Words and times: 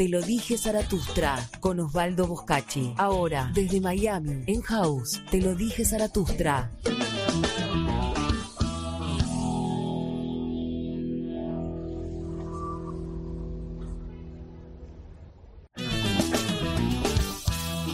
Te 0.00 0.08
lo 0.08 0.22
dije 0.22 0.56
Zaratustra 0.56 1.36
con 1.60 1.78
Osvaldo 1.78 2.26
Boscachi. 2.26 2.94
Ahora, 2.96 3.50
desde 3.52 3.82
Miami, 3.82 4.44
en 4.46 4.62
House, 4.62 5.20
Te 5.30 5.42
lo 5.42 5.54
dije 5.54 5.84
Zaratustra. 5.84 6.70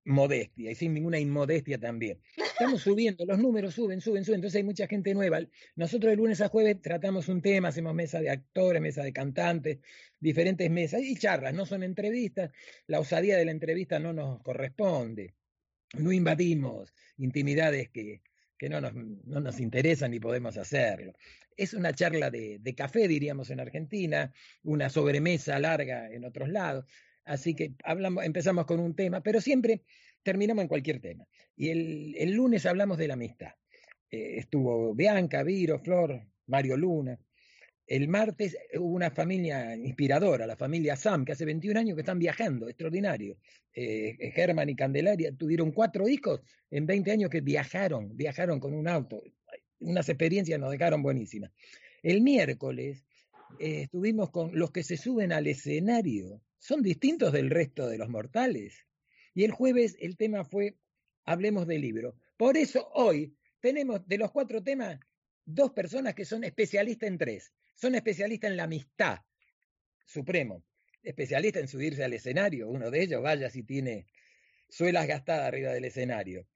modestia 0.04 0.70
y 0.70 0.74
sin 0.74 0.94
ninguna 0.94 1.18
inmodestia 1.18 1.78
también. 1.78 2.20
Estamos 2.36 2.82
subiendo, 2.82 3.24
los 3.24 3.38
números 3.38 3.74
suben, 3.74 4.00
suben, 4.00 4.24
suben, 4.24 4.36
entonces 4.36 4.58
hay 4.58 4.64
mucha 4.64 4.86
gente 4.86 5.14
nueva. 5.14 5.40
Nosotros 5.76 6.10
de 6.10 6.16
lunes 6.16 6.40
a 6.40 6.48
jueves 6.48 6.80
tratamos 6.80 7.28
un 7.28 7.42
tema, 7.42 7.68
hacemos 7.68 7.94
mesa 7.94 8.20
de 8.20 8.30
actores, 8.30 8.82
mesa 8.82 9.02
de 9.02 9.12
cantantes, 9.12 9.78
diferentes 10.18 10.70
mesas 10.70 11.02
y 11.02 11.16
charlas, 11.16 11.54
no 11.54 11.66
son 11.66 11.82
entrevistas, 11.82 12.50
la 12.86 13.00
osadía 13.00 13.36
de 13.36 13.44
la 13.44 13.52
entrevista 13.52 13.98
no 13.98 14.12
nos 14.12 14.40
corresponde, 14.42 15.34
no 15.94 16.12
invadimos 16.12 16.92
intimidades 17.18 17.90
que, 17.90 18.22
que 18.58 18.68
no, 18.68 18.80
nos, 18.80 18.94
no 18.94 19.40
nos 19.40 19.60
interesan 19.60 20.10
ni 20.10 20.20
podemos 20.20 20.56
hacerlo. 20.56 21.12
Es 21.56 21.74
una 21.74 21.92
charla 21.92 22.30
de, 22.30 22.58
de 22.60 22.74
café, 22.74 23.06
diríamos 23.08 23.50
en 23.50 23.60
Argentina, 23.60 24.32
una 24.62 24.88
sobremesa 24.88 25.58
larga 25.58 26.10
en 26.10 26.24
otros 26.24 26.48
lados. 26.48 26.86
Así 27.24 27.54
que 27.54 27.74
hablamos, 27.84 28.24
empezamos 28.24 28.66
con 28.66 28.80
un 28.80 28.94
tema, 28.94 29.22
pero 29.22 29.40
siempre 29.40 29.82
terminamos 30.22 30.62
en 30.62 30.68
cualquier 30.68 31.00
tema. 31.00 31.26
Y 31.56 31.68
el, 31.70 32.32
lunes 32.32 32.66
hablamos 32.66 32.98
de 32.98 33.08
la 33.08 33.14
amistad. 33.14 33.52
Eh, 34.10 34.38
estuvo 34.38 34.94
Bianca, 34.94 35.42
Viro, 35.42 35.78
Flor, 35.78 36.26
Mario 36.46 36.76
Luna. 36.76 37.18
El 37.86 38.08
martes 38.08 38.56
hubo 38.74 38.94
una 38.94 39.10
familia 39.10 39.74
inspiradora, 39.76 40.46
la 40.46 40.56
familia 40.56 40.96
Sam, 40.96 41.24
que 41.24 41.32
hace 41.32 41.44
21 41.44 41.80
años 41.80 41.94
que 41.94 42.02
están 42.02 42.18
viajando, 42.18 42.68
extraordinario. 42.68 43.36
Eh, 43.74 44.30
Germán 44.34 44.68
y 44.70 44.76
Candelaria 44.76 45.32
tuvieron 45.36 45.72
cuatro 45.72 46.08
hijos 46.08 46.40
en 46.70 46.86
20 46.86 47.10
años 47.10 47.30
que 47.30 47.40
viajaron, 47.40 48.16
viajaron 48.16 48.60
con 48.60 48.72
un 48.72 48.88
auto. 48.88 49.22
Unas 49.80 50.08
experiencias 50.08 50.60
nos 50.60 50.70
dejaron 50.70 51.02
buenísimas. 51.02 51.50
El 52.02 52.20
miércoles 52.22 53.04
eh, 53.58 53.82
estuvimos 53.82 54.30
con 54.30 54.58
los 54.58 54.70
que 54.70 54.82
se 54.82 54.96
suben 54.96 55.32
al 55.32 55.46
escenario, 55.46 56.40
son 56.62 56.80
distintos 56.80 57.32
del 57.32 57.50
resto 57.50 57.88
de 57.88 57.98
los 57.98 58.08
mortales. 58.08 58.86
Y 59.34 59.42
el 59.42 59.50
jueves 59.50 59.96
el 59.98 60.16
tema 60.16 60.44
fue 60.44 60.76
Hablemos 61.24 61.66
del 61.66 61.80
libro. 61.80 62.16
Por 62.36 62.56
eso 62.56 62.88
hoy 62.94 63.36
tenemos 63.60 64.06
de 64.06 64.18
los 64.18 64.30
cuatro 64.30 64.62
temas 64.62 65.00
dos 65.44 65.72
personas 65.72 66.14
que 66.14 66.24
son 66.24 66.44
especialistas 66.44 67.08
en 67.08 67.18
tres. 67.18 67.52
Son 67.74 67.96
especialistas 67.96 68.50
en 68.52 68.56
la 68.56 68.64
amistad, 68.64 69.18
supremo. 70.06 70.64
Especialista 71.02 71.58
en 71.58 71.66
subirse 71.66 72.04
al 72.04 72.12
escenario. 72.12 72.68
Uno 72.68 72.92
de 72.92 73.02
ellos, 73.02 73.22
vaya 73.22 73.50
si 73.50 73.64
tiene 73.64 74.06
suelas 74.68 75.08
gastadas 75.08 75.48
arriba 75.48 75.72
del 75.72 75.84
escenario. 75.84 76.46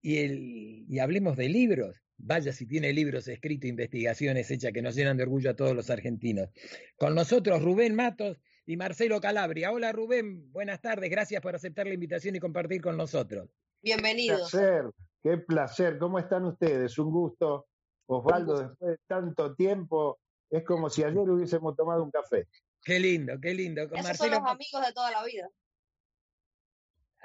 Y, 0.00 0.18
el, 0.18 0.84
y 0.88 0.98
hablemos 1.00 1.36
de 1.36 1.48
libros. 1.48 2.00
Vaya 2.16 2.52
si 2.52 2.64
tiene 2.64 2.92
libros 2.92 3.26
escritos, 3.26 3.68
investigaciones 3.68 4.50
hechas 4.52 4.72
que 4.72 4.82
nos 4.82 4.94
llenan 4.94 5.16
de 5.16 5.24
orgullo 5.24 5.50
a 5.50 5.56
todos 5.56 5.74
los 5.74 5.90
argentinos. 5.90 6.48
Con 6.96 7.16
nosotros 7.16 7.60
Rubén 7.60 7.96
Matos 7.96 8.38
y 8.68 8.76
Marcelo 8.76 9.18
Calabria. 9.18 9.72
Hola 9.72 9.92
Rubén, 9.92 10.52
buenas 10.52 10.82
tardes. 10.82 11.08
Gracias 11.10 11.40
por 11.40 11.54
aceptar 11.54 11.86
la 11.86 11.94
invitación 11.94 12.36
y 12.36 12.38
compartir 12.38 12.82
con 12.82 12.98
nosotros. 12.98 13.48
Bienvenidos. 13.80 14.50
placer, 14.50 14.84
qué 15.22 15.38
placer. 15.38 15.98
¿Cómo 15.98 16.18
están 16.18 16.44
ustedes? 16.44 16.98
Un 16.98 17.10
gusto. 17.10 17.66
Osvaldo, 18.06 18.52
Un 18.52 18.58
gusto. 18.58 18.68
después 18.68 18.90
de 18.90 18.98
tanto 19.06 19.54
tiempo, 19.54 20.18
es 20.50 20.64
como 20.64 20.90
si 20.90 21.02
ayer 21.02 21.16
hubiésemos 21.30 21.74
tomado 21.76 22.04
un 22.04 22.10
café. 22.10 22.46
Qué 22.82 23.00
lindo, 23.00 23.40
qué 23.40 23.54
lindo. 23.54 23.88
Con 23.88 24.00
Esos 24.00 24.18
son 24.18 24.28
Marcelo. 24.28 24.40
los 24.44 24.50
amigos 24.50 24.86
de 24.86 24.92
toda 24.92 25.10
la 25.12 25.24
vida. 25.24 25.48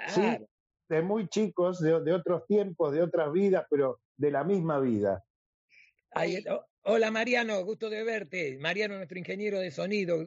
Sí, 0.08 0.20
Ah, 0.24 0.38
de 0.88 1.02
muy 1.02 1.28
chicos, 1.28 1.78
de, 1.80 2.00
de 2.00 2.12
otros 2.14 2.46
tiempos, 2.46 2.90
de 2.94 3.02
otras 3.02 3.30
vidas, 3.32 3.66
pero 3.68 4.00
de 4.16 4.30
la 4.30 4.44
misma 4.44 4.80
vida. 4.80 5.22
ahí- 6.10 6.42
oh, 6.50 6.64
hola 6.84 7.10
Mariano, 7.10 7.62
gusto 7.64 7.90
de 7.90 8.02
verte. 8.02 8.56
Mariano, 8.60 8.96
nuestro 8.96 9.18
ingeniero 9.18 9.58
de 9.58 9.70
sonido. 9.70 10.26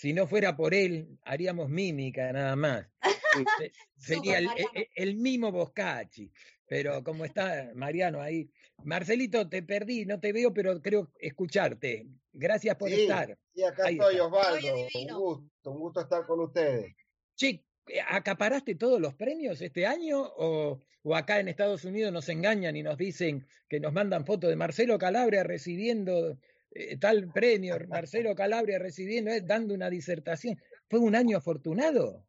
Si 0.00 0.12
no 0.12 0.28
fuera 0.28 0.56
por 0.56 0.74
él, 0.74 1.18
haríamos 1.24 1.68
mímica 1.68 2.32
nada 2.32 2.54
más. 2.54 2.86
Sí. 3.02 3.44
Se- 3.58 3.72
Sería 3.96 4.38
el, 4.38 4.46
Mariano. 4.46 4.70
el- 4.74 4.88
el 4.94 5.16
mimo 5.16 5.50
Boscachi. 5.50 6.30
Pero 6.68 7.02
como 7.02 7.24
está 7.24 7.72
Mariano 7.74 8.20
ahí. 8.20 8.48
Marcelito, 8.84 9.48
te 9.48 9.64
perdí, 9.64 10.06
no 10.06 10.20
te 10.20 10.32
veo, 10.32 10.54
pero 10.54 10.80
creo 10.80 11.10
escucharte. 11.18 12.06
Gracias 12.32 12.76
por 12.76 12.90
Sí, 12.90 13.00
estar. 13.02 13.36
Y 13.54 13.64
acá 13.64 13.86
Ahí 13.86 13.94
estoy, 13.94 14.14
está. 14.14 14.26
Osvaldo. 14.26 14.74
Un 14.94 15.18
gusto, 15.18 15.70
un 15.72 15.80
gusto 15.80 16.00
estar 16.02 16.24
con 16.26 16.40
ustedes. 16.40 16.94
Che, 17.34 17.64
¿acaparaste 18.08 18.76
todos 18.76 19.00
los 19.00 19.14
premios 19.14 19.60
este 19.62 19.84
año? 19.84 20.20
¿O, 20.22 20.80
o 21.02 21.16
acá 21.16 21.40
en 21.40 21.48
Estados 21.48 21.84
Unidos 21.84 22.12
nos 22.12 22.28
engañan 22.28 22.76
y 22.76 22.84
nos 22.84 22.96
dicen 22.98 23.48
que 23.68 23.80
nos 23.80 23.92
mandan 23.92 24.24
fotos 24.24 24.48
de 24.50 24.54
Marcelo 24.56 24.96
Calabria 24.96 25.42
recibiendo 25.42 26.38
eh, 26.70 26.98
tal 26.98 27.30
premio, 27.32 27.76
Marcelo 27.88 28.34
Calabria 28.34 28.78
recibiendo, 28.78 29.30
eh, 29.30 29.40
dando 29.40 29.74
una 29.74 29.90
disertación? 29.90 30.60
¿Fue 30.88 30.98
un 30.98 31.14
año 31.14 31.36
afortunado? 31.36 32.24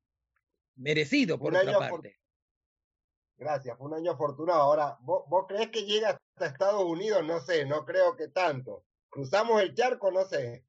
Merecido, 0.76 1.38
por 1.38 1.54
Un 1.54 1.60
otra 1.60 1.80
parte. 1.80 2.18
Gracias, 3.38 3.78
fue 3.78 3.88
un 3.88 3.94
año 3.94 4.12
afortunado. 4.12 4.62
Ahora, 4.62 4.98
¿vos, 5.02 5.24
vos 5.30 5.46
creés 5.48 5.70
que 5.70 5.84
llega 5.84 6.10
hasta 6.10 6.46
Estados 6.46 6.84
Unidos? 6.84 7.26
No 7.26 7.40
sé, 7.40 7.66
no 7.66 7.86
creo 7.86 8.16
que 8.18 8.28
tanto. 8.28 8.86
Cruzamos 9.10 9.62
el 9.62 9.74
charco, 9.74 10.12
no 10.12 10.26
sé. 10.26 10.66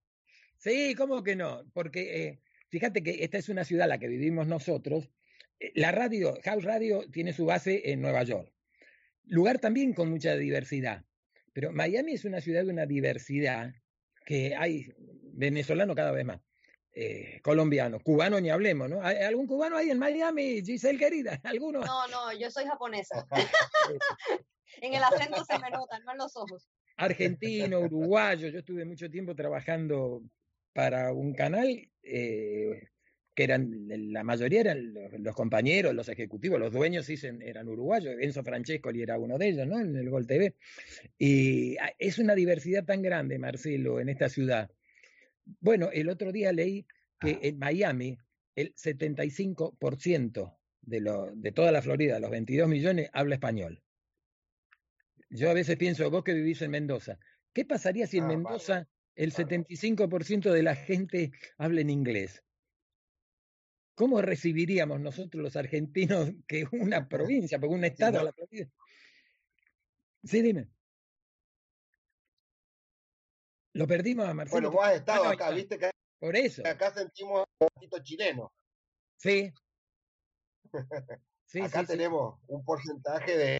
Sí, 0.56 0.94
¿cómo 0.94 1.22
que 1.22 1.36
no? 1.36 1.64
Porque 1.72 2.26
eh, 2.26 2.40
fíjate 2.68 3.02
que 3.02 3.24
esta 3.24 3.38
es 3.38 3.48
una 3.48 3.64
ciudad, 3.64 3.88
la 3.88 3.98
que 3.98 4.08
vivimos 4.08 4.46
nosotros. 4.46 5.10
Eh, 5.58 5.72
La 5.74 5.90
radio, 5.90 6.34
House 6.44 6.64
Radio, 6.64 7.08
tiene 7.10 7.32
su 7.32 7.46
base 7.46 7.90
en 7.90 8.00
Nueva 8.00 8.22
York. 8.22 8.52
Lugar 9.24 9.58
también 9.58 9.92
con 9.92 10.10
mucha 10.10 10.36
diversidad. 10.36 11.04
Pero 11.52 11.72
Miami 11.72 12.12
es 12.12 12.24
una 12.24 12.40
ciudad 12.40 12.64
de 12.64 12.70
una 12.70 12.86
diversidad 12.86 13.72
que 14.24 14.54
hay 14.56 14.92
venezolano 15.32 15.94
cada 15.94 16.12
vez 16.12 16.24
más. 16.24 16.40
Eh, 16.92 17.40
colombiano, 17.42 18.00
cubano 18.00 18.40
ni 18.40 18.50
hablemos, 18.50 18.90
¿no? 18.90 19.00
¿Hay 19.02 19.18
algún 19.18 19.46
cubano 19.46 19.76
ahí 19.76 19.90
en 19.90 19.98
Miami, 19.98 20.60
Giselle 20.62 20.98
querida? 20.98 21.40
¿Alguno? 21.44 21.80
No, 21.80 22.08
no, 22.08 22.32
yo 22.32 22.50
soy 22.50 22.66
japonesa. 22.66 23.26
En 24.80 24.94
el 24.94 25.02
acento 25.02 25.44
se 25.44 25.58
me 25.58 25.68
nota, 25.70 25.98
no 25.98 26.12
en 26.12 26.18
los 26.18 26.36
ojos. 26.36 26.68
argentino, 26.96 27.80
uruguayo. 27.80 28.48
Yo 28.48 28.60
estuve 28.60 28.84
mucho 28.84 29.10
tiempo 29.10 29.34
trabajando 29.34 30.22
para 30.72 31.12
un 31.12 31.34
canal 31.34 31.90
eh, 32.02 32.88
que 33.40 33.44
eran, 33.44 33.86
la 34.12 34.22
mayoría 34.22 34.60
eran 34.60 34.92
los, 34.92 35.18
los, 35.18 35.34
compañeros, 35.34 35.94
los 35.94 36.10
ejecutivos, 36.10 36.60
los 36.60 36.74
dueños 36.74 37.06
dicen, 37.06 37.40
eran 37.40 37.68
uruguayos. 37.68 38.16
Enzo 38.20 38.44
Francescoli 38.44 39.00
era 39.00 39.18
uno 39.18 39.38
de 39.38 39.48
ellos, 39.48 39.66
¿no? 39.66 39.80
En 39.80 39.96
el 39.96 40.10
Gol 40.10 40.26
TV. 40.26 40.56
Y 41.16 41.78
ah, 41.78 41.90
es 41.98 42.18
una 42.18 42.34
diversidad 42.34 42.84
tan 42.84 43.00
grande, 43.00 43.38
Marcelo, 43.38 43.98
en 43.98 44.10
esta 44.10 44.28
ciudad. 44.28 44.70
Bueno, 45.58 45.88
el 45.90 46.10
otro 46.10 46.32
día 46.32 46.52
leí 46.52 46.86
que 47.18 47.38
en 47.40 47.58
Miami 47.58 48.18
el 48.56 48.74
75% 48.74 50.58
de, 50.82 51.00
lo, 51.00 51.30
de 51.34 51.52
toda 51.52 51.72
la 51.72 51.80
Florida, 51.80 52.20
los 52.20 52.30
22 52.30 52.68
millones, 52.68 53.08
habla 53.14 53.36
español. 53.36 53.82
Yo 55.30 55.48
a 55.48 55.54
veces 55.54 55.78
pienso, 55.78 56.10
vos 56.10 56.24
que 56.24 56.34
vivís 56.34 56.60
en 56.60 56.72
Mendoza, 56.72 57.18
¿qué 57.54 57.64
pasaría 57.64 58.06
si 58.06 58.18
en 58.18 58.24
Ah, 58.24 58.28
Mendoza 58.28 58.74
vale. 58.74 58.88
el 59.14 59.32
Claro. 59.32 59.48
75% 59.48 60.52
de 60.52 60.62
la 60.62 60.74
gente 60.76 61.32
habla 61.56 61.80
en 61.80 61.88
inglés? 61.88 62.42
¿Cómo 64.00 64.22
recibiríamos 64.22 64.98
nosotros 64.98 65.42
los 65.42 65.56
argentinos 65.56 66.30
que 66.48 66.64
una 66.72 67.06
provincia, 67.06 67.60
porque 67.60 67.74
un 67.74 67.84
estado, 67.84 68.20
no. 68.20 68.24
la 68.24 68.32
provincia? 68.32 68.72
Sí, 70.24 70.40
dime. 70.40 70.68
Lo 73.74 73.86
perdimos 73.86 74.26
a 74.26 74.32
Marcelo. 74.32 74.54
Bueno, 74.54 74.70
vos 74.70 74.86
has 74.86 74.94
estado 74.94 75.24
Ah, 75.24 75.32
acá, 75.32 75.50
viste 75.50 75.78
que 75.78 75.90
Por 76.18 76.34
eso. 76.34 76.66
acá 76.66 76.94
sentimos 76.94 77.44
un 77.60 77.68
poquito 77.74 78.02
chileno. 78.02 78.50
Sí. 79.18 79.52
Sí, 81.44 81.60
acá 81.60 81.80
sí, 81.80 81.86
sí. 81.86 81.92
tenemos 81.92 82.38
un 82.46 82.64
porcentaje 82.64 83.36
de, 83.36 83.58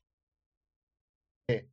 de, 1.49 1.69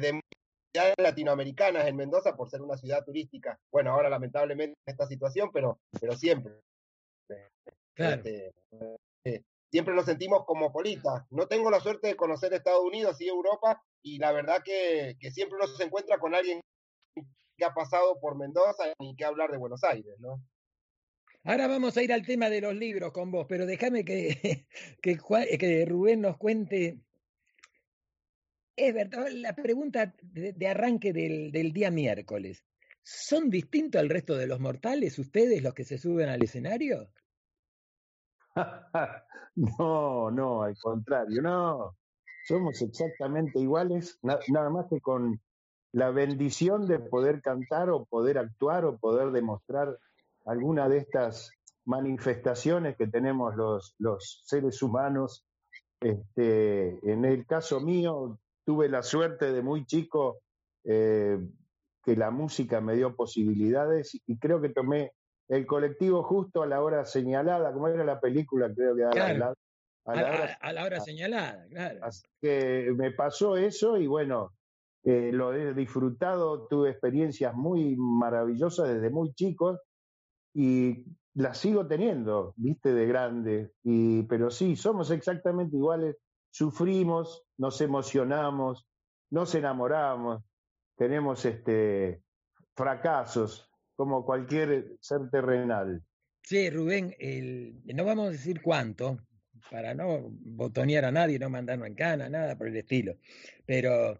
de 0.00 0.94
latinoamericanas 0.96 1.86
en 1.86 1.96
Mendoza 1.96 2.34
por 2.34 2.48
ser 2.48 2.62
una 2.62 2.78
ciudad 2.78 3.04
turística. 3.04 3.60
Bueno, 3.70 3.92
ahora 3.92 4.08
lamentablemente 4.08 4.74
esta 4.86 5.06
situación, 5.06 5.50
pero, 5.52 5.78
pero 6.00 6.16
siempre. 6.16 6.54
Claro. 8.00 8.22
Este, 8.24 8.52
eh, 9.24 9.42
siempre 9.70 9.94
nos 9.94 10.06
sentimos 10.06 10.46
cosmopolitas. 10.46 11.24
No 11.30 11.46
tengo 11.46 11.70
la 11.70 11.80
suerte 11.80 12.08
de 12.08 12.16
conocer 12.16 12.54
Estados 12.54 12.82
Unidos 12.82 13.20
y 13.20 13.28
Europa, 13.28 13.82
y 14.02 14.18
la 14.18 14.32
verdad 14.32 14.62
que, 14.64 15.16
que 15.20 15.30
siempre 15.30 15.58
uno 15.60 15.66
se 15.66 15.84
encuentra 15.84 16.18
con 16.18 16.34
alguien 16.34 16.60
que 17.14 17.64
ha 17.64 17.74
pasado 17.74 18.18
por 18.18 18.38
Mendoza 18.38 18.84
y 18.98 19.14
que 19.16 19.24
hablar 19.24 19.50
de 19.50 19.58
Buenos 19.58 19.84
Aires, 19.84 20.14
¿no? 20.18 20.42
Ahora 21.44 21.68
vamos 21.68 21.96
a 21.96 22.02
ir 22.02 22.12
al 22.12 22.26
tema 22.26 22.48
de 22.48 22.62
los 22.62 22.74
libros 22.74 23.12
con 23.12 23.30
vos, 23.30 23.46
pero 23.48 23.66
déjame 23.66 24.04
que, 24.04 24.66
que, 25.02 25.18
que 25.58 25.84
Rubén 25.86 26.22
nos 26.22 26.38
cuente. 26.38 27.00
Es 28.76 28.94
verdad, 28.94 29.28
la 29.30 29.54
pregunta 29.54 30.14
de, 30.22 30.54
de 30.54 30.66
arranque 30.68 31.12
del, 31.12 31.52
del 31.52 31.72
día 31.72 31.90
miércoles. 31.90 32.64
¿Son 33.02 33.50
distintos 33.50 34.00
al 34.00 34.08
resto 34.08 34.36
de 34.36 34.46
los 34.46 34.60
mortales 34.60 35.18
ustedes 35.18 35.62
los 35.62 35.74
que 35.74 35.84
se 35.84 35.98
suben 35.98 36.30
al 36.30 36.42
escenario? 36.42 37.10
no, 39.56 40.30
no, 40.30 40.62
al 40.62 40.76
contrario, 40.78 41.42
no. 41.42 41.96
Somos 42.46 42.80
exactamente 42.82 43.58
iguales, 43.60 44.18
na- 44.22 44.38
nada 44.48 44.70
más 44.70 44.86
que 44.88 45.00
con 45.00 45.40
la 45.92 46.10
bendición 46.10 46.86
de 46.86 46.98
poder 47.00 47.42
cantar 47.42 47.90
o 47.90 48.04
poder 48.06 48.38
actuar 48.38 48.84
o 48.84 48.98
poder 48.98 49.30
demostrar 49.32 49.98
alguna 50.46 50.88
de 50.88 50.98
estas 50.98 51.50
manifestaciones 51.84 52.96
que 52.96 53.06
tenemos 53.06 53.56
los, 53.56 53.94
los 53.98 54.42
seres 54.46 54.82
humanos. 54.82 55.44
Este, 56.00 56.98
en 57.10 57.24
el 57.24 57.46
caso 57.46 57.80
mío, 57.80 58.38
tuve 58.64 58.88
la 58.88 59.02
suerte 59.02 59.52
de 59.52 59.62
muy 59.62 59.84
chico 59.84 60.38
eh, 60.84 61.38
que 62.04 62.16
la 62.16 62.30
música 62.30 62.80
me 62.80 62.94
dio 62.96 63.14
posibilidades 63.16 64.18
y 64.26 64.38
creo 64.38 64.60
que 64.60 64.70
tomé 64.70 65.12
el 65.50 65.66
colectivo 65.66 66.22
justo 66.22 66.62
a 66.62 66.66
la 66.66 66.80
hora 66.82 67.04
señalada, 67.04 67.72
como 67.72 67.88
era 67.88 68.04
la 68.04 68.20
película, 68.20 68.72
creo 68.72 68.94
que 68.94 69.02
a 69.02 69.08
la- 69.08 69.12
Claro. 69.12 69.38
la- 69.38 69.54
a 70.06 70.12
A, 70.12 70.14
la 70.22 70.28
a- 70.28 70.34
hora 70.34 70.58
a 70.60 70.72
la 70.72 70.84
hora 70.84 71.00
señalada, 71.00 71.66
claro. 71.68 71.98
Así 72.02 72.22
que 72.40 72.92
me 72.96 73.10
pasó 73.10 73.56
eso 73.56 73.96
y 73.98 74.06
bueno, 74.06 74.52
eh, 75.02 75.30
lo 75.32 75.52
he 75.52 75.74
disfrutado, 75.74 76.66
tuve 76.68 76.90
experiencias 76.90 77.52
muy 77.54 77.96
maravillosas 77.96 78.88
desde 78.88 79.10
muy 79.10 79.32
chicos 79.34 79.80
y 80.54 81.04
las 81.34 81.58
sigo 81.58 81.86
teniendo, 81.86 82.54
viste, 82.56 82.92
de 82.92 83.06
grande. 83.06 83.72
Y, 83.82 84.22
pero 84.24 84.50
sí, 84.50 84.76
somos 84.76 85.10
exactamente 85.10 85.76
iguales, 85.76 86.16
sufrimos, 86.50 87.44
nos 87.58 87.80
emocionamos, 87.80 88.86
nos 89.30 89.54
enamoramos, 89.54 90.42
tenemos 90.96 91.44
este 91.44 92.22
fracasos 92.76 93.69
como 94.00 94.24
cualquier 94.24 94.96
ser 94.98 95.28
terrenal. 95.30 96.02
Sí, 96.42 96.70
Rubén, 96.70 97.14
el- 97.18 97.82
no 97.84 98.06
vamos 98.06 98.28
a 98.28 98.30
decir 98.30 98.62
cuánto, 98.62 99.18
para 99.70 99.92
no 99.92 100.30
botonear 100.40 101.04
a 101.04 101.12
nadie, 101.12 101.38
no 101.38 101.50
mandarnos 101.50 101.86
en 101.86 101.94
cana, 101.96 102.30
nada 102.30 102.56
por 102.56 102.68
el 102.68 102.76
estilo. 102.78 103.18
Pero 103.66 104.18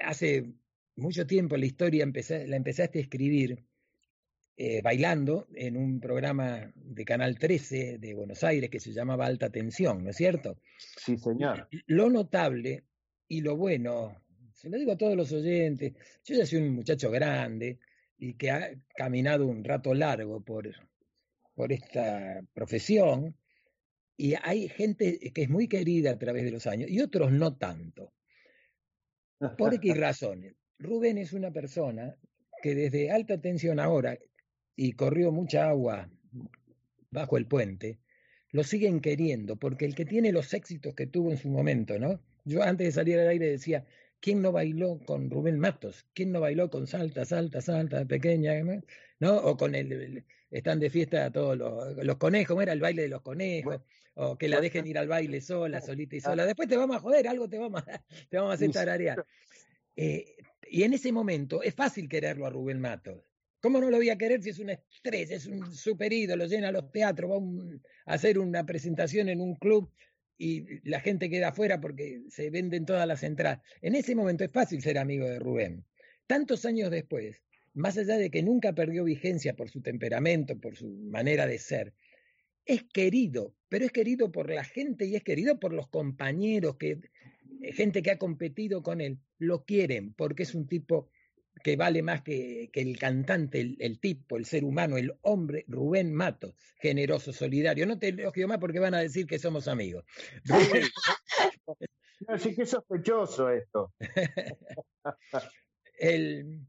hace 0.00 0.52
mucho 0.96 1.28
tiempo 1.28 1.56
la 1.56 1.64
historia 1.64 2.02
empecé- 2.02 2.48
la 2.48 2.56
empezaste 2.56 2.98
a 2.98 3.02
escribir 3.02 3.64
eh, 4.56 4.82
bailando 4.82 5.46
en 5.54 5.76
un 5.76 6.00
programa 6.00 6.72
de 6.74 7.04
Canal 7.04 7.38
13 7.38 7.98
de 7.98 8.14
Buenos 8.14 8.42
Aires 8.42 8.68
que 8.68 8.80
se 8.80 8.92
llamaba 8.92 9.26
Alta 9.26 9.48
Tensión, 9.48 10.02
¿no 10.02 10.10
es 10.10 10.16
cierto? 10.16 10.58
Sí, 10.96 11.16
señor. 11.18 11.68
Lo 11.86 12.10
notable 12.10 12.82
y 13.28 13.42
lo 13.42 13.56
bueno, 13.56 14.20
se 14.52 14.68
lo 14.70 14.76
digo 14.76 14.92
a 14.92 14.96
todos 14.98 15.16
los 15.16 15.32
oyentes, 15.32 15.92
yo 16.24 16.34
ya 16.36 16.46
soy 16.46 16.58
un 16.60 16.74
muchacho 16.74 17.12
grande 17.12 17.78
y 18.18 18.34
que 18.34 18.50
ha 18.50 18.70
caminado 18.96 19.46
un 19.46 19.64
rato 19.64 19.94
largo 19.94 20.40
por, 20.40 20.70
por 21.54 21.72
esta 21.72 22.42
profesión 22.52 23.36
y 24.16 24.34
hay 24.42 24.68
gente 24.68 25.18
que 25.32 25.42
es 25.42 25.50
muy 25.50 25.68
querida 25.68 26.12
a 26.12 26.18
través 26.18 26.44
de 26.44 26.50
los 26.50 26.66
años 26.66 26.90
y 26.90 27.00
otros 27.00 27.32
no 27.32 27.56
tanto. 27.56 28.12
Por 29.58 29.74
X 29.74 29.96
razones. 29.96 30.54
Rubén 30.78 31.18
es 31.18 31.32
una 31.32 31.50
persona 31.50 32.16
que 32.62 32.74
desde 32.74 33.10
alta 33.10 33.40
tensión 33.40 33.80
ahora 33.80 34.18
y 34.76 34.92
corrió 34.92 35.32
mucha 35.32 35.68
agua 35.68 36.08
bajo 37.10 37.36
el 37.36 37.46
puente, 37.46 38.00
lo 38.50 38.64
siguen 38.64 39.00
queriendo, 39.00 39.56
porque 39.56 39.84
el 39.84 39.94
que 39.94 40.04
tiene 40.04 40.32
los 40.32 40.52
éxitos 40.52 40.94
que 40.94 41.06
tuvo 41.06 41.30
en 41.30 41.38
su 41.38 41.48
momento, 41.48 41.98
¿no? 41.98 42.20
Yo 42.44 42.62
antes 42.62 42.86
de 42.86 42.92
salir 42.92 43.18
al 43.18 43.28
aire 43.28 43.48
decía, 43.48 43.84
¿quién 44.24 44.40
no 44.40 44.52
bailó 44.52 44.98
con 45.04 45.28
Rubén 45.28 45.58
Matos? 45.58 46.06
¿Quién 46.14 46.32
no 46.32 46.40
bailó 46.40 46.70
con 46.70 46.86
Salta, 46.86 47.26
Salta, 47.26 47.60
Salta, 47.60 48.06
pequeña? 48.06 48.54
¿No? 49.20 49.36
O 49.36 49.54
con 49.58 49.74
el, 49.74 49.92
el- 49.92 50.24
están 50.50 50.80
de 50.80 50.88
fiesta 50.88 51.30
todos 51.30 51.58
los, 51.58 52.02
los 52.02 52.16
conejos, 52.16 52.48
¿cómo 52.48 52.62
era 52.62 52.72
el 52.72 52.80
baile 52.80 53.02
de 53.02 53.08
los 53.08 53.20
conejos? 53.20 53.82
O 54.14 54.38
que 54.38 54.48
la 54.48 54.62
dejen 54.62 54.86
ir 54.86 54.96
al 54.96 55.08
baile 55.08 55.42
sola, 55.42 55.82
solita 55.82 56.16
y 56.16 56.20
sola. 56.20 56.46
Después 56.46 56.68
te 56.70 56.76
vamos 56.78 56.96
a 56.96 57.00
joder, 57.00 57.28
algo 57.28 57.50
te 57.50 57.58
vamos 57.58 57.82
a, 57.82 57.84
te 58.30 58.36
vamos 58.38 58.52
a 58.52 58.54
hacer 58.54 58.70
tararear. 58.70 59.26
Eh, 59.94 60.36
y 60.70 60.84
en 60.84 60.94
ese 60.94 61.12
momento 61.12 61.62
es 61.62 61.74
fácil 61.74 62.08
quererlo 62.08 62.46
a 62.46 62.50
Rubén 62.50 62.80
Matos. 62.80 63.22
¿Cómo 63.60 63.78
no 63.78 63.90
lo 63.90 63.98
voy 63.98 64.08
a 64.08 64.16
querer 64.16 64.42
si 64.42 64.50
es 64.50 64.58
una 64.58 64.72
estrella, 64.72 65.36
es 65.36 65.46
un 65.46 65.70
super 65.74 66.12
ídolo, 66.12 66.46
llena 66.46 66.72
los 66.72 66.90
teatros, 66.90 67.30
va 67.30 67.36
un- 67.38 67.82
a 68.06 68.14
hacer 68.14 68.38
una 68.38 68.64
presentación 68.64 69.28
en 69.28 69.40
un 69.42 69.54
club 69.56 69.90
y 70.36 70.64
la 70.88 71.00
gente 71.00 71.30
queda 71.30 71.48
afuera 71.48 71.80
porque 71.80 72.22
se 72.28 72.50
venden 72.50 72.86
todas 72.86 73.06
las 73.06 73.22
entradas? 73.22 73.60
En 73.82 73.94
ese 73.94 74.14
momento 74.14 74.44
es 74.44 74.50
fácil 74.50 74.82
ser 74.82 74.98
amigo 74.98 75.26
de 75.26 75.38
Rubén. 75.38 75.84
Tantos 76.26 76.64
años 76.64 76.90
después, 76.90 77.42
más 77.74 77.98
allá 77.98 78.16
de 78.16 78.30
que 78.30 78.42
nunca 78.42 78.72
perdió 78.72 79.04
vigencia 79.04 79.54
por 79.54 79.70
su 79.70 79.80
temperamento, 79.80 80.58
por 80.58 80.76
su 80.76 80.88
manera 80.88 81.46
de 81.46 81.58
ser, 81.58 81.94
es 82.64 82.84
querido, 82.84 83.54
pero 83.68 83.84
es 83.84 83.92
querido 83.92 84.32
por 84.32 84.50
la 84.50 84.64
gente 84.64 85.04
y 85.06 85.16
es 85.16 85.22
querido 85.22 85.60
por 85.60 85.72
los 85.72 85.88
compañeros, 85.88 86.76
que, 86.76 87.00
eh, 87.62 87.72
gente 87.72 88.02
que 88.02 88.10
ha 88.10 88.18
competido 88.18 88.82
con 88.82 89.00
él, 89.00 89.18
lo 89.38 89.64
quieren 89.64 90.14
porque 90.14 90.44
es 90.44 90.54
un 90.54 90.66
tipo 90.66 91.10
que 91.62 91.76
vale 91.76 92.02
más 92.02 92.22
que, 92.22 92.68
que 92.72 92.80
el 92.80 92.98
cantante, 92.98 93.60
el, 93.60 93.76
el 93.80 93.98
tipo, 94.00 94.36
el 94.36 94.44
ser 94.44 94.64
humano, 94.64 94.96
el 94.96 95.14
hombre, 95.22 95.64
Rubén 95.68 96.12
Mato, 96.12 96.54
generoso, 96.80 97.32
solidario. 97.32 97.86
No 97.86 97.98
te 97.98 98.08
elogio 98.08 98.48
más 98.48 98.58
porque 98.58 98.80
van 98.80 98.94
a 98.94 99.00
decir 99.00 99.26
que 99.26 99.38
somos 99.38 99.68
amigos. 99.68 100.04
Rubén, 100.44 100.84
Así 102.28 102.54
que 102.54 102.62
es 102.62 102.70
sospechoso 102.70 103.50
esto. 103.50 103.92
el, 105.98 106.60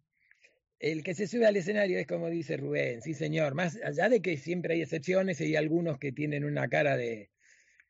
el 0.80 1.04
que 1.04 1.14
se 1.14 1.28
sube 1.28 1.46
al 1.46 1.56
escenario 1.56 1.98
es 2.00 2.08
como 2.08 2.30
dice 2.30 2.58
Rubén, 2.58 3.02
sí 3.02 3.14
señor, 3.14 3.54
más 3.56 3.78
allá 3.84 4.10
de 4.10 4.22
que 4.22 4.38
siempre 4.38 4.76
hay 4.76 4.82
excepciones 4.82 5.40
y 5.42 5.46
hay 5.46 5.56
algunos 5.56 5.98
que 5.98 6.12
tienen 6.12 6.44
una 6.46 6.68
cara 6.68 6.98
de... 6.98 7.30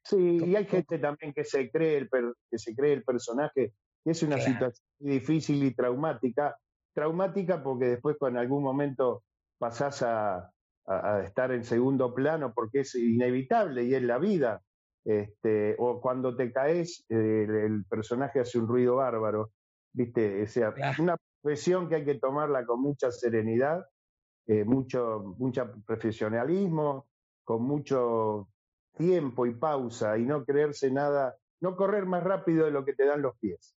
Sí, 0.03 0.15
y 0.17 0.55
hay 0.55 0.65
¿Cómo- 0.65 0.83
gente 0.83 0.99
también 0.99 1.33
que 1.33 1.43
se 1.43 1.69
cree 1.71 1.97
el, 1.97 2.09
per- 2.09 2.33
que 2.51 2.59
se 2.59 2.75
cree 2.75 2.93
el 2.93 3.03
personaje, 3.03 3.73
que 4.03 4.11
es 4.11 4.21
una 4.21 4.35
Claro. 4.35 4.51
situación 4.51 4.85
difícil 4.99 5.63
y 5.63 5.73
traumática. 5.73 6.55
Traumática 6.95 7.61
porque 7.61 7.85
después 7.89 8.17
con 8.17 8.37
algún 8.37 8.63
momento 8.63 9.23
pasás 9.59 10.01
a, 10.01 10.37
a- 10.87 11.15
a 11.17 11.23
estar 11.23 11.51
en 11.51 11.63
segundo 11.65 12.13
plano 12.15 12.53
porque 12.55 12.79
es 12.81 12.95
inevitable 12.95 13.83
y 13.83 13.93
es 13.93 14.01
la 14.01 14.17
vida. 14.17 14.61
Este, 15.03 15.75
o 15.77 16.01
cuando 16.01 16.35
te 16.35 16.51
caes, 16.51 17.05
el, 17.09 17.53
el 17.53 17.85
personaje 17.85 18.39
hace 18.39 18.57
un 18.57 18.67
ruido 18.67 18.95
bárbaro. 18.95 19.51
¿Viste? 19.93 20.41
O 20.43 20.47
sea, 20.47 20.73
Claro. 20.73 21.03
una 21.03 21.17
profesión 21.41 21.87
que 21.89 21.95
hay 21.95 22.05
que 22.05 22.15
tomarla 22.15 22.65
con 22.65 22.81
mucha 22.81 23.11
serenidad, 23.11 23.85
eh, 24.47 24.63
mucho, 24.63 25.35
mucho 25.37 25.71
profesionalismo, 25.85 27.07
con 27.43 27.63
mucho 27.63 28.49
tiempo 28.97 29.45
y 29.45 29.53
pausa 29.53 30.17
y 30.17 30.23
no 30.25 30.45
creerse 30.45 30.89
nada, 30.91 31.35
no 31.59 31.75
correr 31.75 32.05
más 32.05 32.23
rápido 32.23 32.65
de 32.65 32.71
lo 32.71 32.85
que 32.85 32.93
te 32.93 33.05
dan 33.05 33.21
los 33.21 33.37
pies. 33.37 33.75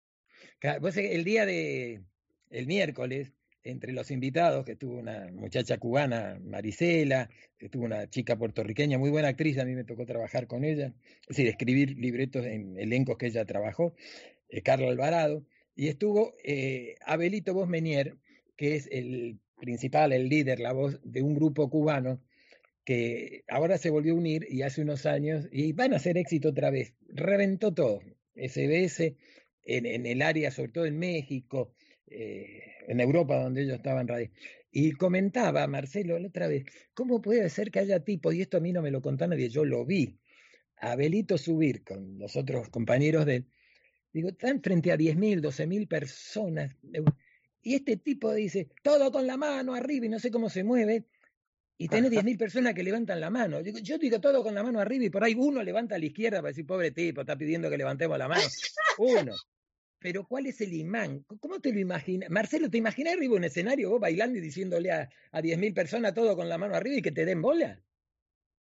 el 0.62 1.24
día 1.24 1.46
de, 1.46 2.04
el 2.50 2.68
miércoles, 2.68 3.34
entre 3.66 3.94
los 3.94 4.12
invitados, 4.12 4.64
que 4.64 4.74
estuvo 4.74 4.98
una 4.98 5.32
muchacha 5.34 5.78
cubana, 5.80 6.40
Marisela, 6.44 7.30
estuvo 7.60 7.84
una 7.84 8.08
chica 8.10 8.38
puertorriqueña, 8.38 9.00
muy 9.00 9.10
buena 9.10 9.30
actriz, 9.30 9.58
a 9.58 9.66
mí 9.66 9.74
me 9.74 9.84
tocó 9.84 10.06
trabajar 10.06 10.46
con 10.48 10.64
ella, 10.64 10.94
es 11.22 11.28
decir, 11.30 11.48
escribir 11.48 11.98
libretos 11.98 12.46
en 12.46 12.78
elencos 12.78 13.18
que 13.18 13.26
ella 13.28 13.44
trabajó, 13.46 13.96
eh, 14.50 14.62
Carlos 14.62 14.92
Alvarado, 14.92 15.44
y 15.76 15.88
estuvo 15.88 16.36
eh, 16.44 16.96
Abelito 17.06 17.56
Bosmenier, 17.56 18.18
que 18.56 18.76
es 18.76 18.88
el 18.92 19.40
principal, 19.58 20.14
el 20.14 20.30
líder, 20.30 20.60
la 20.60 20.72
voz 20.72 21.00
de 21.04 21.24
un 21.24 21.34
grupo 21.34 21.70
cubano 21.70 22.22
que 22.86 23.44
ahora 23.48 23.80
se 23.80 23.90
volvió 23.90 24.14
a 24.14 24.18
unir 24.18 24.46
y 24.48 24.62
hace 24.62 24.84
unos 24.84 25.08
años, 25.08 25.48
y 25.52 25.74
van 25.74 25.94
a 25.94 25.96
hacer 25.96 26.20
éxito 26.20 26.50
otra 26.50 26.70
vez, 26.70 26.94
reventó 27.08 27.74
todo, 27.74 28.02
SBS 28.36 29.16
en 29.64 30.06
el 30.06 30.22
área, 30.22 30.52
sobre 30.52 30.72
todo 30.72 30.86
en 30.86 31.00
México, 31.00 31.74
eh, 32.08 32.62
en 32.88 33.00
Europa, 33.00 33.42
donde 33.42 33.64
ellos 33.64 33.78
estaban 33.78 34.08
radio. 34.08 34.30
Y 34.72 34.92
comentaba 34.92 35.66
Marcelo 35.68 36.20
la 36.20 36.28
otra 36.28 36.48
vez, 36.48 36.66
¿cómo 36.94 37.22
puede 37.22 37.50
ser 37.50 37.72
que 37.72 37.80
haya 37.80 38.02
tipos, 38.02 38.34
y 38.36 38.42
esto 38.42 38.58
a 38.58 38.60
mí 38.60 38.72
no 38.72 38.82
me 38.82 38.92
lo 38.92 39.02
contó 39.02 39.28
nadie, 39.28 39.50
yo 39.50 39.66
lo 39.66 39.86
vi, 39.86 40.20
a 40.78 40.96
Belito 40.96 41.38
subir 41.38 41.84
con 41.84 42.20
los 42.20 42.36
otros 42.36 42.70
compañeros 42.70 43.26
de 43.26 43.38
él, 43.38 43.46
digo, 44.12 44.30
están 44.30 44.62
frente 44.62 44.92
a 44.92 44.98
10.000, 44.98 45.42
12.000 45.42 45.88
personas, 45.88 46.76
y 47.62 47.76
este 47.76 47.98
tipo 47.98 48.34
dice, 48.34 48.70
todo 48.84 49.12
con 49.12 49.26
la 49.26 49.38
mano 49.38 49.74
arriba 49.74 50.06
y 50.06 50.10
no 50.10 50.20
sé 50.20 50.30
cómo 50.30 50.50
se 50.50 50.64
mueve, 50.64 51.06
y 51.78 51.88
tiene 51.88 52.10
10.000 52.10 52.38
personas 52.38 52.74
que 52.74 52.84
levantan 52.84 53.20
la 53.20 53.30
mano. 53.30 53.60
Yo, 53.60 53.74
yo 53.80 53.98
digo 53.98 54.22
todo 54.22 54.42
con 54.44 54.56
la 54.56 54.64
mano 54.64 54.80
arriba 54.80 55.06
y 55.06 55.10
por 55.10 55.24
ahí 55.26 55.36
uno 55.36 55.62
levanta 55.62 55.96
a 55.96 56.00
la 56.00 56.06
izquierda 56.06 56.38
para 56.38 56.50
decir, 56.50 56.66
pobre 56.66 56.92
tipo, 56.92 57.22
está 57.22 57.38
pidiendo 57.38 57.70
que 57.70 57.78
levantemos 57.78 58.18
la 58.18 58.30
mano. 58.30 58.44
Uno 58.98 59.36
pero 60.06 60.24
¿cuál 60.28 60.46
es 60.46 60.62
el 60.62 60.72
imán? 60.72 61.26
¿Cómo 61.40 61.60
te 61.60 61.74
lo 61.74 61.80
imaginas? 61.80 62.30
Marcelo, 62.30 62.70
¿te 62.70 62.78
imaginas 62.78 63.16
arriba 63.16 63.38
un 63.38 63.44
escenario 63.44 63.90
vos 63.90 64.00
bailando 64.00 64.38
y 64.38 64.42
diciéndole 64.42 64.92
a, 64.92 65.10
a 65.32 65.42
10.000 65.42 65.74
personas 65.74 66.14
todo 66.14 66.36
con 66.36 66.48
la 66.48 66.60
mano 66.60 66.76
arriba 66.76 66.98
y 66.98 67.02
que 67.02 67.12
te 67.12 67.26
den 67.26 67.42
bola? 67.42 67.82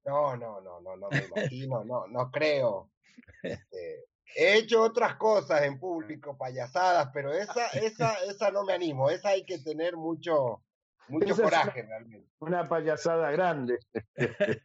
No, 0.06 0.36
no, 0.36 0.60
no, 0.62 0.82
no, 0.82 0.98
no 0.98 1.08
me 1.08 1.24
imagino, 1.24 1.84
no, 1.86 2.08
no 2.08 2.32
creo. 2.32 2.90
Este, 3.44 4.06
he 4.36 4.58
hecho 4.58 4.82
otras 4.82 5.18
cosas 5.18 5.62
en 5.62 5.78
público, 5.78 6.36
payasadas, 6.36 7.12
pero 7.14 7.32
esa, 7.32 7.68
esa, 7.68 8.16
esa 8.24 8.50
no 8.50 8.64
me 8.64 8.74
animo, 8.74 9.12
esa 9.12 9.30
hay 9.30 9.46
que 9.46 9.60
tener 9.60 9.96
mucho, 9.98 10.64
mucho 11.10 11.36
coraje 11.36 11.82
una, 11.82 11.90
realmente. 11.90 12.28
Una 12.40 12.68
payasada 12.68 13.30
grande. 13.30 13.78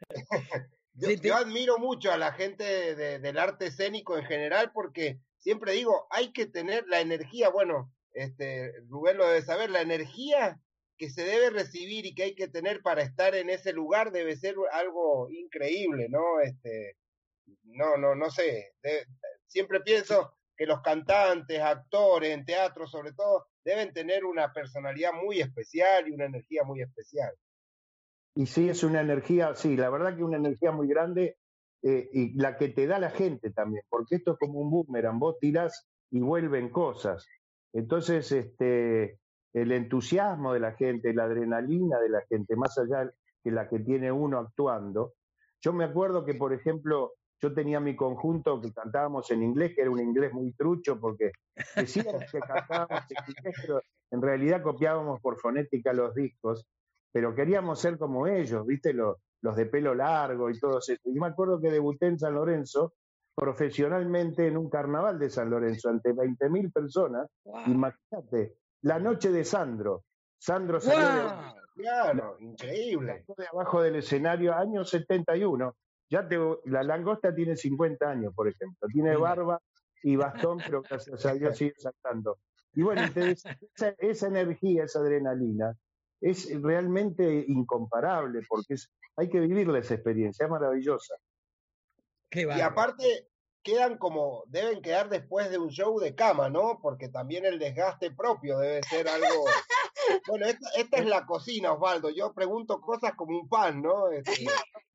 yo, 0.94 1.10
yo, 1.10 1.36
admiro 1.36 1.76
mucho 1.76 2.10
a 2.10 2.16
la 2.16 2.32
gente 2.32 2.94
de, 2.94 3.18
del 3.18 3.38
arte 3.38 3.66
escénico 3.66 4.16
en 4.16 4.24
general 4.24 4.72
porque 4.72 5.20
siempre 5.40 5.72
digo, 5.72 6.06
hay 6.10 6.32
que 6.32 6.46
tener 6.46 6.86
la 6.86 7.00
energía, 7.00 7.48
bueno, 7.48 7.92
este, 8.12 8.72
Rubén 8.88 9.16
lo 9.16 9.26
debe 9.26 9.42
saber, 9.42 9.70
la 9.70 9.80
energía 9.80 10.60
que 10.96 11.10
se 11.10 11.24
debe 11.24 11.50
recibir 11.50 12.04
y 12.06 12.14
que 12.14 12.24
hay 12.24 12.34
que 12.34 12.48
tener 12.48 12.82
para 12.82 13.02
estar 13.02 13.34
en 13.34 13.48
ese 13.48 13.72
lugar 13.72 14.12
debe 14.12 14.36
ser 14.36 14.54
algo 14.72 15.30
increíble, 15.30 16.08
¿no? 16.10 16.40
Este, 16.40 16.96
no, 17.64 17.96
no, 17.96 18.14
no 18.14 18.30
sé. 18.30 18.74
Siempre 19.46 19.80
pienso 19.80 20.34
que 20.56 20.66
los 20.66 20.82
cantantes, 20.82 21.58
actores, 21.58 22.30
en 22.30 22.44
teatro 22.44 22.86
sobre 22.86 23.14
todo, 23.14 23.46
deben 23.64 23.94
tener 23.94 24.26
una 24.26 24.52
personalidad 24.52 25.12
muy 25.14 25.40
especial 25.40 26.06
y 26.06 26.12
una 26.12 26.26
energía 26.26 26.64
muy 26.64 26.82
especial. 26.82 27.32
Y 28.34 28.46
sí, 28.46 28.68
es 28.68 28.84
una 28.84 29.00
energía, 29.00 29.54
sí, 29.54 29.76
la 29.76 29.88
verdad 29.88 30.14
que 30.14 30.22
una 30.22 30.36
energía 30.36 30.70
muy 30.70 30.86
grande 30.86 31.38
eh, 31.82 32.10
y 32.12 32.34
la 32.34 32.56
que 32.56 32.68
te 32.68 32.86
da 32.86 32.98
la 32.98 33.10
gente 33.10 33.50
también, 33.50 33.82
porque 33.88 34.16
esto 34.16 34.32
es 34.32 34.38
como 34.38 34.60
un 34.60 34.70
boomerang, 34.70 35.18
vos 35.18 35.38
tirás 35.40 35.88
y 36.10 36.20
vuelven 36.20 36.68
cosas. 36.68 37.26
Entonces, 37.72 38.30
este, 38.32 39.18
el 39.52 39.72
entusiasmo 39.72 40.52
de 40.52 40.60
la 40.60 40.72
gente, 40.72 41.14
la 41.14 41.24
adrenalina 41.24 41.98
de 42.00 42.08
la 42.10 42.22
gente, 42.28 42.56
más 42.56 42.76
allá 42.78 43.10
de 43.44 43.50
la 43.50 43.68
que 43.68 43.78
tiene 43.78 44.12
uno 44.12 44.38
actuando. 44.38 45.14
Yo 45.62 45.72
me 45.72 45.84
acuerdo 45.84 46.24
que, 46.24 46.34
por 46.34 46.52
ejemplo, 46.52 47.14
yo 47.40 47.54
tenía 47.54 47.80
mi 47.80 47.96
conjunto 47.96 48.60
que 48.60 48.72
cantábamos 48.72 49.30
en 49.30 49.42
inglés, 49.42 49.72
que 49.74 49.82
era 49.82 49.90
un 49.90 50.00
inglés 50.00 50.32
muy 50.32 50.52
trucho, 50.52 51.00
porque 51.00 51.32
decíamos 51.76 52.24
que 52.30 52.40
cantábamos 52.40 53.04
en 53.10 53.34
inglés, 53.34 53.56
pero 53.62 53.82
en 54.10 54.22
realidad 54.22 54.62
copiábamos 54.62 55.20
por 55.20 55.38
fonética 55.38 55.92
los 55.92 56.14
discos, 56.14 56.66
pero 57.12 57.34
queríamos 57.34 57.80
ser 57.80 57.98
como 57.98 58.26
ellos, 58.26 58.66
¿viste? 58.66 58.92
Los, 58.92 59.16
los 59.42 59.56
de 59.56 59.66
pelo 59.66 59.94
largo 59.94 60.50
y 60.50 60.58
todo 60.58 60.78
eso. 60.78 60.94
Y 61.04 61.12
me 61.18 61.28
acuerdo 61.28 61.60
que 61.60 61.70
debuté 61.70 62.06
en 62.06 62.18
San 62.18 62.34
Lorenzo 62.34 62.94
profesionalmente 63.34 64.46
en 64.46 64.56
un 64.56 64.68
carnaval 64.68 65.18
de 65.18 65.30
San 65.30 65.50
Lorenzo 65.50 65.88
ante 65.88 66.12
20.000 66.12 66.72
personas. 66.72 67.28
Wow. 67.44 67.62
Imagínate, 67.66 68.56
la 68.82 68.98
noche 68.98 69.30
de 69.30 69.44
Sandro. 69.44 70.04
Sandro 70.38 70.80
salió 70.80 71.22
wow. 71.22 71.54
de, 71.74 71.82
claro, 71.82 72.36
increíble. 72.40 73.24
de 73.36 73.46
abajo 73.50 73.82
del 73.82 73.96
escenario, 73.96 74.54
año 74.54 74.84
71. 74.84 75.74
Ya 76.10 76.26
te, 76.26 76.38
la 76.64 76.82
langosta 76.82 77.34
tiene 77.34 77.56
50 77.56 78.10
años, 78.10 78.34
por 78.34 78.48
ejemplo. 78.48 78.88
Tiene 78.92 79.16
barba 79.16 79.60
y 80.02 80.16
bastón, 80.16 80.58
pero 80.64 80.82
gracias 80.82 81.24
a 81.24 81.34
Dios 81.34 81.56
sigue 81.56 81.74
saltando. 81.78 82.38
Y 82.74 82.82
bueno, 82.82 83.02
entonces, 83.02 83.44
esa, 83.74 83.94
esa 83.98 84.26
energía, 84.26 84.84
esa 84.84 85.00
adrenalina, 85.00 85.74
es 86.20 86.50
realmente 86.60 87.44
incomparable 87.48 88.40
porque 88.48 88.74
es, 88.74 88.90
hay 89.20 89.28
que 89.28 89.40
vivirla 89.40 89.78
esa 89.78 89.94
experiencia, 89.94 90.44
es 90.44 90.50
maravillosa. 90.50 91.14
Qué 92.30 92.42
y 92.42 92.60
aparte 92.60 93.28
quedan 93.62 93.98
como, 93.98 94.44
deben 94.46 94.80
quedar 94.80 95.10
después 95.10 95.50
de 95.50 95.58
un 95.58 95.68
show 95.68 95.98
de 96.00 96.14
cama, 96.14 96.48
¿no? 96.48 96.78
Porque 96.80 97.08
también 97.08 97.44
el 97.44 97.58
desgaste 97.58 98.10
propio 98.12 98.58
debe 98.58 98.82
ser 98.84 99.08
algo... 99.08 99.26
bueno, 100.28 100.46
esta, 100.46 100.70
esta 100.76 100.96
es 100.96 101.06
la 101.06 101.26
cocina, 101.26 101.72
Osvaldo, 101.72 102.08
yo 102.08 102.32
pregunto 102.32 102.80
cosas 102.80 103.14
como 103.14 103.38
un 103.38 103.48
fan, 103.48 103.82
¿no? 103.82 104.10
Este... 104.10 104.46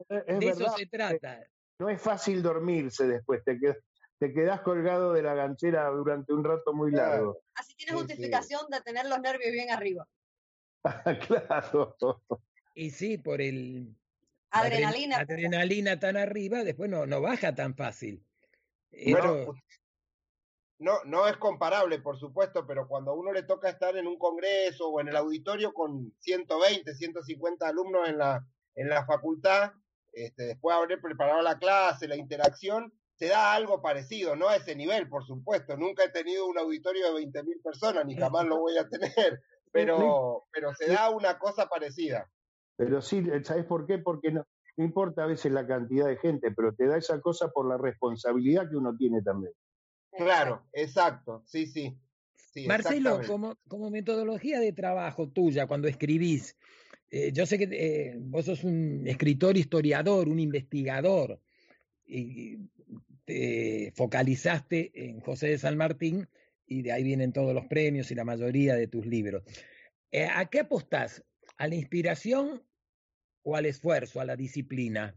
Es 0.09 0.39
de 0.39 0.45
verdad, 0.45 0.67
eso 0.67 0.77
se 0.77 0.85
trata. 0.87 1.39
No 1.77 1.89
es 1.89 2.01
fácil 2.01 2.41
dormirse 2.41 3.05
después, 3.05 3.43
te 3.43 3.59
quedas, 3.59 3.77
te 4.17 4.33
quedás 4.33 4.61
colgado 4.61 5.13
de 5.13 5.21
la 5.21 5.35
ganchera 5.35 5.87
durante 5.89 6.33
un 6.33 6.43
rato 6.43 6.73
muy 6.73 6.91
largo. 6.91 7.37
Así 7.53 7.75
tienes 7.75 7.95
justificación 7.95 8.61
sí, 8.61 8.65
sí. 8.69 8.75
de 8.75 8.81
tener 8.81 9.05
los 9.05 9.19
nervios 9.19 9.51
bien 9.51 9.69
arriba. 9.69 10.07
claro. 11.27 11.95
Y 12.73 12.89
sí, 12.91 13.17
por 13.17 13.41
el 13.41 13.95
adrenalina, 14.61 15.17
adrenalina 15.17 15.99
tan 15.99 16.17
arriba, 16.17 16.63
después 16.63 16.89
no, 16.89 17.05
no 17.05 17.21
baja 17.21 17.55
tan 17.55 17.75
fácil. 17.75 18.25
Bueno, 18.91 19.55
no, 20.79 21.03
no 21.05 21.27
es 21.27 21.37
comparable, 21.37 21.99
por 21.99 22.19
supuesto, 22.19 22.65
pero 22.67 22.87
cuando 22.87 23.11
a 23.11 23.15
uno 23.15 23.31
le 23.31 23.43
toca 23.43 23.69
estar 23.69 23.95
en 23.95 24.07
un 24.07 24.17
congreso 24.17 24.89
o 24.89 24.99
en 24.99 25.07
el 25.07 25.15
auditorio 25.15 25.73
con 25.73 26.13
120, 26.19 26.93
150 26.95 27.67
alumnos 27.67 28.09
en 28.09 28.17
la, 28.17 28.45
en 28.75 28.89
la 28.89 29.05
facultad, 29.05 29.71
este, 30.11 30.43
después 30.43 30.75
de 30.75 30.83
haber 30.83 31.01
preparado 31.01 31.41
la 31.41 31.57
clase, 31.57 32.07
la 32.07 32.17
interacción, 32.17 32.93
se 33.15 33.27
da 33.27 33.53
algo 33.53 33.81
parecido, 33.81 34.35
no 34.35 34.49
a 34.49 34.57
ese 34.57 34.75
nivel, 34.75 35.07
por 35.07 35.25
supuesto. 35.25 35.77
Nunca 35.77 36.03
he 36.03 36.09
tenido 36.09 36.45
un 36.45 36.57
auditorio 36.57 37.13
de 37.13 37.21
20.000 37.21 37.63
personas, 37.63 38.05
ni 38.05 38.17
jamás 38.17 38.45
lo 38.45 38.59
voy 38.59 38.77
a 38.77 38.87
tener, 38.89 39.41
pero, 39.71 40.45
pero 40.51 40.73
se 40.73 40.87
da 40.87 41.09
una 41.09 41.39
cosa 41.39 41.67
parecida. 41.67 42.29
Pero 42.77 43.01
sí, 43.01 43.23
¿sabes 43.43 43.65
por 43.65 43.85
qué? 43.85 43.99
Porque 43.99 44.31
no, 44.31 44.45
no 44.77 44.83
importa 44.83 45.23
a 45.23 45.27
veces 45.27 45.51
la 45.51 45.65
cantidad 45.65 46.07
de 46.07 46.17
gente, 46.17 46.51
pero 46.51 46.73
te 46.73 46.87
da 46.87 46.97
esa 46.97 47.21
cosa 47.21 47.49
por 47.49 47.67
la 47.67 47.77
responsabilidad 47.77 48.69
que 48.69 48.75
uno 48.75 48.95
tiene 48.97 49.21
también. 49.21 49.53
Claro, 50.11 50.63
exacto, 50.73 51.43
sí, 51.45 51.67
sí. 51.67 51.97
sí 52.35 52.67
Marcelo, 52.67 53.21
como, 53.27 53.57
como 53.67 53.89
metodología 53.89 54.59
de 54.59 54.71
trabajo 54.73 55.29
tuya, 55.29 55.67
cuando 55.67 55.87
escribís, 55.87 56.55
eh, 57.09 57.31
yo 57.33 57.45
sé 57.45 57.57
que 57.57 57.67
eh, 57.71 58.15
vos 58.17 58.45
sos 58.45 58.63
un 58.63 59.03
escritor, 59.05 59.57
historiador, 59.57 60.29
un 60.29 60.39
investigador, 60.39 61.39
y 62.05 62.57
te 63.25 63.91
focalizaste 63.95 64.91
en 65.09 65.19
José 65.19 65.47
de 65.47 65.57
San 65.57 65.75
Martín, 65.75 66.27
y 66.67 66.81
de 66.81 66.91
ahí 66.91 67.03
vienen 67.03 67.33
todos 67.33 67.53
los 67.53 67.65
premios 67.65 68.09
y 68.11 68.15
la 68.15 68.23
mayoría 68.23 68.75
de 68.75 68.87
tus 68.87 69.05
libros. 69.05 69.43
Eh, 70.11 70.27
¿A 70.33 70.45
qué 70.45 70.61
apostás? 70.61 71.23
¿A 71.57 71.67
la 71.67 71.75
inspiración 71.75 72.63
o 73.43 73.55
al 73.55 73.65
esfuerzo, 73.65 74.19
a 74.19 74.25
la 74.25 74.35
disciplina? 74.35 75.15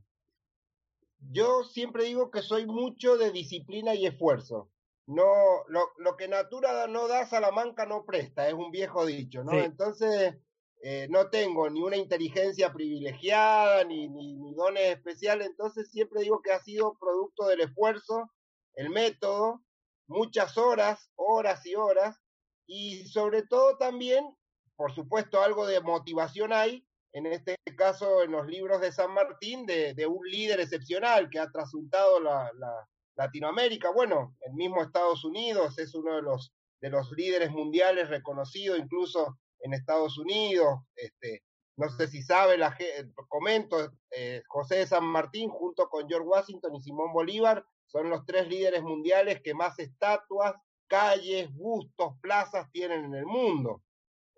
Yo 1.30 1.64
siempre 1.64 2.04
digo 2.04 2.30
que 2.30 2.42
soy 2.42 2.66
mucho 2.66 3.16
de 3.16 3.33
disciplina 3.33 3.95
y 3.95 4.07
esfuerzo. 4.07 4.71
No, 5.07 5.64
lo, 5.68 5.88
lo 5.97 6.16
que 6.16 6.28
natura 6.28 6.87
no 6.87 7.09
da, 7.09 7.26
Salamanca 7.26 7.87
no 7.87 8.04
presta, 8.04 8.47
es 8.47 8.54
un 8.54 8.71
viejo 8.71 9.07
dicho, 9.07 9.42
¿no? 9.42 9.52
Sí. 9.52 9.59
Entonces, 9.59 10.35
eh, 10.83 11.09
no 11.11 11.28
tengo 11.28 11.68
ni 11.71 11.83
una 11.83 11.97
inteligencia 11.97 12.73
privilegiada, 12.73 13.83
ni, 13.85 14.09
ni, 14.09 14.37
ni 14.37 14.54
dones 14.54 14.97
especiales, 14.97 15.49
entonces 15.49 15.90
siempre 15.90 16.23
digo 16.23 16.40
que 16.40 16.52
ha 16.52 16.61
sido 16.62 16.97
producto 17.00 17.49
del 17.49 17.62
esfuerzo, 17.62 18.30
el 18.75 18.90
método, 18.90 19.64
muchas 20.07 20.57
horas, 20.57 21.11
horas 21.16 21.66
y 21.66 21.75
horas, 21.75 22.21
y 22.66 23.07
sobre 23.09 23.42
todo 23.42 23.76
también, 23.76 24.37
por 24.78 24.94
supuesto, 24.94 25.42
algo 25.42 25.66
de 25.66 25.80
motivación 25.80 26.52
hay, 26.52 26.87
en 27.12 27.26
este 27.26 27.56
caso 27.76 28.23
en 28.23 28.30
los 28.30 28.47
libros 28.47 28.80
de 28.80 28.92
San 28.92 29.11
Martín, 29.12 29.66
de, 29.66 30.06
un 30.06 30.25
líder 30.25 30.61
excepcional 30.61 31.28
que 31.28 31.40
ha 31.40 31.50
trasuntado 31.50 32.20
la, 32.20 32.49
la, 32.56 32.88
Latinoamérica. 33.16 33.90
Bueno, 33.90 34.37
el 34.42 34.54
mismo 34.54 34.80
Estados 34.80 35.25
Unidos 35.25 35.76
es 35.80 35.97
uno 35.97 36.14
de 36.14 36.23
los, 36.23 36.52
de 36.80 36.90
los 36.90 37.11
líderes 37.11 37.50
mundiales 37.50 38.08
reconocidos, 38.08 38.78
incluso 38.78 39.37
en 39.58 39.75
Estados 39.75 40.16
Unidos. 40.16 40.78
Este, 40.94 41.42
no 41.76 41.88
sé 41.90 42.06
si 42.06 42.23
sabe, 42.23 42.56
la, 42.56 42.78
comento, 43.26 43.90
eh, 44.12 44.44
José 44.47 44.76
de 44.76 44.87
San 44.87 45.04
Martín 45.04 45.50
junto 45.50 45.88
con 45.88 46.08
George 46.08 46.28
Washington 46.28 46.76
y 46.76 46.82
Simón 46.82 47.12
Bolívar 47.12 47.66
son 47.87 48.11
los 48.11 48.25
tres 48.26 48.47
líderes 48.47 48.85
mundiales 48.85 49.40
que 49.42 49.54
más 49.54 49.76
estatuas, 49.80 50.54
calles, 50.87 51.52
bustos, 51.52 52.14
plazas 52.20 52.70
tienen 52.70 53.06
en 53.06 53.14
el 53.16 53.26
mundo. 53.26 53.82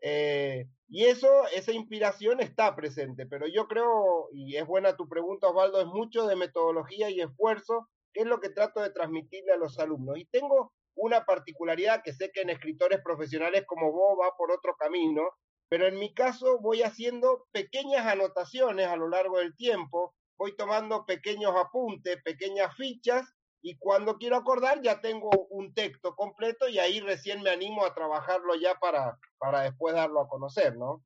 Eh, 0.01 0.67
y 0.89 1.05
eso, 1.05 1.29
esa 1.55 1.73
inspiración 1.73 2.41
está 2.41 2.75
presente, 2.75 3.27
pero 3.27 3.47
yo 3.47 3.69
creo, 3.69 4.29
y 4.33 4.57
es 4.57 4.67
buena 4.67 4.97
tu 4.97 5.09
pregunta, 5.09 5.49
Osvaldo, 5.49 5.81
es 5.81 5.87
mucho 5.87 6.27
de 6.27 6.37
metodología 6.37 7.11
y 7.11 7.21
esfuerzo, 7.21 7.89
que 8.13 8.23
es 8.23 8.27
lo 8.27 8.41
que 8.41 8.51
trato 8.51 8.81
de 8.81 8.91
transmitirle 8.91 9.53
a 9.53 9.57
los 9.57 9.79
alumnos. 9.79 10.19
Y 10.19 10.25
tengo 10.27 10.73
una 10.97 11.25
particularidad 11.25 12.03
que 12.03 12.13
sé 12.13 12.31
que 12.33 12.43
en 12.43 12.51
escritores 12.51 13.01
profesionales 13.03 13.65
como 13.67 13.93
vos 13.93 14.19
va 14.21 14.37
por 14.37 14.51
otro 14.51 14.75
camino, 14.77 15.23
pero 15.69 15.87
en 15.87 15.99
mi 15.99 16.13
caso 16.13 16.59
voy 16.61 16.83
haciendo 16.83 17.47
pequeñas 17.53 18.07
anotaciones 18.07 18.89
a 18.89 18.97
lo 18.97 19.09
largo 19.09 19.39
del 19.39 19.55
tiempo, 19.55 20.15
voy 20.37 20.57
tomando 20.57 21.07
pequeños 21.07 21.55
apuntes, 21.55 22.21
pequeñas 22.25 22.75
fichas, 22.77 23.33
y 23.63 23.77
cuando 23.79 24.17
quiero 24.17 24.37
acordar 24.37 24.81
ya 24.83 25.01
tengo 25.01 25.31
un 25.51 25.75
texto 25.75 26.15
completo 26.15 26.69
y 26.69 26.79
ahí 26.79 27.01
recién 27.01 27.43
me 27.43 27.51
animo 27.51 27.85
a 27.85 27.95
trabajarlo 27.95 28.55
ya 28.57 28.75
para, 28.77 29.19
para 29.39 29.63
después 29.63 29.95
darlo 29.95 30.21
a 30.21 30.29
conocer, 30.29 30.77
¿no? 30.77 31.05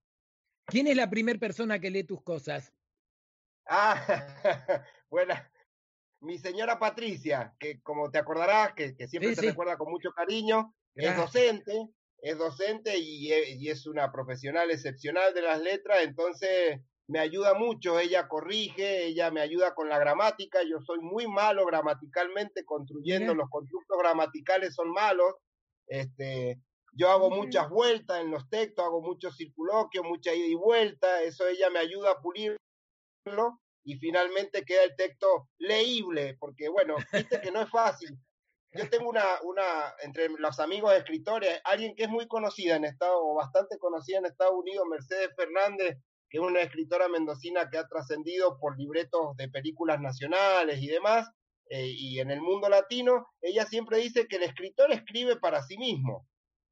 ¿Quién 0.67 0.87
es 0.89 0.97
la 0.97 1.09
primera 1.09 1.39
persona 1.39 1.79
que 1.79 1.91
lee 1.91 2.05
tus 2.05 2.23
cosas? 2.23 2.71
Ah, 3.67 3.95
bueno, 5.11 5.35
mi 6.21 6.39
señora 6.39 6.79
Patricia, 6.79 7.55
que 7.61 7.83
como 7.83 8.11
te 8.11 8.19
acordarás, 8.19 8.75
que, 8.75 8.97
que 8.97 9.09
siempre 9.09 9.33
Sí, 9.33 9.35
te 9.35 9.43
sí. 9.43 9.47
recuerda 9.51 9.79
con 9.79 9.91
mucho 9.91 10.13
cariño, 10.13 10.75
es 10.99 11.15
Gracias. 11.15 11.17
docente, 11.17 11.89
es 12.19 12.39
docente 12.39 12.99
y, 12.99 13.33
y 13.33 13.71
es 13.71 13.87
una 13.87 14.13
profesional 14.13 14.71
excepcional 14.71 15.35
de 15.35 15.43
las 15.43 15.61
letras, 15.61 16.01
entonces 16.03 16.81
me 17.07 17.19
ayuda 17.19 17.55
mucho, 17.55 17.99
ella 17.99 18.29
corrige, 18.29 19.07
ella 19.07 19.31
me 19.31 19.41
ayuda 19.41 19.75
con 19.75 19.89
la 19.89 19.99
gramática, 19.99 20.63
yo 20.63 20.81
soy 20.81 21.01
muy 21.01 21.27
malo 21.27 21.67
gramaticalmente, 21.67 22.65
construyendo, 22.65 23.35
los 23.35 23.51
constructos 23.51 23.99
gramaticales 23.99 24.75
son 24.75 24.91
malos, 24.91 25.35
este, 25.87 26.59
yo 26.93 27.11
hago 27.11 27.31
muchas 27.31 27.69
vueltas 27.69 28.21
en 28.21 28.31
los 28.31 28.49
textos, 28.49 28.85
hago 28.85 29.03
muchos 29.03 29.37
circuloquios, 29.37 30.05
mucha 30.05 30.35
ida 30.35 30.47
y 30.47 30.55
vuelta, 30.55 31.23
eso 31.23 31.47
ella 31.47 31.69
me 31.69 31.81
ayuda 31.81 32.13
a 32.13 32.21
pulirlo 32.21 32.57
y 33.85 33.97
finalmente 33.99 34.65
queda 34.65 34.85
el 34.85 34.97
texto 34.97 35.49
leíble, 35.59 36.37
porque 36.39 36.69
bueno, 36.69 36.97
viste 37.13 37.41
que 37.41 37.51
no 37.51 37.61
es 37.61 37.71
fácil. 37.71 38.19
Yo 38.73 38.89
tengo 38.91 39.09
una, 39.09 39.25
una, 39.43 39.95
entre 40.03 40.29
los 40.31 40.59
amigos 40.59 40.95
escritores, 40.95 41.61
alguien 41.65 41.95
que 41.95 42.05
es 42.05 42.09
muy 42.09 42.27
conocida 42.27 42.75
en 42.77 42.85
Estados, 42.85 43.21
o 43.21 43.35
bastante 43.35 43.79
conocida 43.79 44.19
en 44.19 44.27
Estados 44.27 44.55
Unidos, 44.55 44.87
Mercedes 44.89 45.31
Fernández, 45.37 45.99
que 46.35 46.41
es 46.41 46.45
una 46.45 46.63
escritora 46.63 47.07
mendocina 47.09 47.71
que 47.71 47.79
ha 47.79 47.87
trascendido 47.87 48.59
por 48.59 48.77
libretos 48.77 49.37
de 49.37 49.49
películas 49.49 50.01
nacionales 50.01 50.83
y 50.83 50.89
demás, 50.89 51.31
eh, 51.71 51.87
y 51.87 52.19
en 52.19 52.33
el 52.33 52.41
mundo 52.41 52.69
latino, 52.69 53.29
ella 53.41 53.65
siempre 53.67 53.99
dice 53.99 54.27
que 54.27 54.35
el 54.37 54.43
escritor 54.43 54.91
escribe 54.91 55.37
para 55.37 55.63
sí 55.63 55.79
mismo. 55.79 56.27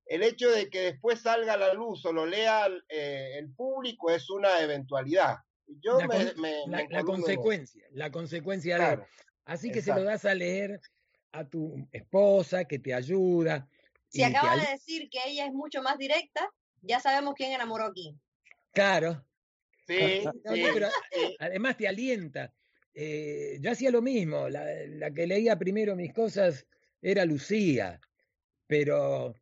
El 0.04 0.24
hecho 0.24 0.50
de 0.50 0.68
que 0.68 0.80
después 0.80 1.20
salga 1.22 1.52
a 1.52 1.56
la 1.56 1.72
luz 1.74 2.04
o 2.04 2.12
lo 2.12 2.26
lea 2.26 2.66
eh, 2.88 3.38
el 3.38 3.54
público 3.54 4.10
es 4.10 4.28
una 4.30 4.58
eventualidad. 4.58 5.36
Yo 5.80 5.96
La, 6.00 6.08
me, 6.08 6.14
con- 6.32 6.40
me- 6.42 6.66
la- 6.66 6.88
me 6.90 7.04
consecuencia, 7.04 7.86
la 7.92 8.10
consecuencia 8.10 8.74
de... 8.74 8.80
Claro, 8.80 9.06
Así 9.44 9.70
que 9.70 9.80
se 9.80 9.94
lo 9.94 10.02
das 10.02 10.24
a 10.24 10.34
leer 10.34 10.80
a 11.30 11.48
tu 11.48 11.86
esposa, 11.92 12.64
que 12.64 12.80
te 12.80 12.92
ayuda. 12.92 13.68
Si 14.08 14.18
te 14.18 14.24
acaba 14.24 14.56
de 14.56 14.72
decir 14.72 15.08
que 15.08 15.20
ella 15.24 15.46
es 15.46 15.52
mucho 15.52 15.82
más 15.82 15.98
directa, 15.98 16.50
ya 16.80 16.98
sabemos 16.98 17.34
quién 17.36 17.52
enamoró 17.52 17.84
aquí. 17.84 18.18
Claro, 18.72 19.24
Sí, 19.86 19.94
No, 20.24 20.32
sí, 20.32 20.40
no, 20.44 20.52
pero 20.74 20.88
sí. 21.12 21.36
además 21.38 21.76
te 21.76 21.88
alienta. 21.88 22.54
Eh, 22.94 23.58
yo 23.60 23.70
hacía 23.70 23.90
lo 23.90 24.02
mismo, 24.02 24.48
la, 24.48 24.64
la 24.86 25.10
que 25.10 25.26
leía 25.26 25.58
primero 25.58 25.96
mis 25.96 26.12
cosas 26.12 26.66
era 27.00 27.24
Lucía, 27.24 28.00
pero 28.66 29.34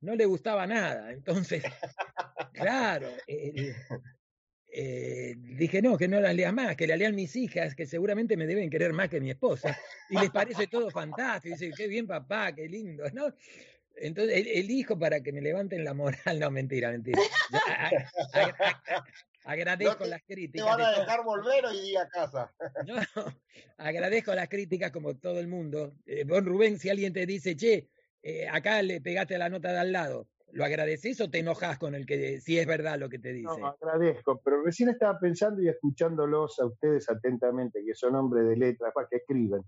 no 0.00 0.16
le 0.16 0.26
gustaba 0.26 0.66
nada. 0.66 1.12
Entonces, 1.12 1.62
claro, 2.52 3.08
eh, 4.70 5.34
dije 5.36 5.80
no, 5.80 5.96
que 5.96 6.08
no 6.08 6.20
las 6.20 6.34
lea 6.34 6.52
más, 6.52 6.76
que 6.76 6.86
la 6.86 6.96
lean 6.96 7.14
mis 7.14 7.34
hijas, 7.36 7.74
que 7.74 7.86
seguramente 7.86 8.36
me 8.36 8.46
deben 8.46 8.70
querer 8.70 8.92
más 8.92 9.08
que 9.08 9.20
mi 9.20 9.30
esposa, 9.30 9.76
y 10.10 10.18
les 10.18 10.30
parece 10.30 10.66
todo 10.66 10.90
fantástico, 10.90 11.54
dicen, 11.54 11.72
qué 11.76 11.88
bien 11.88 12.06
papá, 12.06 12.54
qué 12.54 12.68
lindo, 12.68 13.04
¿no? 13.12 13.32
Entonces, 13.96 14.36
el- 14.36 14.48
elijo 14.48 14.98
para 14.98 15.22
que 15.22 15.32
me 15.32 15.40
levanten 15.40 15.84
la 15.84 15.94
moral, 15.94 16.38
no, 16.40 16.50
mentira, 16.50 16.90
mentira. 16.90 17.20
Agradezco 19.48 19.92
No 19.94 20.04
te- 20.04 20.10
las 20.10 20.20
Te 20.26 20.34
críticas. 20.34 20.66
van 20.66 20.78
de 20.78 20.84
a 20.84 20.90
dejar 21.00 21.24
volver 21.24 21.64
hoy 21.64 21.80
día 21.80 22.02
a 22.02 22.08
casa. 22.08 22.54
no, 22.86 23.24
agradezco 23.78 24.34
las 24.34 24.48
críticas 24.48 24.92
como 24.92 25.16
todo 25.16 25.38
el 25.40 25.48
mundo. 25.48 25.94
Eh, 26.04 26.24
vos, 26.24 26.44
Rubén, 26.44 26.78
si 26.78 26.90
alguien 26.90 27.12
te 27.14 27.24
dice, 27.24 27.56
che, 27.56 27.88
eh, 28.22 28.46
acá 28.46 28.82
le 28.82 29.00
pegaste 29.00 29.38
la 29.38 29.48
nota 29.48 29.72
de 29.72 29.78
al 29.78 29.92
lado, 29.92 30.28
¿lo 30.52 30.64
agradeces 30.66 31.18
o 31.22 31.30
te 31.30 31.38
enojas 31.38 31.78
con 31.78 31.94
el 31.94 32.04
que, 32.04 32.40
si 32.40 32.58
es 32.58 32.66
verdad 32.66 32.98
lo 32.98 33.08
que 33.08 33.18
te 33.18 33.32
dice? 33.32 33.58
No, 33.58 33.68
agradezco, 33.68 34.40
pero 34.44 34.62
recién 34.62 34.90
estaba 34.90 35.18
pensando 35.18 35.62
y 35.62 35.68
escuchándolos 35.68 36.58
a 36.60 36.66
ustedes 36.66 37.08
atentamente, 37.08 37.82
que 37.86 37.94
son 37.94 38.16
hombres 38.16 38.46
de 38.46 38.56
letras, 38.56 38.92
que 39.10 39.16
escriben, 39.16 39.62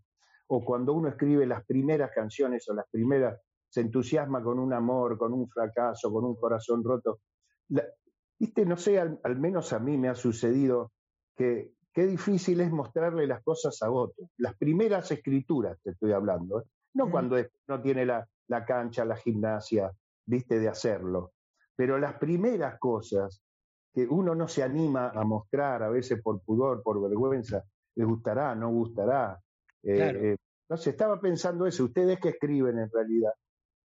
o 0.49 0.63
cuando 0.63 0.93
uno 0.93 1.09
escribe 1.09 1.47
las 1.47 1.65
primeras 1.65 2.11
canciones 2.15 2.69
o 2.69 2.75
las 2.75 2.85
primeras, 2.91 3.41
se 3.71 3.81
entusiasma 3.81 4.43
con 4.43 4.59
un 4.59 4.73
amor, 4.75 5.17
con 5.17 5.33
un 5.33 5.49
fracaso, 5.49 6.13
con 6.13 6.25
un 6.25 6.35
corazón 6.37 6.83
roto. 6.85 7.21
La- 7.69 7.87
Viste, 8.41 8.65
no 8.65 8.77
sé, 8.79 8.99
al, 8.99 9.21
al 9.23 9.39
menos 9.39 9.73
a 9.75 9.79
mí 9.79 9.99
me 9.99 10.09
ha 10.09 10.15
sucedido 10.15 10.93
que 11.37 11.75
qué 11.93 12.07
difícil 12.07 12.61
es 12.63 12.73
mostrarle 12.73 13.27
las 13.27 13.43
cosas 13.43 13.81
a 13.83 13.91
otros. 13.91 14.29
Las 14.39 14.57
primeras 14.57 15.11
escrituras, 15.11 15.79
te 15.83 15.91
estoy 15.91 16.13
hablando, 16.13 16.61
¿eh? 16.61 16.65
no 16.95 17.07
Mm. 17.07 17.11
cuando 17.11 17.37
no 17.69 17.83
tiene 17.83 18.07
la, 18.07 18.27
la 18.49 18.65
cancha, 18.65 19.05
la 19.05 19.17
gimnasia, 19.17 19.93
viste, 20.25 20.59
de 20.59 20.69
hacerlo, 20.69 21.33
pero 21.77 21.99
las 21.99 22.15
primeras 22.15 22.79
cosas 22.79 23.43
que 23.93 24.07
uno 24.09 24.35
no 24.35 24.49
se 24.49 24.63
anima 24.63 25.11
a 25.11 25.23
mostrar, 25.25 25.83
a 25.83 25.91
veces 25.91 26.23
por 26.23 26.41
pudor, 26.43 26.83
por 26.83 27.01
vergüenza, 27.03 27.63
les 27.95 28.07
gustará, 28.07 28.55
no 28.55 28.71
gustará. 28.71 29.39
Eh, 29.83 29.97
Claro. 29.97 30.19
eh, 30.21 30.37
no 30.71 30.77
sé, 30.77 30.91
estaba 30.91 31.21
pensando 31.21 31.67
eso, 31.67 31.85
ustedes 31.85 32.19
que 32.21 32.29
escriben 32.31 32.79
en 32.79 32.89
realidad, 32.91 33.33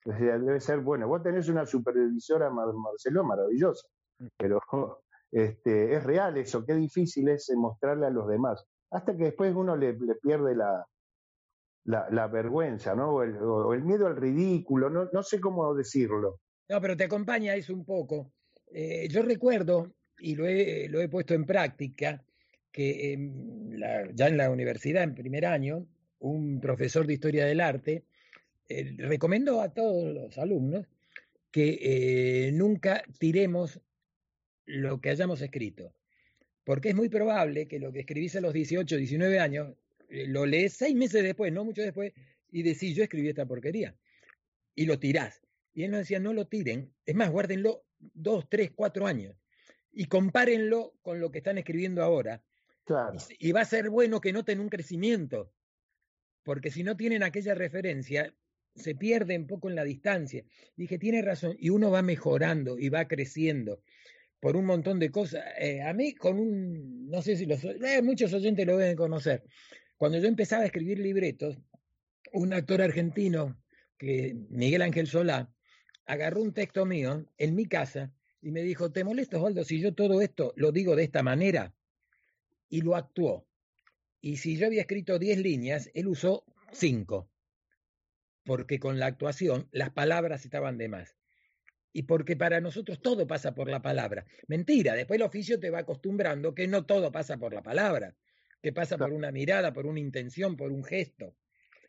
debe 0.05 0.61
ser 0.61 0.81
bueno. 0.81 1.09
Vos 1.09 1.23
tenés 1.23 1.49
una 1.49 1.65
supervisora, 1.67 2.51
Mar- 2.51 2.75
Marcelo, 2.75 3.25
maravillosa. 3.25 3.89
Pero 4.37 4.61
este, 5.33 5.95
es 5.95 6.05
real 6.05 6.37
eso, 6.37 6.65
qué 6.65 6.75
difícil 6.75 7.29
es 7.29 7.51
mostrarle 7.57 8.07
a 8.07 8.11
los 8.11 8.29
demás, 8.29 8.65
hasta 8.91 9.17
que 9.17 9.25
después 9.25 9.55
uno 9.55 9.77
le, 9.77 9.95
pierde 10.23 10.55
la, 10.55 10.87
la, 11.85 12.27
vergüenza, 12.29 12.95
¿no? 12.95 13.15
O 13.15 13.73
el, 13.75 13.83
miedo 13.83 14.07
al 14.07 14.17
ridículo, 14.17 14.91
no, 14.91 15.09
no 15.13 15.23
sé 15.23 15.41
cómo 15.41 15.75
decirlo. 15.75 16.41
No, 16.69 16.81
pero 16.81 16.97
te 16.97 17.05
acompaña 17.05 17.55
eso 17.55 17.75
un 17.75 17.85
poco. 17.85 18.33
Eh, 18.73 19.09
yo 19.09 19.23
recuerdo, 19.23 19.93
y 20.19 20.35
lo 20.35 20.47
he, 20.47 20.89
lo 20.89 21.01
he 21.01 21.09
puesto 21.09 21.35
en 21.35 21.45
práctica, 21.45 22.25
que 22.73 23.17
ya 24.15 24.27
en 24.27 24.37
la 24.37 24.51
universidad, 24.51 25.05
en 25.05 25.15
primer 25.15 25.47
año, 25.47 25.87
un 26.19 26.61
profesor 26.61 27.07
de 27.07 27.15
historia 27.15 27.45
del 27.47 27.61
arte 27.61 28.05
eh, 28.69 28.97
recomendó 28.99 29.61
a 29.61 29.73
todos 29.73 30.13
los 30.13 30.39
alumnos 30.39 30.87
que 31.51 31.79
eh, 31.81 32.53
nunca 32.53 33.05
tiremos 33.19 33.81
lo 34.67 35.01
que 35.01 35.11
hayamos 35.11 35.41
escrito, 35.43 35.95
porque 36.65 36.91
es 36.91 36.95
muy 36.95 37.09
probable 37.09 37.69
que 37.69 37.79
lo 37.79 37.93
que 37.93 38.01
escribís 38.01 38.37
a 38.37 38.41
los 38.41 38.53
18, 38.53 38.97
19 38.97 39.39
años, 39.39 39.77
eh, 40.09 40.27
lo 40.27 40.47
lees 40.47 40.75
seis 40.75 40.95
meses 40.95 41.23
después, 41.23 41.53
no 41.53 41.65
mucho 41.65 41.83
después, 41.83 42.13
y 42.51 42.63
decís, 42.63 42.95
yo 42.97 43.03
escribí 43.03 43.29
esta 43.29 43.47
porquería, 43.47 43.97
y 44.75 44.87
lo 44.87 44.99
tirás. 44.99 45.43
Y 45.73 45.85
él 45.85 45.91
nos 45.91 46.01
decía, 46.01 46.21
no 46.21 46.33
lo 46.33 46.47
tiren, 46.47 46.95
es 47.05 47.15
más, 47.15 47.31
guárdenlo 47.31 47.85
dos, 47.99 48.49
tres, 48.49 48.71
cuatro 48.75 49.07
años, 49.07 49.37
y 49.93 50.07
compárenlo 50.07 50.95
con 51.03 51.21
lo 51.21 51.31
que 51.31 51.39
están 51.39 51.59
escribiendo 51.59 52.03
ahora, 52.03 52.43
Claro. 52.85 53.27
y 53.39 53.49
y 53.49 53.53
va 53.53 53.63
a 53.63 53.65
ser 53.67 53.91
bueno 53.91 54.21
que 54.21 54.33
noten 54.33 54.61
un 54.61 54.69
crecimiento, 54.69 55.53
porque 56.43 56.71
si 56.71 56.83
no 56.83 56.97
tienen 56.97 57.23
aquella 57.23 57.55
referencia, 57.55 58.35
se 58.75 58.95
pierde 58.95 59.37
un 59.39 59.47
poco 59.47 59.69
en 59.69 59.77
la 59.77 59.85
distancia. 59.85 60.45
Dije, 60.77 60.99
tiene 60.99 61.23
razón, 61.23 61.57
y 61.59 61.71
uno 61.71 61.91
va 61.91 62.03
mejorando 62.03 62.79
y 62.79 62.89
va 62.89 63.07
creciendo 63.07 63.83
por 64.41 64.57
un 64.57 64.67
montón 64.67 64.99
de 64.99 65.11
cosas. 65.11 65.45
Eh, 65.59 65.83
a 65.83 65.93
mí, 65.93 66.15
con 66.15 66.39
un, 66.39 67.09
no 67.09 67.23
sé 67.23 67.37
si 67.37 67.47
los, 67.47 67.65
eh, 67.65 68.03
muchos 68.03 68.33
oyentes 68.33 68.67
lo 68.67 68.77
deben 68.77 68.97
conocer, 68.97 69.45
cuando 69.97 70.19
yo 70.19 70.29
empezaba 70.29 70.63
a 70.63 70.67
escribir 70.67 70.99
libretos, 70.99 71.59
un 72.33 72.53
actor 72.53 72.83
argentino, 72.83 73.61
que 73.97 74.37
Miguel 74.51 74.83
Ángel 74.83 75.07
Solá, 75.07 75.53
agarró 76.07 76.43
un 76.43 76.53
texto 76.53 76.85
mío 76.85 77.27
en 77.39 77.55
mi 77.55 77.67
casa 77.67 78.13
y 78.43 78.51
me 78.51 78.63
dijo, 78.63 78.93
¿te 78.93 79.05
molesta, 79.05 79.39
Osvaldo, 79.39 79.65
si 79.65 79.81
yo 79.81 79.95
todo 79.95 80.21
esto 80.21 80.53
lo 80.57 80.73
digo 80.73 80.97
de 80.97 81.05
esta 81.05 81.23
manera? 81.23 81.75
Y 82.69 82.83
lo 82.83 82.97
actuó. 82.97 83.47
Y 84.21 84.37
si 84.37 84.57
yo 84.57 84.67
había 84.67 84.83
escrito 84.83 85.19
10 85.19 85.39
líneas, 85.39 85.91
él 85.95 86.09
usó 86.09 86.45
5, 86.73 87.31
porque 88.45 88.79
con 88.79 88.99
la 88.99 89.07
actuación 89.07 89.69
las 89.71 89.91
palabras 89.91 90.45
estaban 90.45 90.77
de 90.77 90.89
más. 90.89 91.17
Y 91.95 92.03
porque 92.03 92.37
para 92.37 92.61
nosotros 92.61 93.01
todo 93.01 93.27
pasa 93.27 93.55
por 93.55 93.71
la 93.71 93.81
palabra. 93.81 94.27
Mentira, 94.49 94.95
después 94.95 95.19
el 95.19 95.27
oficio 95.27 95.61
te 95.61 95.71
va 95.71 95.79
acostumbrando 95.79 96.55
que 96.55 96.67
no 96.67 96.85
todo 96.85 97.11
pasa 97.11 97.39
por 97.39 97.55
la 97.55 97.63
palabra, 97.63 98.17
que 98.61 98.73
pasa 98.73 98.99
por 98.99 99.13
una 99.13 99.31
mirada, 99.31 99.73
por 99.73 99.87
una 99.87 100.01
intención, 100.01 100.57
por 100.57 100.73
un 100.73 100.85
gesto. 100.85 101.37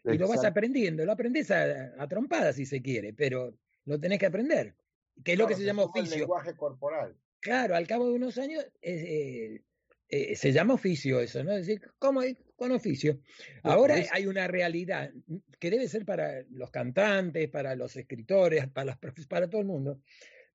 Y 0.06 0.18
lo 0.20 0.28
vas 0.28 0.46
aprendiendo, 0.46 1.04
lo 1.04 1.12
aprendes 1.12 1.50
a, 1.50 1.92
a 1.98 2.08
trompadas 2.08 2.56
si 2.56 2.68
se 2.68 2.84
quiere, 2.84 3.14
pero 3.14 3.58
lo 3.86 4.00
tenés 4.00 4.20
que 4.20 4.28
aprender. 4.28 4.76
Que 5.24 5.34
es 5.34 5.40
lo 5.40 5.48
que 5.48 5.56
se 5.56 5.64
llama 5.64 5.84
suma 5.84 5.94
el 5.96 6.02
oficio. 6.04 6.20
lenguaje 6.20 6.56
corporal. 6.56 7.18
Claro, 7.40 7.76
al 7.76 7.88
cabo 7.88 8.08
de 8.08 8.16
unos 8.16 8.38
años 8.38 8.64
eh, 8.82 9.64
eh, 10.10 10.36
se 10.36 10.52
llama 10.52 10.76
oficio 10.76 11.20
eso, 11.20 11.44
¿no? 11.44 11.52
Es 11.52 11.66
decir, 11.66 11.82
¿cómo 11.98 12.22
es? 12.22 12.38
Con 12.56 12.72
oficio. 12.72 13.20
Ahora 13.64 13.96
hay 14.14 14.28
una 14.28 14.48
realidad 14.48 15.12
que 15.60 15.70
debe 15.70 15.88
ser 15.90 16.06
para 16.06 16.44
los 16.50 16.72
cantantes, 16.72 17.50
para 17.50 17.76
los 17.76 17.96
escritores, 17.98 18.68
para, 18.70 18.86
los 18.92 18.96
profes- 18.98 19.28
para 19.28 19.50
todo 19.50 19.62
el 19.62 19.68
mundo. 19.68 20.02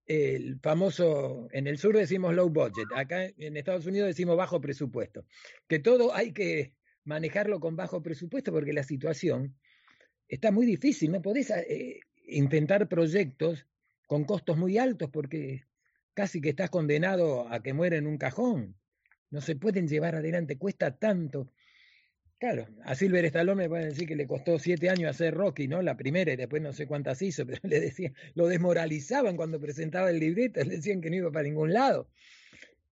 El 0.06 0.58
famoso, 0.60 1.48
en 1.52 1.66
el 1.66 1.76
sur 1.78 1.96
decimos 1.96 2.34
low 2.34 2.48
budget, 2.48 2.86
acá 2.96 3.26
en 3.26 3.56
Estados 3.56 3.86
Unidos 3.86 4.08
decimos 4.08 4.36
bajo 4.36 4.60
presupuesto. 4.60 5.26
Que 5.68 5.78
todo 5.78 6.14
hay 6.14 6.32
que 6.32 6.74
manejarlo 7.04 7.60
con 7.60 7.76
bajo 7.76 8.02
presupuesto 8.02 8.50
porque 8.50 8.72
la 8.72 8.82
situación 8.82 9.56
está 10.26 10.50
muy 10.50 10.64
difícil. 10.66 11.12
No 11.12 11.20
podés 11.20 11.50
eh, 11.50 12.00
intentar 12.26 12.88
proyectos 12.88 13.66
con 14.06 14.24
costos 14.24 14.56
muy 14.56 14.78
altos 14.78 15.10
porque 15.10 15.64
casi 16.14 16.40
que 16.40 16.48
estás 16.50 16.70
condenado 16.70 17.46
a 17.48 17.62
que 17.62 17.74
muera 17.74 17.96
en 17.96 18.06
un 18.06 18.16
cajón. 18.16 18.74
No 19.30 19.40
se 19.40 19.54
pueden 19.54 19.86
llevar 19.86 20.16
adelante, 20.16 20.56
cuesta 20.58 20.96
tanto. 20.96 21.52
Claro, 22.40 22.66
a 22.86 22.94
Silver 22.94 23.22
Stallone 23.26 23.64
me 23.64 23.68
pueden 23.68 23.90
decir 23.90 24.08
que 24.08 24.16
le 24.16 24.26
costó 24.26 24.58
siete 24.58 24.88
años 24.88 25.10
hacer 25.10 25.34
Rocky, 25.34 25.68
¿no? 25.68 25.82
La 25.82 25.94
primera 25.98 26.32
y 26.32 26.36
después 26.36 26.62
no 26.62 26.72
sé 26.72 26.86
cuántas 26.86 27.20
hizo, 27.20 27.44
pero 27.46 27.60
le 27.62 27.80
decían, 27.80 28.14
lo 28.34 28.46
desmoralizaban 28.46 29.36
cuando 29.36 29.60
presentaba 29.60 30.08
el 30.08 30.18
libreto, 30.18 30.60
le 30.64 30.76
decían 30.76 31.02
que 31.02 31.10
no 31.10 31.16
iba 31.16 31.30
para 31.30 31.42
ningún 31.44 31.72
lado. 31.74 32.08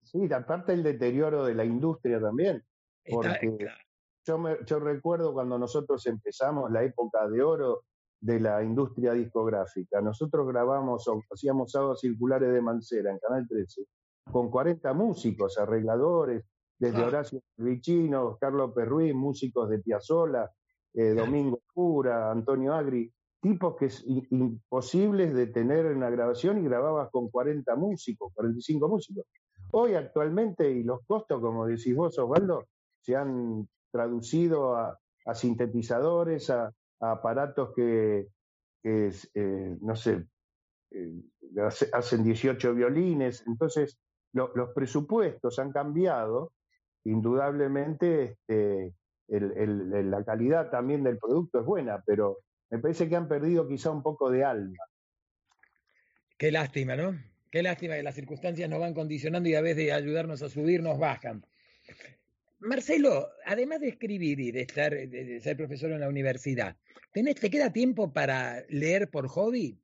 Sí, 0.03 0.31
aparte 0.33 0.75
el 0.75 0.83
deterioro 0.83 1.47
de 1.47 1.55
la 1.55 1.65
industria 1.65 2.21
también. 2.21 2.63
Está- 3.05 3.17
Porque- 3.41 3.57
claro, 3.57 3.79
Yo, 4.27 4.37
me, 4.39 4.57
yo 4.67 4.79
recuerdo 4.81 5.33
cuando 5.33 5.59
nosotros 5.59 6.07
empezamos 6.07 6.71
la 6.71 6.83
época 6.85 7.27
de 7.29 7.43
oro 7.43 7.85
de 8.21 8.41
la 8.41 8.63
industria 8.63 9.15
discográfica. 9.15 10.03
Nosotros 10.03 10.47
grabamos 10.47 11.09
o 11.09 11.23
hacíamos 11.33 11.73
sábados 11.73 12.01
circulares 12.01 12.53
de 12.53 12.61
Mancera 12.61 13.11
en 13.11 13.19
Canal 13.19 13.47
13 13.49 13.85
con 14.31 14.51
40 14.51 14.93
músicos, 14.93 15.57
arregladores, 15.57 16.45
desde 16.79 17.03
Ah. 17.03 17.07
Horacio 17.07 17.41
Vicino, 17.57 18.37
Carlos 18.41 18.73
Perruí, 18.75 19.13
músicos 19.13 19.69
de 19.69 19.79
Piazzolla, 19.81 20.51
eh, 20.95 21.15
Domingo 21.15 21.61
Pura, 21.75 22.31
Antonio 22.31 22.73
Agri, 22.75 23.13
tipos 23.41 23.77
que 23.77 23.87
es 23.87 24.05
imposibles 24.31 25.35
de 25.35 25.47
tener 25.49 25.87
en 25.87 25.99
una 25.99 26.11
grabación 26.11 26.59
y 26.59 26.65
grababas 26.65 27.11
con 27.11 27.29
40 27.31 27.77
músicos, 27.77 28.33
45 28.35 28.89
músicos. 28.89 29.25
Hoy 29.73 29.95
actualmente, 29.95 30.71
y 30.71 30.83
los 30.83 31.01
costos, 31.07 31.41
como 31.41 31.67
decís 31.67 31.95
vos, 31.95 32.19
Osvaldo, 32.19 32.65
se 33.01 33.15
han 33.17 33.69
traducido 33.93 34.77
a, 34.77 34.99
a 35.27 35.35
sintetizadores, 35.35 36.51
a, 36.51 36.73
a 37.01 37.11
aparatos 37.13 37.73
que, 37.75 38.29
eh, 38.83 39.77
no 39.81 39.95
sé, 39.95 40.27
eh, 40.91 41.13
hace- 41.65 41.91
hacen 41.93 42.25
18 42.25 42.75
violines. 42.75 43.45
Entonces, 43.47 43.99
lo- 44.33 44.53
los 44.55 44.71
presupuestos 44.71 45.59
han 45.59 45.71
cambiado, 45.73 46.53
indudablemente 47.09 48.37
este, 48.47 48.93
la 49.29 50.25
calidad 50.25 50.71
también 50.71 51.03
del 51.03 51.19
producto 51.19 51.61
es 51.61 51.67
buena, 51.67 52.03
pero 52.07 52.39
me 52.71 52.79
parece 52.79 53.09
que 53.09 53.17
han 53.17 53.29
perdido 53.29 53.67
quizá 53.67 53.91
un 53.91 54.03
poco 54.03 54.31
de 54.31 54.45
alma. 54.45 54.77
Qué 56.37 56.53
lástima, 56.53 56.97
¿no? 56.97 57.19
Qué 57.51 57.63
lástima 57.63 57.95
que 57.95 58.03
las 58.03 58.15
circunstancias 58.15 58.69
nos 58.69 58.81
van 58.81 58.95
condicionando 58.95 59.49
y 59.49 59.55
a 59.55 59.61
vez 59.61 59.77
de 59.77 59.93
ayudarnos 59.93 60.43
a 60.43 60.49
subir 60.49 60.83
nos 60.83 60.99
bajan. 60.99 61.45
Marcelo, 62.61 63.29
además 63.47 63.81
de 63.81 63.89
escribir 63.89 64.39
y 64.41 64.51
de 64.51 64.63
estar, 64.63 64.93
de 64.93 65.41
ser 65.41 65.57
profesor 65.57 65.93
en 65.93 66.01
la 66.01 66.09
universidad, 66.09 66.77
¿tenés, 67.13 67.37
¿te 67.37 67.51
queda 67.51 67.73
tiempo 67.73 68.13
para 68.13 68.65
leer 68.69 69.09
por 69.11 69.29
hobby? 69.29 69.81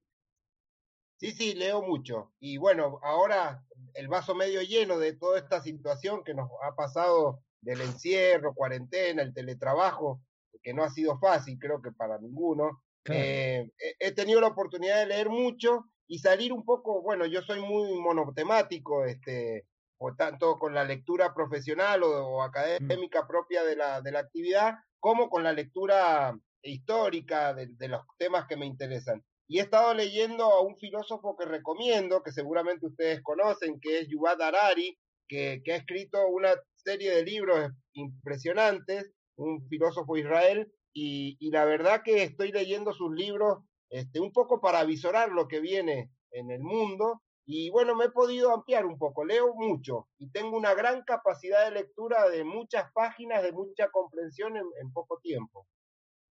Sí, 1.17 1.33
sí, 1.33 1.55
leo 1.55 1.83
mucho. 1.83 2.33
Y 2.41 2.59
bueno, 2.59 2.99
ahora 3.03 3.63
el 3.95 4.09
vaso 4.09 4.35
medio 4.35 4.61
lleno 4.63 4.99
de 4.99 5.15
toda 5.15 5.39
esta 5.39 5.63
situación 5.63 6.25
que 6.25 6.35
nos 6.35 6.51
ha 6.63 6.75
pasado 6.75 7.41
del 7.61 7.81
encierro, 7.81 8.55
cuarentena, 8.55 9.23
el 9.23 9.33
teletrabajo, 9.33 10.21
que 10.63 10.75
no 10.75 10.83
ha 10.85 10.91
sido 10.91 11.19
fácil, 11.19 11.59
creo 11.59 11.81
que 11.81 11.93
para 11.93 12.19
ninguno. 12.19 12.83
Claro. 13.05 13.21
Eh, 13.23 13.71
he- 14.01 14.13
tenido 14.13 14.41
la 14.41 14.49
oportunidad 14.49 14.99
de 14.99 15.07
leer 15.07 15.29
mucho 15.29 15.85
y 16.07 16.19
salir 16.19 16.53
un 16.53 16.65
poco, 16.65 17.01
bueno, 17.03 17.27
yo 17.27 17.43
soy 17.43 17.61
muy 17.61 17.99
monotemático, 18.01 19.05
este, 19.05 19.67
por 19.97 20.17
tanto 20.17 20.59
con 20.59 20.75
la 20.75 20.85
lectura 20.85 21.35
profesional 21.35 22.03
o, 22.03 22.09
o 22.27 22.43
académica 22.43 23.27
propia 23.27 23.63
de 23.65 23.77
la, 23.77 24.01
de 24.03 24.13
la 24.13 24.21
actividad, 24.21 24.75
como 25.01 25.29
con 25.31 25.43
la 25.45 25.53
lectura 25.53 26.37
histórica 26.63 27.55
de, 27.55 27.69
de 27.69 27.89
los 27.89 28.03
temas 28.19 28.47
que 28.47 28.57
me 28.57 28.67
interesan. 28.67 29.23
Y 29.47 29.59
he 29.59 29.63
estado 29.63 29.95
leyendo 29.95 30.45
a 30.45 30.63
un 30.63 30.77
filósofo 30.77 31.37
que 31.37 31.45
recomiendo, 31.45 32.23
que 32.23 32.33
seguramente 32.33 32.87
ustedes 32.87 33.23
conocen, 33.23 33.79
que 33.81 34.01
es 34.01 34.09
Yuval 34.09 34.41
Harari, 34.41 34.97
que, 35.29 35.63
ha 35.71 35.77
escrito 35.77 36.27
una 36.29 36.55
serie 36.77 37.11
de 37.15 37.25
libros 37.25 37.71
impresionantes, 37.93 39.11
un 39.37 39.67
filósofo 39.69 40.17
israel, 40.17 40.73
y, 40.93 41.37
y 41.41 41.51
la 41.51 41.65
verdad 41.65 42.03
que 42.05 42.23
estoy 42.23 42.53
leyendo 42.53 42.93
sus 42.93 43.13
libros 43.15 43.59
este, 43.91 44.21
un 44.21 44.33
poco 44.33 44.61
para 44.61 44.85
visorar 44.85 45.31
lo 45.31 45.47
que 45.47 45.61
viene 45.61 46.11
en 46.33 46.51
el 46.51 46.61
mundo. 46.61 47.23
Y 47.47 47.71
bueno, 47.71 47.95
me 47.95 48.07
he 48.07 48.11
podido 48.11 48.53
ampliar 48.53 48.87
un 48.87 48.99
poco, 48.99 49.25
leo 49.25 49.55
mucho 49.55 50.09
y 50.19 50.31
tengo 50.31 50.57
una 50.57 50.75
gran 50.75 51.03
capacidad 51.03 51.67
de 51.67 51.73
lectura 51.73 52.29
de 52.29 52.43
muchas 52.43 52.91
páginas, 52.93 53.43
de 53.43 53.53
mucha 53.53 53.91
comprensión 53.91 54.57
en, 54.57 54.65
en 54.81 54.93
poco 54.93 55.21
tiempo. 55.23 55.67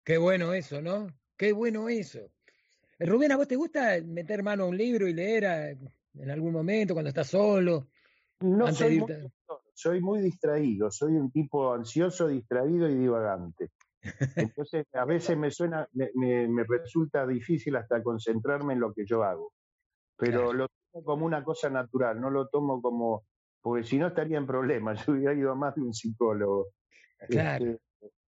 Qué 0.05 0.17
bueno 0.17 0.55
eso, 0.55 0.81
¿no? 0.81 1.09
Qué 1.37 1.53
bueno 1.53 1.89
eso. 1.89 2.31
Eh, 2.99 3.07
Rubén, 3.07 3.33
¿a 3.33 3.37
vos 3.37 3.49
te 3.49 3.57
gusta 3.57 3.99
meter 4.05 4.43
mano 4.43 4.65
a 4.65 4.69
un 4.69 4.77
libro 4.77 5.09
y 5.09 5.15
leer 5.15 5.47
a- 5.47 5.71
en 5.71 6.31
algún 6.31 6.53
momento 6.53 6.95
cuando 6.95 7.09
estás 7.09 7.29
solo? 7.29 7.89
No 8.41 8.73
soy 8.73 8.99
muy, 9.01 9.09
soy 9.75 10.01
muy 10.01 10.21
distraído, 10.21 10.91
soy 10.91 11.13
un 11.13 11.31
tipo 11.31 11.73
ansioso, 11.73 12.29
distraído 12.29 12.89
y 12.89 12.95
divagante. 12.97 13.71
Entonces, 14.37 14.87
a 14.93 15.05
veces 15.05 15.37
me 15.37 15.51
suena, 15.51 15.89
me, 15.93 16.11
me- 16.15 16.49
me 16.49 16.65
resulta 16.65 17.27
difícil 17.27 17.77
hasta 17.77 18.03
concentrarme 18.03 18.75
en 18.75 18.81
lo 18.81 18.93
que 18.93 19.05
yo 19.07 19.23
hago. 19.23 19.53
Pero 20.17 20.53
Claro. 20.53 20.53
lo 20.53 20.69
tomo 20.93 21.05
como 21.05 21.27
una 21.27 21.43
cosa 21.45 21.71
natural, 21.71 22.21
no 22.21 22.31
lo 22.31 22.49
tomo 22.49 22.81
como, 22.83 23.25
porque 23.61 23.85
si 23.85 23.99
no 23.99 24.09
estaría 24.09 24.39
en 24.39 24.47
problemas, 24.47 24.95
yo 25.07 25.13
hubiera 25.13 25.35
ido 25.35 25.53
a 25.53 25.55
más 25.55 25.75
de 25.75 25.83
un 25.83 25.95
psicólogo. 25.95 26.67
Claro. 27.29 27.65
Este, 27.65 27.81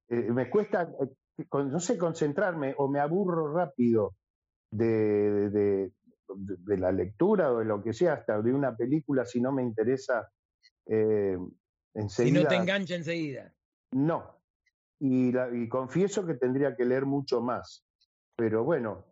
eh, 0.09 0.31
me 0.31 0.49
cuesta, 0.49 0.83
eh, 1.01 1.45
no 1.51 1.79
sé, 1.79 1.97
concentrarme 1.97 2.75
o 2.77 2.87
me 2.89 2.99
aburro 2.99 3.53
rápido 3.53 4.15
de, 4.71 5.49
de- 5.49 5.91
la 6.77 6.91
lectura 6.93 7.51
o 7.51 7.59
de 7.59 7.65
lo 7.65 7.83
que 7.83 7.91
sea, 7.91 8.13
hasta 8.13 8.41
de 8.41 8.53
una 8.53 8.75
película, 8.75 9.25
si 9.25 9.41
no 9.41 9.51
me 9.51 9.61
interesa 9.63 10.31
eh, 10.85 11.37
Si 11.93 11.99
enseguida. 11.99 12.43
no 12.43 12.47
te 12.47 12.55
engancha 12.55 12.95
enseguida. 12.95 13.53
No. 13.91 14.39
Y, 14.99 15.31
la- 15.33 15.49
y 15.53 15.67
confieso 15.67 16.25
que 16.25 16.35
tendría 16.35 16.75
que 16.77 16.85
leer 16.85 17.05
mucho 17.05 17.41
más. 17.41 17.85
Pero 18.37 18.63
bueno, 18.63 19.05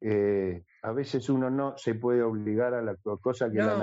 eh, 0.00 0.64
a 0.82 0.90
veces 0.92 1.28
uno 1.28 1.50
no 1.50 1.78
se 1.78 1.94
puede 1.94 2.22
obligar 2.22 2.74
a 2.74 2.82
la 2.82 2.96
co- 2.96 3.18
cosa 3.20 3.48
que 3.50 3.58
la 3.58 3.76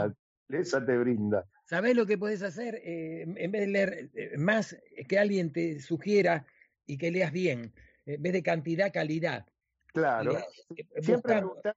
naturaleza 0.50 0.86
te 0.86 0.98
brinda. 0.98 1.46
¿Sabés 1.66 1.96
lo 1.96 2.06
que 2.06 2.18
podés 2.18 2.44
hacer? 2.44 2.76
Eh, 2.84 3.22
en 3.22 3.52
vez 3.52 3.62
de 3.62 3.68
leer 3.68 4.10
eh, 4.14 4.38
más, 4.38 4.76
que 5.08 5.18
alguien 5.18 5.54
te 5.54 5.80
sugiera 5.80 6.46
y 6.86 6.98
que 6.98 7.12
leas 7.12 7.32
bien, 7.32 7.72
en 8.06 8.22
vez 8.22 8.34
de 8.34 8.44
cantidad, 8.44 8.92
calidad. 8.92 9.46
Claro. 9.94 10.32
Lea- 10.34 10.46
eh, 10.78 11.02
Siempre 11.02 11.42
buscar 11.42 11.76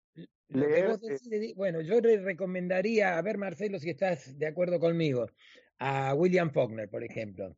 leer, 0.48 0.88
vos 0.88 1.00
decís, 1.00 1.28
de- 1.30 1.54
bueno, 1.56 1.80
yo 1.80 2.00
le 2.00 2.18
recomendaría, 2.18 3.18
a 3.18 3.22
ver 3.22 3.38
Marcelo, 3.38 3.78
si 3.78 3.90
estás 3.90 4.38
de 4.38 4.46
acuerdo 4.46 4.78
conmigo, 4.78 5.26
a 5.78 6.14
William 6.14 6.50
Faulkner, 6.52 6.88
por 6.88 7.02
ejemplo. 7.02 7.56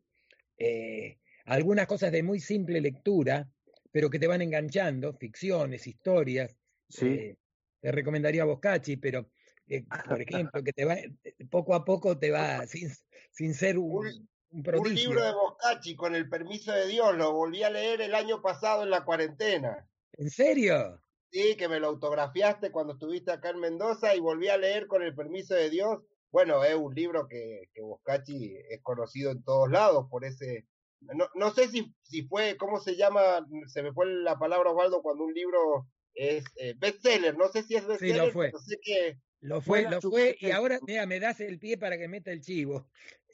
Eh, 0.59 1.19
algunas 1.45 1.87
cosas 1.87 2.12
de 2.12 2.23
muy 2.23 2.40
simple 2.40 2.81
lectura, 2.81 3.49
pero 3.92 4.11
que 4.11 4.19
te 4.19 4.27
van 4.27 4.42
enganchando, 4.42 5.12
ficciones, 5.14 5.87
historias. 5.87 6.59
Sí. 6.88 7.07
Eh, 7.07 7.37
te 7.81 7.92
recomendaría 7.92 8.42
a 8.42 8.47
Boscacci, 8.47 8.97
pero, 8.97 9.31
eh, 9.69 9.85
por 10.09 10.21
ejemplo, 10.23 10.62
que 10.62 10.73
te 10.73 10.85
va, 10.85 10.95
eh, 10.95 11.12
poco 11.51 11.75
a 11.75 11.85
poco 11.85 12.19
te 12.19 12.31
va, 12.31 12.66
sin, 12.66 12.90
sin 13.31 13.55
ser 13.55 13.79
un, 13.79 14.07
Un- 14.51 14.75
un 14.75 14.95
libro 14.95 15.23
de 15.25 15.33
Boscacci, 15.33 15.97
con 15.97 16.14
el 16.14 16.29
permiso 16.31 16.73
de 16.73 16.87
Dios, 16.87 17.14
lo 17.16 17.33
volví 17.35 17.62
a 17.62 17.71
leer 17.71 18.01
el 18.01 18.14
año 18.14 18.40
pasado 18.40 18.85
en 18.85 18.90
la 18.90 19.05
cuarentena. 19.05 19.88
¿En 20.16 20.31
serio? 20.31 21.00
Sí, 21.31 21.57
que 21.57 21.68
me 21.68 21.81
lo 21.81 21.88
autografiaste 21.88 22.70
cuando 22.70 22.94
estuviste 22.94 23.33
acá 23.33 23.50
en 23.50 23.61
Mendoza 23.61 24.14
y 24.14 24.20
volví 24.20 24.48
a 24.48 24.57
leer 24.57 24.87
con 24.87 25.02
el 25.02 25.14
permiso 25.14 25.55
de 25.55 25.70
Dios. 25.70 25.98
Bueno, 26.31 26.64
es 26.64 26.74
un 26.74 26.94
libro 26.94 27.26
que, 27.29 27.62
que 27.72 27.83
Boscachi 27.83 28.57
es 28.70 28.81
conocido 28.83 29.31
en 29.33 29.42
todos 29.42 29.70
lados 29.70 30.07
por 30.11 30.24
ese... 30.24 30.66
No, 31.00 31.29
no 31.35 31.50
sé 31.52 31.68
si, 31.68 31.94
si 32.02 32.22
fue, 32.26 32.57
¿cómo 32.57 32.81
se 32.81 32.96
llama? 32.96 33.46
Se 33.66 33.83
me 33.83 33.92
fue 33.92 34.07
la 34.07 34.38
palabra, 34.38 34.70
Osvaldo, 34.70 35.02
cuando 35.02 35.24
un 35.24 35.35
libro 35.35 35.87
es 36.14 36.44
eh, 36.57 36.74
bestseller. 36.79 37.37
No 37.37 37.48
sé 37.48 37.62
si 37.62 37.76
es 37.76 37.87
bestseller, 37.87 38.33
fue. 38.33 38.46
pero 38.46 38.59
sé 38.59 38.79
que 38.81 39.18
Lo 39.40 39.61
fue, 39.61 39.83
lo 39.83 40.00
fue, 40.00 40.37
y 40.40 40.50
ahora, 40.50 40.79
mira, 40.87 41.07
me 41.07 41.20
das 41.20 41.40
el 41.40 41.59
pie 41.59 41.76
para 41.76 41.98
que 41.98 42.09
meta 42.09 42.33
el 42.33 42.40
chivo. 42.40 42.88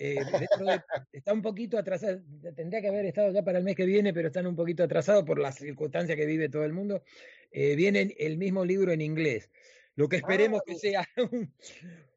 Eh, 0.05 0.17
de- 0.17 0.81
está 1.13 1.33
un 1.33 1.43
poquito 1.43 1.79
atrasado, 1.79 2.21
tendría 2.57 2.81
que 2.83 2.89
haber 2.89 3.05
estado 3.07 3.31
ya 3.31 3.45
para 3.45 3.59
el 3.59 3.65
mes 3.65 3.77
que 3.77 3.87
viene, 3.87 4.13
pero 4.13 4.27
están 4.29 4.49
un 4.49 4.57
poquito 4.57 4.83
atrasados 4.83 5.23
por 5.23 5.39
las 5.39 5.55
circunstancias 5.55 6.17
que 6.17 6.27
vive 6.27 6.49
todo 6.49 6.65
el 6.65 6.73
mundo. 6.73 7.05
Eh, 7.53 7.77
viene 7.77 8.13
el 8.19 8.37
mismo 8.37 8.65
libro 8.65 8.91
en 8.91 9.01
inglés. 9.01 9.49
Lo 9.95 10.09
que 10.09 10.17
esperemos 10.17 10.59
Ah, 10.61 10.65
que 10.67 10.75
sea 10.75 11.07
un, 11.33 11.55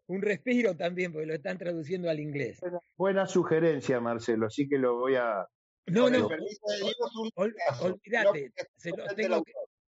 un 0.07 0.21
respiro 0.23 0.75
también, 0.75 1.11
porque 1.13 1.27
lo 1.27 1.35
están 1.35 1.59
traduciendo 1.59 2.09
al 2.09 2.19
inglés. 2.19 2.59
Buena, 2.59 2.79
buena 2.97 3.27
sugerencia, 3.27 3.99
Marcelo, 3.99 4.49
sí 4.49 4.67
que 4.67 4.79
lo 4.79 4.95
voy 4.97 5.15
a... 5.17 5.45
No, 5.85 6.09
no, 6.09 6.27
olvídate, 7.35 8.51
No, 9.29 9.43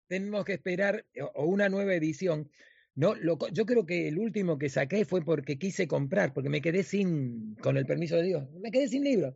tenemos 0.08 0.45
que 0.45 0.53
esperar 0.53 1.06
o, 1.21 1.25
o 1.36 1.45
una 1.45 1.69
nueva 1.69 1.93
edición. 1.93 2.49
No, 2.95 3.15
lo 3.15 3.38
yo 3.51 3.65
creo 3.65 3.86
que 3.86 4.08
el 4.08 4.19
último 4.19 4.58
que 4.58 4.69
saqué 4.69 5.03
fue 5.06 5.23
porque 5.23 5.58
quise 5.58 5.88
comprar, 5.88 6.34
porque 6.34 6.49
me 6.49 6.62
quedé 6.62 6.84
sin, 6.84 7.56
con 7.56 7.77
el 7.77 7.86
permiso 7.86 8.17
de 8.17 8.23
Dios, 8.23 8.51
me 8.62 8.69
quedé 8.69 8.88
sin 8.88 9.03
libro. 9.03 9.36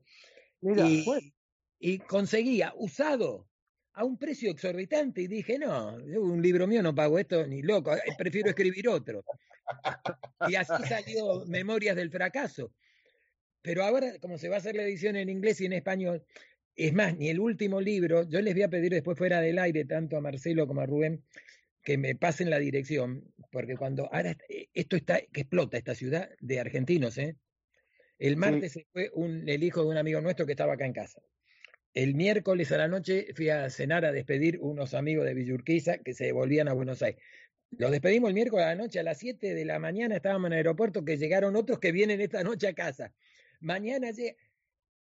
Mira, 0.62 0.88
y, 1.80 2.00
conseguía 2.00 2.74
usado 2.76 3.48
a 3.94 4.04
un 4.04 4.18
precio 4.18 4.52
exorbitante 4.52 5.22
y 5.22 5.28
dije, 5.28 5.58
no, 5.58 6.00
yo 6.06 6.22
un 6.22 6.42
libro 6.42 6.68
mío 6.68 6.84
no 6.84 6.94
pago 6.94 7.18
esto 7.18 7.48
ni 7.48 7.64
loco, 7.64 7.96
eh, 7.96 8.02
prefiero 8.18 8.50
escribir 8.50 8.90
otro. 8.90 9.24
Y 10.48 10.56
así 10.56 10.84
salió 10.88 11.46
Memorias 11.46 11.96
del 11.96 12.12
Fracaso. 12.12 12.72
Pero 13.62 13.84
ahora, 13.84 14.20
como 14.20 14.38
se 14.38 14.50
va 14.50 14.56
a 14.56 14.60
hacer 14.60 14.76
la 14.76 14.84
edición 14.84 15.16
en 15.16 15.30
inglés 15.30 15.60
y 15.62 15.66
en 15.66 15.74
español, 15.74 16.24
es 16.76 16.94
más, 16.94 17.18
ni 17.18 17.30
el 17.30 17.40
último 17.40 17.82
libro, 17.82 18.30
yo 18.30 18.40
les 18.40 18.54
voy 18.54 18.64
a 18.64 18.70
pedir 18.70 18.92
después 18.92 19.18
fuera 19.18 19.42
del 19.42 19.58
aire, 19.58 19.84
tanto 19.86 20.16
a 20.16 20.22
Marcelo 20.22 20.68
como 20.68 20.82
a 20.82 20.86
Rubén, 20.86 21.24
que 21.84 21.98
me 21.98 22.16
pasen 22.16 22.50
la 22.50 22.60
dirección, 22.60 23.24
porque 23.52 23.76
cuando 23.78 24.12
ahora 24.14 24.36
eh, 24.50 24.68
esto 24.74 24.96
está, 24.96 25.20
que 25.22 25.42
explota 25.42 25.78
esta 25.78 25.96
ciudad 25.96 26.30
de 26.40 26.60
argentinos, 26.60 27.18
¿eh? 27.18 27.36
El 28.20 28.36
martes 28.38 28.74
se 28.74 28.88
fue 28.92 29.12
un, 29.14 29.48
el 29.48 29.64
hijo 29.64 29.84
de 29.84 29.90
un 29.90 29.98
amigo 29.98 30.22
nuestro 30.22 30.46
que 30.46 30.54
estaba 30.54 30.74
acá 30.74 30.86
en 30.86 30.94
casa. 30.94 31.22
El 31.94 32.16
miércoles 32.16 32.72
a 32.72 32.78
la 32.78 32.88
noche 32.88 33.28
fui 33.36 33.50
a 33.50 33.70
cenar 33.70 34.06
a 34.06 34.12
despedir 34.12 34.60
unos 34.62 34.94
amigos 34.94 35.26
de 35.26 35.34
Villurquiza 35.34 36.00
que 36.00 36.14
se 36.14 36.32
volvían 36.32 36.68
a 36.68 36.74
Buenos 36.74 37.02
Aires. 37.02 37.22
Los 37.72 37.92
despedimos 37.92 38.30
el 38.30 38.34
miércoles 38.34 38.66
a 38.66 38.70
la 38.70 38.76
noche, 38.76 39.00
a 39.00 39.04
las 39.04 39.18
7 39.20 39.54
de 39.54 39.66
la 39.66 39.78
mañana 39.80 40.16
estábamos 40.16 40.48
en 40.48 40.54
el 40.54 40.58
aeropuerto, 40.58 41.04
que 41.04 41.18
llegaron 41.18 41.56
otros 41.56 41.80
que 41.80 41.92
vienen 41.92 42.22
esta 42.22 42.44
noche 42.44 42.68
a 42.68 42.74
casa. 42.74 43.14
Mañana 43.60 44.12
llega- 44.12 44.36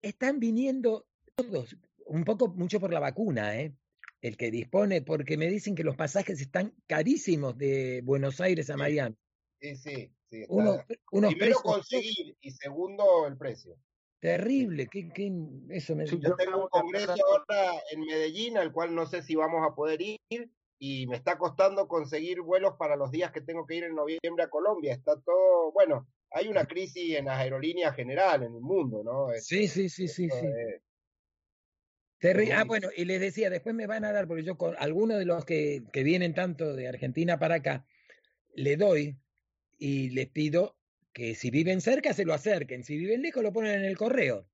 están 0.01 0.39
viniendo 0.39 1.07
todos, 1.35 1.77
un 2.05 2.23
poco, 2.23 2.49
mucho 2.49 2.79
por 2.79 2.91
la 2.91 2.99
vacuna, 2.99 3.59
¿eh? 3.59 3.73
El 4.21 4.37
que 4.37 4.51
dispone, 4.51 5.01
porque 5.01 5.35
me 5.35 5.47
dicen 5.47 5.73
que 5.75 5.83
los 5.83 5.95
pasajes 5.95 6.39
están 6.41 6.73
carísimos 6.87 7.57
de 7.57 8.01
Buenos 8.03 8.39
Aires 8.39 8.69
a 8.69 8.73
Sí. 8.73 8.79
Miami. 8.79 9.15
Sí, 9.59 9.75
sí, 9.75 10.11
sí. 10.29 10.45
Unos, 10.47 10.83
Primero 11.09 11.37
precios 11.37 11.61
conseguir 11.61 12.35
y 12.39 12.51
segundo 12.51 13.25
el 13.27 13.37
precio. 13.37 13.75
terribles. 14.19 14.87
¿qué- 14.91 15.09
qué- 15.09 15.31
eso 15.69 15.95
me, 15.95 16.05
Sí, 16.05 16.19
Yo 16.21 16.35
tengo 16.35 16.61
un 16.63 16.67
congreso 16.69 17.11
ahora 17.11 17.71
en 17.91 18.01
Medellín, 18.01 18.55
al 18.57 18.71
cual 18.71 18.93
no 18.93 19.07
sé 19.07 19.23
si 19.23 19.33
vamos 19.35 19.67
a 19.67 19.73
poder 19.73 19.99
ir, 20.01 20.51
y 20.77 21.07
me 21.07 21.15
está 21.15 21.39
costando 21.39 21.87
conseguir 21.87 22.41
vuelos 22.41 22.75
para 22.77 22.95
los 22.95 23.09
días 23.09 23.31
que 23.31 23.41
tengo 23.41 23.65
que 23.65 23.75
ir 23.75 23.83
en 23.85 23.95
noviembre 23.95 24.43
a 24.43 24.49
Colombia. 24.49 24.93
Está 24.93 25.19
todo, 25.19 25.71
bueno, 25.71 26.07
hay 26.29 26.47
una 26.49 26.65
crisis 26.65 27.15
en 27.15 27.25
las 27.25 27.39
aerolíneas 27.39 27.95
general 27.95 28.43
en 28.43 28.53
el 28.53 28.61
mundo, 28.61 29.03
¿no? 29.03 29.31
Es- 29.31 29.45
Sí, 29.47 29.67
sí, 29.67 29.89
sí, 29.89 30.07
sí, 30.07 30.25
esto 30.25 30.37
sí. 30.39 30.45
es- 30.45 30.81
Terri- 32.21 32.51
ah, 32.53 32.65
bueno, 32.65 32.89
y 32.95 33.05
les 33.05 33.19
decía, 33.19 33.49
después 33.49 33.75
me 33.75 33.87
van 33.87 34.05
a 34.05 34.11
dar, 34.13 34.27
porque 34.27 34.43
yo 34.43 34.57
con 34.57 34.75
algunos 34.77 35.17
de 35.19 35.25
los 35.25 35.43
que, 35.45 35.83
que 35.91 36.03
vienen 36.03 36.33
tanto 36.35 36.75
de 36.75 36.87
Argentina 36.87 37.39
para 37.39 37.55
acá, 37.55 37.87
le 38.55 38.77
doy 38.77 39.17
y 39.79 40.11
les 40.11 40.29
pido 40.29 40.77
que 41.13 41.35
si 41.35 41.51
viven 41.51 41.81
cerca 41.81 42.13
se 42.13 42.25
lo 42.25 42.33
acerquen, 42.33 42.83
si 42.83 42.97
viven 42.97 43.21
lejos 43.23 43.43
lo 43.43 43.53
ponen 43.53 43.73
en 43.79 43.85
el 43.85 43.97
correo 43.97 44.49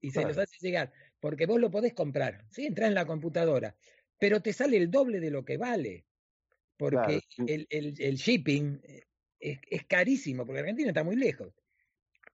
y 0.00 0.12
se 0.12 0.24
los 0.24 0.38
hace 0.38 0.56
llegar, 0.60 0.92
porque 1.20 1.46
vos 1.46 1.60
lo 1.60 1.70
podés 1.70 1.94
comprar, 1.94 2.46
¿sí? 2.50 2.66
Entrás 2.66 2.88
en 2.88 2.94
la 2.94 3.06
computadora, 3.06 3.76
pero 4.18 4.42
te 4.42 4.52
sale 4.52 4.76
el 4.78 4.90
doble 4.90 5.20
de 5.20 5.30
lo 5.30 5.44
que 5.44 5.58
vale, 5.58 6.06
porque 6.78 7.20
Claro. 7.20 7.20
el, 7.46 7.66
el- 7.70 7.94
el 7.98 8.16
shipping 8.16 8.80
eh, 8.84 9.02
es, 9.40 9.60
es 9.70 9.84
carísimo, 9.86 10.46
porque 10.46 10.60
Argentina 10.60 10.88
está 10.90 11.04
muy 11.04 11.16
lejos. 11.16 11.54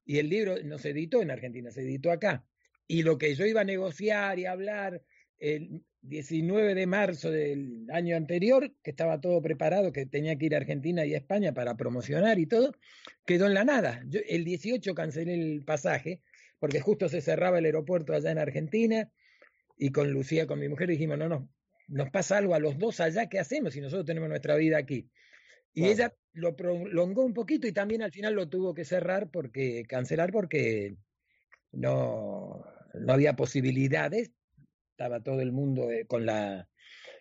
Y 0.04 0.18
el 0.18 0.28
libro 0.28 0.56
no 0.64 0.78
se 0.78 0.90
editó 0.90 1.22
en 1.22 1.30
Argentina, 1.33 1.70
se 1.72 1.83
editó 1.83 2.12
acá. 2.12 2.49
Y 2.90 3.05
lo 3.05 3.18
que 3.18 3.37
yo 3.37 3.46
iba 3.46 3.61
a 3.61 3.64
negociar 3.64 4.40
y 4.40 4.46
hablar 4.46 5.00
el 5.38 5.85
19 6.03 6.74
de 6.74 6.88
marzo 6.88 7.31
del 7.31 7.87
año 7.92 8.16
anterior, 8.16 8.74
que 8.83 8.90
estaba 8.90 9.20
todo 9.20 9.40
preparado, 9.40 9.92
que 9.92 10.07
tenía 10.07 10.37
que 10.37 10.46
ir 10.46 10.57
a 10.57 10.59
Argentina 10.59 11.07
y 11.07 11.14
a 11.14 11.18
España 11.18 11.55
para 11.55 11.76
promocionar 11.76 12.40
y 12.40 12.46
todo, 12.46 12.74
quedó 13.24 13.46
en 13.46 13.55
la 13.55 13.62
nada. 13.62 14.03
Yo 14.09 14.18
el 14.29 14.44
18 14.44 14.92
cancelé 14.96 15.35
el 15.35 15.64
pasaje, 15.64 16.20
porque 16.59 16.81
justo 16.81 17.09
se 17.09 17.20
cerraba 17.20 17.61
el 17.61 17.66
aeropuerto 17.66 18.12
allá 18.12 18.33
en 18.33 18.38
Argentina, 18.38 19.09
y 19.79 19.92
con 19.92 20.11
Lucía, 20.11 20.48
con 20.48 20.59
mi 20.59 20.68
mujer, 20.68 20.88
dijimos, 20.88 21.16
no, 21.16 21.29
no, 21.29 21.48
nos 21.87 22.11
pasa 22.11 22.38
algo 22.38 22.57
a 22.57 22.59
los 22.59 22.76
dos 22.76 22.98
allá, 22.98 23.29
¿qué 23.29 23.38
hacemos 23.38 23.74
si 23.74 23.81
nosotros 23.81 24.05
tenemos 24.05 24.29
nuestra 24.29 24.57
vida 24.57 24.79
aquí? 24.79 25.09
Y 25.72 25.85
ella 25.85 26.12
lo 26.33 26.57
prolongó 26.57 27.24
un 27.24 27.35
poquito 27.35 27.68
y 27.68 27.72
también 27.72 28.03
al 28.03 28.11
final 28.11 28.35
lo 28.35 28.48
tuvo 28.48 28.74
que 28.74 28.85
cerrar 28.85 29.31
porque, 29.31 29.85
cancelar 29.87 30.33
porque 30.33 30.96
no, 31.70 32.64
no 32.94 33.12
había 33.12 33.37
posibilidades. 33.37 34.33
Estaba 34.92 35.22
todo 35.22 35.40
el 35.40 35.53
mundo 35.53 35.90
eh, 35.90 36.07
con 36.07 36.26
la 36.26 36.68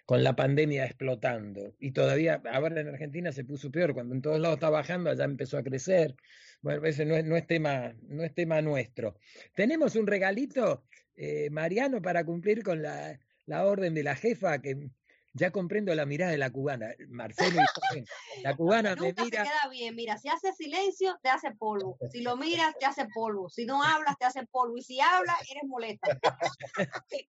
con 0.10 0.24
la 0.24 0.36
pandemia 0.36 0.86
explotando. 0.86 1.76
Y 1.78 1.92
todavía, 1.92 2.42
ahora 2.52 2.82
en 2.82 2.88
Argentina 2.88 3.32
se 3.32 3.44
puso 3.44 3.70
peor, 3.70 3.94
cuando 3.94 4.16
en 4.16 4.24
todos 4.24 4.40
lados 4.40 4.56
está 4.56 4.72
bajando, 4.72 5.12
allá 5.12 5.24
empezó 5.24 5.60
a 5.60 5.64
crecer. 5.64 6.16
Bueno, 6.64 6.84
ese 6.88 7.06
no 7.06 7.16
es, 7.16 7.24
no 7.26 7.38
es, 7.38 7.46
tema, 7.46 7.94
no 8.08 8.24
es 8.24 8.34
tema 8.34 8.60
nuestro. 8.64 9.20
Tenemos 9.54 9.96
un 9.96 10.08
regalito, 10.08 10.84
eh, 11.16 11.52
Mariano, 11.52 12.02
para 12.02 12.24
cumplir 12.26 12.64
con 12.64 12.82
la, 12.82 13.20
la 13.46 13.68
orden 13.68 13.94
de 13.94 14.02
la 14.02 14.16
jefa, 14.16 14.60
que 14.60 14.90
ya 15.34 15.52
comprendo 15.52 15.94
la 15.96 16.06
mirada 16.06 16.32
de 16.32 16.38
la 16.38 16.50
cubana. 16.52 16.94
Marcelo 17.10 17.62
y. 17.96 18.42
La 18.42 18.56
cubana 18.58 18.96
me 18.96 19.14
mira. 19.14 19.16
te 19.16 19.30
queda 19.30 19.70
bien. 19.70 19.96
Mira, 19.96 20.18
si 20.18 20.30
hace 20.30 20.52
silencio, 20.54 21.18
te 21.22 21.30
hace 21.30 21.52
polvo. 21.52 21.98
Si 22.12 22.22
lo 22.22 22.36
miras, 22.38 22.76
te 22.80 22.86
hace 22.86 23.06
polvo. 23.14 23.50
Si 23.50 23.66
no 23.66 23.84
hablas, 23.84 24.18
te 24.18 24.26
hace 24.26 24.46
polvo. 24.48 24.78
Y 24.78 24.82
si 24.82 25.00
hablas, 25.00 25.38
eres 25.50 25.64
molesta. 25.68 26.20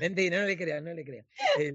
Mentira, 0.00 0.40
no 0.40 0.46
le 0.46 0.56
creas, 0.56 0.82
no 0.82 0.92
le 0.92 1.04
creas. 1.04 1.26
Eh, 1.58 1.74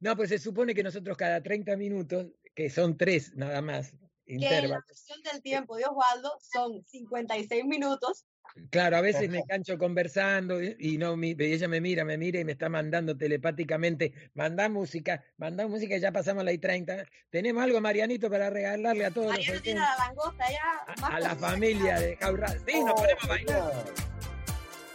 no, 0.00 0.16
pues 0.16 0.28
se 0.28 0.38
supone 0.38 0.74
que 0.74 0.82
nosotros 0.82 1.16
cada 1.16 1.42
30 1.42 1.76
minutos, 1.76 2.26
que 2.54 2.70
son 2.70 2.96
tres 2.96 3.34
nada 3.34 3.62
más, 3.62 3.92
Que 4.26 4.34
en 4.34 4.40
la 4.40 4.46
intervalos. 4.46 4.84
versión 4.88 5.22
del 5.22 5.42
tiempo 5.42 5.76
de 5.76 5.84
Osvaldo 5.86 6.38
son 6.40 6.84
56 6.84 7.64
minutos. 7.64 8.26
Claro, 8.70 8.96
a 8.96 9.00
veces 9.00 9.28
me 9.28 9.42
cancho 9.44 9.76
conversando 9.78 10.62
y 10.62 10.96
no, 10.98 11.16
mi- 11.16 11.36
y 11.38 11.44
ella 11.52 11.68
me 11.68 11.80
mira, 11.80 12.04
me 12.04 12.16
mira 12.18 12.40
y 12.40 12.44
me 12.44 12.52
está 12.52 12.68
mandando 12.68 13.16
telepáticamente, 13.16 14.12
manda 14.34 14.68
música, 14.68 15.22
manda 15.36 15.66
música 15.66 15.96
y 15.96 16.00
ya 16.00 16.12
pasamos 16.12 16.44
la 16.44 16.52
I-30. 16.52 17.06
Tenemos 17.30 17.62
algo, 17.62 17.80
Marianito, 17.80 18.30
para 18.30 18.48
regalarle 18.50 19.04
a 19.04 19.10
todos 19.10 19.36
los 19.36 19.62
tiene 19.62 19.80
la 19.80 19.94
langosta 19.98 20.44
ya. 20.50 21.06
a, 21.06 21.20
la 21.20 21.36
familia 21.36 21.98
de 22.00 22.16
Jaurra. 22.16 22.48
Sí, 22.66 22.80
nos 22.82 22.92
Oh, 22.92 22.96
ponemos 22.96 23.24
a 23.24 23.26
bailar, 23.28 23.72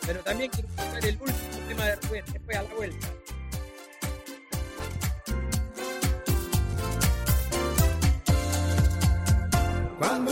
pero 0.07 0.23
también 0.23 0.49
quiero 0.51 0.67
escuchar 0.69 1.05
el 1.05 1.17
último 1.21 1.67
tema 1.67 1.85
de 1.85 1.95
Rubén, 1.97 2.23
después 2.33 2.57
a 2.57 2.63
la 2.63 2.73
vuelta. 2.73 3.07
Cuando 9.97 10.31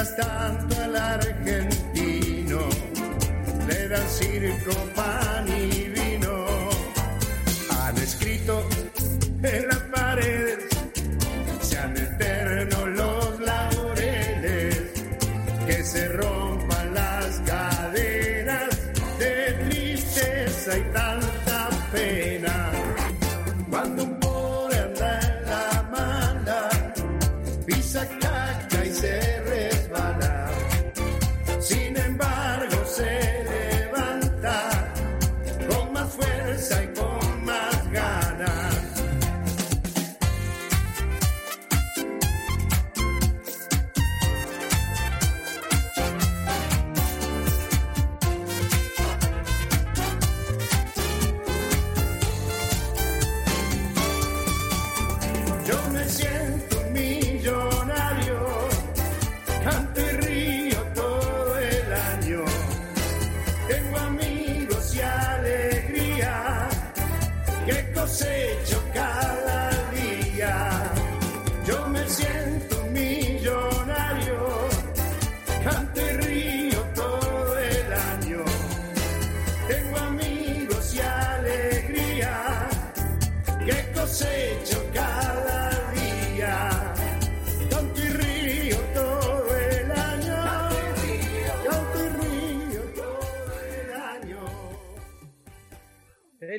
Tanto 0.00 0.80
al 0.80 0.96
argentino 0.96 2.60
le 3.68 3.88
dan 3.88 4.08
circo, 4.08 4.72
pan 4.94 5.46
y 5.46 5.88
vino. 5.88 6.46
Han 7.70 7.98
escrito 7.98 8.66
en 9.42 9.68
las 9.68 9.79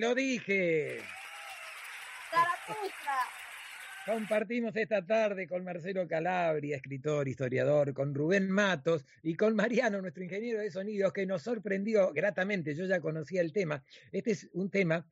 lo 0.01 0.15
dije. 0.15 0.97
Zaratustra. 2.31 3.17
Compartimos 4.03 4.75
esta 4.75 5.05
tarde 5.05 5.47
con 5.47 5.63
Marcelo 5.63 6.07
Calabria, 6.07 6.77
escritor, 6.77 7.27
historiador, 7.27 7.93
con 7.93 8.15
Rubén 8.15 8.49
Matos 8.49 9.05
y 9.21 9.35
con 9.35 9.55
Mariano, 9.55 10.01
nuestro 10.01 10.23
ingeniero 10.23 10.59
de 10.59 10.71
sonidos, 10.71 11.13
que 11.13 11.27
nos 11.27 11.43
sorprendió 11.43 12.11
gratamente. 12.13 12.73
Yo 12.73 12.85
ya 12.85 12.99
conocía 12.99 13.41
el 13.41 13.53
tema. 13.53 13.83
Este 14.11 14.31
es 14.31 14.49
un 14.53 14.71
tema 14.71 15.07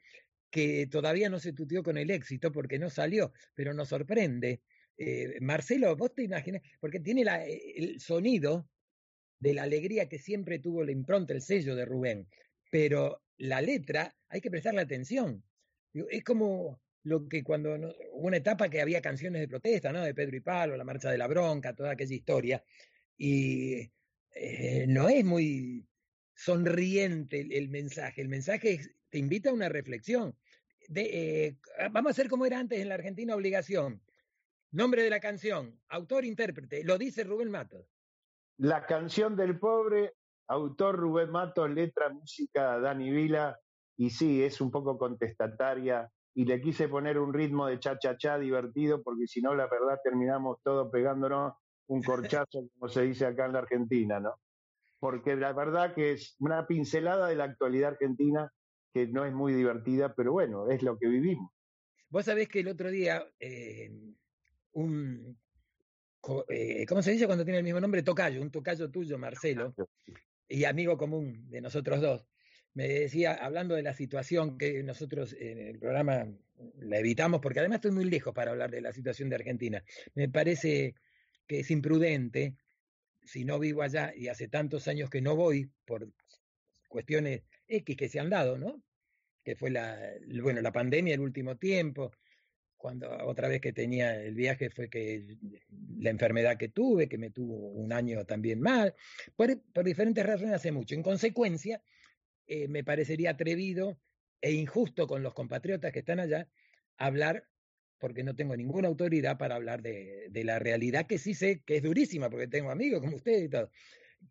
que 0.49 0.88
todavía 0.88 1.30
no 1.30 1.38
se 1.38 1.54
tuteó 1.54 1.84
con 1.84 1.95
el 1.99 2.10
éxito 2.10 2.52
porque 2.52 2.80
no 2.80 2.89
salió, 2.89 3.32
pero 3.54 3.75
nos 3.75 3.89
sorprende. 3.89 4.63
Eh, 4.97 5.38
Marcelo, 5.39 5.95
vos 5.95 6.15
te 6.15 6.23
imaginas, 6.23 6.63
porque 6.80 6.99
tiene 6.99 7.23
la- 7.23 7.45
el 7.45 7.99
sonido 7.99 8.67
de 9.39 9.54
la 9.54 9.63
alegría 9.63 10.10
que 10.10 10.17
siempre 10.17 10.58
tuvo 10.58 10.84
la 10.84 10.91
impronta, 10.91 11.34
el 11.34 11.43
sello 11.43 11.75
de 11.75 11.86
Rubén, 11.86 12.28
pero 12.71 13.21
la 13.39 13.62
letra 13.62 14.15
hay 14.30 14.41
que 14.41 14.52
prestarle 14.52 14.82
atención. 14.82 15.43
Es 15.93 16.23
como 16.23 16.80
lo 17.04 17.28
que 17.28 17.43
cuando 17.43 17.75
hubo 18.12 18.28
una 18.28 18.38
etapa 18.38 18.69
que 18.69 18.82
había 18.82 19.02
canciones 19.02 19.41
de 19.41 19.47
protesta, 19.47 19.91
¿no? 19.91 20.02
De 20.02 20.13
Pedro 20.13 20.38
y 20.38 20.41
Pablo, 20.41 20.78
la 20.78 20.84
marcha 20.84 21.10
de 21.10 21.17
la 21.17 21.28
bronca, 21.28 21.73
toda 21.73 21.91
aquella 21.91 22.15
historia, 22.15 22.63
y 23.17 23.91
eh, 24.36 24.86
no 24.88 25.10
es 25.10 25.25
muy 25.25 25.88
sonriente 26.36 27.47
el, 27.49 27.69
mensaje. 27.69 28.21
El 28.21 28.30
mensaje 28.30 28.80
te 29.10 29.17
invita 29.17 29.49
a 29.49 29.54
una 29.54 29.69
reflexión. 29.69 30.36
De, 30.88 31.47
eh, 31.47 31.58
vamos 31.91 32.10
a 32.10 32.12
hacer 32.12 32.30
como 32.30 32.45
era 32.45 32.60
antes 32.60 32.80
en 32.80 32.89
la 32.89 32.95
Argentina, 32.95 33.36
obligación. 33.36 34.02
Nombre 34.71 35.04
de 35.04 35.10
la 35.10 35.19
canción, 35.19 35.80
autor, 35.88 36.25
intérprete, 36.25 36.84
lo 36.84 36.97
dice 36.97 37.23
Rubén 37.23 37.49
Matos. 37.49 37.88
La 38.58 38.86
canción 38.86 39.36
del 39.36 39.58
pobre, 39.58 40.13
autor 40.50 40.98
Rubén 40.98 41.30
Matos, 41.30 41.70
letra, 41.70 42.10
música 42.10 42.80
Dani 42.80 43.12
Vila, 43.12 43.58
y 43.98 44.10
sí, 44.10 44.44
es 44.44 44.60
un 44.62 44.72
poco 44.72 44.98
contestataria, 44.98 46.12
y 46.34 46.46
le 46.46 46.60
quise 46.62 46.88
poner 46.88 47.20
un 47.20 47.34
ritmo 47.34 47.68
de 47.68 47.80
cha-cha-cha 47.80 48.38
divertido, 48.38 49.02
porque 49.04 49.28
si 49.28 49.42
no, 49.42 49.54
la 49.56 49.68
verdad, 49.68 50.00
terminamos 50.04 50.58
todos 50.64 50.90
pegándonos 50.92 51.54
un 51.88 52.02
corchazo, 52.02 52.48
como 52.74 52.90
se 52.90 53.04
dice 53.04 53.26
acá 53.26 53.46
en 53.46 53.54
la 53.54 53.60
Argentina, 53.60 54.20
¿no? 54.20 54.36
Porque 55.00 55.36
la 55.36 55.54
verdad 55.54 55.94
que 55.94 56.14
es 56.14 56.36
una 56.40 56.68
pincelada 56.68 57.28
de 57.28 57.36
la 57.36 57.46
actualidad 57.46 57.92
argentina 57.92 58.52
que 58.94 59.08
no 59.08 59.26
es 59.26 59.34
muy 59.34 59.54
divertida, 59.54 60.14
pero 60.16 60.32
bueno, 60.34 60.70
es 60.70 60.82
lo 60.84 60.98
que 60.98 61.08
vivimos. 61.08 61.52
Vos 62.10 62.26
sabés 62.26 62.50
que 62.50 62.62
el 62.62 62.68
otro 62.68 62.90
día 62.90 63.24
eh, 63.40 63.92
un, 64.74 65.38
eh, 66.50 66.86
¿cómo 66.88 67.02
se 67.02 67.12
dice 67.12 67.28
cuando 67.28 67.46
tiene 67.46 67.60
el 67.60 67.64
mismo 67.64 67.80
nombre? 67.80 68.04
Tocayo, 68.04 68.42
un 68.42 68.52
tocayo 68.52 68.90
tuyo, 68.90 69.18
Marcelo, 69.18 69.74
y 70.50 70.66
amigo 70.66 70.98
común 70.98 71.50
de 71.50 71.62
nosotros 71.62 72.02
dos, 72.02 72.26
me 72.74 72.88
decía, 72.88 73.34
hablando 73.34 73.76
de 73.76 73.84
la 73.84 73.94
situación 73.94 74.58
que 74.58 74.84
nosotros 74.84 75.36
en 75.40 75.60
el 75.60 75.80
programa 75.80 76.28
la 76.80 77.00
evitamos, 77.00 77.40
porque 77.42 77.60
además 77.60 77.78
estoy 77.78 77.92
muy 77.92 78.06
lejos 78.06 78.34
para 78.34 78.52
hablar 78.52 78.72
de 78.72 78.82
la 78.82 78.92
situación 78.92 79.30
de 79.30 79.36
Argentina, 79.36 79.84
me 80.16 80.30
parece 80.30 80.96
que 81.48 81.60
es 81.60 81.72
imprudente, 81.72 82.56
si 83.24 83.46
no 83.46 83.60
vivo 83.60 83.82
allá 83.82 84.14
y 84.16 84.28
hace 84.28 84.48
tantos 84.48 84.88
años 84.88 85.10
que 85.10 85.22
no 85.22 85.36
voy 85.36 85.70
por 85.86 86.12
cuestiones 86.88 87.44
X 87.68 87.96
que 87.96 88.10
se 88.10 88.20
han 88.20 88.30
dado, 88.30 88.58
¿no? 88.58 88.82
Que 89.44 89.56
fue 89.56 89.69
la, 89.69 90.00
bueno, 90.42 90.62
la 90.62 90.71
pandemia 90.71 91.13
el 91.13 91.19
último 91.19 91.58
tiempo, 91.58 92.12
cuando 92.80 93.12
otra 93.27 93.50
vez 93.50 93.60
que 93.60 93.73
tenía 93.73 94.15
el 94.15 94.34
viaje 94.34 94.69
fue 94.69 94.90
que 94.90 95.38
la 96.00 96.10
enfermedad 96.10 96.58
que 96.58 96.69
tuve, 96.69 97.10
que 97.10 97.17
me 97.17 97.30
tuvo 97.30 97.67
un 97.71 97.92
año 97.92 98.25
también 98.25 98.62
mal, 98.62 98.96
por, 99.36 99.84
diferentes 99.84 100.25
razones 100.25 100.56
hace 100.56 100.71
mucho. 100.71 100.96
En 100.96 101.04
consecuencia, 101.04 101.84
eh, 102.48 102.69
me 102.69 102.84
parecería 102.84 103.32
atrevido 103.32 104.00
e 104.42 104.54
injusto 104.54 105.08
con 105.08 105.21
los 105.21 105.34
compatriotas 105.34 105.92
que 105.92 106.00
están 106.00 106.21
allá 106.21 106.48
hablar, 106.98 107.44
porque 108.00 108.23
no 108.23 108.34
tengo 108.34 108.56
ninguna 108.56 108.88
autoridad 108.88 109.38
para 109.38 109.56
hablar 109.56 109.82
de, 109.82 110.30
de 110.30 110.44
la 110.46 110.58
realidad 110.58 111.06
que 111.06 111.17
sí 111.17 111.34
sé 111.34 111.62
que 111.65 111.77
es 111.77 111.84
durísima, 111.84 112.30
porque 112.30 112.48
tengo 112.48 112.71
amigos 112.71 113.02
como 113.02 113.17
ustedes 113.17 113.44
y 113.44 113.50
todo. 113.50 113.69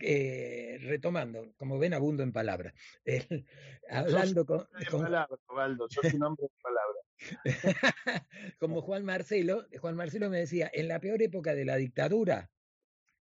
Eh, 0.00 0.78
retomando, 0.82 1.52
como 1.56 1.78
ven, 1.78 1.94
abundo 1.94 2.22
en 2.22 2.32
palabras. 2.32 2.74
Eh, 3.04 3.44
hablando 3.90 4.44
con, 4.44 4.66
De 4.78 4.86
con- 4.86 5.02
palabra, 5.02 5.34
Osvaldo, 5.46 5.88
sos 5.88 6.12
un 6.14 6.22
hombre 6.22 6.46
de 6.46 6.62
palabra. 6.62 6.98
como 8.58 8.82
Juan 8.82 9.04
Marcelo, 9.04 9.66
Juan 9.80 9.96
Marcelo 9.96 10.28
me 10.30 10.38
decía, 10.38 10.70
en 10.72 10.88
la 10.88 11.00
peor 11.00 11.22
época 11.22 11.54
de 11.54 11.64
la 11.64 11.76
dictadura, 11.76 12.50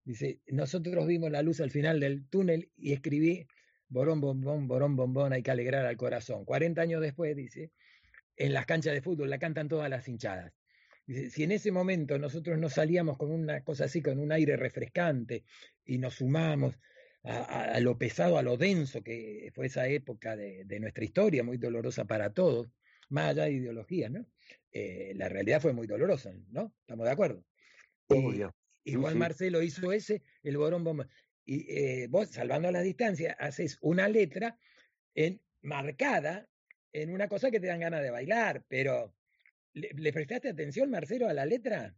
dice, 0.05 0.41
nosotros 0.47 1.07
vimos 1.07 1.31
la 1.31 1.43
luz 1.43 1.61
al 1.61 1.71
final 1.71 2.01
del 2.01 2.27
túnel 2.29 2.73
y 2.77 2.93
escribí, 2.93 3.47
borón, 3.89 4.21
bombón, 4.21 4.67
borón, 4.67 4.97
bombón, 4.97 5.33
hay 5.33 5.43
que 5.43 5.51
alegrar 5.51 5.85
al 5.87 5.97
corazón. 5.97 6.45
40 6.45 6.81
años 6.81 7.01
después, 7.03 7.37
dice, 7.37 7.73
en 8.37 8.55
las 8.55 8.67
canchas 8.67 8.95
de 8.95 9.03
fútbol 9.03 9.31
la 9.31 9.39
cantan 9.39 9.69
todas 9.69 9.89
las 9.91 10.09
hinchadas. 10.09 10.53
Si 11.07 11.43
en 11.43 11.53
ese 11.53 11.71
momento 11.71 12.19
nosotros 12.19 12.59
no 12.59 12.71
salíamos 12.71 13.19
con 13.19 13.31
una 13.31 13.63
cosa 13.63 13.85
así, 13.85 14.01
con 14.01 14.19
un 14.19 14.33
aire 14.33 14.57
refrescante, 14.57 15.45
y 15.85 15.99
nos 15.99 16.15
sumamos 16.15 16.79
a, 17.25 17.81
lo 17.81 17.97
pesado, 17.99 18.39
a 18.39 18.43
lo 18.43 18.57
denso 18.57 19.03
que 19.03 19.51
fue 19.55 19.67
esa 19.67 19.87
época 19.89 20.37
de, 20.37 20.65
de 20.65 20.81
nuestra 20.81 21.05
historia, 21.05 21.43
muy 21.43 21.59
dolorosa 21.59 22.05
para 22.05 22.33
todos, 22.33 22.69
más 23.09 23.31
allá 23.31 23.45
de 23.45 23.53
ideología, 23.53 24.09
¿no? 24.09 24.27
Eh, 24.73 25.13
la 25.15 25.29
realidad 25.29 25.61
fue 25.61 25.73
muy 25.73 25.87
dolorosa, 25.87 26.33
¿no? 26.51 26.75
¿Estamos 26.81 27.07
de 27.07 27.13
acuerdo? 27.13 27.45
Y, 28.09 28.15
Obvio. 28.15 28.55
y 28.83 28.93
Sí, 28.93 28.97
Juan 28.97 29.13
sí. 29.13 29.19
Marcelo 29.19 29.63
hizo 29.63 29.93
ese, 29.93 30.23
el 30.43 30.57
Borón 30.57 30.85
Bomba. 30.85 31.09
Y 31.47 31.71
eh, 31.71 32.07
vos, 32.09 32.31
salvando 32.31 32.71
la 32.71 32.81
distancia, 32.83 33.37
haces 33.39 33.79
una 33.81 34.09
letra 34.09 34.59
en, 35.15 35.41
marcada 35.63 36.49
en 36.93 37.11
una 37.11 37.29
cosa 37.29 37.51
que 37.51 37.61
te 37.61 37.67
dan 37.67 37.81
ganas 37.81 38.03
de 38.03 38.11
bailar, 38.11 38.65
pero 38.69 39.15
¿le, 39.75 39.91
le 39.95 40.12
prestaste 40.12 40.49
atención, 40.49 40.91
Marcelo, 40.91 41.29
a 41.29 41.35
la 41.35 41.45
letra? 41.45 41.95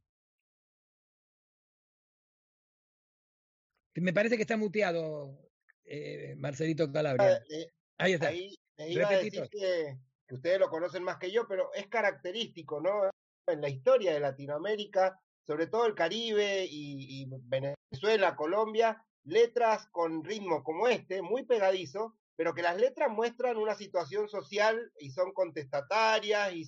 Me 3.94 4.12
parece 4.12 4.36
que 4.36 4.42
está 4.42 4.56
muteado, 4.56 5.50
eh, 5.84 6.34
Marcelito 6.36 6.90
Calabria. 6.92 7.42
Eh, 7.48 7.70
Ahí 7.98 8.12
está. 8.12 8.28
Ahí 8.28 8.54
iba 8.78 9.08
a 9.08 9.12
decir 9.18 9.48
que, 9.50 9.96
que 10.26 10.34
ustedes 10.34 10.60
lo 10.60 10.68
conocen 10.68 11.02
más 11.02 11.16
que 11.16 11.30
yo, 11.30 11.48
pero 11.48 11.72
es 11.72 11.86
característico, 11.86 12.80
¿no? 12.80 13.10
En 13.46 13.60
la 13.62 13.70
historia 13.70 14.12
de 14.12 14.20
Latinoamérica, 14.20 15.18
sobre 15.46 15.66
todo 15.68 15.86
el 15.86 15.94
Caribe 15.94 16.66
y, 16.68 17.22
y 17.22 17.26
Venezuela, 17.44 18.36
Colombia, 18.36 19.02
letras 19.24 19.88
con 19.90 20.24
ritmo 20.24 20.62
como 20.62 20.88
este, 20.88 21.22
muy 21.22 21.44
pegadizo, 21.44 22.18
pero 22.36 22.52
que 22.52 22.62
las 22.62 22.78
letras 22.78 23.10
muestran 23.10 23.56
una 23.56 23.74
situación 23.74 24.28
social 24.28 24.92
y 24.98 25.10
son 25.10 25.32
contestatarias 25.32 26.52
y 26.52 26.64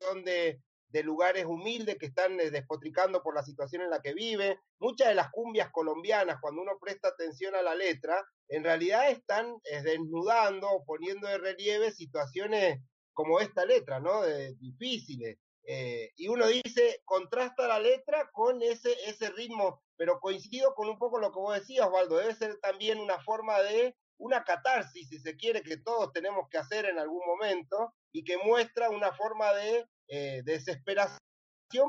son 0.00 0.24
de, 0.24 0.60
de 0.94 1.02
lugares 1.02 1.44
humildes 1.44 1.98
que 1.98 2.06
están 2.06 2.38
eh, 2.38 2.50
despotricando 2.50 3.20
por 3.20 3.34
la 3.34 3.42
situación 3.42 3.82
en 3.82 3.90
la 3.90 4.00
que 4.00 4.14
vive. 4.14 4.60
Muchas 4.78 5.08
de 5.08 5.16
las 5.16 5.30
cumbias 5.32 5.72
colombianas, 5.72 6.38
cuando 6.40 6.62
uno 6.62 6.78
presta 6.80 7.08
atención 7.08 7.56
a 7.56 7.62
la 7.62 7.74
letra, 7.74 8.24
en 8.48 8.62
realidad 8.62 9.10
están 9.10 9.56
eh, 9.64 9.82
desnudando 9.82 10.84
poniendo 10.86 11.26
de 11.26 11.38
relieve 11.38 11.90
situaciones 11.90 12.78
como 13.12 13.40
esta 13.40 13.64
letra, 13.64 13.98
¿no? 13.98 14.22
De, 14.22 14.54
difíciles. 14.54 15.36
Eh, 15.66 16.12
y 16.14 16.28
uno 16.28 16.46
dice, 16.46 17.00
contrasta 17.04 17.66
la 17.66 17.80
letra 17.80 18.30
con 18.32 18.62
ese, 18.62 18.92
ese 19.08 19.30
ritmo, 19.30 19.82
pero 19.96 20.20
coincido 20.20 20.74
con 20.74 20.88
un 20.88 20.98
poco 20.98 21.18
lo 21.18 21.32
que 21.32 21.40
vos 21.40 21.58
decías, 21.58 21.88
Osvaldo, 21.88 22.18
debe 22.18 22.36
ser 22.36 22.58
también 22.60 23.00
una 23.00 23.18
forma 23.24 23.60
de 23.62 23.96
una 24.18 24.44
catarsis, 24.44 25.08
si 25.08 25.18
se 25.18 25.36
quiere, 25.36 25.62
que 25.62 25.78
todos 25.78 26.12
tenemos 26.12 26.48
que 26.48 26.58
hacer 26.58 26.84
en 26.84 27.00
algún 27.00 27.22
momento 27.26 27.94
y 28.14 28.22
que 28.22 28.38
muestra 28.38 28.90
una 28.90 29.12
forma 29.12 29.52
de 29.52 29.84
eh, 30.08 30.42
desesperación, 30.44 31.18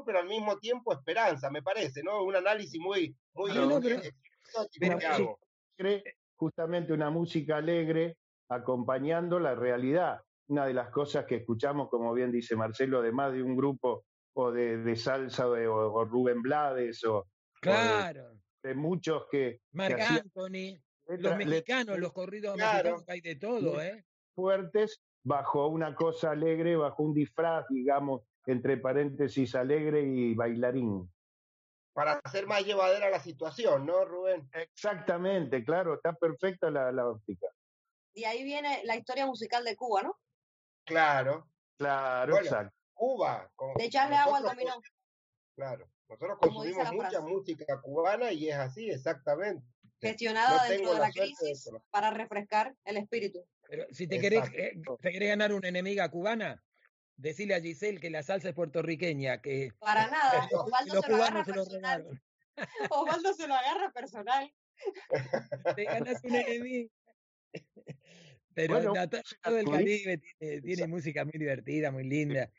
pero 0.05 0.19
al 0.19 0.27
mismo 0.27 0.57
tiempo 0.57 0.91
esperanza, 0.91 1.51
me 1.51 1.61
parece, 1.61 2.01
¿no? 2.01 2.23
Un 2.23 2.35
análisis 2.35 2.79
muy, 2.81 3.15
muy 3.35 3.53
No, 3.53 3.65
no, 3.67 3.79
pero- 3.79 3.95
exquisito 3.97 4.67
pero- 4.79 4.97
que 4.97 5.05
hago. 5.05 5.39
alegre, 5.77 6.15
justamente 6.35 6.93
una 6.93 7.09
música 7.11 7.57
alegre 7.57 8.17
acompañando 8.49 9.39
la 9.39 9.53
realidad. 9.53 10.19
Una 10.47 10.65
de 10.65 10.73
las 10.73 10.89
cosas 10.89 11.25
que 11.25 11.35
escuchamos, 11.37 11.89
como 11.89 12.13
bien 12.13 12.31
dice 12.31 12.55
Marcelo, 12.55 13.01
de 13.01 13.11
más 13.11 13.31
de 13.33 13.43
un 13.43 13.55
grupo 13.55 14.05
o 14.33 14.51
de, 14.51 14.77
de 14.77 14.95
salsa 14.95 15.47
o, 15.47 15.53
de- 15.53 15.67
o- 15.67 15.93
o 15.93 16.05
Rubén 16.05 16.41
Blades 16.41 17.03
o 17.03 17.27
Claro. 17.61 18.31
de 18.63 18.73
muchos 18.75 19.27
que, 19.29 19.59
Marc 19.73 19.99
Anthony, 19.99 20.79
los 21.07 21.37
mexicanos, 21.37 21.85
letras 21.85 21.99
los 21.99 22.13
corridos 22.13 22.55
Claro. 22.55 22.77
mexicanos, 22.97 23.03
hay 23.09 23.21
de 23.21 23.35
todo, 23.35 23.81
¿eh? 23.81 24.03
fuertes 24.35 24.99
bajo 25.25 25.67
una 25.67 25.95
cosa 25.95 26.31
alegre, 26.31 26.77
bajo 26.77 27.03
un 27.03 27.13
disfraz, 27.13 27.65
digamos, 27.69 28.21
entre 28.45 28.77
paréntesis 28.77 29.55
alegre 29.55 30.03
y 30.03 30.35
bailarín. 30.35 31.11
Para 31.93 32.19
hacer 32.23 32.45
más 32.45 32.63
llevadera 32.63 33.09
la 33.09 33.19
situación, 33.19 33.85
¿no, 33.85 34.05
Rubén? 34.05 34.47
Exactamente, 34.53 35.63
claro, 35.63 35.95
está 35.95 36.13
perfecta 36.13 36.69
la, 36.69 36.91
la 36.91 37.09
óptica. 37.09 37.47
Y 38.13 38.23
ahí 38.25 38.43
viene 38.43 38.81
la 38.85 38.95
historia 38.95 39.25
musical 39.25 39.63
de 39.63 39.75
Cuba, 39.75 40.03
¿no? 40.03 40.19
Claro. 40.85 41.49
Claro, 41.77 42.33
Bueno, 42.33 42.45
exacto. 42.45 42.75
Cuba. 42.93 43.51
De 43.77 43.85
echarle 43.85 44.15
agua 44.15 44.37
al 44.37 44.43
dominó. 44.43 44.73
Claro. 45.55 45.89
Nosotros 46.07 46.37
consumimos 46.39 46.93
mucha 46.93 47.09
frase. 47.09 47.27
música 47.27 47.81
cubana 47.81 48.31
y 48.31 48.49
es 48.49 48.55
así, 48.55 48.89
exactamente. 48.89 49.65
Gestionada 49.99 50.63
No 50.63 50.69
dentro 50.69 50.93
de 50.93 50.99
la 50.99 51.07
de 51.07 51.13
crisis 51.13 51.69
para 51.89 52.11
refrescar 52.11 52.75
el 52.85 52.97
espíritu. 52.97 53.43
Pero 53.69 53.85
si 53.91 54.07
te 54.07 54.19
querés, 54.19 54.49
Exacto. 54.53 54.93
eh, 54.95 54.97
te 55.01 55.11
querés 55.11 55.29
ganar 55.29 55.53
una 55.53 55.67
enemiga 55.69 56.09
cubana, 56.09 56.63
decile 57.17 57.55
a 57.55 57.61
Giselle 57.61 57.99
que 57.99 58.09
la 58.09 58.23
salsa 58.23 58.49
es 58.49 58.55
puertorriqueña, 58.55 59.41
que 59.41 59.71
Para 59.79 60.07
nada. 60.11 60.47
los, 60.51 60.61
Osvaldo 60.61 60.93
los 60.95 61.03
se 61.05 61.09
lo 61.09 61.15
agarra 61.15 61.43
cubanos 61.43 61.45
se 61.45 61.51
lo 61.53 61.63
personal. 61.63 62.01
robaron. 62.03 62.21
Osvaldo 62.91 63.33
se 63.33 63.47
lo 63.47 63.53
agarra 63.55 63.91
personal. 63.91 64.53
Te 65.75 65.83
ganas 65.85 66.23
una 66.23 66.41
enemiga. 66.41 66.89
Pero 68.53 68.73
Bueno, 68.73 68.93
la- 68.93 69.09
todo 69.09 69.57
el. 69.57 69.65
Caribe 69.65 70.17
tiene, 70.39 70.61
tiene 70.61 70.87
música 70.87 71.25
muy 71.25 71.33
divertida, 71.37 71.91
muy 71.91 72.03
linda. 72.05 72.51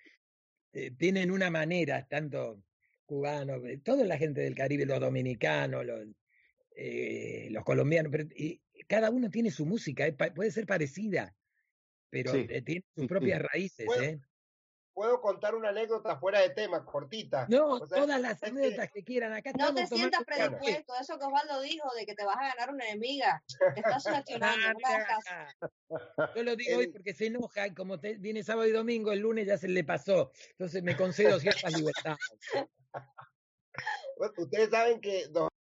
Eh, 0.73 0.91
tienen 0.91 1.31
una 1.31 1.51
manera, 1.51 2.07
tanto 2.07 2.63
cubanos, 3.07 3.65
eh, 3.65 3.79
toda 3.79 4.05
la 4.05 4.19
gente 4.19 4.43
del 4.43 4.55
Caribe, 4.55 4.85
los 4.85 5.01
dominicanos, 5.01 5.87
los, 5.87 6.07
eh, 6.77 7.49
los 7.51 7.65
colombianos, 7.65 8.13
pero, 8.13 8.25
y 8.35 8.61
cada 8.87 9.11
uno 9.11 9.31
tiene 9.31 9.51
su 9.51 9.67
música, 9.67 10.07
eh, 10.07 10.13
puede 10.13 10.51
ser 10.51 10.67
parecida, 10.67 11.35
pero 12.11 12.33
Sí, 12.33 12.47
eh, 12.49 12.63
tiene 12.63 12.83
sus 12.83 12.95
sí, 12.95 13.01
sí. 13.03 13.07
propias 13.09 13.43
raíces. 13.43 13.87
Bueno, 13.87 14.03
¿eh? 14.03 14.21
Puedo 14.95 15.21
contar 15.21 15.55
una 15.55 15.69
anécdota 15.69 16.19
fuera 16.19 16.41
de 16.41 16.49
tema, 16.51 16.83
cortita. 16.83 17.47
No, 17.51 17.73
O 17.73 17.87
sea, 17.87 17.99
todas 18.01 18.19
las 18.19 18.41
que- 18.41 18.47
anécdotas 18.47 18.91
que 18.91 19.05
quieran. 19.05 19.35
Acá 19.35 19.53
No 19.59 19.75
te 19.75 19.87
sientas 19.87 20.25
predispuesto. 20.25 20.95
Eso 20.99 21.19
que 21.19 21.25
Osvaldo 21.27 21.61
dijo 21.61 21.87
de 21.95 22.07
que 22.07 22.15
te 22.15 22.25
vas 22.25 22.39
a 22.39 22.49
ganar 22.55 22.73
una 22.73 22.89
enemiga. 22.89 23.45
Te 23.75 23.81
estás 23.81 24.03
sugestionando. 24.25 24.57
No 26.19 26.33
Yo 26.35 26.43
lo 26.45 26.57
digo 26.57 26.79
hoy 26.79 26.89
porque 26.89 27.13
se 27.13 27.27
enoja 27.27 27.67
y 27.67 27.75
como 27.75 28.01
te- 28.01 28.17
viene 28.17 28.43
sábado 28.43 28.67
y 28.67 28.73
domingo, 28.73 29.13
el 29.13 29.19
lunes 29.21 29.47
ya 29.47 29.59
se 29.59 29.69
le 29.69 29.85
pasó. 29.85 30.33
Entonces 30.53 30.83
me 30.83 30.97
concedo 30.97 31.39
ciertas 31.41 31.77
libertades. 31.77 32.19
Ustedes 34.39 34.71
saben 34.71 35.01
que 35.03 35.27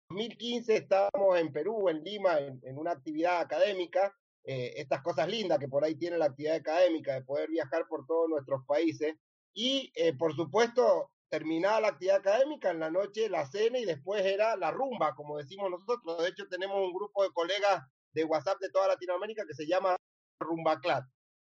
2015 0.09 0.75
estábamos 0.75 1.37
en 1.37 1.53
Perú, 1.53 1.87
en 1.87 2.03
Lima, 2.03 2.39
en, 2.39 2.59
en 2.63 2.77
una 2.77 2.91
actividad 2.91 3.41
académica. 3.41 4.13
eh, 4.43 4.73
estas 4.77 5.01
cosas 5.03 5.27
lindas 5.29 5.59
que 5.59 5.67
por 5.67 5.83
ahí 5.83 5.95
tiene 5.95 6.17
la 6.17 6.25
actividad 6.25 6.55
académica, 6.55 7.13
de 7.13 7.21
poder 7.23 7.49
viajar 7.49 7.85
por 7.87 8.07
todos 8.07 8.27
nuestros 8.29 8.65
países. 8.65 9.15
Y, 9.53 9.91
eh, 9.95 10.13
por 10.17 10.35
supuesto, 10.35 11.11
terminada 11.29 11.81
la 11.81 11.87
actividad 11.89 12.17
académica, 12.17 12.71
en 12.71 12.79
la 12.79 12.89
noche 12.89 13.29
la 13.29 13.45
cena 13.45 13.77
y 13.77 13.85
después 13.85 14.25
era 14.25 14.55
la 14.55 14.71
rumba, 14.71 15.13
como 15.13 15.37
decimos 15.37 15.69
nosotros. 15.69 16.23
De 16.23 16.29
hecho, 16.29 16.47
tenemos 16.49 16.77
un 16.77 16.93
grupo 16.93 17.23
de 17.23 17.29
colegas 17.31 17.83
de 18.13 18.23
WhatsApp 18.23 18.59
de 18.59 18.71
toda 18.71 18.87
Latinoamérica 18.87 19.45
que 19.45 19.53
se 19.53 19.67
llama 19.67 19.95
Rumba 20.39 20.79
CLAT. 20.79 21.03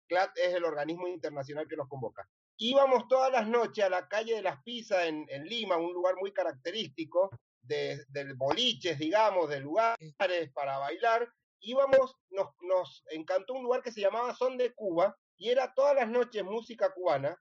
CLAT 0.09 0.39
es 0.39 0.55
el 0.55 0.65
organismo 0.65 1.09
internacional 1.09 1.67
que 1.67 1.77
nos 1.77 1.89
convoca. 1.89 2.29
Íbamos 2.59 3.09
todas 3.09 3.33
las 3.33 3.49
noches 3.49 3.85
a 3.85 3.89
la 3.89 4.07
calle 4.07 4.37
de 4.37 4.43
las 4.43 4.63
Pisas 4.63 5.07
en, 5.07 5.27
en 5.31 5.45
Lima, 5.47 5.77
un 5.77 5.93
lugar 5.93 6.15
muy 6.21 6.33
característico 6.33 7.31
de, 7.63 8.05
del 8.09 8.35
boliches, 8.35 8.99
digamos, 8.99 9.49
de 9.49 9.61
lugares 9.61 10.53
para 10.53 10.79
bailar. 10.79 11.29
Íbamos, 11.61 12.17
nos, 12.31 12.49
nos 12.63 13.05
encantó 13.11 13.55
un 13.55 13.63
lugar 13.63 13.83
que 13.83 13.93
se 13.93 14.01
llamaba 14.01 14.35
Son 14.35 14.57
de 14.57 14.75
Cuba 14.75 15.17
y 15.37 15.51
era 15.51 15.73
todas 15.75 15.95
las 15.95 16.09
noches 16.09 16.45
música 16.45 16.93
cubana. 16.93 17.37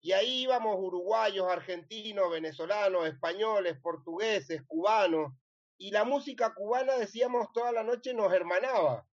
Y 0.00 0.12
ahí 0.12 0.42
íbamos 0.42 0.76
uruguayos, 0.78 1.48
argentinos, 1.48 2.30
venezolanos, 2.30 3.06
españoles, 3.06 3.78
portugueses, 3.80 4.62
cubanos. 4.66 5.32
Y 5.78 5.92
la 5.92 6.04
música 6.04 6.52
cubana, 6.54 6.96
decíamos, 6.96 7.52
toda 7.52 7.72
la 7.72 7.84
noche 7.84 8.12
nos 8.12 8.32
hermanaba. 8.32 9.06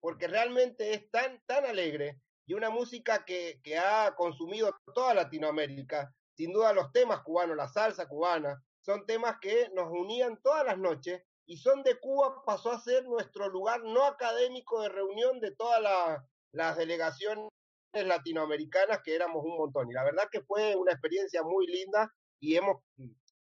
Porque 0.00 0.26
realmente 0.26 0.94
es 0.94 1.10
tan, 1.10 1.42
tan 1.46 1.66
alegre 1.66 2.18
y 2.46 2.54
una 2.54 2.70
música 2.70 3.24
que, 3.24 3.60
que 3.62 3.78
ha 3.78 4.14
consumido 4.16 4.74
toda 4.94 5.14
Latinoamérica. 5.14 6.14
Sin 6.36 6.52
duda 6.52 6.72
los 6.72 6.90
temas 6.92 7.20
cubanos, 7.22 7.56
la 7.56 7.68
salsa 7.68 8.08
cubana, 8.08 8.62
son 8.84 9.06
temas 9.06 9.36
que 9.40 9.70
nos 9.74 9.90
unían 9.90 10.40
todas 10.42 10.64
las 10.66 10.76
noches 10.78 11.22
y 11.46 11.56
Son 11.58 11.82
de 11.82 11.98
Cuba 12.00 12.42
pasó 12.44 12.70
a 12.70 12.80
ser 12.80 13.04
nuestro 13.04 13.48
lugar 13.48 13.82
no 13.82 14.04
académico 14.04 14.80
de 14.82 14.88
reunión 14.88 15.40
de 15.40 15.54
todas 15.54 15.80
la- 15.80 16.24
las 16.52 16.76
delegaciones 16.76 17.48
latinoamericanas, 17.92 19.00
que 19.02 19.14
éramos 19.14 19.44
un 19.44 19.56
montón. 19.56 19.90
Y 19.90 19.92
la 19.92 20.04
verdad 20.04 20.28
que 20.30 20.42
fue 20.42 20.74
una 20.76 20.92
experiencia 20.92 21.42
muy 21.42 21.66
linda 21.66 22.10
y 22.40 22.56
hemos 22.56 22.82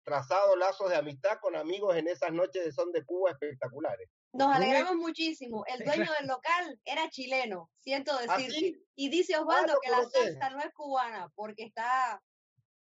trazado 0.04 0.56
lazos 0.56 0.90
de 0.90 0.96
amistad 0.96 1.38
con 1.42 1.56
amigos 1.56 1.96
en 1.98 2.08
esas 2.08 2.32
noches 2.32 2.64
de 2.64 2.72
Son 2.72 2.92
de 2.92 3.04
Cuba 3.06 3.32
espectaculares. 3.32 4.10
Nos 4.34 4.56
alegramos 4.56 4.96
muchísimo. 4.96 5.64
El 5.68 5.84
dueño 5.84 6.12
del 6.20 6.28
local 6.28 6.80
era 6.86 7.10
chileno, 7.10 7.70
siento 7.80 8.12
¿Ah, 8.30 8.38
decir. 8.38 8.82
Y 8.96 9.10
dice 9.10 9.38
Osvaldo 9.38 9.74
lo 9.74 9.80
que 9.80 9.92
la 9.92 10.04
salsa 10.10 10.50
no 10.52 10.60
es 10.60 10.72
cubana 10.74 11.32
porque 11.36 11.64
está 11.64 12.22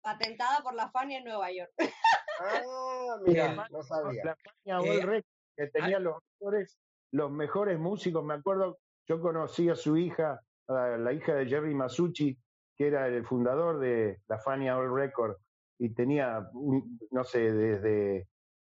patentada 0.01 0.61
por 0.63 0.73
la 0.73 0.89
Fania 0.91 1.19
en 1.19 1.25
Nueva 1.25 1.51
York. 1.51 1.71
Ah, 2.39 3.17
mira, 3.25 3.67
no 3.69 3.83
sabía. 3.83 4.23
La 4.23 4.31
España 4.31 4.79
Eh, 4.83 5.05
Records, 5.05 5.27
que 5.57 5.67
tenía 5.67 5.99
los 5.99 6.17
mejores, 6.39 6.77
los 7.11 7.31
mejores 7.31 7.79
músicos. 7.79 8.23
Me 8.23 8.33
acuerdo, 8.35 8.79
yo 9.07 9.21
conocí 9.21 9.69
a 9.69 9.75
su 9.75 9.97
hija, 9.97 10.39
a 10.67 10.73
la 10.97 11.13
hija 11.13 11.35
de 11.35 11.45
Jerry 11.47 11.73
Masucci, 11.75 12.37
que 12.75 12.87
era 12.87 13.07
el 13.07 13.25
fundador 13.25 13.79
de 13.79 14.21
la 14.27 14.39
Fania 14.39 14.77
All 14.77 14.93
Record 14.95 15.35
y 15.77 15.89
tenía, 15.93 16.47
un- 16.53 16.99
no 17.11 17.23
sé, 17.23 17.51
desde 17.51 18.27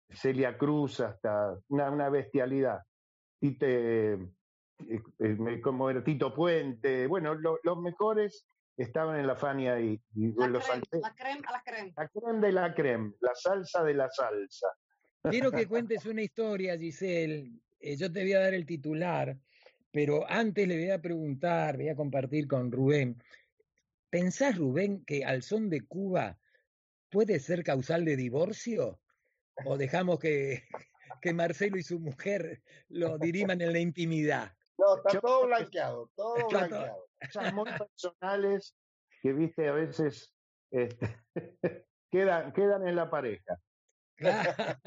Celia 0.10 0.58
Cruz 0.58 1.00
hasta 1.02 1.58
una, 1.68 1.90
una 1.92 2.10
bestialidad. 2.10 2.80
Tite, 3.40 4.14
eh, 4.14 4.30
eh, 5.20 5.62
como 5.62 5.90
era 5.90 6.04
Tito 6.04 6.34
Puente, 6.34 7.08
bueno, 7.08 7.36
lo- 7.36 7.60
los 7.64 7.78
mejores 7.80 8.46
estaban 8.84 9.20
en 9.20 9.28
la 9.28 9.36
Fania 9.36 9.80
y, 9.80 10.02
y 10.16 10.32
La 10.34 10.48
los 10.48 10.66
creme, 10.66 10.84
la 11.02 11.14
creme 11.16 11.42
a 11.48 11.52
la 11.52 11.62
creme. 11.64 11.94
La 11.96 12.08
creme 12.08 12.48
de 12.48 12.52
la 12.54 12.74
creme, 12.74 13.14
la 13.22 13.36
salsa 13.36 13.84
de 13.84 13.94
la 13.94 14.10
salsa. 14.10 14.68
Quiero 15.24 15.52
que 15.52 15.68
cuentes 15.68 16.06
una 16.06 16.22
historia, 16.22 16.78
Giselle. 16.78 17.52
Eh, 17.80 17.96
yo 17.98 18.12
te 18.12 18.22
voy 18.22 18.34
a 18.34 18.40
dar 18.40 18.54
el 18.54 18.66
titular, 18.66 19.38
pero 19.92 20.26
antes 20.30 20.68
le 20.68 20.78
voy 20.78 20.92
a 20.92 21.02
preguntar, 21.02 21.76
voy 21.78 21.90
a 21.90 21.96
compartir 21.96 22.48
con 22.48 22.72
Rubén. 22.72 23.22
¿Pensás, 24.10 24.58
Rubén, 24.58 25.04
que 25.06 25.26
al 25.26 25.44
son 25.44 25.70
de 25.70 25.82
Cuba 25.82 26.38
puede 27.10 27.40
ser 27.40 27.64
causal 27.64 28.06
de 28.06 28.16
divorcio? 28.16 29.00
¿O 29.66 29.78
dejamos 29.78 30.20
que, 30.20 30.64
que 31.22 31.34
Marcelo 31.34 31.78
y 31.78 31.84
su 31.84 32.00
mujer 32.00 32.62
lo 32.88 33.18
diriman 33.18 33.60
en 33.62 33.74
la 33.74 33.80
intimidad? 33.80 34.54
No, 34.78 34.96
está 34.96 35.14
Yo- 35.14 35.20
todo 35.22 35.46
blanqueado, 35.48 36.12
todo- 36.16 36.48
blanqueado. 36.48 37.09
Cosas 37.20 37.54
muy 37.54 37.70
personales 37.78 38.76
que, 39.22 39.34
viste, 39.34 39.68
a 39.68 39.74
veces 39.74 40.32
este, 40.72 41.18
quedan, 42.12 42.54
quedan 42.54 42.88
en 42.88 42.96
la 42.96 43.10
pareja. 43.10 43.60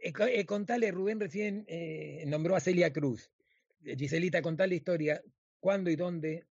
Eh, 0.00 0.12
eh, 0.16 0.46
contale, 0.46 0.92
Rubén 0.92 1.18
recién 1.18 1.64
eh, 1.66 2.22
nombró 2.28 2.54
a 2.54 2.60
Celia 2.60 2.92
Cruz. 2.92 3.32
Giselita, 3.82 4.40
contale 4.42 4.68
la 4.68 4.74
historia. 4.76 5.22
¿Cuándo 5.58 5.90
y 5.90 5.96
dónde? 5.96 6.46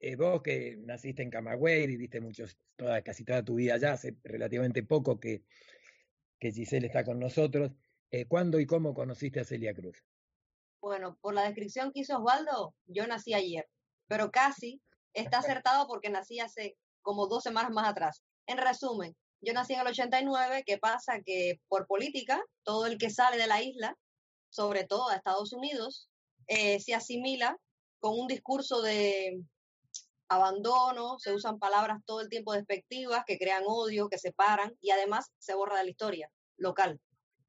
eh, 0.00 0.16
vos 0.16 0.42
que 0.42 0.76
naciste 0.78 1.22
en 1.22 1.30
Camagüey, 1.30 1.86
viviste 1.86 2.20
muchos, 2.20 2.56
toda, 2.76 3.02
casi 3.02 3.24
toda 3.24 3.44
tu 3.44 3.56
vida 3.56 3.74
allá, 3.74 3.92
hace 3.92 4.16
relativamente 4.24 4.82
poco 4.82 5.20
que, 5.20 5.44
que 6.38 6.50
Giselle 6.50 6.86
está 6.86 7.04
con 7.04 7.20
nosotros. 7.20 7.72
eh, 8.10 8.24
¿Cuándo 8.26 8.58
y 8.58 8.66
cómo 8.66 8.94
conociste 8.94 9.40
a 9.40 9.44
Celia 9.44 9.74
Cruz? 9.74 10.02
Bueno, 10.80 11.18
por 11.20 11.34
la 11.34 11.44
descripción 11.44 11.92
que 11.92 12.00
hizo 12.00 12.16
Osvaldo, 12.16 12.74
yo 12.86 13.06
nací 13.06 13.34
ayer, 13.34 13.68
pero 14.10 14.32
casi 14.32 14.82
está 15.14 15.38
acertado 15.38 15.86
porque 15.86 16.10
nací 16.10 16.40
hace 16.40 16.76
como 17.00 17.28
dos 17.28 17.44
semanas 17.44 17.70
más 17.70 17.88
atrás. 17.88 18.24
En 18.46 18.58
resumen, 18.58 19.16
yo 19.40 19.52
nací 19.52 19.74
en 19.74 19.80
el 19.80 19.86
89, 19.86 20.64
¿qué 20.66 20.78
pasa? 20.78 21.20
Que 21.24 21.60
por 21.68 21.86
política, 21.86 22.42
todo 22.64 22.86
el 22.86 22.98
que 22.98 23.10
sale 23.10 23.36
de 23.36 23.46
la 23.46 23.62
isla, 23.62 23.96
sobre 24.48 24.82
todo 24.82 25.08
a 25.08 25.14
Estados 25.14 25.52
Unidos, 25.52 26.08
eh, 26.48 26.80
se 26.80 26.92
asimila 26.92 27.56
con 28.00 28.18
un 28.18 28.26
discurso 28.26 28.82
de 28.82 29.40
abandono, 30.28 31.20
se 31.20 31.32
usan 31.32 31.60
palabras 31.60 31.98
todo 32.04 32.20
el 32.20 32.28
tiempo 32.28 32.52
despectivas 32.52 33.22
que 33.24 33.38
crean 33.38 33.62
odio, 33.64 34.08
que 34.08 34.18
separan 34.18 34.72
y 34.80 34.90
además 34.90 35.30
se 35.38 35.54
borra 35.54 35.78
de 35.78 35.84
la 35.84 35.90
historia 35.90 36.28
local. 36.56 37.00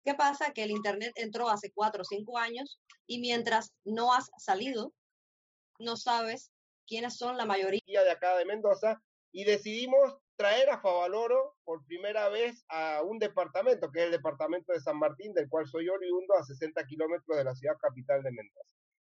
¿Qué 0.06 0.14
pasa? 0.14 0.52
Que 0.54 0.62
el 0.62 0.72
Internet 0.72 1.14
entró 1.16 1.50
hace 1.50 1.72
cuatro 1.74 2.04
o 2.04 2.06
cinco 2.06 2.38
años 2.38 2.80
y 3.08 3.20
mientras 3.20 3.72
no 3.84 4.14
has 4.14 4.30
salido, 4.38 4.94
no 5.82 5.98
sabes 5.98 6.52
quiénes 6.88 7.18
son 7.18 7.38
la 7.38 7.46
mayoría. 7.46 7.82
de 7.86 8.12
acá 8.12 8.38
de 8.38 8.46
Mendoza 8.46 9.02
y 9.32 9.44
decidimos 9.44 10.18
traer 10.36 10.70
a 10.70 10.82
Favaloro 10.82 11.56
por 11.64 11.86
primera 11.86 12.30
vez 12.30 12.66
a 12.70 13.02
un 13.04 13.20
departamento, 13.20 13.92
que 13.92 14.00
es 14.00 14.06
el 14.06 14.12
departamento 14.12 14.74
de 14.74 14.80
San 14.80 14.98
Martín, 14.98 15.34
del 15.34 15.48
cual 15.48 15.68
soy 15.68 15.88
oriundo, 15.88 16.36
a 16.36 16.44
60 16.44 16.84
kilómetros 16.86 17.38
de 17.38 17.44
la 17.44 17.56
ciudad 17.56 17.78
capital 17.80 18.24
de 18.24 18.32
Mendoza. 18.32 18.68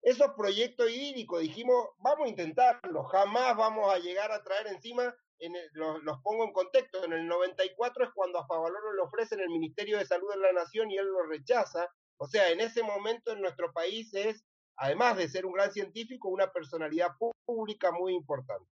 Esos 0.03 0.33
proyectos 0.37 0.89
idílicos, 0.89 1.41
dijimos, 1.41 1.89
vamos 1.97 2.27
a 2.27 2.29
intentarlo, 2.29 3.03
jamás 3.05 3.57
vamos 3.57 3.91
a 3.91 3.97
llegar 3.97 4.31
a 4.31 4.43
traer 4.43 4.67
encima, 4.67 5.15
en 5.39 5.53
los, 5.73 6.03
los 6.03 6.21
pongo 6.21 6.45
en 6.45 6.53
contexto, 6.53 7.03
en 7.03 7.13
el 7.13 7.27
94 7.27 8.05
es 8.05 8.11
cuando 8.13 8.39
a 8.39 8.45
Favaloro 8.45 8.93
le 8.93 9.01
ofrecen 9.01 9.39
el 9.39 9.49
Ministerio 9.49 9.97
de 9.97 10.05
Salud 10.05 10.29
de 10.31 10.39
la 10.39 10.53
Nación 10.53 10.91
y 10.91 10.97
él 10.97 11.07
lo 11.07 11.25
rechaza, 11.25 11.89
o 12.17 12.27
sea, 12.27 12.49
en 12.51 12.61
ese 12.61 12.83
momento 12.83 13.31
en 13.31 13.41
nuestro 13.41 13.73
país 13.73 14.13
es, 14.13 14.45
además 14.77 15.17
de 15.17 15.29
ser 15.29 15.45
un 15.45 15.53
gran 15.53 15.71
científico, 15.71 16.29
una 16.29 16.51
personalidad 16.51 17.09
pública 17.45 17.91
muy 17.91 18.13
importante. 18.13 18.69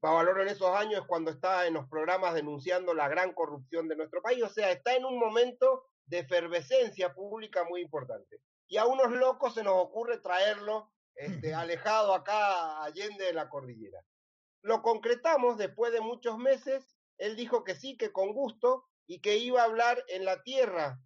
Favaloro 0.00 0.42
en 0.42 0.48
esos 0.48 0.76
años 0.76 1.00
es 1.00 1.06
cuando 1.06 1.30
está 1.30 1.66
en 1.66 1.74
los 1.74 1.88
programas 1.88 2.34
denunciando 2.34 2.92
la 2.92 3.08
gran 3.08 3.32
corrupción 3.32 3.88
de 3.88 3.96
nuestro 3.96 4.20
país, 4.20 4.42
o 4.42 4.48
sea, 4.48 4.70
está 4.70 4.94
en 4.94 5.04
un 5.04 5.18
momento 5.18 5.86
de 6.06 6.18
efervescencia 6.18 7.14
pública 7.14 7.64
muy 7.64 7.80
importante. 7.80 8.40
Y 8.68 8.76
a 8.76 8.86
unos 8.86 9.12
locos 9.12 9.54
se 9.54 9.62
nos 9.62 9.74
ocurre 9.76 10.18
traerlo 10.18 10.92
este, 11.14 11.54
alejado 11.54 12.12
acá 12.12 12.82
Allende 12.82 13.24
de 13.24 13.32
la 13.32 13.48
cordillera. 13.48 14.00
Lo 14.62 14.82
concretamos 14.82 15.56
después 15.56 15.92
de 15.92 16.00
muchos 16.00 16.38
meses, 16.38 16.96
él 17.18 17.36
dijo 17.36 17.64
que 17.64 17.74
sí, 17.74 17.96
que 17.96 18.12
con 18.12 18.32
gusto, 18.32 18.86
y 19.06 19.20
que 19.20 19.36
iba 19.36 19.62
a 19.62 19.66
hablar 19.66 20.02
en 20.08 20.24
la 20.24 20.42
tierra 20.42 20.98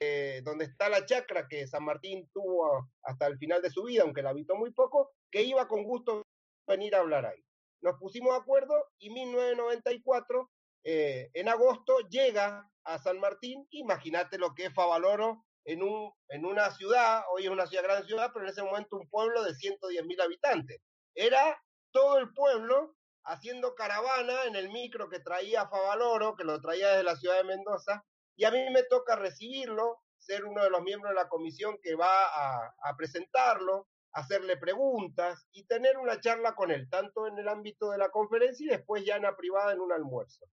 eh, 0.00 0.40
donde 0.44 0.64
está 0.64 0.88
la 0.88 1.04
chacra 1.04 1.46
que 1.46 1.66
San 1.66 1.84
Martín 1.84 2.28
tuvo 2.32 2.88
hasta 3.02 3.26
el 3.26 3.36
final 3.36 3.60
de 3.60 3.70
su 3.70 3.84
vida, 3.84 4.02
aunque 4.02 4.22
la 4.22 4.30
habitó 4.30 4.56
muy 4.56 4.72
poco, 4.72 5.12
que 5.30 5.42
iba 5.42 5.68
con 5.68 5.84
gusto 5.84 6.22
venir 6.66 6.94
a 6.94 7.00
hablar 7.00 7.26
ahí. 7.26 7.44
Nos 7.82 7.98
pusimos 7.98 8.32
de 8.32 8.40
acuerdo 8.40 8.74
y 8.98 9.10
1994, 9.10 10.50
eh, 10.84 11.30
en 11.34 11.48
agosto, 11.48 11.98
llega 12.08 12.66
a 12.84 12.98
San 12.98 13.20
Martín. 13.20 13.66
Imagínate 13.70 14.38
lo 14.38 14.54
que 14.54 14.66
es 14.66 14.74
Favaloro 14.74 15.44
en, 15.64 15.82
un, 15.82 16.12
en 16.28 16.46
una 16.46 16.70
ciudad, 16.70 17.22
hoy 17.32 17.44
es 17.44 17.50
una 17.50 17.66
ciudad, 17.66 17.84
gran 17.84 18.04
ciudad, 18.06 18.30
pero 18.32 18.46
en 18.46 18.52
ese 18.52 18.62
momento 18.62 18.96
un 18.96 19.08
pueblo 19.08 19.42
de 19.44 19.54
110 19.54 20.04
mil 20.06 20.20
habitantes. 20.20 20.80
Era 21.14 21.62
todo 21.92 22.18
el 22.18 22.32
pueblo 22.32 22.96
haciendo 23.24 23.74
caravana 23.74 24.44
en 24.44 24.56
el 24.56 24.70
micro 24.70 25.10
que 25.10 25.20
traía 25.20 25.68
Favaloro, 25.68 26.36
que 26.36 26.44
lo 26.44 26.60
traía 26.60 26.88
desde 26.88 27.02
la 27.02 27.16
ciudad 27.16 27.36
de 27.36 27.44
Mendoza, 27.44 28.02
y 28.40 28.44
a 28.46 28.50
mí 28.50 28.70
me 28.70 28.84
toca 28.84 29.16
recibirlo, 29.16 29.98
ser 30.16 30.46
uno 30.46 30.64
de 30.64 30.70
los 30.70 30.80
miembros 30.80 31.10
de 31.10 31.14
la 31.14 31.28
comisión 31.28 31.76
que 31.82 31.94
va 31.94 32.08
a, 32.08 32.74
a 32.84 32.96
presentarlo, 32.96 33.86
hacerle 34.12 34.56
preguntas 34.56 35.46
y 35.52 35.66
tener 35.66 35.98
una 35.98 36.18
charla 36.22 36.54
con 36.54 36.70
él, 36.70 36.88
tanto 36.88 37.26
en 37.26 37.36
el 37.36 37.46
ámbito 37.48 37.90
de 37.90 37.98
la 37.98 38.08
conferencia 38.08 38.64
y 38.64 38.70
después 38.70 39.04
ya 39.04 39.16
en 39.16 39.24
la 39.24 39.36
privada 39.36 39.74
en 39.74 39.80
un 39.80 39.92
almuerzo. 39.92 40.46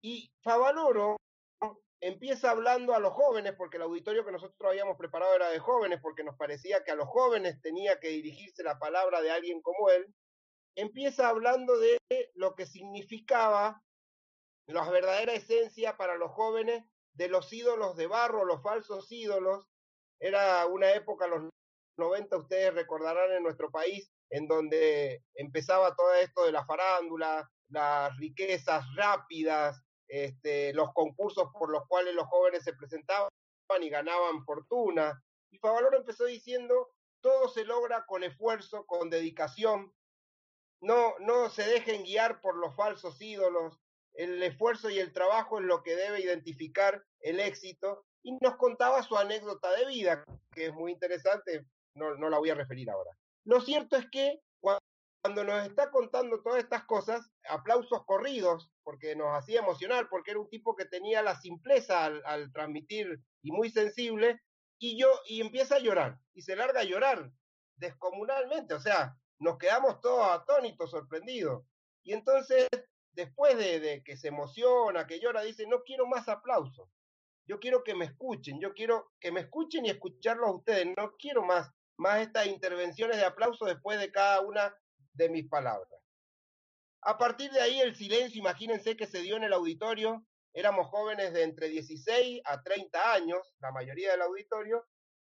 Y 0.00 0.32
Favaloro 0.42 1.16
empieza 2.00 2.50
hablando 2.50 2.92
a 2.92 2.98
los 2.98 3.12
jóvenes, 3.12 3.54
porque 3.56 3.76
el 3.76 3.84
auditorio 3.84 4.24
que 4.24 4.32
nosotros 4.32 4.68
habíamos 4.68 4.96
preparado 4.98 5.36
era 5.36 5.48
de 5.48 5.60
jóvenes, 5.60 6.00
porque 6.02 6.24
nos 6.24 6.36
parecía 6.36 6.82
que 6.82 6.90
a 6.90 6.96
los 6.96 7.06
jóvenes 7.06 7.62
tenía 7.62 8.00
que 8.00 8.08
dirigirse 8.08 8.64
la 8.64 8.80
palabra 8.80 9.22
de 9.22 9.30
alguien 9.30 9.62
como 9.62 9.90
él, 9.90 10.12
empieza 10.74 11.28
hablando 11.28 11.78
de 11.78 11.98
lo 12.34 12.56
que 12.56 12.66
significaba 12.66 13.80
la 14.66 14.88
verdadera 14.90 15.32
esencia 15.32 15.96
para 15.96 16.16
los 16.16 16.30
jóvenes 16.32 16.84
de 17.14 17.28
los 17.28 17.52
ídolos 17.52 17.96
de 17.96 18.06
barro, 18.06 18.44
los 18.44 18.62
falsos 18.62 19.10
ídolos. 19.10 19.66
Era 20.20 20.66
una 20.66 20.92
época, 20.92 21.26
los 21.26 21.50
90, 21.96 22.36
ustedes 22.36 22.74
recordarán 22.74 23.32
en 23.32 23.42
nuestro 23.42 23.70
país, 23.70 24.10
en 24.30 24.46
donde 24.46 25.22
empezaba 25.34 25.94
todo 25.94 26.14
esto 26.14 26.44
de 26.44 26.52
la 26.52 26.64
farándula, 26.64 27.50
las 27.68 28.16
riquezas 28.16 28.84
rápidas, 28.94 29.82
este, 30.08 30.72
los 30.74 30.92
concursos 30.92 31.48
por 31.52 31.70
los 31.70 31.86
cuales 31.88 32.14
los 32.14 32.26
jóvenes 32.26 32.64
se 32.64 32.74
presentaban 32.74 33.30
y 33.80 33.88
ganaban 33.88 34.44
fortuna. 34.44 35.22
Y 35.50 35.58
Favaloro 35.58 35.98
empezó 35.98 36.24
diciendo, 36.26 36.92
todo 37.22 37.48
se 37.48 37.64
logra 37.64 38.04
con 38.04 38.22
esfuerzo, 38.22 38.84
con 38.86 39.08
dedicación. 39.08 39.94
No, 40.80 41.14
no 41.20 41.48
se 41.48 41.62
dejen 41.62 42.02
guiar 42.02 42.40
por 42.40 42.56
los 42.56 42.74
falsos 42.76 43.20
ídolos. 43.20 43.80
El 44.14 44.42
esfuerzo 44.42 44.90
y 44.90 44.98
el 44.98 45.12
trabajo 45.12 45.58
es 45.58 45.64
lo 45.64 45.82
que 45.82 45.96
debe 45.96 46.20
identificar 46.20 47.04
el 47.20 47.40
éxito. 47.40 48.04
Y 48.22 48.32
nos 48.40 48.56
contaba 48.56 49.02
su 49.02 49.16
anécdota 49.16 49.70
de 49.72 49.86
vida, 49.86 50.24
que 50.52 50.66
es 50.66 50.74
muy 50.74 50.92
interesante, 50.92 51.66
no, 51.94 52.14
no 52.16 52.30
la 52.30 52.38
voy 52.38 52.50
a 52.50 52.54
referir 52.54 52.88
ahora. 52.90 53.10
Lo 53.44 53.60
cierto 53.60 53.96
es 53.96 54.08
que 54.10 54.40
cuando 55.22 55.44
nos 55.44 55.66
está 55.66 55.90
contando 55.90 56.42
todas 56.42 56.62
estas 56.62 56.84
cosas, 56.84 57.30
aplausos 57.48 58.04
corridos, 58.06 58.70
porque 58.82 59.14
nos 59.14 59.28
hacía 59.36 59.60
emocionar, 59.60 60.08
porque 60.08 60.32
era 60.32 60.40
un 60.40 60.48
tipo 60.48 60.74
que 60.74 60.84
tenía 60.84 61.22
la 61.22 61.40
simpleza 61.40 62.04
al, 62.04 62.22
al 62.24 62.52
transmitir 62.52 63.20
y 63.42 63.52
muy 63.52 63.70
sensible, 63.70 64.40
y 64.80 64.98
yo, 64.98 65.08
y 65.26 65.40
empieza 65.40 65.76
a 65.76 65.80
llorar, 65.80 66.18
y 66.34 66.42
se 66.42 66.56
larga 66.56 66.80
a 66.80 66.84
llorar 66.84 67.30
descomunalmente, 67.76 68.74
o 68.74 68.80
sea, 68.80 69.16
nos 69.38 69.58
quedamos 69.58 70.00
todos 70.00 70.28
atónitos, 70.28 70.90
sorprendidos. 70.90 71.64
Y 72.04 72.14
entonces, 72.14 72.68
después 73.12 73.56
de, 73.56 74.02
que 74.04 74.16
se 74.16 74.28
emociona, 74.28 75.06
que 75.06 75.20
llora, 75.20 75.42
dice, 75.42 75.66
no 75.66 75.82
quiero 75.82 76.06
más 76.06 76.28
aplausos, 76.28 76.88
yo 77.46 77.58
quiero 77.60 77.82
que 77.82 77.94
me 77.94 78.06
escuchen, 78.06 78.60
yo 78.60 78.72
quiero 78.72 79.12
que 79.20 79.32
me 79.32 79.40
escuchen 79.40 79.84
y 79.84 79.90
escucharlos 79.90 80.48
a 80.48 80.54
ustedes, 80.54 80.86
no 80.96 81.16
quiero 81.16 81.42
más, 81.42 81.70
más 81.96 82.20
estas 82.20 82.46
intervenciones 82.46 83.16
de 83.16 83.24
aplauso 83.24 83.64
después 83.64 83.98
de 83.98 84.10
cada 84.10 84.40
una 84.40 84.74
de 85.14 85.28
mis 85.28 85.48
palabras. 85.48 86.00
A 87.02 87.18
partir 87.18 87.50
de 87.50 87.60
ahí 87.60 87.80
el 87.80 87.96
silencio, 87.96 88.40
imagínense 88.40 88.96
que 88.96 89.06
se 89.06 89.22
dio 89.22 89.36
en 89.36 89.44
el 89.44 89.52
auditorio, 89.52 90.24
éramos 90.54 90.86
jóvenes 90.88 91.32
de 91.32 91.42
entre 91.42 91.68
16 91.68 92.42
a 92.44 92.62
30 92.62 93.12
años, 93.12 93.54
la 93.58 93.72
mayoría 93.72 94.12
del 94.12 94.22
auditorio, 94.22 94.86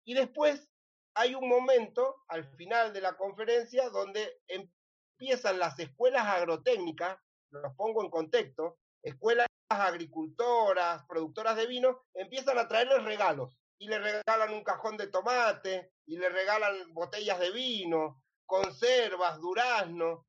y 0.05 0.13
después 0.13 0.69
hay 1.15 1.33
un 1.33 1.49
momento 1.49 2.17
al 2.27 2.45
final 2.55 2.93
de 2.93 3.01
la 3.01 3.17
conferencia 3.17 3.89
donde 3.89 4.37
empiezan 4.47 5.57
las 5.57 5.79
escuelas 5.79 6.25
agrotécnicas, 6.25 7.17
los 7.61 7.75
pongo 7.75 8.03
en 8.03 8.09
contexto, 8.09 8.77
escuelas 9.01 9.47
agricultoras, 9.69 11.05
productoras 11.07 11.55
de 11.55 11.67
vino, 11.67 12.03
empiezan 12.13 12.57
a 12.57 12.67
traerles 12.67 13.03
regalos 13.03 13.57
y 13.77 13.87
le 13.87 13.99
regalan 13.99 14.53
un 14.53 14.63
cajón 14.63 14.97
de 14.97 15.07
tomate 15.07 15.91
y 16.05 16.17
le 16.17 16.29
regalan 16.29 16.93
botellas 16.93 17.39
de 17.39 17.51
vino, 17.51 18.23
conservas, 18.45 19.39
durazno. 19.39 20.25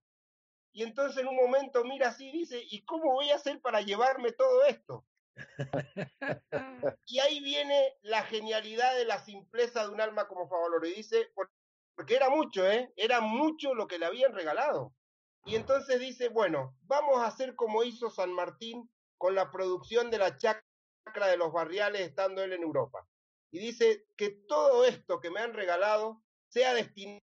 Y 0.72 0.82
entonces 0.82 1.22
en 1.22 1.28
un 1.28 1.36
momento 1.36 1.84
mira 1.84 2.08
así 2.08 2.28
y 2.28 2.38
dice, 2.40 2.62
¿y 2.70 2.84
cómo 2.84 3.12
voy 3.12 3.30
a 3.30 3.36
hacer 3.36 3.60
para 3.60 3.80
llevarme 3.80 4.32
todo 4.32 4.64
esto? 4.64 5.06
y 7.06 7.18
ahí 7.18 7.40
viene 7.40 7.94
la 8.02 8.22
genialidad 8.22 8.94
de 8.96 9.04
la 9.04 9.18
simpleza 9.18 9.86
de 9.86 9.92
un 9.92 10.00
alma 10.00 10.28
como 10.28 10.48
Favaloro. 10.48 10.86
Y 10.86 10.94
dice, 10.94 11.30
porque 11.94 12.14
era 12.14 12.28
mucho, 12.28 12.70
¿eh? 12.70 12.92
Era 12.96 13.20
mucho 13.20 13.74
lo 13.74 13.86
que 13.86 13.98
le 13.98 14.06
habían 14.06 14.34
regalado. 14.34 14.92
Y 15.46 15.54
entonces 15.54 16.00
dice, 16.00 16.28
bueno, 16.28 16.76
vamos 16.82 17.18
a 17.18 17.26
hacer 17.26 17.54
como 17.54 17.84
hizo 17.84 18.10
San 18.10 18.32
Martín 18.32 18.90
con 19.16 19.36
la 19.36 19.52
producción 19.52 20.10
de 20.10 20.18
la 20.18 20.36
chacra 20.36 21.28
de 21.28 21.36
los 21.36 21.52
barriales 21.52 22.02
estando 22.02 22.42
él 22.42 22.52
en 22.52 22.62
Europa. 22.62 23.08
Y 23.52 23.60
dice 23.60 24.06
que 24.16 24.30
todo 24.48 24.84
esto 24.84 25.20
que 25.20 25.30
me 25.30 25.38
han 25.40 25.54
regalado 25.54 26.20
sea 26.48 26.74
destinado 26.74 27.22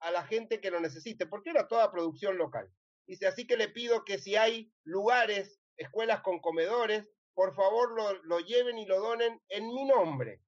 a 0.00 0.10
la 0.10 0.24
gente 0.24 0.60
que 0.60 0.72
lo 0.72 0.80
necesite, 0.80 1.26
porque 1.26 1.50
era 1.50 1.68
toda 1.68 1.92
producción 1.92 2.36
local. 2.36 2.68
Dice, 3.06 3.28
así 3.28 3.46
que 3.46 3.56
le 3.56 3.68
pido 3.68 4.04
que 4.04 4.18
si 4.18 4.34
hay 4.34 4.72
lugares, 4.82 5.60
escuelas 5.76 6.22
con 6.22 6.40
comedores, 6.40 7.08
por 7.34 7.54
favor 7.54 7.94
lo, 8.24 8.40
lleven 8.40 8.78
y 8.78 8.86
lo 8.86 8.98
donen 8.98 9.40
en 9.48 9.68
mi 9.68 9.84
nombre. 9.84 10.42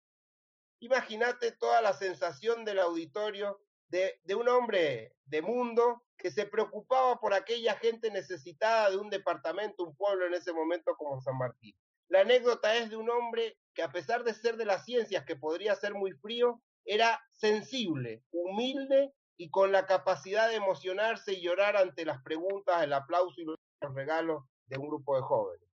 Imagínate 0.80 1.52
toda 1.52 1.80
la 1.80 1.92
sensación 1.92 2.64
del 2.64 2.80
auditorio 2.80 3.60
de, 3.88 4.20
de 4.24 4.34
un 4.34 4.48
hombre 4.48 5.14
de 5.26 5.42
mundo 5.42 6.02
que 6.16 6.30
se 6.30 6.46
preocupaba 6.46 7.20
por 7.20 7.32
aquella 7.32 7.74
gente 7.76 8.10
necesitada 8.10 8.90
de 8.90 8.96
un 8.96 9.08
departamento, 9.08 9.84
un 9.84 9.96
pueblo 9.96 10.26
en 10.26 10.34
ese 10.34 10.52
momento 10.52 10.96
como 10.96 11.20
San 11.20 11.38
Martín. 11.38 11.74
La 12.08 12.20
anécdota 12.20 12.74
es 12.74 12.90
de 12.90 12.96
un 12.96 13.08
hombre 13.08 13.56
que 13.74 13.82
a 13.82 13.92
pesar 13.92 14.24
de 14.24 14.34
ser 14.34 14.56
de 14.56 14.64
las 14.64 14.84
ciencias, 14.84 15.24
que 15.24 15.36
podría 15.36 15.74
ser 15.76 15.94
muy 15.94 16.12
frío, 16.12 16.60
era 16.84 17.20
sensible, 17.32 18.24
humilde 18.30 19.12
y 19.36 19.50
con 19.50 19.70
la 19.70 19.86
capacidad 19.86 20.48
de 20.48 20.56
emocionarse 20.56 21.34
y 21.34 21.42
llorar 21.42 21.76
ante 21.76 22.04
las 22.04 22.20
preguntas, 22.22 22.82
el 22.82 22.92
aplauso 22.92 23.40
y 23.40 23.44
los 23.44 23.58
regalos 23.94 24.42
de 24.66 24.78
un 24.78 24.88
grupo 24.88 25.16
de 25.16 25.22
jóvenes. 25.22 25.68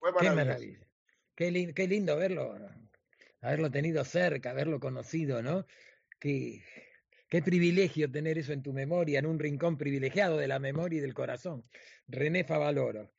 Fue 0.00 0.12
maravilloso. 0.12 0.84
Qué, 1.34 1.72
qué 1.74 1.86
lindo 1.86 2.16
verlo, 2.16 2.54
haberlo 3.40 3.70
tenido 3.70 4.04
cerca, 4.04 4.50
haberlo 4.50 4.80
conocido, 4.80 5.40
¿no? 5.40 5.64
Qué, 6.18 6.62
qué 7.28 7.42
privilegio 7.42 8.10
tener 8.10 8.38
eso 8.38 8.52
en 8.52 8.62
tu 8.62 8.72
memoria, 8.72 9.18
en 9.18 9.26
un 9.26 9.38
rincón 9.38 9.76
privilegiado 9.76 10.36
de 10.36 10.48
la 10.48 10.58
memoria 10.58 10.98
y 10.98 11.02
del 11.02 11.14
corazón. 11.14 11.64
René 12.06 12.44
Favaloro, 12.44 13.12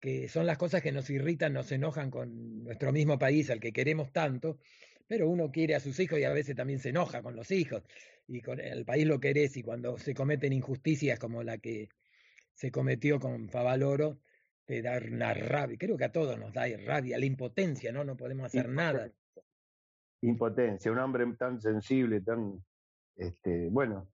que 0.00 0.28
son 0.28 0.46
las 0.46 0.58
cosas 0.58 0.82
que 0.82 0.92
nos 0.92 1.08
irritan, 1.10 1.52
nos 1.52 1.70
enojan 1.72 2.10
con 2.10 2.64
nuestro 2.64 2.92
mismo 2.92 3.18
país, 3.18 3.50
al 3.50 3.60
que 3.60 3.72
queremos 3.72 4.12
tanto, 4.12 4.58
pero 5.06 5.28
uno 5.28 5.50
quiere 5.50 5.74
a 5.74 5.80
sus 5.80 5.98
hijos 6.00 6.18
y 6.18 6.24
a 6.24 6.32
veces 6.32 6.56
también 6.56 6.80
se 6.80 6.90
enoja 6.90 7.22
con 7.22 7.36
los 7.36 7.50
hijos, 7.50 7.82
y 8.28 8.40
con 8.40 8.60
el 8.60 8.84
país 8.84 9.06
lo 9.06 9.20
querés, 9.20 9.56
y 9.56 9.62
cuando 9.62 9.96
se 9.98 10.14
cometen 10.14 10.52
injusticias 10.52 11.18
como 11.18 11.42
la 11.42 11.58
que 11.58 11.88
se 12.54 12.70
cometió 12.70 13.20
con 13.20 13.48
Favaloro, 13.48 14.20
te 14.64 14.82
da 14.82 14.98
una 14.98 15.32
rabia, 15.32 15.76
creo 15.78 15.96
que 15.96 16.04
a 16.04 16.12
todos 16.12 16.36
nos 16.38 16.52
da 16.52 16.66
rabia, 16.84 17.18
la 17.18 17.26
impotencia, 17.26 17.92
¿no? 17.92 18.02
No 18.02 18.16
podemos 18.16 18.46
hacer 18.46 18.68
nada. 18.68 19.12
Impotencia, 20.22 20.90
un 20.90 20.98
hombre 20.98 21.24
tan 21.38 21.60
sensible, 21.60 22.20
tan, 22.22 22.64
este, 23.16 23.68
bueno, 23.70 24.12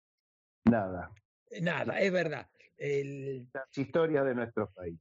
nada, 0.65 1.11
Eh, 1.49 1.61
Nada, 1.61 1.99
es 1.99 2.11
verdad. 2.11 2.49
El, 2.77 3.49
las 3.53 3.77
historias 3.77 4.25
de 4.25 4.35
nuestro 4.35 4.71
país. 4.73 4.99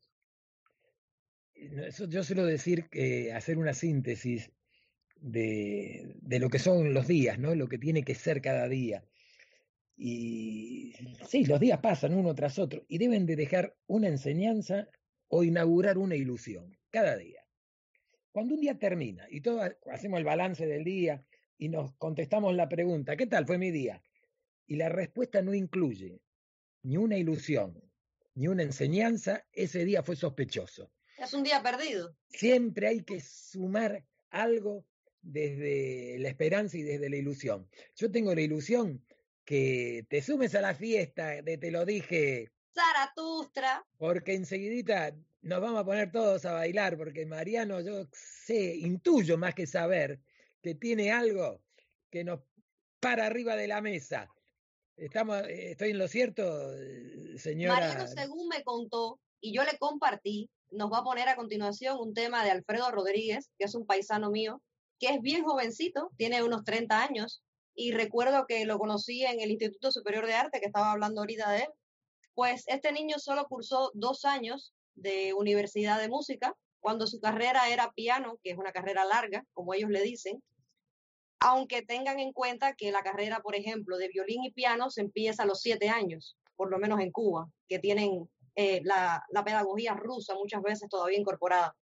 eso 1.55 2.07
yo 2.09 2.23
suelo 2.23 2.45
decir 2.45 2.89
que 2.89 3.33
hacer 3.33 3.59
una 3.59 3.75
síntesis 3.75 4.53
de, 5.17 6.15
de 6.21 6.39
lo 6.39 6.49
que 6.51 6.59
son 6.59 6.95
los 6.95 7.07
días, 7.07 7.39
¿no? 7.39 7.55
Lo 7.55 7.69
que 7.69 7.79
tiene 7.79 8.05
que 8.05 8.15
ser 8.15 8.41
cada 8.41 8.69
día. 8.69 9.05
Y 9.97 10.93
sí, 11.27 11.47
los 11.47 11.59
días 11.59 11.81
pasan 11.81 12.15
uno 12.15 12.35
tras 12.35 12.59
otro 12.59 12.85
y 12.89 12.99
deben 12.99 13.27
de 13.27 13.37
dejar 13.37 13.77
una 13.87 14.09
enseñanza 14.09 14.89
o 15.29 15.43
inaugurar 15.43 15.99
una 15.99 16.17
ilusión 16.17 16.77
cada 16.91 17.17
día. 17.17 17.43
Cuando 18.31 18.55
un 18.55 18.61
día 18.61 18.79
termina 18.79 19.27
y 19.31 19.41
todos 19.41 19.71
hacemos 19.91 20.19
el 20.19 20.25
balance 20.25 20.67
del 20.67 20.85
día 20.85 21.25
y 21.59 21.69
nos 21.69 21.95
contestamos 21.97 22.55
la 22.55 22.69
pregunta, 22.69 23.17
¿qué 23.17 23.27
tal 23.27 23.47
fue 23.47 23.59
mi 23.59 23.71
día? 23.71 24.03
Y 24.67 24.77
la 24.77 24.89
respuesta 24.89 25.43
no 25.43 25.55
incluye 25.55 26.21
ni 26.83 26.97
una 26.97 27.17
ilusión, 27.17 27.83
ni 28.35 28.49
una 28.49 28.63
enseñanza, 28.63 29.45
ese 29.53 29.85
día 29.85 30.03
fue 30.03 30.17
sospechoso. 30.17 30.91
Es 31.19 31.33
un 31.33 31.43
día 31.43 31.63
perdido. 31.63 32.15
Siempre 32.29 32.89
hay 32.89 33.03
que 33.03 33.21
sumar 33.21 34.05
algo 34.31 34.85
desde 35.23 36.19
la 36.19 36.29
esperanza 36.29 36.77
y 36.77 36.83
desde 36.83 37.09
la 37.09 37.17
ilusión. 37.17 37.69
Yo 37.97 38.11
tengo 38.11 38.35
la 38.35 38.43
ilusión 38.43 39.05
que 39.45 40.05
te 40.09 40.21
sumes 40.23 40.55
a 40.55 40.61
la 40.61 40.75
fiesta 40.75 41.43
de 41.43 41.57
te 41.57 41.71
lo 41.71 41.85
dije, 41.85 42.51
Zaratustra. 42.75 43.87
porque 43.97 44.35
enseguidita 44.35 45.17
nos 45.41 45.61
vamos 45.61 45.81
a 45.81 45.85
poner 45.85 46.11
todos 46.11 46.45
a 46.45 46.53
bailar, 46.53 46.97
porque 46.97 47.25
Mariano, 47.25 47.81
yo 47.81 48.09
sé, 48.13 48.77
intuyo 48.77 49.39
más 49.39 49.55
que 49.55 49.67
saber, 49.67 50.21
que 50.67 50.75
tiene 50.75 51.13
algo 51.13 51.63
que 52.11 52.25
nos 52.25 52.41
para 52.99 53.27
arriba 53.27 53.55
de 53.55 53.69
la 53.69 53.81
mesa. 53.81 54.29
Estamos, 54.97 55.43
eh, 55.43 55.71
¿Estoy 55.71 55.91
en 55.91 55.99
lo 55.99 56.09
cierto, 56.09 56.43
eh, 56.75 57.39
señora? 57.39 57.75
Mariano, 57.75 58.09
según 58.09 58.49
me 58.49 58.65
contó, 58.65 59.21
y 59.41 59.55
yo 59.55 59.63
le 59.63 59.79
compartí, 59.79 60.51
nos 60.73 60.91
va 60.93 60.99
a 60.99 61.05
poner 61.05 61.29
a 61.29 61.37
continuación 61.37 61.99
un 62.01 62.15
tema 62.15 62.43
de 62.43 62.51
Alfredo 62.51 62.91
Rodríguez, 62.91 63.53
que 63.57 63.67
es 63.67 63.77
un 63.77 63.87
paisano 63.87 64.33
mío, 64.33 64.61
que 64.99 65.11
es 65.11 65.21
bien 65.21 65.45
jovencito, 65.45 66.11
tiene 66.17 66.43
unos 66.43 66.65
30 66.65 67.01
años, 67.01 67.45
y 67.77 67.93
recuerdo 67.93 68.47
que 68.49 68.65
lo 68.65 68.81
conocí 68.81 69.23
en 69.25 69.39
el 69.39 69.53
Instituto 69.53 69.93
Superior 69.93 70.27
de 70.27 70.35
Arte, 70.35 70.59
que 70.59 70.67
estaba 70.67 70.91
hablando 70.91 71.21
ahorita 71.21 71.49
de 71.53 71.59
él. 71.59 71.69
Pues 72.35 72.65
este 72.67 72.91
niño 72.91 73.21
solo 73.21 73.47
cursó 73.47 73.93
dos 73.95 74.25
años 74.25 74.75
de 74.97 75.33
universidad 75.33 76.01
de 76.01 76.09
música, 76.09 76.57
cuando 76.81 77.07
su 77.07 77.21
carrera 77.21 77.69
era 77.69 77.93
piano, 77.93 78.41
que 78.43 78.51
es 78.51 78.59
una 78.59 78.73
carrera 78.73 79.05
larga, 79.05 79.45
como 79.53 79.75
ellos 79.75 79.91
le 79.91 80.03
dicen, 80.03 80.43
aunque 81.41 81.83
tengan 81.83 82.19
en 82.19 82.33
cuenta 82.33 82.75
que 82.75 82.93
la 82.93 83.03
carrera, 83.03 83.41
por 83.41 83.55
ejemplo, 83.55 83.99
de 83.99 84.09
violín 84.09 84.45
y 84.45 84.53
piano 84.53 84.91
se 84.91 85.03
empieza 85.03 85.43
a 85.43 85.47
los 85.47 85.61
siete 85.61 85.89
años, 85.89 86.37
por 86.57 86.71
lo 86.71 86.79
menos 86.79 87.01
en 87.01 87.11
Cuba, 87.11 87.49
que 87.69 87.79
tienen 87.79 88.29
eh, 88.55 88.81
la, 88.85 89.25
la 89.31 89.45
pedagogía 89.45 89.95
rusa 89.95 90.35
muchas 90.35 90.63
veces 90.63 90.89
todavía 90.89 91.19
incorporada. 91.19 91.77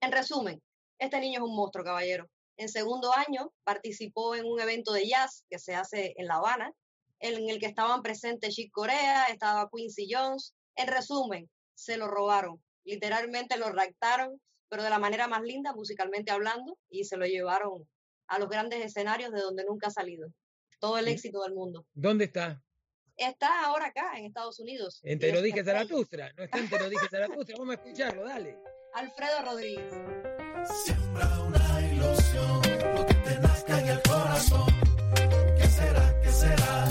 En 0.00 0.12
resumen, 0.12 0.62
este 0.98 1.20
niño 1.20 1.40
es 1.40 1.48
un 1.48 1.56
monstruo, 1.56 1.84
caballero. 1.84 2.28
En 2.56 2.68
segundo 2.68 3.12
año 3.12 3.52
participó 3.62 4.34
en 4.34 4.44
un 4.44 4.60
evento 4.60 4.92
de 4.92 5.06
jazz 5.06 5.44
que 5.48 5.60
se 5.60 5.76
hace 5.76 6.14
en 6.16 6.26
La 6.26 6.36
Habana, 6.36 6.72
en 7.20 7.48
el 7.48 7.58
que 7.60 7.66
estaban 7.66 8.02
presentes 8.02 8.54
Chick 8.54 8.72
Corea, 8.72 9.26
estaba 9.26 9.68
Quincy 9.72 10.08
Jones. 10.10 10.54
En 10.74 10.88
resumen, 10.88 11.48
se 11.74 11.96
lo 11.96 12.08
robaron, 12.08 12.62
literalmente 12.84 13.56
lo 13.56 13.70
raptaron, 13.70 14.40
pero 14.68 14.82
de 14.82 14.90
la 14.90 14.98
manera 14.98 15.28
más 15.28 15.42
linda, 15.42 15.72
musicalmente 15.72 16.32
hablando, 16.32 16.76
y 16.90 17.04
se 17.04 17.16
lo 17.16 17.26
llevaron 17.26 17.88
a 18.28 18.38
los 18.38 18.48
grandes 18.48 18.84
escenarios 18.84 19.32
de 19.32 19.40
donde 19.40 19.64
nunca 19.64 19.88
ha 19.88 19.90
salido. 19.90 20.28
Todo 20.78 20.98
el 20.98 21.08
éxito 21.08 21.42
del 21.42 21.54
mundo. 21.54 21.86
¿Dónde 21.94 22.26
está? 22.26 22.62
Está 23.16 23.64
ahora 23.66 23.86
acá, 23.86 24.16
en 24.16 24.26
Estados 24.26 24.60
Unidos. 24.60 25.00
En 25.02 25.18
Te 25.18 25.32
lo 25.32 25.42
dije. 25.42 25.64
Zaratustra. 25.64 26.32
No 26.34 26.44
está 26.44 26.58
en 26.58 26.68
Te 26.70 26.78
lo 26.78 26.88
dije 26.88 27.06
Zaratustra. 27.10 27.56
Vamos 27.58 27.76
a 27.76 27.78
escucharlo, 27.82 28.24
dale. 28.24 28.56
Alfredo 28.94 29.42
Rodríguez. 29.44 29.92
Siembra 30.84 31.40
una 31.40 31.80
ilusión, 31.92 32.62
lo 32.94 33.06
que 33.06 33.14
te 33.14 33.38
nazca 33.40 33.80
en 33.80 33.88
el 33.88 34.02
corazón. 34.02 34.66
¿Qué 35.56 35.66
será? 35.66 36.20
¿Qué 36.20 36.30
será? 36.30 36.87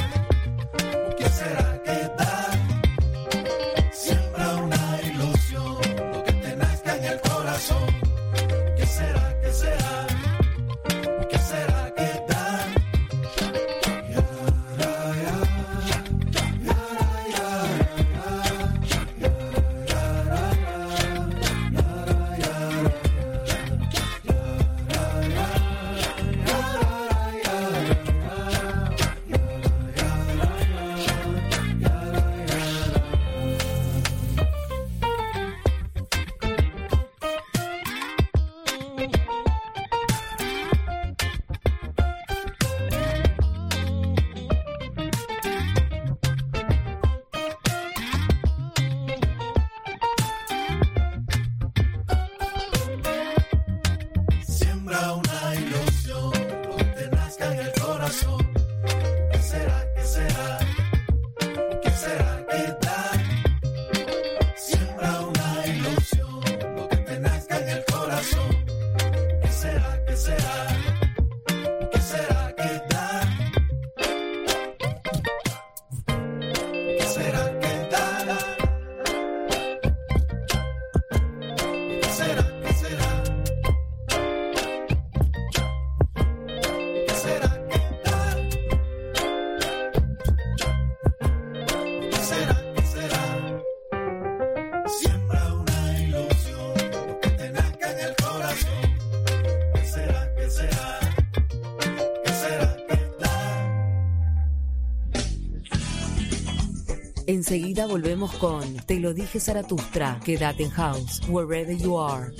Enseguida 107.28 107.88
volvemos 107.88 108.34
con 108.36 108.78
Te 108.86 108.99
lo 108.99 109.13
dije 109.13 109.41
Zaratustra. 109.41 110.19
Quédate 110.23 110.63
en 110.63 110.69
house, 110.69 111.21
wherever 111.28 111.75
you 111.75 111.99
are. 111.99 112.32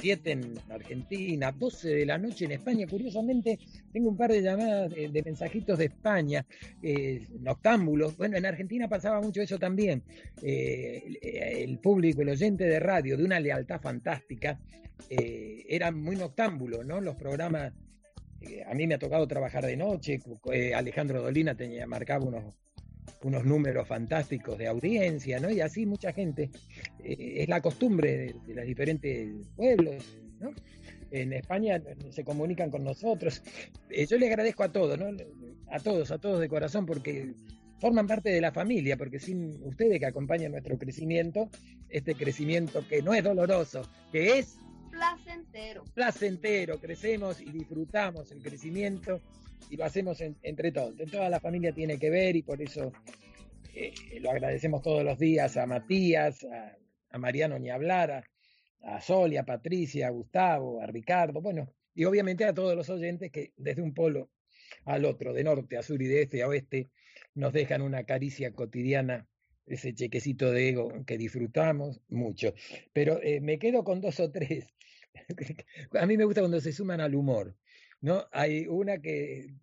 7 0.00 0.32
en 0.32 0.58
Argentina, 0.68 1.52
12 1.52 1.88
de 1.88 2.06
la 2.06 2.18
noche 2.18 2.46
en 2.46 2.52
España. 2.52 2.86
Curiosamente, 2.88 3.58
tengo 3.92 4.08
un 4.08 4.16
par 4.16 4.32
de 4.32 4.42
llamadas 4.42 4.90
de, 4.90 5.22
mensajitos 5.24 5.78
de 5.78 5.86
España, 5.86 6.44
eh, 6.82 7.26
noctámbulos. 7.40 8.16
Bueno, 8.16 8.36
en 8.36 8.46
Argentina 8.46 8.88
pasaba 8.88 9.20
mucho 9.20 9.40
eso 9.40 9.58
también. 9.58 10.02
Eh, 10.42 11.64
el, 11.64 11.78
público, 11.78 12.22
el 12.22 12.30
oyente 12.30 12.64
de 12.64 12.80
radio, 12.80 13.16
de 13.16 13.24
una 13.24 13.38
lealtad 13.38 13.80
fantástica, 13.80 14.58
eh, 15.08 15.64
era 15.68 15.92
muy 15.92 16.16
noctámbulo, 16.16 16.82
¿no? 16.82 17.00
Los 17.00 17.16
programas 17.16 17.72
eh, 18.40 18.64
a 18.66 18.74
mí 18.74 18.86
me 18.86 18.94
ha 18.94 18.98
tocado 18.98 19.26
trabajar 19.26 19.64
de 19.66 19.76
noche, 19.76 20.20
eh, 20.52 20.74
Alejandro 20.74 21.22
Dolina 21.22 21.54
tenía, 21.54 21.86
marcaba 21.86 22.24
unos, 22.24 22.54
unos 23.22 23.44
números 23.44 23.86
fantásticos 23.86 24.56
de 24.58 24.66
audiencia, 24.66 25.40
¿no? 25.40 25.50
Y 25.50 25.60
así 25.60 25.86
mucha 25.86 26.12
gente, 26.12 26.50
eh, 27.04 27.34
es 27.38 27.48
la 27.48 27.60
costumbre 27.60 28.16
de, 28.16 28.34
de 28.46 28.54
los 28.54 28.64
diferentes 28.64 29.28
pueblos, 29.56 30.04
¿no? 30.38 30.52
En 31.10 31.32
España 31.32 31.82
se 32.10 32.24
comunican 32.24 32.70
con 32.70 32.84
nosotros. 32.84 33.42
Yo 34.08 34.16
le 34.16 34.28
agradezco 34.28 34.62
a 34.62 34.70
todos, 34.70 34.96
¿no? 34.98 35.06
A 35.70 35.80
todos, 35.80 36.10
a 36.12 36.18
todos 36.18 36.40
de 36.40 36.48
corazón, 36.48 36.86
porque 36.86 37.34
forman 37.80 38.06
parte 38.06 38.30
de 38.30 38.40
la 38.40 38.52
familia, 38.52 38.96
porque 38.96 39.18
sin 39.18 39.60
ustedes 39.64 39.98
que 39.98 40.06
acompañan 40.06 40.52
nuestro 40.52 40.78
crecimiento, 40.78 41.48
este 41.88 42.14
crecimiento 42.14 42.86
que 42.86 43.02
no 43.02 43.12
es 43.12 43.24
doloroso, 43.24 43.82
que 44.12 44.38
es 44.38 44.58
Placentero. 45.00 45.84
placentero, 45.94 46.78
crecemos 46.78 47.40
y 47.40 47.50
disfrutamos 47.50 48.30
el 48.32 48.42
crecimiento 48.42 49.22
y 49.70 49.76
lo 49.78 49.84
hacemos 49.86 50.20
en- 50.20 50.36
entre 50.42 50.72
todos. 50.72 50.94
Toda 51.10 51.30
la 51.30 51.40
familia 51.40 51.72
tiene 51.72 51.98
que 51.98 52.10
ver 52.10 52.36
y 52.36 52.42
por 52.42 52.60
eso 52.60 52.92
eh, 53.74 53.94
lo 54.20 54.30
agradecemos 54.30 54.82
todos 54.82 55.02
los 55.02 55.18
días 55.18 55.56
a 55.56 55.64
Matías, 55.64 56.44
a, 56.44 57.18
Mariano 57.18 57.58
ni 57.58 57.70
hablar, 57.70 58.10
a, 58.10 58.24
a 58.96 59.00
Sol 59.00 59.34
a 59.38 59.44
Patricia, 59.44 60.08
a 60.08 60.10
Gustavo, 60.10 60.82
a 60.82 60.86
Ricardo, 60.86 61.40
bueno, 61.40 61.72
y 61.94 62.04
obviamente 62.04 62.44
a 62.44 62.52
todos 62.52 62.76
los 62.76 62.90
oyentes 62.90 63.30
que 63.32 63.52
desde 63.56 63.80
un 63.80 63.94
polo 63.94 64.28
al 64.84 65.06
otro, 65.06 65.32
de 65.32 65.44
norte 65.44 65.78
a 65.78 65.82
sur 65.82 66.00
y 66.02 66.08
de 66.08 66.22
este 66.22 66.42
a 66.42 66.48
oeste, 66.48 66.90
nos 67.34 67.54
dejan 67.54 67.80
una 67.80 68.04
caricia 68.04 68.52
cotidiana, 68.52 69.26
ese 69.66 69.94
chequecito 69.94 70.50
de 70.50 70.68
ego 70.68 70.92
que 71.06 71.16
disfrutamos 71.16 72.00
mucho. 72.08 72.52
Pero 72.92 73.18
eh, 73.22 73.40
me 73.40 73.58
quedo 73.58 73.82
con 73.82 74.00
dos 74.02 74.20
o 74.20 74.30
tres. 74.30 74.66
A 76.00 76.06
mí 76.06 76.16
me 76.16 76.24
gusta 76.24 76.40
cuando 76.40 76.60
se 76.60 76.72
suman 76.72 77.00
al 77.00 77.14
humor, 77.14 77.56
¿no? 78.00 78.26
Hay 78.32 78.66
una 78.66 79.00
que 79.00 79.54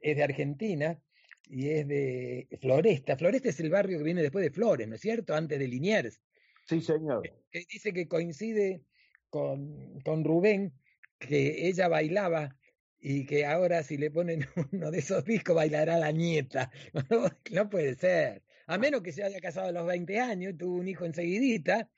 es 0.00 0.16
de 0.16 0.22
Argentina 0.22 1.00
y 1.48 1.70
es 1.70 1.88
de 1.88 2.48
Floresta. 2.60 3.16
Floresta 3.16 3.48
es 3.48 3.60
el 3.60 3.70
barrio 3.70 3.98
que 3.98 4.04
viene 4.04 4.22
después 4.22 4.44
de 4.44 4.50
Flores, 4.50 4.88
¿no 4.88 4.96
es 4.96 5.00
cierto? 5.00 5.34
Antes 5.34 5.58
de 5.58 5.68
Liniers. 5.68 6.20
Sí, 6.66 6.80
señor. 6.80 7.22
Que 7.50 7.64
dice 7.70 7.92
que 7.92 8.08
coincide 8.08 8.82
con, 9.30 10.00
con 10.00 10.24
Rubén, 10.24 10.72
que 11.18 11.66
ella 11.68 11.88
bailaba 11.88 12.56
y 13.00 13.26
que 13.26 13.46
ahora 13.46 13.82
si 13.82 13.96
le 13.96 14.10
ponen 14.10 14.44
uno 14.72 14.90
de 14.90 14.98
esos 14.98 15.24
discos 15.24 15.54
bailará 15.54 15.98
la 15.98 16.12
nieta. 16.12 16.70
No 17.52 17.68
puede 17.70 17.94
ser. 17.94 18.42
A 18.66 18.76
menos 18.76 19.02
que 19.02 19.12
se 19.12 19.22
haya 19.22 19.40
casado 19.40 19.68
a 19.68 19.72
los 19.72 19.86
20 19.86 20.20
años, 20.20 20.58
tuvo 20.58 20.76
un 20.76 20.88
hijo 20.88 21.06
enseguidita 21.06 21.88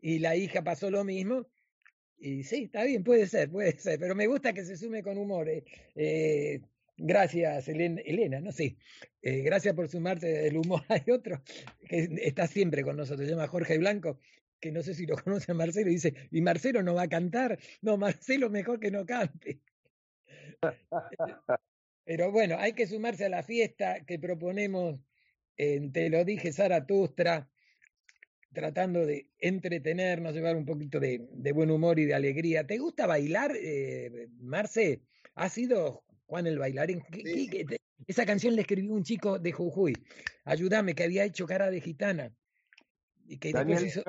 y 0.00 0.20
la 0.20 0.36
hija 0.36 0.62
pasó 0.62 0.90
lo 0.90 1.04
mismo. 1.04 1.46
Y 2.20 2.42
sí, 2.42 2.64
está 2.64 2.82
bien, 2.84 3.04
puede 3.04 3.26
ser, 3.26 3.50
puede 3.50 3.78
ser, 3.78 3.98
pero 4.00 4.14
me 4.14 4.26
gusta 4.26 4.52
que 4.52 4.64
se 4.64 4.76
sume 4.76 5.02
con 5.02 5.18
humor. 5.18 5.48
eh. 5.48 5.64
Eh, 5.94 6.60
gracias, 6.96 7.68
Elena, 7.68 8.00
Elena, 8.04 8.40
no 8.40 8.50
sé. 8.50 8.76
Eh, 9.22 9.42
gracias 9.42 9.74
por 9.74 9.88
sumarse 9.88 10.26
del 10.26 10.56
humor. 10.56 10.82
Hay 10.88 11.04
otro 11.12 11.42
que 11.88 12.08
está 12.22 12.46
siempre 12.46 12.82
con 12.82 12.96
nosotros, 12.96 13.26
se 13.26 13.34
llama 13.34 13.46
Jorge 13.46 13.78
Blanco, 13.78 14.18
que 14.60 14.72
no 14.72 14.82
sé 14.82 14.94
si 14.94 15.06
lo 15.06 15.16
conoce 15.16 15.52
a 15.52 15.54
Marcelo, 15.54 15.90
y 15.90 15.94
dice, 15.94 16.14
¿y 16.30 16.40
Marcelo 16.42 16.82
no 16.82 16.94
va 16.94 17.02
a 17.02 17.08
cantar? 17.08 17.58
No, 17.82 17.96
Marcelo 17.96 18.50
mejor 18.50 18.80
que 18.80 18.90
no 18.90 19.06
cante. 19.06 19.60
Pero 22.04 22.32
bueno, 22.32 22.56
hay 22.58 22.72
que 22.72 22.86
sumarse 22.86 23.26
a 23.26 23.28
la 23.28 23.42
fiesta 23.42 24.04
que 24.04 24.18
proponemos 24.18 24.98
en 25.56 25.92
Te 25.92 26.08
lo 26.08 26.24
dije 26.24 26.52
Zaratustra, 26.52 27.48
tratando 28.52 29.04
de 29.06 29.28
entretenernos, 29.38 30.34
llevar 30.34 30.56
un 30.56 30.64
poquito 30.64 31.00
de, 31.00 31.26
de 31.32 31.52
buen 31.52 31.70
humor 31.70 31.98
y 31.98 32.06
de 32.06 32.14
alegría. 32.14 32.66
¿Te 32.66 32.78
gusta 32.78 33.06
bailar, 33.06 33.52
eh, 33.56 34.28
Marce? 34.40 35.02
¿Ha 35.34 35.48
sido 35.48 36.04
Juan 36.26 36.46
el 36.46 36.58
bailarín? 36.58 37.02
¿Qué- 37.10 37.22
Sí. 37.24 37.48
qué- 37.48 37.58
qué 37.58 37.64
te- 37.64 37.80
esa 38.06 38.24
canción 38.24 38.54
le 38.54 38.62
escribió 38.62 38.92
un 38.94 39.02
chico 39.02 39.38
de 39.38 39.52
Jujuy. 39.52 39.92
Ayúdame, 40.44 40.94
que 40.94 41.04
había 41.04 41.24
hecho 41.24 41.46
cara 41.46 41.70
de 41.70 41.80
gitana. 41.80 42.32
Y 43.26 43.38
que 43.38 43.52
después 43.52 43.82
hizo 43.82 44.02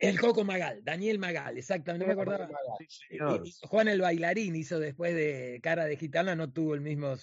el 0.00 0.20
Coco 0.20 0.44
Magal, 0.44 0.84
Daniel 0.84 1.18
Magal, 1.18 1.58
exactamente, 1.58 2.06
no 2.06 2.14
me 2.14 2.20
acordaba. 2.22 2.48
sí, 2.88 3.52
Juan 3.62 3.88
el 3.88 4.00
bailarín 4.00 4.54
hizo 4.54 4.78
después 4.78 5.14
de 5.14 5.58
Cara 5.60 5.86
de 5.86 5.96
Gitana, 5.96 6.36
no 6.36 6.52
tuvo 6.52 6.74
el 6.74 6.80
mismo 6.80 7.16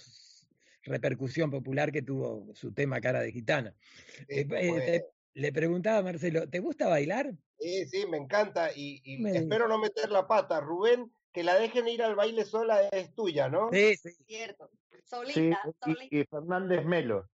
repercusión 0.83 1.49
popular 1.49 1.93
que 1.93 2.01
tuvo 2.01 2.53
su 2.53 2.73
tema 2.73 2.99
Cara 2.99 3.21
de 3.21 3.31
Gitana. 3.31 3.75
Sí, 4.17 4.25
Eh, 4.27 4.47
eh, 4.51 5.05
le 5.35 5.51
preguntaba 5.53 5.99
a 5.99 6.03
Marcelo, 6.03 6.49
¿te 6.49 6.59
gusta 6.59 6.87
bailar? 6.87 7.33
Sí, 7.59 7.85
sí, 7.85 8.05
me 8.07 8.17
encanta 8.17 8.71
y, 8.75 9.01
y 9.03 9.23
Me- 9.23 9.31
espero 9.39 9.67
no 9.67 9.77
meter 9.77 10.11
la 10.11 10.27
pata. 10.27 10.59
Rubén, 10.59 11.11
que 11.31 11.43
la 11.43 11.55
dejen 11.55 11.87
ir 11.87 12.03
al 12.03 12.15
baile 12.15 12.45
sola 12.45 12.87
es 12.89 13.13
tuya, 13.15 13.49
¿no? 13.49 13.69
Sí, 13.71 13.95
sí. 13.95 14.09
Cierto. 14.25 14.69
Sí, 14.89 15.01
Solita, 15.05 15.61
solita. 15.79 16.05
y, 16.09 16.19
y 16.21 16.25
Fernández 16.25 16.85
Melo. 16.85 17.29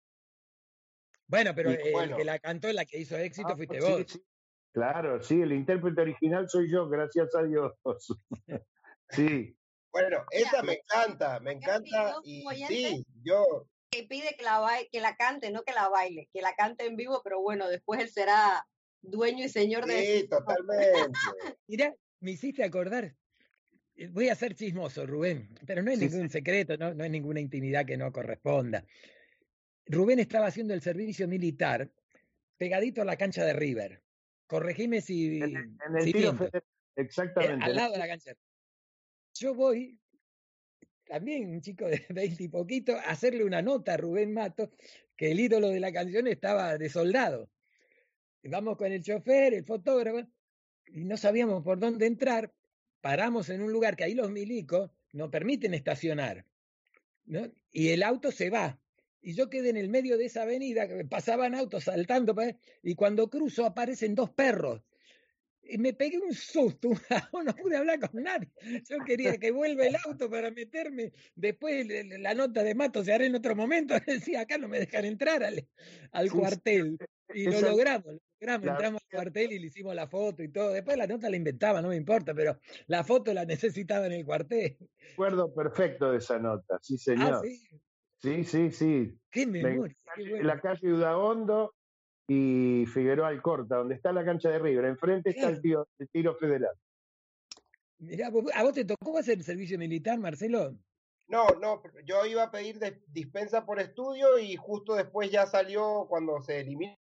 Bueno, 1.26 1.52
pero 1.54 1.70
Y 1.70 1.74
el 1.74 2.14
que 2.16 2.24
la 2.24 2.38
cantó, 2.38 2.72
la 2.72 2.84
que 2.84 2.98
hizo 2.98 3.16
éxito, 3.16 3.48
Ah, 3.48 3.56
fuiste 3.56 3.80
sí, 3.80 3.82
vos. 3.92 4.12
sí. 4.12 4.22
Claro, 4.72 5.20
sí, 5.20 5.40
el 5.40 5.52
intérprete 5.52 6.00
original 6.02 6.48
soy 6.48 6.70
yo, 6.70 6.88
gracias 6.88 7.34
a 7.34 7.42
Dios. 7.42 7.72
Sí, 9.12 9.56
Bueno, 9.92 10.24
esa 10.30 10.62
me 10.62 10.74
encanta, 10.74 11.40
me 11.40 11.52
encanta 11.52 12.16
y 12.22 12.42
sí, 12.66 13.04
yo 13.24 13.66
Que 13.90 14.04
pide 14.04 14.36
que 14.36 14.44
la, 14.44 14.64
que 14.90 15.00
la 15.00 15.16
cante, 15.16 15.50
no 15.50 15.64
que 15.64 15.72
la 15.72 15.88
baile, 15.88 16.28
que 16.32 16.40
la 16.42 16.54
cante 16.54 16.86
en 16.86 16.94
vivo, 16.96 17.22
pero 17.24 17.40
bueno, 17.40 17.68
después 17.68 18.00
él 18.00 18.08
será 18.08 18.66
dueño 19.02 19.44
y 19.44 19.48
señor 19.48 19.86
de 19.86 20.20
sí, 20.20 20.28
totalmente. 20.30 21.18
Mirá, 21.66 21.94
me 22.20 22.30
hiciste 22.32 22.62
acordar. 22.62 23.16
Eh, 23.96 24.06
Voy 24.08 24.28
a 24.28 24.36
ser 24.36 24.54
chismoso, 24.54 25.06
Rubén, 25.06 25.48
pero 25.66 25.82
no 25.82 25.90
es 25.90 25.98
Sí, 25.98 26.08
ningún 26.08 26.30
secreto, 26.30 26.76
no, 26.76 26.94
no 26.94 27.02
es 27.04 27.10
ninguna 27.10 27.40
intimidad 27.40 27.84
que 27.84 27.96
no 27.96 28.12
corresponda. 28.12 28.84
Rubén 29.86 30.20
estaba 30.20 30.46
haciendo 30.46 30.72
el 30.72 30.82
servicio 30.82 31.26
militar 31.26 31.90
pegadito 32.58 33.02
a 33.02 33.04
la 33.04 33.16
cancha 33.16 33.44
de 33.44 33.54
River. 33.54 34.04
Corregime 34.46 35.00
si, 35.00 35.38
en, 35.38 35.42
el- 35.42 35.56
en 35.56 35.96
el 35.96 36.02
si 36.04 36.12
tiro 36.12 36.34
Eh, 36.52 36.60
exactamente. 36.94 37.64
al 37.64 37.74
lado 37.74 37.92
de 37.92 37.98
la 37.98 38.06
cancha. 38.06 38.34
Yo 39.34 39.52
voy, 39.54 39.98
también 41.10 41.50
un 41.50 41.60
chico 41.60 41.86
de 41.88 42.06
veinte 42.10 42.44
y 42.44 42.48
poquito, 42.48 42.96
hacerle 43.04 43.44
una 43.44 43.62
nota 43.62 43.94
a 43.94 43.96
Rubén 43.96 44.32
Mato, 44.32 44.70
que 45.16 45.32
el 45.32 45.40
ídolo 45.40 45.68
de 45.68 45.80
la 45.80 45.92
canción 45.92 46.26
estaba 46.28 46.78
de 46.78 46.88
soldado. 46.88 47.50
Vamos 48.44 48.76
con 48.76 48.90
el 48.92 49.02
chofer, 49.02 49.52
el 49.54 49.64
fotógrafo, 49.64 50.20
y 50.86 51.04
no 51.04 51.16
sabíamos 51.16 51.62
por 51.64 51.78
dónde 51.78 52.06
entrar. 52.06 52.52
paramos 53.00 53.48
en 53.48 53.62
un 53.62 53.72
lugar 53.72 53.96
que 53.96 54.04
ahí 54.04 54.14
los 54.14 54.30
milicos 54.30 54.90
no 55.12 55.30
permiten 55.30 55.74
estacionar, 55.74 56.44
¿no? 57.24 57.42
Y 57.72 57.88
el 57.90 58.02
auto 58.02 58.30
se 58.30 58.50
va. 58.50 58.78
Y 59.22 59.34
yo 59.34 59.50
quedé 59.50 59.70
en 59.70 59.76
el 59.78 59.88
medio 59.88 60.16
de 60.18 60.26
esa 60.26 60.42
avenida, 60.42 60.86
pasaban 61.08 61.54
autos 61.54 61.84
saltando, 61.84 62.34
pa- 62.34 62.56
y 62.82 62.94
cuando 62.94 63.28
cruzo 63.30 63.64
aparecen 63.66 64.14
dos 64.14 64.30
perros. 64.30 64.82
Y 65.72 65.78
me 65.78 65.92
pegué 65.92 66.18
un 66.18 66.34
susto, 66.34 66.88
no 67.44 67.54
pude 67.54 67.76
hablar 67.76 68.00
con 68.00 68.22
nadie. 68.22 68.48
Yo 68.88 68.98
quería 69.06 69.38
que 69.38 69.52
vuelva 69.52 69.86
el 69.86 69.96
auto 70.04 70.28
para 70.28 70.50
meterme. 70.50 71.12
Después 71.36 71.86
la 72.18 72.34
nota 72.34 72.64
de 72.64 72.74
mato 72.74 73.04
se 73.04 73.12
hará 73.12 73.24
en 73.24 73.36
otro 73.36 73.54
momento. 73.54 73.94
Decía, 74.06 74.40
acá 74.40 74.58
no 74.58 74.66
me 74.68 74.80
dejan 74.80 75.04
entrar 75.04 75.44
al, 75.44 75.68
al 76.10 76.30
cuartel. 76.30 76.98
Y 77.32 77.44
lo 77.44 77.60
logramos, 77.60 78.06
lo 78.06 78.20
logramos. 78.40 78.68
Entramos 78.68 79.02
al 79.04 79.16
cuartel 79.16 79.52
y 79.52 79.58
le 79.60 79.66
hicimos 79.68 79.94
la 79.94 80.08
foto 80.08 80.42
y 80.42 80.48
todo. 80.50 80.72
Después 80.72 80.96
la 80.96 81.06
nota 81.06 81.30
la 81.30 81.36
inventaba, 81.36 81.80
no 81.80 81.88
me 81.88 81.96
importa, 81.96 82.34
pero 82.34 82.58
la 82.88 83.04
foto 83.04 83.32
la 83.32 83.44
necesitaba 83.44 84.06
en 84.06 84.12
el 84.12 84.24
cuartel. 84.24 84.76
Recuerdo 85.10 85.54
perfecto 85.54 86.10
de 86.10 86.18
esa 86.18 86.38
nota, 86.40 86.78
sí, 86.82 86.94
Ah, 86.96 86.98
señor. 86.98 87.40
sí. 87.46 87.80
Sí, 88.22 88.44
sí, 88.44 88.70
sí. 88.70 89.14
Qué 89.30 89.46
Me- 89.46 89.62
memoria. 89.62 89.96
qué 90.16 90.22
en 90.24 90.28
bueno. 90.30 90.44
la 90.46 90.60
calle 90.60 90.92
Udaondo 90.92 91.74
y 92.32 92.86
Figueroa 92.86 93.26
Alcorta, 93.26 93.78
donde 93.78 93.96
está 93.96 94.12
la 94.12 94.24
cancha 94.24 94.50
de 94.50 94.60
River. 94.60 94.84
Enfrente 94.84 95.30
está 95.30 95.48
el, 95.48 95.60
tío- 95.60 95.88
el 95.98 96.08
tiro 96.10 96.36
federal. 96.36 96.76
Mirá, 97.98 98.30
vos- 98.30 98.44
¿a 98.54 98.62
vos 98.62 98.72
te 98.72 98.84
tocó 98.84 99.18
hacer 99.18 99.38
el 99.38 99.42
servicio 99.44 99.76
militar, 99.76 100.16
Marcelo? 100.20 100.76
No, 101.26 101.48
no, 101.60 101.82
yo 102.04 102.24
iba 102.26 102.44
a 102.44 102.50
pedir 102.52 102.78
dispensa 103.08 103.66
por 103.66 103.80
estudio 103.80 104.38
y 104.38 104.54
justo 104.54 104.94
después 104.94 105.32
ya 105.32 105.46
salió 105.46 106.06
cuando 106.08 106.40
se 106.40 106.60
eliminó 106.60 106.94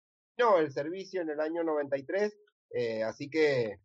el 0.57 0.71
servicio 0.71 1.21
en 1.21 1.29
el 1.29 1.39
año 1.39 1.63
93, 1.63 2.35
eh, 2.71 3.03
así 3.03 3.29
que 3.29 3.77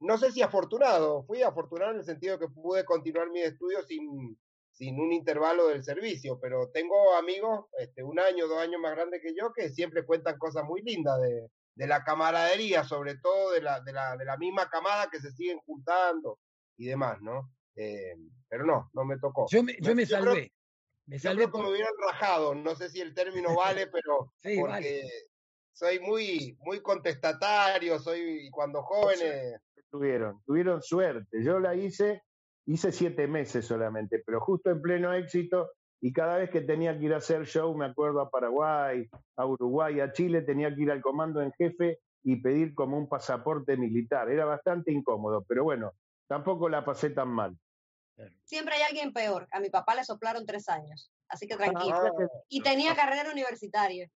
no 0.00 0.16
sé 0.16 0.32
si 0.32 0.40
afortunado, 0.40 1.24
fui 1.24 1.42
afortunado 1.42 1.90
en 1.92 1.98
el 1.98 2.04
sentido 2.04 2.38
que 2.38 2.48
pude 2.48 2.86
continuar 2.86 3.30
mi 3.30 3.40
estudio 3.42 3.82
sin, 3.82 4.38
sin 4.80 4.98
un 4.98 5.12
intervalo 5.12 5.68
del 5.68 5.84
servicio, 5.84 6.40
pero 6.40 6.70
tengo 6.70 7.14
amigos, 7.14 7.66
este, 7.78 8.02
un 8.02 8.18
año, 8.18 8.48
dos 8.48 8.58
años 8.60 8.80
más 8.80 8.92
grandes 8.96 9.20
que 9.20 9.34
yo, 9.38 9.52
que 9.52 9.68
siempre 9.68 10.06
cuentan 10.06 10.38
cosas 10.38 10.64
muy 10.64 10.80
lindas 10.80 11.20
de, 11.20 11.48
de 11.74 11.86
la 11.86 12.02
camaradería, 12.02 12.82
sobre 12.84 13.18
todo 13.18 13.50
de 13.50 13.60
la, 13.60 13.82
de, 13.82 13.92
la, 13.92 14.16
de 14.16 14.24
la 14.24 14.38
misma 14.38 14.70
camada 14.70 15.10
que 15.10 15.20
se 15.20 15.32
siguen 15.32 15.58
juntando 15.66 16.38
y 16.78 16.86
demás, 16.86 17.18
¿no? 17.20 17.52
Eh, 17.76 18.14
pero 18.48 18.64
no, 18.64 18.88
no 18.94 19.04
me 19.04 19.18
tocó. 19.18 19.44
Yo 19.50 19.62
me, 19.62 19.76
yo 19.82 19.94
me 19.94 20.06
creo- 20.06 20.18
salvé. 20.24 20.50
Me 21.06 21.18
yo 21.18 21.28
salvé 21.28 21.42
creo 21.44 21.52
que 21.52 21.58
me 21.62 21.68
hubieran 21.74 21.92
rajado, 22.08 22.54
no 22.54 22.74
sé 22.74 22.88
si 22.88 23.02
el 23.02 23.12
término 23.12 23.54
vale, 23.54 23.86
pero 23.88 24.32
Sí, 24.42 24.56
porque 24.58 24.72
vale. 24.72 25.10
soy 25.74 26.00
muy, 26.00 26.56
muy 26.60 26.80
contestatario, 26.80 27.98
soy 27.98 28.46
y 28.46 28.50
cuando 28.50 28.82
jóvenes, 28.82 29.60
Tuvieron, 29.90 30.40
tuvieron 30.46 30.80
suerte. 30.80 31.42
Yo 31.44 31.58
la 31.58 31.74
hice, 31.74 32.22
hice 32.72 32.92
siete 32.92 33.26
meses 33.26 33.66
solamente, 33.66 34.22
pero 34.24 34.40
justo 34.40 34.70
en 34.70 34.80
pleno 34.80 35.12
éxito. 35.12 35.70
Y 36.00 36.12
cada 36.12 36.38
vez 36.38 36.50
que 36.50 36.62
tenía 36.62 36.98
que 36.98 37.04
ir 37.06 37.12
a 37.12 37.18
hacer 37.18 37.44
show, 37.44 37.76
me 37.76 37.84
acuerdo 37.84 38.20
a 38.20 38.30
Paraguay, 38.30 39.06
a 39.36 39.46
Uruguay, 39.46 40.00
a 40.00 40.12
Chile, 40.12 40.42
tenía 40.42 40.74
que 40.74 40.82
ir 40.82 40.90
al 40.90 41.02
comando 41.02 41.42
en 41.42 41.52
jefe 41.52 41.98
y 42.22 42.36
pedir 42.36 42.74
como 42.74 42.96
un 42.96 43.08
pasaporte 43.08 43.76
militar. 43.76 44.30
Era 44.30 44.46
bastante 44.46 44.92
incómodo, 44.92 45.44
pero 45.46 45.64
bueno, 45.64 45.92
tampoco 46.26 46.68
la 46.70 46.84
pasé 46.84 47.10
tan 47.10 47.28
mal. 47.28 47.58
Siempre 48.44 48.76
hay 48.76 48.82
alguien 48.82 49.12
peor. 49.12 49.46
A 49.50 49.60
mi 49.60 49.68
papá 49.68 49.94
le 49.94 50.04
soplaron 50.04 50.46
tres 50.46 50.68
años, 50.68 51.12
así 51.28 51.46
que 51.46 51.56
tranquilo. 51.56 51.96
Ah, 51.96 52.28
Y 52.48 52.62
tenía 52.62 52.94
carrera 52.94 53.30
universitaria. 53.30 54.08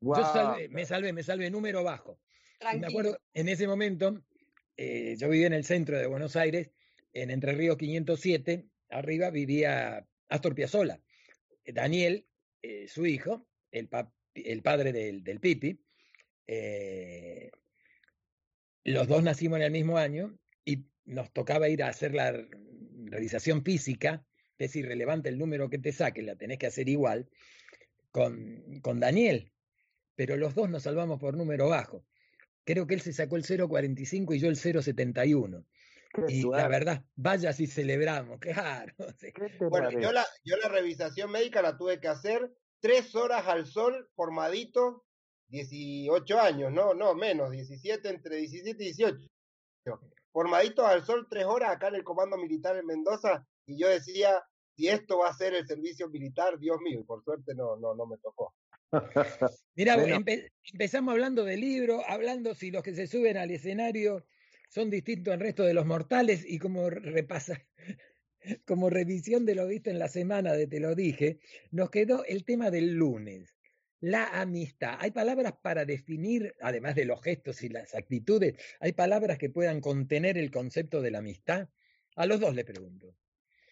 Yo 0.00 0.14
salvé, 0.14 0.68
me 0.68 0.84
salvé, 0.84 1.12
me 1.12 1.22
salvé, 1.22 1.50
número 1.50 1.84
bajo. 1.84 2.12
Y 2.12 2.16
me 2.16 2.58
Tranquilo. 2.58 2.88
acuerdo, 2.88 3.18
en 3.34 3.48
ese 3.48 3.68
momento, 3.68 4.20
eh, 4.76 5.14
yo 5.16 5.28
vivía 5.28 5.46
en 5.46 5.52
el 5.52 5.64
centro 5.64 5.96
de 5.98 6.06
Buenos 6.06 6.36
Aires, 6.36 6.70
en 7.12 7.30
Entre 7.30 7.52
Ríos 7.52 7.76
507, 7.76 8.66
arriba 8.90 9.30
vivía 9.30 10.06
Astor 10.28 10.54
Piazzolla. 10.54 11.00
Eh, 11.64 11.72
Daniel, 11.72 12.26
eh, 12.62 12.88
su 12.88 13.06
hijo, 13.06 13.46
el, 13.70 13.88
el 14.34 14.62
padre 14.62 14.92
del, 14.92 15.22
del 15.22 15.40
Pipi, 15.40 15.80
eh, 16.46 17.50
los 18.84 19.06
dos 19.06 19.22
nacimos 19.22 19.58
en 19.58 19.64
el 19.64 19.70
mismo 19.70 19.98
año 19.98 20.38
y 20.64 20.84
nos 21.04 21.32
tocaba 21.32 21.68
ir 21.68 21.82
a 21.82 21.88
hacer 21.88 22.14
la 22.14 22.32
realización 23.04 23.62
física, 23.62 24.24
es 24.58 24.76
irrelevante 24.76 25.28
el 25.28 25.38
número 25.38 25.70
que 25.70 25.78
te 25.78 25.92
saque, 25.92 26.22
la 26.22 26.36
tenés 26.36 26.58
que 26.58 26.66
hacer 26.66 26.88
igual, 26.88 27.28
con, 28.10 28.80
con 28.82 29.00
Daniel, 29.00 29.52
pero 30.14 30.36
los 30.36 30.54
dos 30.54 30.68
nos 30.68 30.82
salvamos 30.82 31.18
por 31.18 31.36
número 31.36 31.68
bajo. 31.68 32.04
Creo 32.64 32.86
que 32.86 32.94
él 32.94 33.00
se 33.00 33.12
sacó 33.12 33.36
el 33.36 33.44
0.45 33.44 34.36
y 34.36 34.38
yo 34.38 34.48
el 34.48 34.56
0.71. 34.56 35.64
Y 36.28 36.42
la 36.48 36.68
verdad, 36.68 37.04
vaya 37.14 37.52
si 37.52 37.66
celebramos, 37.66 38.38
claro. 38.40 38.92
sí. 39.18 39.32
¿Qué 39.32 39.48
te 39.50 39.66
Bueno, 39.66 39.90
yo 39.90 40.12
la, 40.12 40.26
yo 40.44 40.56
la 40.56 40.68
revisación 40.68 41.30
médica 41.30 41.62
la 41.62 41.76
tuve 41.76 42.00
que 42.00 42.08
hacer 42.08 42.52
tres 42.80 43.14
horas 43.14 43.46
al 43.46 43.66
sol, 43.66 44.10
formadito, 44.14 45.04
18 45.48 46.40
años, 46.40 46.72
no, 46.72 46.94
no, 46.94 47.14
menos, 47.14 47.50
17, 47.50 48.08
entre 48.08 48.36
17 48.36 48.82
y 48.82 48.86
18. 48.86 49.18
Formadito 50.32 50.86
al 50.86 51.04
sol, 51.04 51.26
tres 51.28 51.44
horas 51.44 51.70
acá 51.70 51.88
en 51.88 51.96
el 51.96 52.04
Comando 52.04 52.36
Militar 52.36 52.76
en 52.76 52.86
Mendoza, 52.86 53.46
y 53.66 53.80
yo 53.80 53.88
decía, 53.88 54.42
si 54.76 54.88
esto 54.88 55.18
va 55.18 55.28
a 55.28 55.34
ser 55.34 55.54
el 55.54 55.66
servicio 55.66 56.08
militar, 56.08 56.58
Dios 56.58 56.78
mío, 56.80 57.00
y 57.00 57.04
por 57.04 57.22
suerte 57.24 57.54
no, 57.54 57.76
no, 57.76 57.94
no 57.94 58.06
me 58.06 58.16
tocó. 58.18 58.54
Bueno. 58.90 60.16
empe- 60.16 60.50
empezamos 60.72 61.12
hablando 61.12 61.44
del 61.44 61.60
libro, 61.60 62.02
hablando 62.06 62.54
si 62.54 62.70
los 62.70 62.82
que 62.82 62.94
se 62.94 63.06
suben 63.06 63.36
al 63.36 63.50
escenario 63.50 64.24
son 64.70 64.88
distintos 64.88 65.34
al 65.34 65.40
resto 65.40 65.64
de 65.64 65.74
los 65.74 65.84
mortales 65.84 66.44
y 66.46 66.58
como 66.58 66.88
repasa, 66.88 67.66
como 68.66 68.88
revisión 68.88 69.44
de 69.44 69.56
lo 69.56 69.66
visto 69.66 69.90
en 69.90 69.98
la 69.98 70.08
semana 70.08 70.52
de 70.52 70.66
Te 70.68 70.80
lo 70.80 70.94
dije, 70.94 71.40
nos 71.72 71.90
quedó 71.90 72.24
el 72.24 72.44
tema 72.44 72.70
del 72.70 72.94
lunes, 72.94 73.56
la 74.00 74.40
amistad. 74.40 74.96
¿Hay 75.00 75.10
palabras 75.10 75.54
para 75.60 75.84
definir, 75.84 76.54
además 76.60 76.94
de 76.94 77.04
los 77.04 77.20
gestos 77.20 77.62
y 77.62 77.68
las 77.68 77.94
actitudes, 77.94 78.54
hay 78.78 78.92
palabras 78.92 79.38
que 79.38 79.50
puedan 79.50 79.80
contener 79.80 80.38
el 80.38 80.50
concepto 80.52 81.02
de 81.02 81.10
la 81.10 81.18
amistad? 81.18 81.68
A 82.14 82.26
los 82.26 82.38
dos 82.40 82.54
le 82.54 82.64
pregunto. 82.64 83.14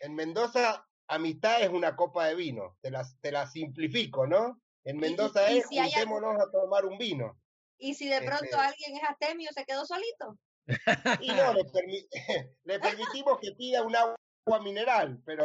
En 0.00 0.14
Mendoza, 0.14 0.84
amistad 1.06 1.62
es 1.62 1.68
una 1.68 1.94
copa 1.94 2.26
de 2.26 2.34
vino, 2.34 2.76
te 2.82 2.90
la, 2.90 3.06
te 3.20 3.30
la 3.32 3.46
simplifico, 3.46 4.26
¿no? 4.26 4.60
En 4.84 4.96
Y- 4.96 4.98
y- 4.98 5.00
Mendoza 5.00 5.52
y 5.52 5.58
es 5.58 5.66
si 5.68 5.78
juntémonos 5.78 6.40
a 6.40 6.50
tomar 6.50 6.84
un 6.84 6.98
vino. 6.98 7.40
Y 7.78 7.94
si 7.94 8.08
de 8.08 8.20
pronto 8.20 8.44
Este- 8.44 8.56
alguien 8.56 8.96
es 8.96 9.02
astemio, 9.08 9.50
se 9.54 9.64
quedó 9.64 9.86
solito. 9.86 10.38
Y 11.22 11.28
no, 11.28 11.52
le, 11.54 11.62
permi- 11.64 12.08
le 12.64 12.78
permitimos 12.80 13.38
que 13.40 13.52
pida 13.52 13.82
un 13.82 13.96
agua 13.96 14.16
mineral, 14.62 15.20
pero, 15.24 15.44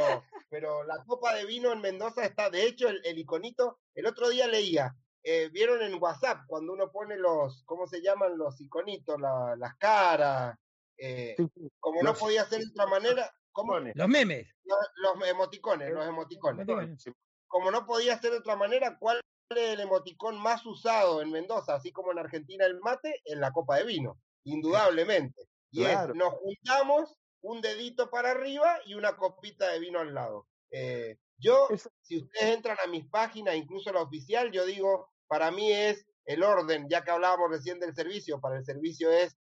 pero 0.50 0.84
la 0.84 1.04
copa 1.06 1.34
de 1.36 1.46
vino 1.46 1.72
en 1.72 1.82
Mendoza 1.82 2.26
está, 2.26 2.50
de 2.50 2.66
hecho, 2.66 2.88
el, 2.90 3.02
el 3.06 3.18
iconito, 3.18 3.80
el 3.96 4.06
otro 4.06 4.30
día 4.30 4.48
leía, 4.48 4.96
eh, 5.24 5.50
vieron 5.50 5.82
en 5.82 6.02
WhatsApp 6.02 6.42
cuando 6.48 6.74
uno 6.74 6.92
pone 6.92 7.18
los, 7.18 7.64
¿cómo 7.66 7.88
se 7.88 8.02
llaman 8.02 8.38
los 8.38 8.60
iconitos? 8.62 9.20
La- 9.20 9.56
las 9.58 9.76
caras, 9.78 10.58
eh, 10.98 11.36
como 11.80 12.04
no 12.04 12.14
podía 12.14 12.46
ser 12.46 12.60
de 12.60 12.68
otra 12.70 12.88
manera, 12.88 13.32
¿cómo? 13.52 13.80
Los 13.80 14.08
memes. 14.08 14.48
Los, 14.64 14.80
los 14.98 15.28
emoticones, 15.30 15.92
los 15.92 16.06
emoticones. 16.06 16.68
Emoticones. 16.68 17.06
Como 17.48 17.72
no 17.72 17.86
podía 17.86 18.18
ser 18.20 18.32
de 18.32 18.38
otra 18.38 18.56
manera, 18.56 18.98
¿cuál 19.00 19.20
es 19.50 19.58
el 19.58 19.80
emoticón 19.80 20.38
más 20.40 20.66
usado 20.66 21.22
en 21.22 21.32
Mendoza, 21.32 21.76
así 21.76 21.92
como 21.92 22.12
en 22.12 22.20
Argentina 22.20 22.66
el 22.66 22.80
mate? 22.80 23.22
En 23.26 23.40
la 23.42 23.52
copa 23.52 23.78
de 23.78 23.84
vino, 23.86 24.18
indudablemente. 24.44 25.44
Y 25.72 25.80
Claro. 25.82 26.14
es, 26.14 26.18
nos 26.20 26.34
juntamos 26.36 27.16
un 27.41 27.62
dedito 27.62 28.10
para 28.10 28.32
arriba 28.32 28.80
y 28.86 28.94
una 28.94 29.16
copita 29.18 29.72
de 29.72 29.80
vino 29.80 30.00
al 30.00 30.14
lado. 30.14 30.48
Eh, 30.72 31.18
yo, 31.38 31.68
Eso- 31.70 31.89
si 32.02 32.18
ustedes 32.20 32.56
entran 32.56 32.78
a 32.84 32.88
mis 32.88 33.06
páginas, 33.10 33.56
incluso 33.56 33.91
la 33.91 34.02
oficial, 34.02 34.52
yo 34.52 34.66
digo, 34.66 35.10
para 35.28 35.52
mí 35.52 35.72
es 35.72 36.06
el 36.26 36.44
orden, 36.44 36.88
ya 36.89 37.04
que 37.04 37.12
hablábamos 37.12 37.50
recién 37.52 37.80
del 37.80 37.94
servicio, 37.96 38.39
para 38.39 38.58
el 38.58 38.66
servicio 38.66 39.12
es 39.12 39.36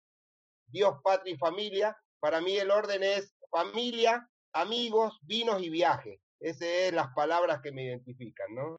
Dios, 0.66 0.96
patria 1.02 1.34
y 1.34 1.38
familia, 1.38 1.96
para 2.20 2.40
mí 2.40 2.56
el 2.56 2.70
orden 2.70 3.02
es 3.02 3.34
familia, 3.50 4.28
amigos, 4.52 5.18
vinos 5.22 5.62
y 5.62 5.70
viaje. 5.70 6.20
Esas 6.40 6.68
son 6.86 6.94
las 6.96 7.08
palabras 7.14 7.60
que 7.62 7.72
me 7.72 7.84
identifican, 7.84 8.54
¿no? 8.54 8.76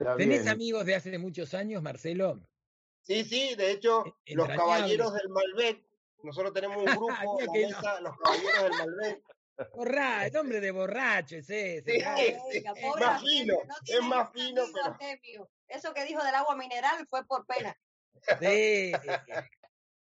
Está 0.00 0.16
¿Tenés 0.16 0.42
bien. 0.42 0.54
amigos 0.54 0.86
de 0.86 0.94
hace 0.96 1.18
muchos 1.18 1.54
años, 1.54 1.82
Marcelo? 1.82 2.40
Sí, 3.02 3.24
sí, 3.24 3.54
de 3.54 3.70
hecho, 3.72 4.04
E- 4.26 4.34
los 4.34 4.48
entrañable. 4.48 4.56
caballeros 4.56 5.14
del 5.14 5.28
Malbec, 5.30 5.84
nosotros 6.22 6.52
tenemos 6.52 6.76
un 6.78 6.84
grupo, 6.98 7.36
Mira 7.38 7.46
la 7.46 7.52
que 7.52 7.66
mesa, 7.66 8.00
los 8.00 8.16
caballeros 8.18 8.62
del 8.62 8.72
Malbec, 8.72 9.22
Borracho, 9.74 10.40
hombre 10.40 10.60
de 10.60 10.70
borracho 10.70 11.36
es 11.36 11.50
ese. 11.50 11.82
Sí, 11.92 11.98
claro. 11.98 12.18
sí, 12.18 12.58
Oiga, 12.58 12.72
es 12.76 13.00
más 13.00 13.22
fino, 13.22 13.54
no 13.66 13.74
es 13.84 14.02
más 14.02 14.32
fino, 14.32 14.62
pero. 14.98 15.50
Eso 15.66 15.92
que 15.92 16.04
dijo 16.04 16.24
del 16.24 16.34
agua 16.34 16.56
mineral 16.56 17.06
fue 17.08 17.26
por 17.26 17.46
pena. 17.46 17.76
Sí, 18.40 18.92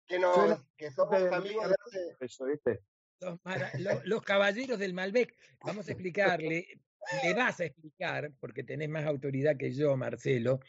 que, 0.08 0.18
nos, 0.20 0.66
que 0.78 0.90
somos 0.92 1.22
amigos 1.34 1.70
de. 1.70 2.16
Eso, 2.22 2.46
¿viste? 2.46 2.82
los, 3.20 4.06
los 4.06 4.22
caballeros 4.24 4.80
del 4.80 4.94
Malbec. 4.94 5.36
Vamos 5.62 5.90
a 5.90 5.92
explicarle, 5.92 6.80
le 7.24 7.34
vas 7.34 7.60
a 7.60 7.66
explicar, 7.66 8.32
porque 8.40 8.64
tenés 8.64 8.88
más 8.88 9.06
autoridad 9.06 9.58
que 9.58 9.72
yo, 9.74 9.98
Marcelo, 9.98 10.62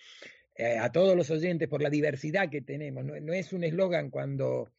eh, 0.59 0.77
a 0.77 0.91
todos 0.91 1.17
los 1.17 1.31
oyentes 1.31 1.69
por 1.69 1.81
la 1.81 1.89
diversidad 1.89 2.51
que 2.51 2.61
tenemos. 2.61 3.05
No, 3.05 3.33
es 3.33 3.53
un 3.53 3.63
eslogan 3.63 4.11
cuando 4.11 4.73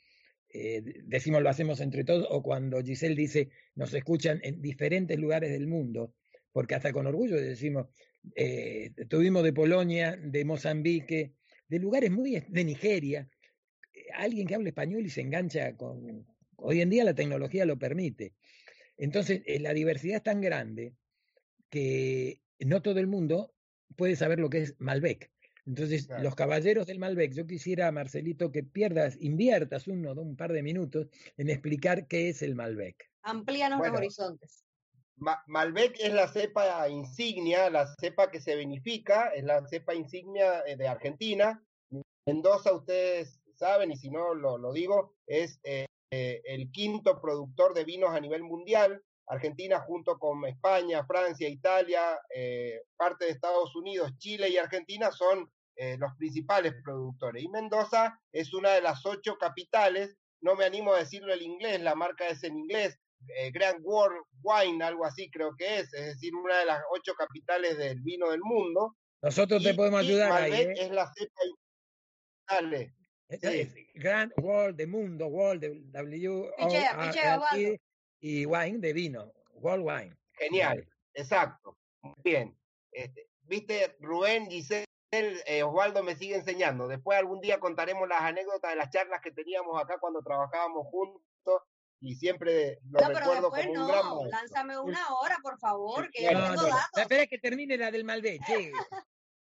eh, 0.49 0.83
decimos 1.05 1.41
lo 1.41 1.49
hacemos 1.49 1.79
entre 1.79 2.03
todos, 2.03 2.27
o 2.29 2.43
cuando 2.43 2.83
Giselle 2.83 3.15
dice 3.15 3.49
nos 3.75 3.93
escuchan 3.93 4.41
en 4.43 4.61
diferentes 4.61 5.17
lugares 5.17 5.51
del 5.51 5.67
mundo, 5.67 6.13
porque 6.51 6.75
hasta 6.75 6.91
con 6.91 7.07
orgullo 7.07 7.37
decimos, 7.37 7.87
eh, 8.35 8.91
tuvimos 9.07 9.41
de 9.41 9.53
Polonia, 9.53 10.17
de 10.21 10.43
Mozambique, 10.43 11.35
de 11.69 11.79
lugares 11.79 12.11
muy 12.11 12.43
de 12.45 12.63
Nigeria, 12.65 13.29
eh, 13.93 14.07
alguien 14.15 14.47
que 14.47 14.55
habla 14.55 14.69
español 14.69 15.05
y 15.05 15.09
se 15.09 15.21
engancha 15.21 15.77
con... 15.77 16.27
Hoy 16.57 16.81
en 16.81 16.89
día 16.89 17.05
la 17.05 17.15
tecnología 17.15 17.63
lo 17.65 17.79
permite. 17.79 18.33
Entonces, 18.97 19.43
la 19.61 19.73
diversidad 19.73 20.17
es 20.17 20.23
tan 20.23 20.41
grande 20.41 20.93
que 21.69 22.41
no 22.59 22.81
todo 22.81 22.99
el 22.99 23.07
mundo 23.07 23.53
puede 23.95 24.17
saber 24.17 24.39
lo 24.39 24.49
que 24.49 24.63
es 24.63 24.75
Malbec. 24.77 25.31
Entonces, 25.69 26.07
Claro. 26.07 26.23
los 26.23 26.33
caballeros 26.33 26.87
del 26.87 26.97
Malbec, 26.97 27.31
yo 27.33 27.45
quisiera, 27.45 27.91
Marcelito, 27.91 28.51
que 28.51 28.63
pierdas, 28.63 29.17
inviertas 29.21 29.87
uno, 29.87 30.13
un 30.13 30.35
par 30.35 30.51
de 30.51 30.63
minutos 30.63 31.07
en 31.37 31.47
explicar 31.51 32.07
qué 32.07 32.29
es 32.29 32.41
el 32.41 32.55
Malbec. 32.55 33.07
Amplíanos 33.21 33.77
Bueno. 33.77 33.93
los 33.93 33.99
horizontes. 34.01 34.65
Ma- 35.17 35.43
Malbec 35.45 35.99
es 35.99 36.11
la 36.11 36.27
cepa 36.27 36.89
insignia, 36.89 37.69
la 37.69 37.85
cepa 37.99 38.31
que 38.31 38.41
se 38.41 38.55
vinifica, 38.55 39.27
es 39.27 39.43
la 39.43 39.63
cepa 39.67 39.93
insignia 39.93 40.63
eh, 40.65 40.75
de 40.75 40.87
Argentina. 40.87 41.63
Mendoza, 42.25 42.73
ustedes 42.73 43.39
saben, 43.55 43.91
y 43.91 43.97
si 43.97 44.09
no 44.09 44.33
lo, 44.33 44.57
lo 44.57 44.73
digo, 44.73 45.17
es 45.27 45.59
eh, 45.63 45.85
eh, 46.11 46.41
el 46.45 46.71
quinto 46.71 47.21
productor 47.21 47.75
de 47.75 47.83
vinos 47.85 48.09
a 48.09 48.19
nivel 48.19 48.41
mundial. 48.41 49.03
Argentina 49.27 49.79
junto 49.81 50.17
con 50.17 50.43
España, 50.45 51.05
Francia, 51.05 51.47
Italia, 51.47 52.17
eh, 52.33 52.81
parte 52.97 53.25
de 53.25 53.31
Estados 53.31 53.75
Unidos, 53.75 54.17
Chile 54.17 54.49
y 54.49 54.57
Argentina 54.57 55.11
son 55.11 55.51
eh, 55.81 55.95
los 55.97 56.13
principales 56.17 56.73
productores. 56.83 57.41
Y 57.41 57.47
Mendoza 57.47 58.19
es 58.33 58.53
una 58.53 58.71
de 58.71 58.81
las 58.81 59.05
ocho 59.05 59.37
capitales, 59.37 60.17
no 60.41 60.55
me 60.55 60.65
animo 60.65 60.93
a 60.93 60.99
decirlo 60.99 61.33
en 61.33 61.41
inglés, 61.41 61.79
la 61.79 61.95
marca 61.95 62.27
es 62.27 62.43
en 62.43 62.57
inglés, 62.57 62.99
eh, 63.29 63.49
Grand 63.51 63.79
World 63.81 64.21
Wine, 64.43 64.83
algo 64.83 65.05
así 65.05 65.29
creo 65.31 65.55
que 65.57 65.79
es, 65.79 65.93
es 65.93 66.05
decir, 66.07 66.35
una 66.35 66.57
de 66.59 66.65
las 66.65 66.81
ocho 66.91 67.13
capitales 67.13 67.77
del 67.77 68.01
vino 68.01 68.29
del 68.29 68.41
mundo. 68.41 68.97
Nosotros 69.21 69.63
te 69.63 69.73
podemos 69.73 70.01
ayudar 70.01 70.33
ahí. 70.33 70.51
¿eh? 70.51 70.73
es 70.75 70.91
la 70.91 71.09
cepa. 71.13 71.41
Dale. 72.49 72.93
Sí. 73.41 73.87
Grand 73.93 74.33
World 74.35 74.75
de 74.75 74.85
mundo, 74.85 75.27
World 75.27 75.61
de 75.61 75.79
W 75.91 76.51
Pichea, 76.57 76.99
pichea, 76.99 77.39
y 78.19 78.45
wine 78.45 78.79
de 78.79 78.91
vino, 78.91 79.31
World 79.53 79.85
Wine. 79.85 80.17
Genial, 80.33 80.85
exacto. 81.13 81.77
Muy 82.01 82.15
bien. 82.21 82.57
Este, 82.91 83.29
Viste, 83.49 83.95
Rubén, 83.99 84.47
Giselle, 84.47 84.85
eh, 85.11 85.63
Osvaldo 85.63 86.03
me 86.03 86.15
sigue 86.15 86.35
enseñando. 86.35 86.87
Después 86.87 87.17
algún 87.17 87.41
día 87.41 87.59
contaremos 87.59 88.07
las 88.07 88.21
anécdotas 88.21 88.71
de 88.71 88.77
las 88.77 88.89
charlas 88.89 89.21
que 89.21 89.31
teníamos 89.31 89.81
acá 89.81 89.97
cuando 89.99 90.21
trabajábamos 90.21 90.87
juntos 90.87 91.63
y 92.01 92.15
siempre 92.15 92.79
lo 92.89 92.99
No, 93.01 93.07
pero 93.07 93.19
recuerdo 93.19 93.41
después 93.49 93.67
como 93.67 93.81
un 93.81 93.87
gran 93.87 94.05
no. 94.05 94.15
maestro. 94.15 94.39
Lánzame 94.39 94.79
una 94.79 95.13
hora, 95.15 95.37
por 95.41 95.59
favor, 95.59 96.09
que 96.11 96.23
No, 96.25 96.31
yo 96.31 96.37
No, 96.39 96.43
tengo 96.49 96.55
no, 96.55 96.61
no. 96.61 96.75
datos. 96.75 97.01
Espera 97.01 97.27
que 97.27 97.37
termine 97.39 97.77
la 97.77 97.91
del 97.91 98.03
Malbec. 98.05 98.41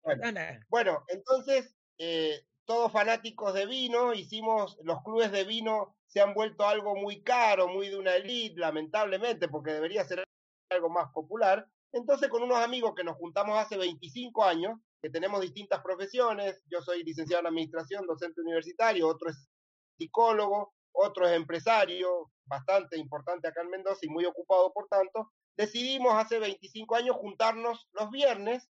Bueno, 0.04 0.24
Bueno, 0.68 1.04
entonces, 1.08 1.76
eh, 1.98 2.42
todos 2.66 2.92
fanáticos 2.92 3.54
de 3.54 3.66
vino, 3.66 4.14
hicimos, 4.14 4.78
los 4.84 5.02
clubes 5.04 5.32
de 5.32 5.46
vino 5.46 5.96
se 6.08 6.22
han 6.22 6.34
vuelto 6.34 6.68
algo 6.68 6.96
muy 6.96 7.24
caro, 7.24 7.68
muy 7.70 7.88
de 7.90 7.98
una 7.98 8.16
elite, 8.16 8.60
lamentablemente, 8.60 9.48
porque 9.48 9.72
debería 9.72 10.04
ser 10.04 10.24
algo 10.70 10.90
más 10.90 11.10
popular. 11.14 11.68
Entonces, 11.94 12.30
con 12.30 12.44
unos 12.44 12.58
amigos 12.58 12.94
que 12.96 13.04
nos 13.04 13.16
juntamos 13.18 13.58
hace 13.58 13.78
25 13.78 14.44
años, 14.44 14.78
que 15.04 15.10
tenemos 15.10 15.42
distintas 15.42 15.82
profesiones, 15.82 16.64
yo 16.72 16.82
soy 16.82 17.04
licenciado 17.04 17.42
en 17.42 17.48
administración, 17.48 18.08
docente 18.08 18.40
universitario, 18.40 19.10
otro 19.10 19.30
es 19.30 19.50
psicólogo, 19.98 20.74
otro 20.94 21.28
es 21.28 21.34
empresario, 21.34 22.32
bastante 22.46 22.98
importante 22.98 23.50
acá 23.50 23.64
en 23.64 23.70
Mendoza 23.70 24.00
y 24.04 24.10
muy 24.10 24.24
ocupado 24.24 24.72
por 24.72 24.88
tanto, 24.88 25.30
decidimos 25.58 26.14
hace 26.14 26.40
25 26.40 26.96
años 26.96 27.18
juntarnos 27.18 27.86
los 27.92 28.10
viernes 28.12 28.70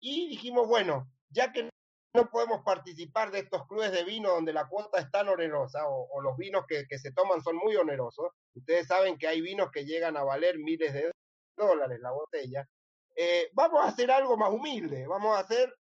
y 0.00 0.28
dijimos, 0.28 0.68
bueno, 0.68 1.10
ya 1.30 1.52
que 1.52 1.68
no 2.14 2.30
podemos 2.30 2.62
participar 2.64 3.32
de 3.32 3.40
estos 3.40 3.66
clubes 3.66 3.90
de 3.90 4.04
vino 4.04 4.30
donde 4.30 4.52
la 4.52 4.68
cuota 4.68 5.00
es 5.00 5.10
tan 5.10 5.28
onerosa 5.28 5.88
o, 5.88 6.20
los 6.22 6.36
vinos 6.36 6.64
que 6.68 6.98
se 6.98 7.12
toman 7.12 7.42
son 7.42 7.56
muy 7.56 7.74
onerosos, 7.74 8.30
ustedes 8.54 8.86
saben 8.86 9.18
que 9.18 9.26
hay 9.26 9.40
vinos 9.40 9.72
que 9.72 9.84
llegan 9.84 10.16
a 10.16 10.22
valer 10.22 10.58
miles 10.60 10.94
de 10.94 11.10
dólares 11.56 11.98
la 12.00 12.12
botella, 12.12 12.68
eh, 13.16 13.50
vamos 13.52 13.84
a 13.84 13.88
hacer 13.88 14.10
algo 14.10 14.36
más 14.36 14.50
humilde, 14.50 15.06
vamos 15.06 15.36
a 15.36 15.40
hacer 15.40 15.74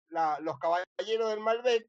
los 0.41 0.59
caballeros 0.59 1.31
del 1.31 1.41
Malbec, 1.41 1.89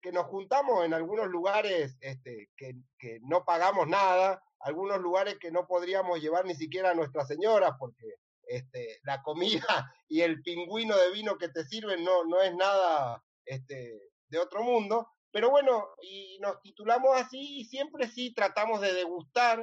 que 0.00 0.12
nos 0.12 0.26
juntamos 0.26 0.84
en 0.84 0.94
algunos 0.94 1.26
lugares 1.26 1.96
este, 2.00 2.48
que, 2.56 2.74
que 2.98 3.18
no 3.22 3.44
pagamos 3.44 3.86
nada, 3.86 4.42
algunos 4.60 4.98
lugares 5.00 5.38
que 5.38 5.50
no 5.50 5.66
podríamos 5.66 6.20
llevar 6.20 6.44
ni 6.44 6.54
siquiera 6.54 6.90
a 6.90 6.94
nuestras 6.94 7.28
señoras, 7.28 7.72
porque 7.78 8.14
este, 8.50 8.98
la 9.04 9.22
comida 9.22 9.64
y 10.08 10.22
el 10.22 10.42
pingüino 10.42 10.96
de 10.96 11.12
vino 11.12 11.38
que 11.38 11.48
te 11.48 11.64
sirven 11.64 12.04
no, 12.04 12.24
no 12.24 12.42
es 12.42 12.54
nada 12.54 13.22
este, 13.44 14.00
de 14.28 14.38
otro 14.38 14.62
mundo. 14.62 15.08
Pero 15.32 15.50
bueno, 15.50 15.88
y 16.02 16.38
nos 16.40 16.60
titulamos 16.60 17.16
así 17.16 17.60
y 17.60 17.64
siempre 17.64 18.08
sí 18.08 18.34
tratamos 18.34 18.80
de 18.80 18.92
degustar. 18.92 19.62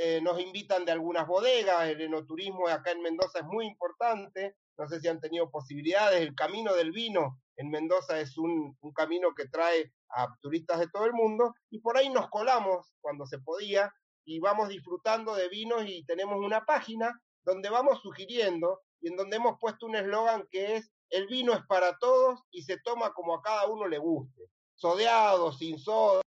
Eh, 0.00 0.20
nos 0.22 0.40
invitan 0.40 0.84
de 0.84 0.92
algunas 0.92 1.26
bodegas, 1.26 1.88
el 1.88 2.00
enoturismo 2.00 2.68
acá 2.68 2.92
en 2.92 3.02
Mendoza 3.02 3.40
es 3.40 3.44
muy 3.46 3.66
importante. 3.66 4.54
No 4.78 4.86
sé 4.88 5.00
si 5.00 5.08
han 5.08 5.20
tenido 5.20 5.50
posibilidades. 5.50 6.20
El 6.20 6.36
camino 6.36 6.72
del 6.76 6.92
vino 6.92 7.40
en 7.56 7.68
Mendoza 7.68 8.20
es 8.20 8.38
un, 8.38 8.78
un 8.80 8.92
camino 8.92 9.34
que 9.34 9.48
trae 9.48 9.92
a 10.10 10.28
turistas 10.40 10.78
de 10.78 10.88
todo 10.88 11.04
el 11.04 11.14
mundo 11.14 11.52
y 11.68 11.80
por 11.80 11.96
ahí 11.96 12.10
nos 12.10 12.30
colamos 12.30 12.92
cuando 13.00 13.26
se 13.26 13.40
podía 13.40 13.92
y 14.24 14.38
vamos 14.38 14.68
disfrutando 14.68 15.34
de 15.34 15.48
vinos 15.48 15.82
y 15.84 16.04
tenemos 16.04 16.38
una 16.38 16.64
página 16.64 17.20
donde 17.44 17.68
vamos 17.68 18.00
sugiriendo 18.00 18.82
y 19.00 19.08
en 19.08 19.16
donde 19.16 19.38
hemos 19.38 19.58
puesto 19.58 19.86
un 19.86 19.96
eslogan 19.96 20.46
que 20.48 20.76
es 20.76 20.92
el 21.10 21.26
vino 21.26 21.54
es 21.54 21.66
para 21.66 21.98
todos 21.98 22.40
y 22.52 22.62
se 22.62 22.78
toma 22.84 23.12
como 23.14 23.34
a 23.34 23.42
cada 23.42 23.66
uno 23.66 23.88
le 23.88 23.98
guste. 23.98 24.44
Sodeado, 24.76 25.52
sin 25.52 25.76
soda, 25.76 26.22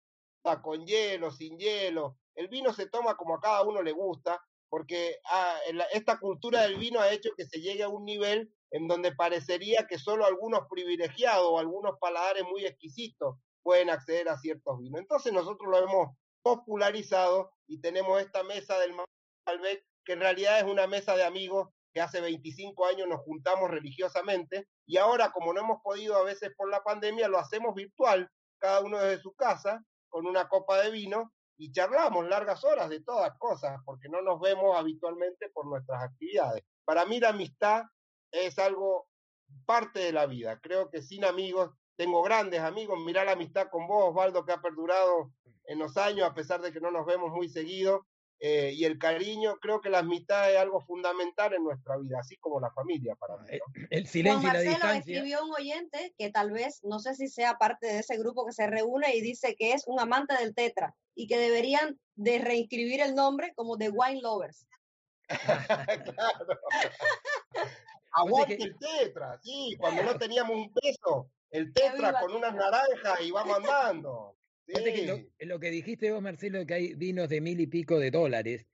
con 0.62 0.86
hielo, 0.86 1.32
sin 1.32 1.58
hielo. 1.58 2.18
El 2.42 2.48
vino 2.48 2.74
se 2.74 2.88
toma 2.88 3.16
como 3.18 3.36
a 3.36 3.39
cada 3.39 3.62
uno 3.62 3.84
le 3.84 3.92
gusta 3.92 4.44
porque 4.68 5.20
ah, 5.26 5.60
esta 5.94 6.18
cultura 6.18 6.64
del 6.64 6.78
vino 6.78 7.00
ha 7.00 7.12
hecho 7.12 7.30
que 7.38 7.46
se 7.46 7.62
llegue 7.62 7.84
a 7.84 7.88
un 7.88 8.04
nivel 8.04 8.52
en 8.72 8.88
donde 8.88 9.14
parecería 9.14 9.86
que 9.86 10.00
solo 10.00 10.26
algunos 10.26 10.62
privilegiados 10.68 11.46
o 11.46 11.60
algunos 11.60 12.00
paladares 12.00 12.44
muy 12.50 12.66
exquisitos 12.66 13.36
pueden 13.62 13.92
acceder 13.92 14.28
a 14.28 14.39
ciertos 14.39 14.80
vinos. 14.80 15.02
Entonces 15.02 15.32
nosotros 15.32 15.70
lo 15.70 15.78
hemos 15.78 16.18
popularizado 16.42 17.52
y 17.68 17.80
tenemos 17.80 18.20
esta 18.20 18.42
mesa 18.42 18.80
del 18.80 18.96
Malbec, 19.46 19.86
que 20.04 20.14
en 20.14 20.22
realidad 20.22 20.58
es 20.58 20.64
una 20.64 20.88
mesa 20.88 21.16
de 21.16 21.24
amigos 21.24 21.70
que 21.94 22.02
hace 22.02 22.22
25 22.22 22.88
años 22.88 23.08
nos 23.08 23.22
juntamos 23.22 23.70
religiosamente 23.70 24.68
y 24.88 24.98
ahora 24.98 25.32
como 25.32 25.54
no 25.54 25.60
hemos 25.60 25.80
podido 25.84 26.16
a 26.16 26.24
veces 26.24 26.54
por 26.58 26.72
la 26.72 26.82
pandemia, 26.82 27.28
lo 27.28 27.38
hacemos 27.38 27.76
virtual, 27.76 28.28
cada 28.58 28.82
uno 28.82 28.98
desde 28.98 29.22
su 29.22 29.32
casa, 29.34 29.86
con 30.10 30.26
una 30.26 30.50
copa 30.50 30.82
de 30.82 30.89
vino 30.89 31.32
y 31.62 31.72
charlamos 31.72 32.28
largas 32.28 32.64
horas 32.64 32.89
de 32.89 33.01
todas 33.01 33.38
cosas, 33.38 33.80
porque 33.86 34.09
no 34.09 34.24
nos 34.24 34.41
vemos 34.41 34.76
habitualmente 34.76 35.47
por 35.49 35.68
nuestras 35.68 36.01
actividades. 36.01 36.64
Para 36.84 37.05
mí 37.05 37.20
la 37.20 37.30
amistad 37.30 37.84
es 38.32 38.57
algo 38.57 39.07
parte 39.68 39.99
de 39.99 40.12
la 40.12 40.26
vida. 40.26 40.59
Creo 40.59 40.89
que 40.89 41.03
sin 41.03 41.24
amigos, 41.24 41.70
tengo 41.95 42.24
grandes 42.24 42.62
amigos, 42.62 42.99
mirá 43.05 43.24
la 43.24 43.34
amistad 43.34 43.70
con 43.70 43.88
vos, 43.88 44.09
Osvaldo, 44.09 44.43
que 44.43 44.53
ha 44.53 44.59
perdurado 44.59 45.32
en 45.66 45.78
los 45.78 45.97
años, 45.97 46.28
a 46.28 46.34
pesar 46.34 46.62
de 46.62 46.74
que 46.74 46.82
no 46.82 46.89
nos 46.89 47.05
vemos 47.05 47.30
muy 47.30 47.47
seguido, 47.47 48.07
eh, 48.44 48.72
y 48.74 48.86
el 48.86 48.98
cariño, 48.98 49.58
creo 49.62 49.80
que 49.82 49.92
la 49.92 50.00
amistad 50.00 50.52
es 50.52 50.58
algo 50.58 50.82
fundamental 50.82 51.54
en 51.54 51.64
nuestra 51.64 51.96
vida, 51.98 52.18
así 52.20 52.38
como 52.38 52.60
la 52.60 52.72
familia 52.72 53.16
para 53.16 53.38
mí. 53.38 53.50
el, 53.52 53.60
¿no? 53.60 53.66
el 53.92 54.02
Juan 54.02 54.08
silencio 54.08 54.39
y 54.42 54.46
la 54.46 54.54
Marcelo 54.54 54.72
distancia. 54.74 54.98
escribió 55.16 55.46
un 55.46 55.54
oyente 55.54 56.16
que 56.18 56.32
tal 56.32 56.50
vez, 56.52 56.80
no 56.84 56.98
sé 57.00 57.14
si 57.14 57.28
sea 57.28 57.60
parte 57.60 57.86
de 57.86 58.00
ese 58.00 58.18
grupo 58.18 58.44
que 58.44 58.52
se 58.52 58.66
reúne 58.66 59.16
y 59.16 59.22
dice 59.22 59.56
que 59.56 59.74
es 59.74 59.84
un 59.86 60.00
amante 60.00 60.36
del 60.38 60.56
tetra 60.56 60.96
y 61.14 61.28
que 61.28 61.38
deberían 61.38 62.00
de 62.16 62.39
reinscribir 62.39 63.02
el 63.02 63.14
nombre 63.14 63.54
como 63.56 63.78
The 63.78 63.89
Wine 63.92 64.22
Lovers. 64.22 64.66
claro. 66.16 66.60
Aguante 68.14 68.58
que- 68.58 68.64
el 68.64 68.76
tetra, 68.78 69.39
sí, 69.44 69.76
cuando 69.80 70.04
no 70.04 70.18
teníamos 70.18 70.58
un 70.58 70.74
peso, 70.74 71.30
el 71.52 71.72
tetra 71.74 72.20
con 72.20 72.34
unas 72.36 72.56
naranjas 72.56 73.22
y 73.22 73.32
vamos 73.32 73.58
andando. 73.58 74.36
Lo, 75.39 75.59
que 75.59 75.72
dijiste 75.72 76.12
vos, 76.12 76.22
Marcelo, 76.22 76.66
que 76.66 76.74
hay 76.74 76.93
vinos 76.95 77.30
de 77.30 77.41
mil 77.41 77.59
y 77.59 77.68
pico 77.68 77.99
de 77.99 78.12
dólares. 78.12 78.66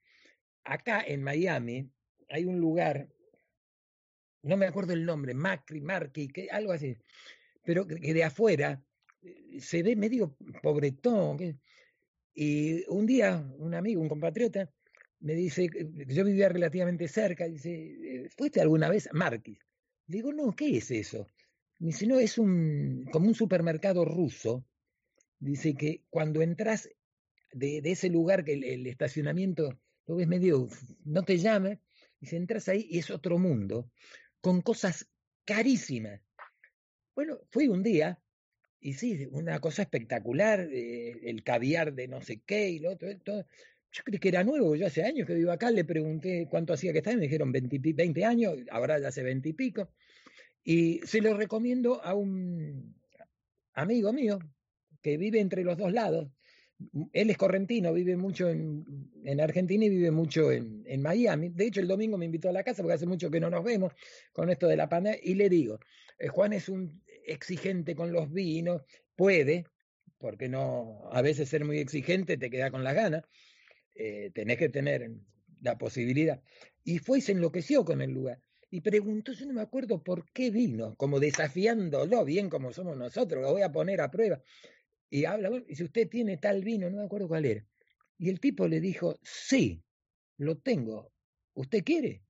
Acá 0.64 1.02
en 1.06 1.22
Miami 1.22 1.90
hay 2.28 2.44
un 2.44 2.60
lugar, 2.60 3.08
no 4.42 4.56
me 4.56 4.66
acuerdo 4.66 4.92
el 4.92 5.04
nombre, 5.04 5.34
Macri, 5.34 5.80
Marqui, 5.80 6.28
que, 6.28 6.48
algo 6.50 6.72
así, 6.72 6.96
pero 7.64 7.86
que, 7.86 7.96
de 7.96 8.24
afuera 8.24 8.82
eh, 9.22 9.60
se 9.60 9.82
ve 9.82 9.96
medio 9.96 10.36
pobretón. 10.62 11.60
y 12.34 12.84
un 12.88 13.06
día, 13.06 13.44
un 13.58 13.74
amigo, 13.74 14.00
un 14.00 14.08
compatriota, 14.08 14.70
me 15.20 15.34
dice, 15.34 15.64
eh, 15.64 16.06
yo 16.06 16.24
vivía 16.24 16.48
relativamente 16.48 17.08
cerca, 17.08 17.46
dice, 17.46 17.70
eh, 17.72 18.28
¿fuiste 18.36 18.60
alguna 18.60 18.88
vez 18.88 19.08
a 19.08 19.12
Marquis? 19.12 19.58
Digo, 20.06 20.32
no, 20.32 20.54
¿qué 20.54 20.76
es 20.76 20.90
eso? 20.90 21.26
Me 21.78 21.88
dice, 21.88 22.06
no, 22.06 22.18
es 22.18 22.38
un, 22.38 23.06
como 23.12 23.28
un 23.28 23.34
supermercado 23.34 24.04
ruso. 24.04 24.64
Dice 25.40 25.74
que 25.74 26.04
cuando 26.10 26.42
entras 26.42 26.88
de, 27.52 27.80
ese 27.84 28.08
lugar 28.10 28.44
que 28.44 28.54
el, 28.54 28.86
estacionamiento 28.86 29.78
lo 30.06 30.16
ves 30.16 30.26
medio, 30.26 30.68
no 31.04 31.22
te 31.22 31.38
llama, 31.38 31.78
y 32.20 32.26
si 32.26 32.36
entras 32.36 32.68
ahí 32.68 32.86
y 32.90 32.98
es 32.98 33.10
otro 33.10 33.38
mundo, 33.38 33.90
con 34.40 34.62
cosas 34.62 35.08
carísimas. 35.44 36.20
Bueno, 37.14 37.40
fui 37.50 37.68
un 37.68 37.82
día, 37.82 38.20
y 38.80 38.94
sí, 38.94 39.28
una 39.30 39.60
cosa 39.60 39.82
espectacular, 39.82 40.60
eh, 40.72 41.12
el 41.24 41.42
caviar 41.42 41.94
de 41.94 42.08
no 42.08 42.22
sé 42.22 42.40
qué 42.44 42.70
y 42.70 42.78
lo 42.78 42.92
otro, 42.92 43.08
todo. 43.20 43.46
Yo 43.90 44.02
creí 44.04 44.18
que 44.18 44.28
era 44.28 44.44
nuevo, 44.44 44.76
yo 44.76 44.86
hace 44.86 45.02
años 45.02 45.26
que 45.26 45.34
vivo 45.34 45.50
acá, 45.50 45.70
le 45.70 45.84
pregunté 45.84 46.46
cuánto 46.50 46.74
hacía 46.74 46.92
que 46.92 46.98
estaba, 46.98 47.16
me 47.16 47.22
dijeron 47.22 47.52
20, 47.52 47.76
y 47.76 47.78
pi- 47.78 47.92
20 47.92 48.24
años, 48.24 48.56
ahora 48.70 48.98
ya 48.98 49.08
hace 49.08 49.22
20 49.22 49.48
y 49.48 49.52
pico. 49.54 49.90
Y 50.62 51.00
se 51.04 51.20
lo 51.20 51.36
recomiendo 51.36 52.02
a 52.04 52.14
un 52.14 52.94
amigo 53.72 54.12
mío 54.12 54.38
que 55.02 55.16
vive 55.16 55.40
entre 55.40 55.64
los 55.64 55.76
dos 55.76 55.92
lados. 55.92 56.28
Él 57.12 57.30
es 57.30 57.36
correntino, 57.36 57.92
vive 57.92 58.16
mucho 58.16 58.48
en, 58.48 58.84
en 59.24 59.40
Argentina 59.40 59.84
y 59.84 59.88
vive 59.88 60.12
mucho 60.12 60.52
en, 60.52 60.84
en 60.86 61.02
Miami. 61.02 61.48
De 61.48 61.66
hecho, 61.66 61.80
el 61.80 61.88
domingo 61.88 62.16
me 62.16 62.26
invitó 62.26 62.48
a 62.48 62.52
la 62.52 62.62
casa 62.62 62.82
porque 62.82 62.94
hace 62.94 63.06
mucho 63.06 63.30
que 63.30 63.40
no 63.40 63.50
nos 63.50 63.64
vemos 63.64 63.92
con 64.32 64.48
esto 64.48 64.68
de 64.68 64.76
la 64.76 64.88
pandemia. 64.88 65.18
Y 65.22 65.34
le 65.34 65.48
digo, 65.48 65.80
eh, 66.18 66.28
Juan 66.28 66.52
es 66.52 66.68
un 66.68 67.02
exigente 67.26 67.94
con 67.94 68.12
los 68.12 68.30
vinos, 68.32 68.82
puede, 69.16 69.64
porque 70.18 70.48
no, 70.48 71.08
a 71.12 71.22
veces 71.22 71.48
ser 71.48 71.64
muy 71.64 71.78
exigente 71.78 72.36
te 72.36 72.50
queda 72.50 72.70
con 72.70 72.84
las 72.84 72.94
ganas, 72.94 73.24
eh, 73.94 74.30
tenés 74.34 74.58
que 74.58 74.68
tener 74.68 75.10
la 75.60 75.78
posibilidad. 75.78 76.40
Y 76.84 76.98
fue 76.98 77.18
y 77.18 77.20
se 77.22 77.32
enloqueció 77.32 77.84
con 77.84 78.00
el 78.02 78.12
lugar. 78.12 78.40
Y 78.70 78.82
preguntó, 78.82 79.32
yo 79.32 79.46
no 79.46 79.54
me 79.54 79.62
acuerdo 79.62 80.02
por 80.02 80.30
qué 80.32 80.50
vino, 80.50 80.94
como 80.96 81.20
desafiándolo, 81.20 82.24
bien 82.24 82.50
como 82.50 82.72
somos 82.72 82.96
nosotros, 82.96 83.42
lo 83.42 83.52
voy 83.52 83.62
a 83.62 83.72
poner 83.72 84.00
a 84.00 84.10
prueba. 84.10 84.42
Y 85.10 85.24
habla, 85.24 85.50
bueno, 85.50 85.64
y 85.68 85.76
si 85.76 85.84
usted 85.84 86.08
tiene 86.08 86.36
tal 86.36 86.62
vino, 86.62 86.90
no 86.90 86.98
me 86.98 87.04
acuerdo 87.04 87.28
cuál 87.28 87.44
era. 87.44 87.64
Y 88.18 88.28
el 88.28 88.40
tipo 88.40 88.66
le 88.68 88.80
dijo, 88.80 89.18
sí, 89.22 89.82
lo 90.36 90.58
tengo. 90.58 91.12
¿Usted 91.54 91.82
quiere? 91.84 92.22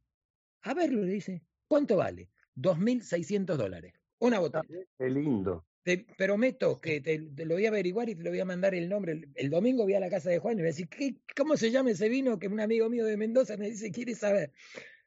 A 0.63 0.75
verlo, 0.75 1.03
le 1.03 1.13
dice. 1.13 1.43
¿Cuánto 1.67 1.97
vale? 1.97 2.31
2.600 2.55 3.57
dólares. 3.57 3.95
Una 4.19 4.39
botella. 4.39 4.65
Qué 4.99 5.09
lindo. 5.11 5.67
Te 5.83 6.07
prometo 6.17 6.81
que 6.81 7.01
te, 7.01 7.19
te 7.19 7.47
lo 7.47 7.55
voy 7.55 7.67
a 7.67 7.71
averiguar 7.71 8.09
y 8.11 8.15
te 8.15 8.23
lo 8.23 8.31
voy 8.31 8.41
a 8.41 8.45
mandar 8.45 8.75
el 8.75 8.89
nombre. 8.89 9.13
El, 9.13 9.29
el 9.35 9.51
domingo 9.51 9.85
voy 9.85 9.95
a 9.95 10.01
la 10.01 10.11
casa 10.11 10.29
de 10.31 10.39
Juan 10.39 10.55
y 10.55 10.63
voy 10.63 10.67
a 10.67 10.73
decir, 10.73 10.89
¿qué, 10.89 11.17
¿cómo 11.37 11.57
se 11.57 11.71
llama 11.71 11.91
ese 11.93 12.09
vino 12.09 12.39
que 12.39 12.49
un 12.49 12.61
amigo 12.61 12.91
mío 12.91 13.07
de 13.07 13.17
Mendoza 13.17 13.57
me 13.57 13.71
dice, 13.71 13.91
quiere 13.91 14.15
saber? 14.15 14.53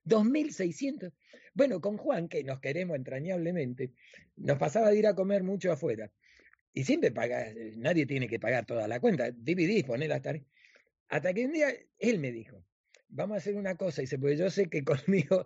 2.600. 0.05 1.13
Bueno, 1.53 1.81
con 1.81 1.97
Juan, 1.97 2.27
que 2.27 2.43
nos 2.43 2.59
queremos 2.59 2.95
entrañablemente, 2.95 3.93
nos 4.35 4.57
pasaba 4.57 4.89
de 4.89 4.97
ir 4.97 5.07
a 5.07 5.15
comer 5.15 5.43
mucho 5.43 5.71
afuera. 5.71 6.11
Y 6.73 6.83
siempre 6.83 7.11
paga, 7.11 7.49
eh, 7.49 7.73
nadie 7.77 8.05
tiene 8.05 8.27
que 8.27 8.39
pagar 8.39 8.65
toda 8.65 8.87
la 8.87 8.99
cuenta. 8.99 9.31
Dividís, 9.31 9.83
poné 9.83 10.07
las 10.07 10.21
tarjetas. 10.21 10.51
Hasta 11.09 11.33
que 11.33 11.45
un 11.45 11.51
día 11.51 11.73
él 11.99 12.19
me 12.19 12.31
dijo, 12.31 12.65
vamos 13.09 13.35
a 13.35 13.37
hacer 13.39 13.55
una 13.55 13.75
cosa, 13.75 14.01
y 14.01 14.05
dice, 14.05 14.17
porque 14.17 14.37
yo 14.37 14.49
sé 14.49 14.69
que 14.69 14.83
conmigo 14.85 15.45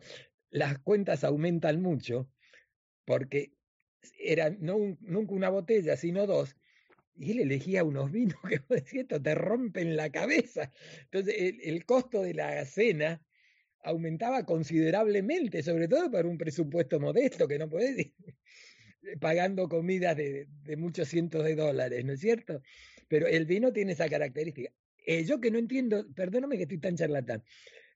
las 0.51 0.79
cuentas 0.79 1.23
aumentan 1.23 1.81
mucho, 1.81 2.29
porque 3.05 3.53
era 4.19 4.49
nunca 4.51 5.33
una 5.33 5.49
botella, 5.49 5.97
sino 5.97 6.27
dos. 6.27 6.55
Y 7.17 7.31
él 7.31 7.39
elegía 7.39 7.83
unos 7.83 8.11
vinos 8.11 8.37
que 8.47 8.59
decís, 8.69 9.01
esto 9.01 9.21
te 9.21 9.35
rompen 9.35 9.95
la 9.95 10.11
cabeza. 10.11 10.71
Entonces, 11.05 11.35
el, 11.63 11.85
costo 11.85 12.21
de 12.21 12.33
la 12.33 12.63
cena 12.65 13.21
aumentaba 13.83 14.45
considerablemente, 14.45 15.63
sobre 15.63 15.87
todo 15.87 16.11
para 16.11 16.27
un 16.27 16.37
presupuesto 16.37 16.99
modesto, 16.99 17.47
que 17.47 17.59
no 17.59 17.69
podés 17.69 17.95
pagando 19.19 19.67
comidas 19.69 20.15
de, 20.17 20.47
de 20.63 20.77
muchos 20.77 21.07
cientos 21.07 21.43
de 21.43 21.55
dólares, 21.55 22.03
¿no 22.05 22.13
es 22.13 22.19
cierto? 22.19 22.61
Pero 23.07 23.27
el 23.27 23.45
vino 23.45 23.71
tiene 23.71 23.93
esa 23.93 24.09
característica. 24.09 24.71
Eh, 25.05 25.23
yo 25.23 25.39
que 25.39 25.51
no 25.51 25.59
entiendo, 25.59 26.05
perdóname 26.13 26.57
que 26.57 26.63
estoy 26.63 26.79
tan 26.79 26.95
charlatán, 26.95 27.43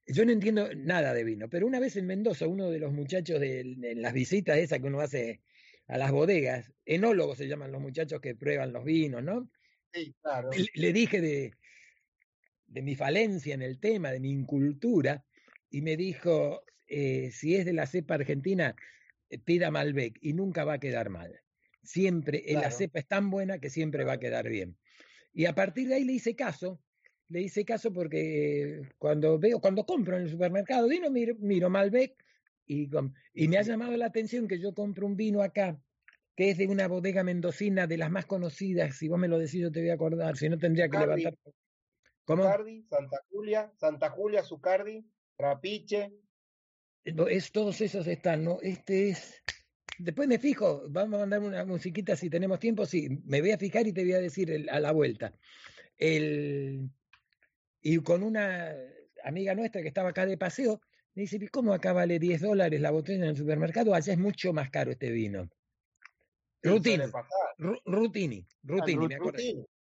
yo 0.06 0.26
no 0.26 0.32
entiendo 0.32 0.70
nada 0.76 1.14
de 1.14 1.24
vino, 1.24 1.50
pero 1.50 1.68
una 1.68 1.80
vez 1.80 1.96
en 1.96 2.06
Mendoza, 2.08 2.48
uno 2.48 2.70
de 2.70 2.80
los 2.80 2.92
muchachos 2.92 3.40
de, 3.40 3.62
en 3.62 4.02
las 4.02 4.14
visitas 4.14 4.58
esas 4.58 4.80
que 4.80 4.88
uno 4.88 5.02
hace 5.02 5.42
a 5.88 5.98
las 5.98 6.12
bodegas, 6.12 6.72
enólogos 6.86 7.38
se 7.38 7.48
llaman 7.48 7.72
los 7.72 7.82
muchachos 7.82 8.20
que 8.22 8.36
prueban 8.36 8.74
los 8.74 8.86
vinos, 8.86 9.24
¿no? 9.24 9.52
Sí, 9.94 10.16
claro. 10.22 10.50
Le, 10.52 10.66
le 10.74 10.94
dije 10.94 11.20
de, 11.22 11.54
de 12.68 12.82
mi 12.82 12.96
falencia 12.96 13.54
en 13.54 13.62
el 13.62 13.80
tema, 13.80 14.12
de 14.12 14.20
mi 14.20 14.32
incultura, 14.32 15.26
y 15.70 15.82
me 15.82 15.98
dijo, 15.98 16.64
eh, 16.88 17.32
si 17.32 17.56
es 17.56 17.66
de 17.66 17.74
la 17.74 17.88
cepa 17.88 18.16
argentina, 18.16 18.76
pida 19.38 19.72
Malbec 19.72 20.18
y 20.22 20.34
nunca 20.34 20.66
va 20.66 20.74
a 20.74 20.80
quedar 20.80 21.10
mal. 21.10 21.42
Siempre, 21.84 22.44
eh, 22.46 22.56
la 22.56 22.72
cepa 22.72 23.00
es 23.00 23.08
tan 23.08 23.30
buena 23.30 23.60
que 23.60 23.70
siempre 23.70 24.04
va 24.04 24.14
a 24.14 24.20
quedar 24.20 24.50
bien. 24.50 24.78
Y 25.34 25.46
a 25.46 25.56
partir 25.56 25.88
de 25.88 25.96
ahí 25.96 26.04
le 26.04 26.14
hice 26.14 26.36
caso, 26.36 26.82
le 27.28 27.42
hice 27.42 27.64
caso 27.64 27.94
porque 27.94 28.82
cuando 28.98 29.38
veo, 29.40 29.62
cuando 29.62 29.86
compro 29.86 30.18
en 30.18 30.24
el 30.24 30.30
supermercado 30.30 30.88
vino, 30.88 31.10
miro, 31.10 31.36
miro 31.40 31.70
Malbec 31.70 32.16
y, 32.66 32.90
y 33.34 33.48
me 33.48 33.58
ha 33.58 33.62
llamado 33.62 33.96
la 33.96 34.08
atención 34.08 34.48
que 34.48 34.60
yo 34.60 34.74
compro 34.74 35.06
un 35.06 35.16
vino 35.16 35.42
acá 35.42 35.80
que 36.40 36.52
es 36.52 36.58
de 36.58 36.68
una 36.68 36.88
bodega 36.88 37.22
mendocina 37.22 37.86
de 37.86 37.98
las 37.98 38.10
más 38.10 38.26
conocidas, 38.26 38.96
si 38.96 39.10
vos 39.10 39.20
me 39.20 39.28
lo 39.28 39.38
decís 39.38 39.60
yo 39.60 39.74
te 39.74 39.82
voy 39.82 39.90
a 39.90 39.96
acordar, 39.96 40.38
si 40.38 40.48
no 40.48 40.58
tendría 40.58 40.88
que 40.88 40.98
Zucardi. 40.98 41.24
levantar. 41.24 41.54
¿Cómo? 42.24 42.44
Zucardi, 42.44 42.84
Santa 42.84 43.18
Julia, 43.30 43.74
Santa 43.76 44.10
Julia, 44.10 44.42
Zucardi, 44.42 45.06
Trapiche. 45.36 46.14
Es, 47.04 47.52
todos 47.52 47.82
esos 47.82 48.08
están, 48.08 48.44
¿no? 48.44 48.60
Este 48.62 49.10
es. 49.10 49.42
Después 49.98 50.28
me 50.28 50.40
fijo, 50.40 50.84
vamos 50.90 51.16
a 51.18 51.20
mandar 51.22 51.42
una 51.42 51.66
musiquita 51.66 52.16
si 52.16 52.30
tenemos 52.30 52.60
tiempo, 52.60 52.86
sí, 52.86 53.10
me 53.26 53.42
voy 53.42 53.52
a 53.52 53.58
fijar 53.58 53.86
y 53.88 53.92
te 53.94 54.04
voy 54.04 54.14
a 54.14 54.22
decir 54.22 54.50
el- 54.50 54.70
a 54.70 54.80
la 54.80 54.92
vuelta. 54.94 55.34
El, 55.98 56.90
y 57.82 57.98
con 57.98 58.24
una 58.24 58.74
amiga 59.24 59.56
nuestra 59.56 59.82
que 59.82 59.90
estaba 59.90 60.10
acá 60.10 60.26
de 60.26 60.38
paseo, 60.38 60.82
me 61.16 61.24
dice, 61.24 61.38
"¿Y 61.42 61.48
¿cómo 61.48 61.74
acá 61.74 61.92
vale 61.92 62.18
10 62.20 62.42
dólares 62.42 62.80
la 62.80 62.92
botella 62.92 63.24
en 63.26 63.32
el 63.32 63.38
supermercado? 63.38 63.94
Allá 63.94 64.14
es 64.14 64.20
mucho 64.20 64.54
más 64.54 64.70
caro 64.70 64.92
este 64.92 65.12
vino. 65.12 65.50
Rutini, 66.64 66.98
Rutini, 67.86 68.46
Rutini, 68.64 68.98
me 69.08 69.16
acuerdo. 69.16 69.38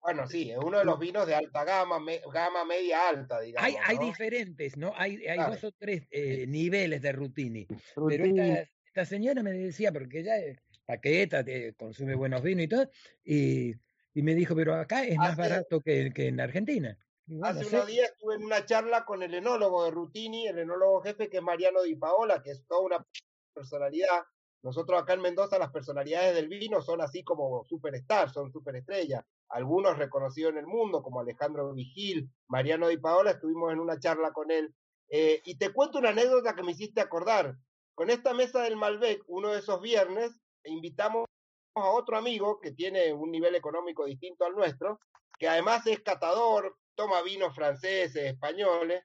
Bueno, 0.05 0.27
sí, 0.29 0.51
es 0.51 0.59
uno 0.59 0.79
de 0.79 0.85
los 0.85 0.99
vinos 0.99 1.27
de 1.27 1.35
alta 1.35 1.65
gama, 1.65 1.99
me- 1.99 2.21
gama 2.31 2.63
media 2.67 3.09
alta, 3.09 3.41
digamos. 3.41 3.67
Hay, 3.67 3.77
hay 3.87 4.07
diferentes, 4.07 4.77
¿no? 4.77 4.93
Hay, 4.95 5.27
hay 5.27 5.37
Claro. 5.37 5.53
dos 5.55 5.65
o 5.65 5.73
tres 5.73 6.03
eh, 6.11 6.45
niveles 6.47 7.01
de 7.01 7.11
Rutini. 7.13 7.67
Pero 8.07 8.25
esta, 8.27 8.69
esta 8.85 9.05
señora 9.07 9.43
me 9.43 9.53
decía, 9.53 9.91
porque 9.93 10.21
ella 10.21 10.37
es 10.37 10.59
paqueta, 10.85 11.43
consume 11.79 12.15
buenos 12.15 12.43
vinos 12.43 12.65
y 12.65 12.69
todo, 12.69 12.91
y, 13.25 13.71
y 14.13 14.23
me 14.23 14.35
dijo, 14.35 14.55
pero 14.55 14.75
acá 14.75 15.05
es 15.07 15.17
más 15.17 15.31
Hace- 15.33 15.41
barato 15.41 15.81
que, 15.81 16.13
que 16.15 16.29
en 16.29 16.39
Argentina. 16.39 16.99
Bueno, 17.25 17.59
Hace 17.59 17.75
unos 17.75 17.87
días 17.87 18.11
estuve 18.11 18.35
en 18.35 18.45
una 18.45 18.67
charla 18.67 19.07
con 19.07 19.23
el 19.23 19.33
enólogo 19.33 19.87
de 19.87 19.91
Rutini, 19.91 20.47
el 20.49 20.59
enólogo 20.59 21.01
jefe 21.01 21.31
que 21.31 21.39
es 21.39 21.43
Mariano 21.43 21.83
Di 21.83 21.95
Paola, 21.97 22.43
que 22.43 22.51
es 22.51 22.67
toda 22.67 22.83
una 22.83 23.07
personalidad. 23.55 24.25
Nosotros 24.65 24.99
acá 24.99 25.13
en 25.13 25.21
Mendoza 25.21 25.59
las 25.59 25.71
personalidades 25.71 26.35
del 26.35 26.49
vino 26.49 26.81
son 26.81 27.03
así 27.03 27.23
como 27.23 27.67
superstars, 27.67 28.33
son 28.33 28.51
superestrellas. 28.51 29.23
Algunos 29.51 29.99
reconocidos 29.99 30.53
en 30.53 30.59
el 30.59 30.67
mundo, 30.67 31.03
como 31.03 31.21
Alejandro 31.21 31.71
Vigil, 31.75 32.31
Mariano 32.49 32.89
Di 32.89 32.97
Paola, 32.97 33.33
estuvimos 33.33 33.71
en 33.75 33.79
una 33.79 33.99
charla 33.99 34.33
con 34.33 34.51
él. 34.51 34.75
Eh, 35.11 35.43
y 35.45 35.59
te 35.59 35.71
cuento 35.71 35.99
una 35.99 36.09
anécdota 36.09 36.55
que 36.55 36.63
me 36.63 36.73
hiciste 36.73 37.03
acordar. 37.03 37.55
Con 37.95 38.09
esta 38.09 38.33
mesa 38.33 38.63
del 38.63 38.77
Malbec, 38.77 39.23
uno 39.27 39.51
de 39.51 39.59
esos 39.59 39.83
viernes, 39.83 40.33
invitamos 40.65 41.27
a 41.75 41.91
otro 41.91 42.17
amigo 42.17 42.59
que 42.59 42.73
tiene 42.73 43.13
un 43.13 43.31
nivel 43.31 43.55
económico 43.57 44.07
distinto 44.07 44.47
al 44.47 44.55
nuestro, 44.55 44.99
que 45.39 45.47
además 45.47 45.87
es 45.87 46.01
catador, 46.01 46.75
toma 46.95 47.21
vinos 47.21 47.55
franceses, 47.55 48.17
españoles, 48.17 49.05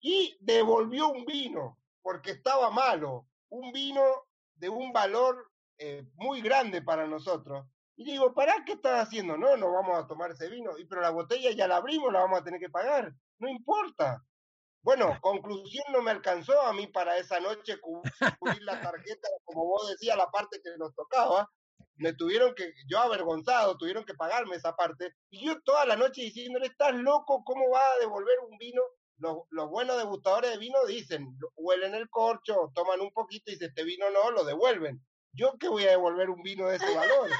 y 0.00 0.36
devolvió 0.40 1.08
un 1.08 1.24
vino 1.24 1.78
porque 2.02 2.32
estaba 2.32 2.70
malo, 2.70 3.28
un 3.50 3.70
vino 3.70 4.27
de 4.58 4.68
un 4.68 4.92
valor 4.92 5.50
eh, 5.78 6.04
muy 6.14 6.40
grande 6.40 6.82
para 6.82 7.06
nosotros. 7.06 7.66
Y 7.96 8.04
digo, 8.04 8.32
¿para 8.34 8.64
qué 8.64 8.72
estás 8.72 9.06
haciendo? 9.06 9.36
No, 9.36 9.56
no 9.56 9.72
vamos 9.72 9.98
a 9.98 10.06
tomar 10.06 10.30
ese 10.30 10.48
vino, 10.48 10.78
y 10.78 10.84
pero 10.86 11.00
la 11.00 11.10
botella 11.10 11.50
ya 11.50 11.66
la 11.66 11.76
abrimos, 11.76 12.12
la 12.12 12.20
vamos 12.20 12.40
a 12.40 12.44
tener 12.44 12.60
que 12.60 12.70
pagar, 12.70 13.12
no 13.38 13.48
importa. 13.48 14.22
Bueno, 14.82 15.18
conclusión, 15.20 15.84
no 15.92 16.02
me 16.02 16.12
alcanzó 16.12 16.60
a 16.62 16.72
mí 16.72 16.86
para 16.86 17.16
esa 17.18 17.40
noche 17.40 17.78
cu- 17.80 18.00
cubrir 18.38 18.62
la 18.62 18.80
tarjeta, 18.80 19.28
como 19.44 19.66
vos 19.66 19.88
decías, 19.90 20.16
la 20.16 20.30
parte 20.30 20.60
que 20.62 20.70
nos 20.78 20.94
tocaba. 20.94 21.48
Me 21.96 22.12
tuvieron 22.14 22.54
que, 22.54 22.72
yo 22.88 22.98
avergonzado, 23.00 23.76
tuvieron 23.76 24.04
que 24.04 24.14
pagarme 24.14 24.54
esa 24.56 24.76
parte. 24.76 25.12
Y 25.30 25.44
yo 25.46 25.60
toda 25.62 25.84
la 25.84 25.96
noche 25.96 26.22
diciéndole, 26.22 26.66
estás 26.68 26.94
loco, 26.94 27.42
¿cómo 27.44 27.68
vas 27.70 27.82
a 27.96 27.98
devolver 27.98 28.38
un 28.48 28.56
vino? 28.58 28.80
Los, 29.18 29.38
los 29.50 29.68
buenos 29.68 29.96
degustadores 29.98 30.50
de 30.52 30.58
vino 30.58 30.84
dicen, 30.86 31.36
huelen 31.56 31.94
el 31.94 32.08
corcho, 32.08 32.70
toman 32.74 33.00
un 33.00 33.10
poquito 33.12 33.50
y 33.50 33.56
si 33.56 33.64
este 33.64 33.84
vino 33.84 34.10
no, 34.10 34.30
lo 34.30 34.44
devuelven. 34.44 35.00
Yo 35.32 35.56
que 35.58 35.68
voy 35.68 35.84
a 35.84 35.90
devolver 35.90 36.30
un 36.30 36.42
vino 36.42 36.68
de 36.68 36.76
ese 36.76 36.94
valor. 36.94 37.28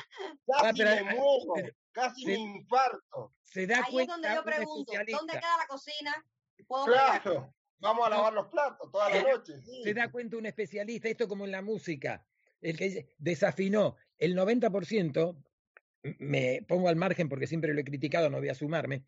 Ah, 0.50 0.62
Casi 0.62 0.78
pero, 0.78 0.90
me 0.90 1.10
ah, 1.10 1.14
muero, 1.14 1.52
pero- 1.54 1.74
casi 1.92 2.20
sí. 2.22 2.26
me 2.26 2.34
infarto. 2.34 3.34
se 3.42 3.66
da 3.66 3.76
Ahí 3.76 3.82
es 3.82 3.90
cuenta 3.90 4.12
donde 4.14 4.28
yo 4.28 4.38
un 4.38 4.44
pregunto, 4.44 4.92
¿dónde 4.92 5.32
queda 5.34 5.56
la 5.58 5.66
cocina? 5.66 6.24
¿Puedo 6.66 6.86
pegar? 6.86 7.22
Claro, 7.22 7.54
vamos 7.78 8.06
a 8.06 8.10
lavar 8.10 8.32
los 8.32 8.46
platos 8.48 8.90
toda 8.90 9.10
la 9.10 9.22
noche. 9.22 9.60
sí. 9.60 9.82
se 9.84 9.94
da 9.94 10.10
cuenta 10.10 10.36
un 10.38 10.46
especialista, 10.46 11.08
esto 11.08 11.28
como 11.28 11.44
en 11.44 11.50
la 11.50 11.60
música, 11.60 12.24
el 12.62 12.78
que 12.78 13.14
desafinó 13.18 13.96
el 14.16 14.34
90%, 14.36 15.36
me 16.18 16.62
pongo 16.66 16.88
al 16.88 16.96
margen 16.96 17.28
porque 17.28 17.46
siempre 17.46 17.74
lo 17.74 17.80
he 17.80 17.84
criticado, 17.84 18.30
no 18.30 18.38
voy 18.38 18.48
a 18.48 18.54
sumarme, 18.54 19.04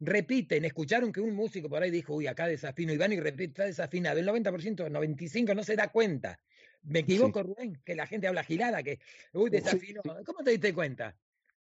repiten, 0.00 0.64
escucharon 0.64 1.12
que 1.12 1.20
un 1.20 1.34
músico 1.34 1.68
por 1.68 1.82
ahí 1.82 1.90
dijo, 1.90 2.14
uy, 2.14 2.26
acá 2.26 2.46
desafino, 2.46 2.92
y 2.92 2.96
van 2.96 3.12
y 3.12 3.20
repiten, 3.20 3.50
está 3.50 3.64
desafinado. 3.64 4.18
El 4.18 4.26
90%, 4.26 4.88
95% 4.88 5.54
no 5.54 5.62
se 5.62 5.76
da 5.76 5.88
cuenta. 5.88 6.40
Me 6.82 7.00
equivoco, 7.00 7.42
Rubén, 7.42 7.80
que 7.84 7.94
la 7.96 8.06
gente 8.06 8.28
habla 8.28 8.44
girada, 8.44 8.82
que, 8.82 9.00
uy, 9.32 9.50
desafino. 9.50 10.00
¿Cómo 10.24 10.44
te 10.44 10.52
diste 10.52 10.72
cuenta? 10.72 11.16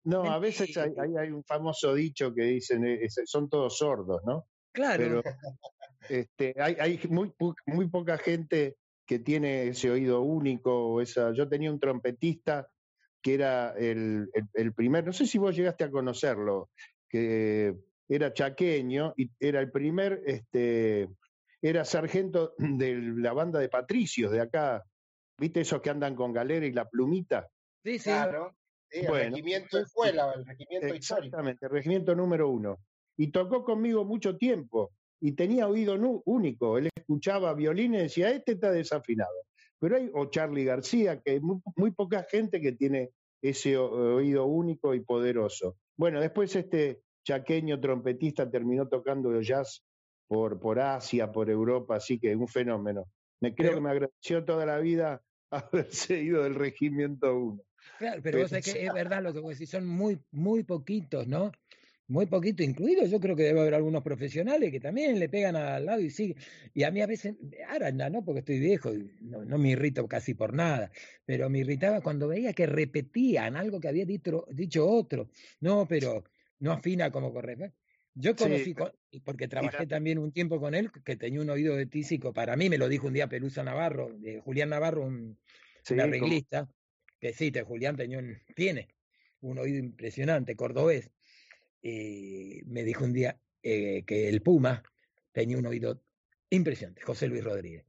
No, 0.04 0.30
a 0.30 0.38
veces 0.38 0.76
hay, 0.76 1.30
un 1.30 1.42
famoso 1.42 1.94
dicho 1.94 2.32
que 2.32 2.42
dicen, 2.44 2.84
eh, 2.86 2.98
es- 3.02 3.20
son 3.24 3.48
todos 3.48 3.78
sordos, 3.78 4.22
¿no? 4.24 4.46
Claro. 4.72 5.22
Pero 5.22 5.22
este, 6.08 6.54
hay, 6.60 6.76
hay 6.78 7.00
muy, 7.08 7.32
muy 7.66 7.88
poca 7.88 8.18
gente 8.18 8.76
que 9.04 9.18
tiene 9.18 9.68
ese 9.68 9.90
oído 9.90 10.20
único. 10.20 10.92
o 10.92 11.00
Esa, 11.00 11.32
yo 11.32 11.48
tenía 11.48 11.72
un 11.72 11.80
trompetista 11.80 12.68
que 13.22 13.34
era 13.34 13.72
el, 13.76 14.28
el- 14.34 14.48
el 14.54 14.72
primer, 14.74 15.04
no 15.04 15.12
sé 15.12 15.26
si 15.26 15.38
vos 15.38 15.56
llegaste 15.56 15.82
a 15.84 15.90
conocerlo, 15.90 16.70
que 17.08 17.74
era 18.08 18.32
chaqueño 18.32 19.14
y 19.16 19.30
era 19.40 19.60
el 19.60 19.70
primer, 19.70 20.22
este, 20.26 21.08
era 21.60 21.84
sargento 21.84 22.54
de 22.58 22.94
la 23.16 23.32
banda 23.32 23.58
de 23.58 23.68
patricios 23.68 24.32
de 24.32 24.40
acá. 24.40 24.84
¿Viste 25.38 25.60
esos 25.60 25.82
que 25.82 25.90
andan 25.90 26.14
con 26.14 26.32
galera 26.32 26.66
y 26.66 26.72
la 26.72 26.88
plumita? 26.88 27.48
Sí, 27.84 27.98
sí. 27.98 28.04
Claro. 28.04 28.56
Sí, 28.88 29.00
el 29.00 29.08
Bueno, 29.08 29.30
regimiento 29.30 29.76
de 29.76 29.82
escuela, 29.82 30.32
el 30.34 30.46
regimiento 30.46 30.94
histórico. 30.94 31.26
Exactamente, 31.26 31.68
regimiento 31.68 32.14
número 32.14 32.48
uno. 32.48 32.78
Y 33.16 33.32
tocó 33.32 33.64
conmigo 33.64 34.04
mucho 34.04 34.36
tiempo 34.36 34.92
y 35.20 35.32
tenía 35.32 35.68
oído 35.68 35.96
único. 36.24 36.78
Él 36.78 36.88
escuchaba 36.94 37.52
violín 37.54 37.94
y 37.94 37.98
decía, 37.98 38.30
este 38.30 38.52
está 38.52 38.70
desafinado. 38.70 39.34
Pero 39.78 39.96
hay, 39.96 40.10
o 40.14 40.26
Charlie 40.30 40.64
García, 40.64 41.20
que 41.20 41.32
hay 41.32 41.40
muy, 41.40 41.60
muy 41.74 41.90
poca 41.90 42.24
gente 42.30 42.60
que 42.60 42.72
tiene 42.72 43.10
ese 43.42 43.76
oído 43.76 44.46
único 44.46 44.94
y 44.94 45.00
poderoso. 45.00 45.76
Bueno, 45.96 46.20
después 46.20 46.54
este 46.56 47.00
chaqueño 47.27 47.81
trompetista 47.81 48.48
terminó 48.48 48.86
tocando 48.89 49.40
jazz 49.40 49.82
por, 50.28 50.59
por 50.61 50.78
Asia, 50.78 51.32
por 51.32 51.51
Europa, 51.51 51.97
así 51.97 52.19
que 52.19 52.35
un 52.36 52.48
fenómeno. 52.48 53.05
Me 53.40 53.55
creo 53.55 53.70
Pero- 53.70 53.78
que 53.78 53.85
me 53.85 53.90
agradeció 53.90 54.44
toda 54.44 54.65
la 54.65 54.78
vida 54.78 55.23
haberse 55.51 56.23
ido 56.23 56.44
del 56.44 56.55
regimiento 56.55 57.36
uno. 57.36 57.62
Claro, 57.98 58.20
pero 58.23 58.39
vos 58.40 58.51
sabés 58.51 58.73
que 58.73 58.85
es 58.86 58.93
verdad 58.93 59.23
lo 59.23 59.32
que 59.32 59.40
vos 59.40 59.51
decís, 59.53 59.70
son 59.70 59.86
muy, 59.86 60.19
muy 60.32 60.62
poquitos, 60.65 61.27
¿no? 61.27 61.53
Muy 62.09 62.27
poquito 62.27 62.62
incluidos. 62.62 63.11
Yo 63.11 63.19
creo 63.20 63.35
que 63.35 63.43
debe 63.43 63.61
haber 63.61 63.74
algunos 63.74 64.03
profesionales 64.03 64.70
que 64.70 64.78
también 64.81 65.19
le 65.19 65.28
pegan 65.28 65.57
al 65.57 65.86
lado 65.86 66.01
y 66.01 66.11
siguen. 66.11 66.36
Y 66.74 66.85
a 66.85 66.90
mí 66.93 67.01
a 67.01 67.07
veces, 67.07 67.35
ahora 67.69 67.90
no, 67.90 68.24
porque 68.24 68.40
estoy 68.40 68.61
viejo 68.61 68.94
y 68.94 69.11
no, 69.20 69.44
no 69.44 69.59
me 69.59 69.70
irrito 69.70 70.07
casi 70.07 70.35
por 70.35 70.53
nada, 70.55 70.90
pero 71.24 71.48
me 71.51 71.59
irritaba 71.61 72.01
cuando 72.01 72.28
veía 72.28 72.53
que 72.53 72.66
repetían 72.66 73.57
algo 73.57 73.81
que 73.81 73.89
había 73.89 74.05
dicho, 74.05 74.47
dicho 74.51 74.89
otro. 74.89 75.28
No, 75.61 75.86
pero 75.89 76.24
no 76.58 76.72
afina 76.72 77.10
como 77.10 77.32
corresponde. 77.32 77.74
Yo 78.14 78.30
Sí, 78.30 78.36
conocí, 78.44 78.74
con- 78.74 78.92
y 79.10 79.20
porque 79.20 79.46
trabajé 79.46 79.86
también 79.86 80.16
un 80.18 80.32
tiempo 80.32 80.58
con 80.58 80.74
él, 80.74 80.90
que 81.04 81.16
tenía 81.16 81.40
un 81.42 81.50
oído 81.50 81.76
de 81.76 81.84
tísico. 81.86 82.32
Para 82.32 82.56
mí 82.56 82.70
me 82.70 82.78
lo 82.78 82.88
dijo 82.88 83.06
un 83.08 83.12
día 83.12 83.28
Pelusa 83.28 83.62
Navarro, 83.62 84.08
de 84.18 84.40
Julián 84.40 84.70
Navarro, 84.70 85.02
un, 85.04 85.38
Sí, 85.82 85.92
un 85.92 86.00
como- 86.00 86.08
arreglista, 86.08 86.68
que 87.20 87.32
sí, 87.34 87.50
te, 87.50 87.62
Julián 87.62 87.96
tenía 87.96 88.18
un- 88.18 88.38
tiene 88.54 88.88
un 89.42 89.58
oído 89.58 89.78
impresionante, 89.78 90.56
cordobés. 90.56 91.10
Y 91.82 92.62
me 92.66 92.84
dijo 92.84 93.04
un 93.04 93.12
día 93.12 93.38
eh, 93.62 94.04
que 94.06 94.28
el 94.28 94.40
Puma 94.42 94.82
tenía 95.32 95.58
un 95.58 95.66
oído 95.66 96.00
impresionante, 96.50 97.02
José 97.02 97.26
Luis 97.28 97.44
Rodríguez. 97.44 97.84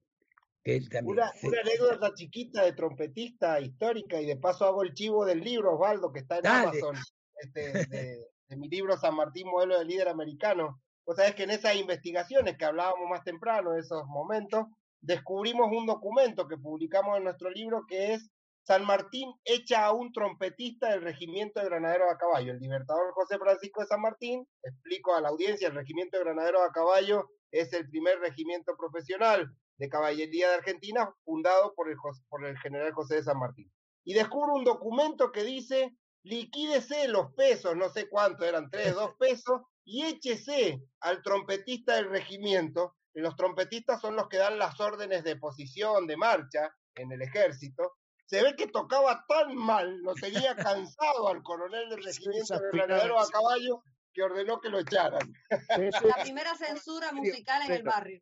Que 0.64 0.76
él 0.76 0.89
también. 0.89 1.18
Una, 1.19 1.31
una 1.44 1.61
anécdota 1.61 2.14
chiquita 2.15 2.65
de 2.65 2.73
trompetista 2.73 3.61
histórica 3.61 4.19
y 4.19 4.26
de 4.26 4.35
paso 4.38 4.65
hago 4.65 4.84
el 4.84 4.94
chivo 4.94 5.26
del 5.26 5.39
libro, 5.39 5.76
Osvaldo, 5.76 6.11
que 6.11 6.19
está 6.19 6.38
en 6.38 6.44
Dale. 6.44 6.68
Amazon, 6.80 6.95
este, 7.39 7.85
de, 7.88 8.26
de 8.48 8.57
mi 8.57 8.69
libro 8.69 8.98
San 8.98 9.15
Martín, 9.15 9.48
modelo 9.48 9.78
de 9.78 9.86
líder 9.86 10.07
americano. 10.07 10.82
Vos 11.06 11.18
sabés 11.18 11.36
que 11.36 11.44
en 11.44 11.52
esas 11.52 11.76
investigaciones 11.76 12.57
que 12.57 12.65
hablábamos 12.65 13.10
más 13.10 13.24
temprano, 13.24 13.74
en 13.74 13.80
esos 13.80 14.06
momentos, 14.07 14.65
descubrimos 15.02 15.68
un 15.72 15.86
documento 15.86 16.48
que 16.48 16.57
publicamos 16.57 17.18
en 17.18 17.26
nuestro 17.26 17.49
libro 17.49 17.86
que 17.88 18.14
es 18.14 18.30
San 18.64 18.86
Martín 18.86 19.32
echa 19.45 19.86
a 19.86 19.94
un 19.94 20.11
trompetista 20.11 20.90
del 20.90 21.02
regimiento 21.02 21.61
de 21.61 21.68
granaderos 21.68 22.11
a 22.11 22.18
caballo. 22.18 22.52
El 22.52 22.60
libertador 22.60 23.14
José 23.14 23.38
Francisco 23.38 23.80
de 23.80 23.88
San 23.88 24.02
Martín, 24.02 24.45
explico 24.61 25.15
a 25.15 25.22
la 25.22 25.30
audiencia, 25.30 25.69
el 25.69 25.76
regimiento 25.76 26.18
de 26.18 26.26
granaderos 26.26 26.61
a 26.61 26.74
caballo 26.74 27.30
es 27.52 27.72
el 27.72 27.88
primer 27.90 28.19
regimiento 28.19 28.76
profesional 28.76 29.49
de 29.78 29.90
caballería 29.90 30.49
de 30.49 30.56
Argentina 30.56 31.10
fundado 31.24 31.74
por 31.76 31.90
el, 31.90 31.95
por 32.28 32.45
el 32.45 32.57
general 32.57 32.91
José 32.91 33.15
de 33.15 33.24
San 33.24 33.40
Martín. 33.40 33.72
Y 34.03 34.14
descubro 34.14 34.53
un 34.53 34.65
documento 34.65 35.32
que 35.32 35.44
dice, 35.44 35.95
liquídese 36.28 37.08
los 37.08 37.34
pesos, 37.34 37.76
no 37.76 37.90
sé 37.90 38.10
cuánto, 38.10 38.45
eran 38.45 38.70
tres, 38.70 38.94
dos 38.94 39.16
pesos, 39.20 39.62
y 39.84 40.06
échese 40.06 40.82
al 41.02 41.22
trompetista 41.22 41.95
del 41.95 42.10
regimiento. 42.10 42.95
Y 43.14 43.22
los 43.22 43.36
trompetistas 43.36 43.99
son 44.02 44.16
los 44.16 44.28
que 44.28 44.38
dan 44.38 44.60
las 44.60 44.80
órdenes 44.80 45.24
de 45.24 45.38
posición, 45.38 46.06
de 46.06 46.18
marcha 46.18 46.72
en 46.95 47.12
el 47.12 47.22
ejército. 47.22 47.94
Se 48.26 48.44
ve 48.44 48.56
que 48.56 48.68
tocaba 48.68 49.26
tan 49.28 49.56
mal, 49.56 49.99
lo 50.02 50.14
tenía 50.14 50.56
cansado 50.95 51.30
al 51.30 51.41
coronel 51.41 51.90
del 51.90 52.04
regimiento 52.04 52.60
de 52.60 52.70
granaderos 52.74 53.28
a 53.28 53.32
caballo, 53.32 53.84
que 54.14 54.24
ordenó 54.24 54.60
que 54.60 54.70
lo 54.70 54.80
echaran. 54.80 55.34
La 56.16 56.22
primera 56.22 56.54
censura 56.56 57.12
musical 57.12 57.62
en 57.66 57.72
el 57.72 57.84
barrio. 57.84 58.22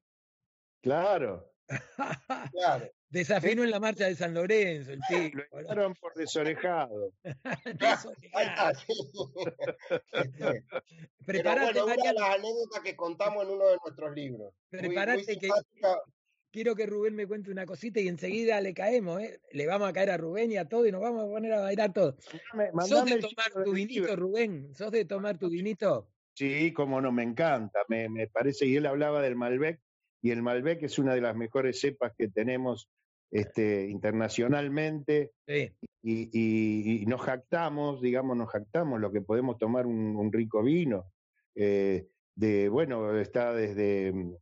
Claro. 0.81 1.51
Claro. 2.51 2.91
Desafinó 3.15 3.63
en 3.63 3.71
la 3.71 3.79
marcha 3.79 4.07
de 4.07 4.15
San 4.15 4.33
Lorenzo, 4.33 4.91
el 4.91 4.99
tipo. 5.07 5.37
Lo 5.53 5.61
echaron 5.61 5.93
por 5.95 6.13
desorejado. 6.15 7.13
Ahí 7.23 8.47
está, 8.47 8.73
sí. 8.75 8.93
Pero 10.11 10.61
Preparate, 11.25 11.79
bueno, 11.81 11.85
una 11.85 11.95
de 11.95 12.13
las 12.13 12.29
anécdotas 12.35 12.81
que 12.83 12.95
contamos 12.97 13.45
en 13.45 13.51
uno 13.51 13.67
de 13.67 13.77
nuestros 13.85 14.13
libros. 14.13 14.53
Muy- 14.71 14.81
muy 14.81 14.89
Preparate 14.89 15.37
que 15.37 15.49
quiero 16.51 16.75
que 16.75 16.85
Rubén 16.85 17.15
me 17.15 17.25
cuente 17.25 17.51
una 17.51 17.65
cosita 17.65 18.01
y 18.01 18.09
enseguida 18.09 18.59
le 18.59 18.73
caemos, 18.73 19.21
¿eh? 19.21 19.39
Le 19.53 19.65
vamos 19.65 19.87
a 19.87 19.93
caer 19.93 20.11
a 20.11 20.17
Rubén 20.17 20.51
y 20.51 20.57
a 20.57 20.67
todo 20.67 20.85
y 20.85 20.91
nos 20.91 20.99
vamos 21.01 21.23
a 21.23 21.27
poner 21.27 21.53
a 21.53 21.61
bailar 21.61 21.93
todos. 21.93 22.15
Mandame- 22.53 22.85
¿Sos 22.85 23.05
de 23.05 23.19
tomar 23.19 23.63
tu 23.65 23.71
vinito, 23.71 24.01
libro. 24.01 24.15
Rubén? 24.17 24.75
¿Sos 24.75 24.91
de 24.91 25.05
tomar 25.05 25.37
tu 25.37 25.49
vinito? 25.49 26.09
Sí, 26.33 26.73
como 26.73 26.99
no, 26.99 27.13
me 27.13 27.23
encanta, 27.23 27.79
me, 27.87 28.09
me 28.09 28.27
parece, 28.27 28.65
y 28.65 28.75
él 28.75 28.85
hablaba 28.85 29.21
del 29.21 29.37
Malbec, 29.37 29.79
y 30.21 30.31
el 30.31 30.41
Malbec 30.41 30.83
es 30.83 30.99
una 30.99 31.15
de 31.15 31.21
las 31.21 31.33
mejores 31.37 31.79
cepas 31.79 32.11
que 32.17 32.27
tenemos 32.27 32.89
este, 33.39 33.87
internacionalmente, 33.89 35.31
Sí. 35.45 35.71
y, 36.01 36.29
y- 36.31 37.03
y 37.03 37.05
nos 37.05 37.21
jactamos, 37.21 38.01
digamos, 38.01 38.37
nos 38.37 38.49
jactamos 38.49 38.99
lo 39.01 39.11
que 39.11 39.21
podemos 39.21 39.57
tomar 39.57 39.85
un, 39.85 40.15
un 40.15 40.31
rico 40.31 40.63
vino. 40.63 41.11
eh, 41.57 42.07
de, 42.37 42.67
bueno, 42.67 43.17
está 43.17 43.53
desde 43.53 44.11
mm, 44.11 44.35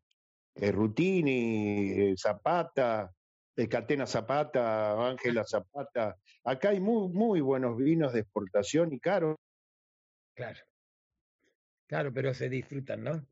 eh, 0.56 0.72
Rutini, 0.72 1.91
eh, 1.91 2.15
Zapata, 2.18 3.11
eh, 3.56 3.68
Catena 3.68 4.07
Zapata, 4.07 5.10
Ángela 5.10 5.44
Zapata. 5.45 6.18
Acá 6.44 6.70
hay 6.70 6.80
muy, 6.80 7.10
muy 7.14 7.40
buenos 7.41 7.78
vinos 7.78 8.11
de 8.14 8.22
exportación 8.22 8.94
y 8.94 8.99
caros. 8.99 9.38
Claro. 10.36 10.60
Claro, 11.88 12.11
pero 12.11 12.34
se 12.34 12.49
disfrutan, 12.49 13.03
¿no? 13.03 13.26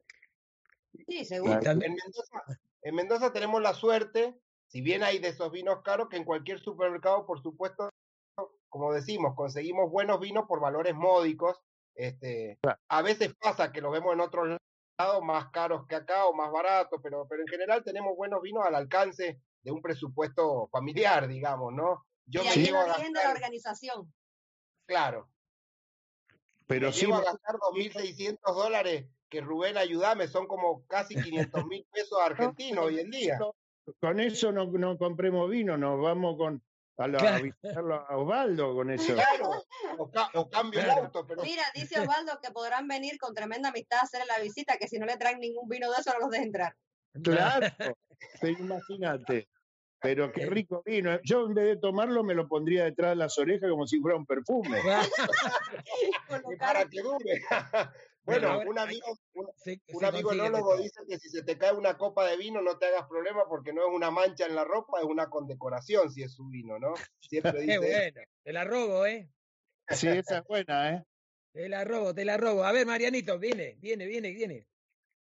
Sí, 0.94 1.06
Y 1.08 1.26
seguro. 1.26 1.60
también- 1.60 1.92
En 1.94 1.98
Mendoza, 1.98 2.60
en 2.84 2.96
Mendoza 2.96 3.34
tenemos 3.34 3.62
la 3.64 3.74
suerte, 3.74 4.41
si 4.72 4.80
bien 4.80 5.04
hay 5.04 5.20
de 5.20 5.28
esos 5.28 5.52
vinos 5.52 5.82
caros, 5.84 6.08
que 6.08 6.16
en 6.16 6.24
cualquier 6.24 6.58
supermercado, 6.60 7.26
por 7.26 7.42
supuesto, 7.42 7.90
como 8.70 8.94
decimos, 8.94 9.36
conseguimos 9.36 9.92
buenos 9.92 10.22
vinos 10.22 10.46
por 10.48 10.62
valores 10.62 10.96
módicos. 10.96 11.60
Este, 11.94 12.58
a 12.88 13.02
veces 13.02 13.34
pasa 13.36 13.74
que 13.74 13.82
los 13.82 13.92
vemos 13.92 14.14
en 14.14 14.22
otros 14.22 14.58
lados 14.98 15.24
más 15.24 15.52
caros 15.52 15.86
que 15.88 15.96
acá 15.96 16.26
o 16.26 16.34
más 16.34 16.50
baratos, 16.54 17.02
pero, 17.04 17.28
pero 17.28 17.42
en 17.42 17.50
general 17.50 17.84
tenemos 17.84 18.16
buenos 18.16 18.42
vinos 18.42 18.66
al 18.66 18.76
alcance 18.76 19.42
de 19.62 19.72
un 19.72 19.82
presupuesto 19.82 20.70
familiar, 20.72 21.28
digamos, 21.28 21.74
¿no? 21.74 22.06
Yo 22.26 22.42
y 22.42 22.46
me 22.46 22.56
llevo 22.56 22.80
a 22.80 22.98
de 22.98 23.10
la 23.12 23.32
organización. 23.32 24.14
claro, 24.86 25.30
Pero 26.66 26.88
me 26.88 26.94
sí, 26.94 27.02
llevo 27.02 27.16
a 27.16 27.24
gastar 27.24 27.58
2.600 27.58 28.56
dólares, 28.56 29.10
que 29.28 29.42
Rubén, 29.42 29.78
ayúdame, 29.78 30.30
son 30.30 30.48
como 30.48 30.86
casi 30.88 31.16
500 31.16 31.66
mil 31.66 31.86
pesos 31.92 32.20
argentinos 32.24 32.86
hoy 32.86 33.02
en 33.02 33.10
día. 33.12 33.38
Con 34.00 34.20
eso 34.20 34.52
no, 34.52 34.66
no 34.66 34.98
compremos 34.98 35.50
vino, 35.50 35.78
nos 35.78 36.00
vamos 36.02 36.38
con 36.38 36.62
a, 36.98 37.08
la, 37.08 37.18
a 37.18 37.22
Claro. 37.22 37.44
visitarlo 37.44 37.96
a 37.96 38.18
Osvaldo 38.18 38.76
con 38.76 38.92
eso. 38.92 39.16
Claro, 39.16 39.64
o, 39.98 40.12
ca- 40.12 40.30
o 40.36 40.50
cambio 40.50 40.82
el 40.82 40.90
auto, 40.92 41.26
pero 41.26 41.42
Mira, 41.42 41.64
dice 41.74 42.00
Osvaldo 42.00 42.40
que 42.42 42.52
podrán 42.52 42.88
venir 42.88 43.18
con 43.18 43.34
tremenda 43.34 43.70
amistad 43.70 44.00
a 44.00 44.04
hacerle 44.04 44.28
la 44.28 44.40
visita, 44.40 44.78
que 44.78 44.88
si 44.88 45.00
no 45.00 45.06
le 45.06 45.18
traen 45.18 45.40
ningún 45.40 45.68
vino 45.68 45.90
de 45.92 45.98
eso 46.00 46.12
no 46.14 46.20
los 46.20 46.30
dejen 46.30 46.48
entrar. 46.48 46.76
Claro, 47.24 47.68
pero 48.40 48.60
imagínate. 48.60 49.48
Pero 50.04 50.32
qué 50.32 50.48
rico 50.48 50.82
vino. 50.84 51.20
Yo 51.24 51.46
en 51.46 51.54
vez 51.54 51.66
de 51.66 51.78
tomarlo 51.78 52.24
me 52.24 52.34
lo 52.34 52.48
pondría 52.48 52.86
detrás 52.86 53.12
de 53.12 53.18
las 53.18 53.38
orejas 53.38 53.70
como 53.70 53.86
si 53.86 54.00
fuera 54.00 54.18
un 54.18 54.26
perfume. 54.26 54.80
Para 56.60 56.86
que 56.86 57.02
dure. 57.02 57.42
Bueno, 58.24 58.60
un 58.68 58.78
amigo, 58.78 59.08
un, 59.34 59.48
Se- 59.56 59.82
un 59.94 60.00
se 60.00 60.06
amigo 60.06 60.32
enólogo 60.34 60.74
todo. 60.76 60.82
dice 60.84 61.02
que 61.08 61.18
si 61.18 61.30
se 61.30 61.44
te 61.44 61.58
cae 61.58 61.74
una 61.74 61.98
copa 61.98 62.26
de 62.28 62.38
vino 62.38 62.62
no 62.62 62.78
te 62.78 62.86
hagas 62.86 63.08
problema 63.08 63.46
porque 63.50 63.74
no 63.74 63.82
es 63.82 63.88
una 63.94 64.12
mancha 64.12 64.46
en 64.46 64.56
la 64.56 64.64
ropa, 64.64 65.00
es 65.00 65.06
una 65.06 65.28
condecoración 65.30 66.12
si 66.12 66.22
es 66.24 66.34
su 66.34 66.48
vino, 66.48 66.78
¿no? 66.80 66.94
Siempre 67.20 67.52
Qué 67.54 67.60
dice 67.62 67.74
eso. 67.74 67.82
bueno. 68.14 68.22
Te 68.44 68.54
la 68.54 68.64
robo, 68.64 69.06
¿eh? 69.06 69.30
Sí, 69.90 70.08
esa 70.08 70.38
es 70.38 70.44
buena, 70.46 70.92
¿eh? 70.96 71.04
Te 71.52 71.68
la 71.68 71.84
robo, 71.84 72.14
te 72.14 72.24
la 72.24 72.38
robo. 72.38 72.64
A 72.64 72.72
ver, 72.72 72.86
Marianito, 72.86 73.38
viene, 73.40 73.76
viene, 73.80 74.06
viene, 74.06 74.30
viene. 74.32 74.68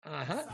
Ajá. 0.02 0.46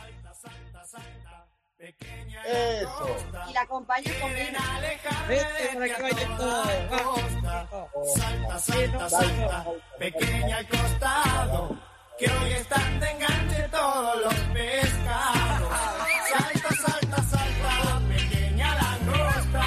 Eso. 1.79 3.17
Y 3.49 3.53
la 3.53 3.61
acompaña 3.63 4.11
con 4.21 4.33
vino. 4.35 4.59
Vete 5.29 5.71
para 5.75 5.97
que 5.97 6.03
baile 6.03 6.27
todo. 6.37 6.65
Salta, 8.17 8.59
salta, 8.59 9.09
salta, 9.11 9.67
pequeña 9.99 10.57
al 10.59 10.69
costado, 10.69 11.79
que 12.23 12.31
hoy 12.31 12.53
están 12.53 13.01
de 13.01 13.11
enganche 13.11 13.69
todos 13.71 14.17
los 14.25 14.35
pescados. 14.55 15.73
Salta, 16.31 16.71
salta, 16.85 17.23
salta, 17.33 18.01
pequeña 18.09 18.69
langosta, 18.81 19.65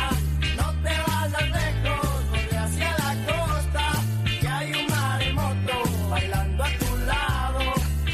no 0.55 0.67
te 0.83 0.93
vayas 1.05 1.49
lejos, 1.59 2.29
vuelve 2.29 2.57
hacia 2.57 2.91
la 3.03 3.11
costa, 3.29 3.83
que 4.39 4.47
hay 4.47 4.71
un 4.73 4.87
maremoto 4.87 5.75
bailando 6.09 6.63
a 6.63 6.69
tu 6.79 6.97
lado, 7.11 7.73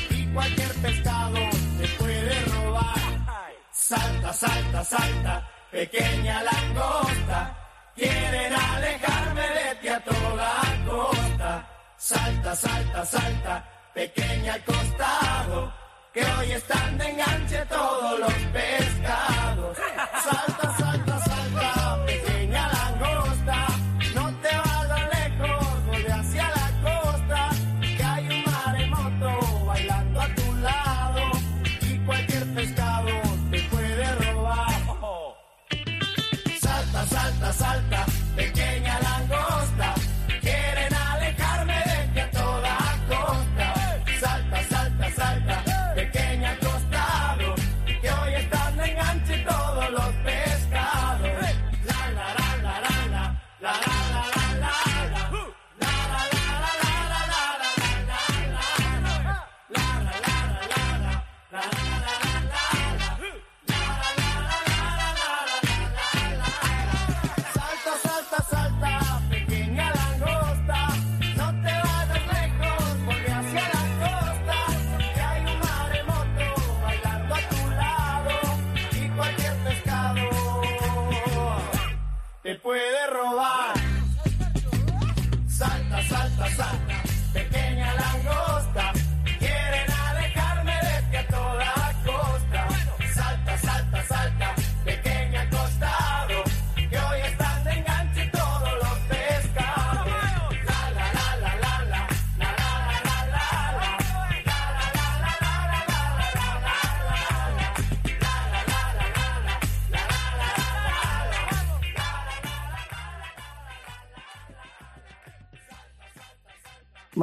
y 0.09 0.25
cualquier 0.33 0.73
pescado 0.85 1.39
te 1.77 1.87
puede 1.99 2.45
robar. 2.45 3.57
Salta, 3.71 4.33
salta, 4.33 4.83
salta, 4.83 5.49
pequeña 5.71 6.41
langosta. 6.41 7.57
Quieren 7.95 8.53
alejarme 8.53 9.41
de 9.41 9.75
ti 9.81 9.87
a 9.87 9.99
toda 10.03 10.51
costa. 10.87 11.67
Salta, 11.97 12.55
salta, 12.55 13.05
salta, 13.05 13.70
pequeña 13.93 14.53
al 14.53 14.63
costado. 14.63 15.73
Que 16.13 16.21
hoy 16.25 16.51
están 16.51 16.97
de 16.97 17.09
enganche 17.09 17.65
todos 17.69 18.19
los 18.19 18.33
pescados. 18.53 19.40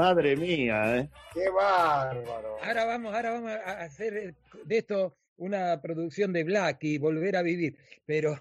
Madre 0.08 0.36
mía, 0.36 1.00
¿eh? 1.00 1.08
Qué 1.34 1.50
bárbaro. 1.50 2.56
Ahora 2.62 2.86
vamos, 2.86 3.14
ahora 3.14 3.30
vamos 3.32 3.50
a 3.50 3.82
hacer 3.82 4.34
de 4.64 4.78
esto 4.78 5.18
una 5.36 5.82
producción 5.82 6.32
de 6.32 6.44
Black 6.44 6.82
y 6.84 6.96
volver 6.96 7.36
a 7.36 7.42
vivir. 7.42 7.76
Pero 8.06 8.40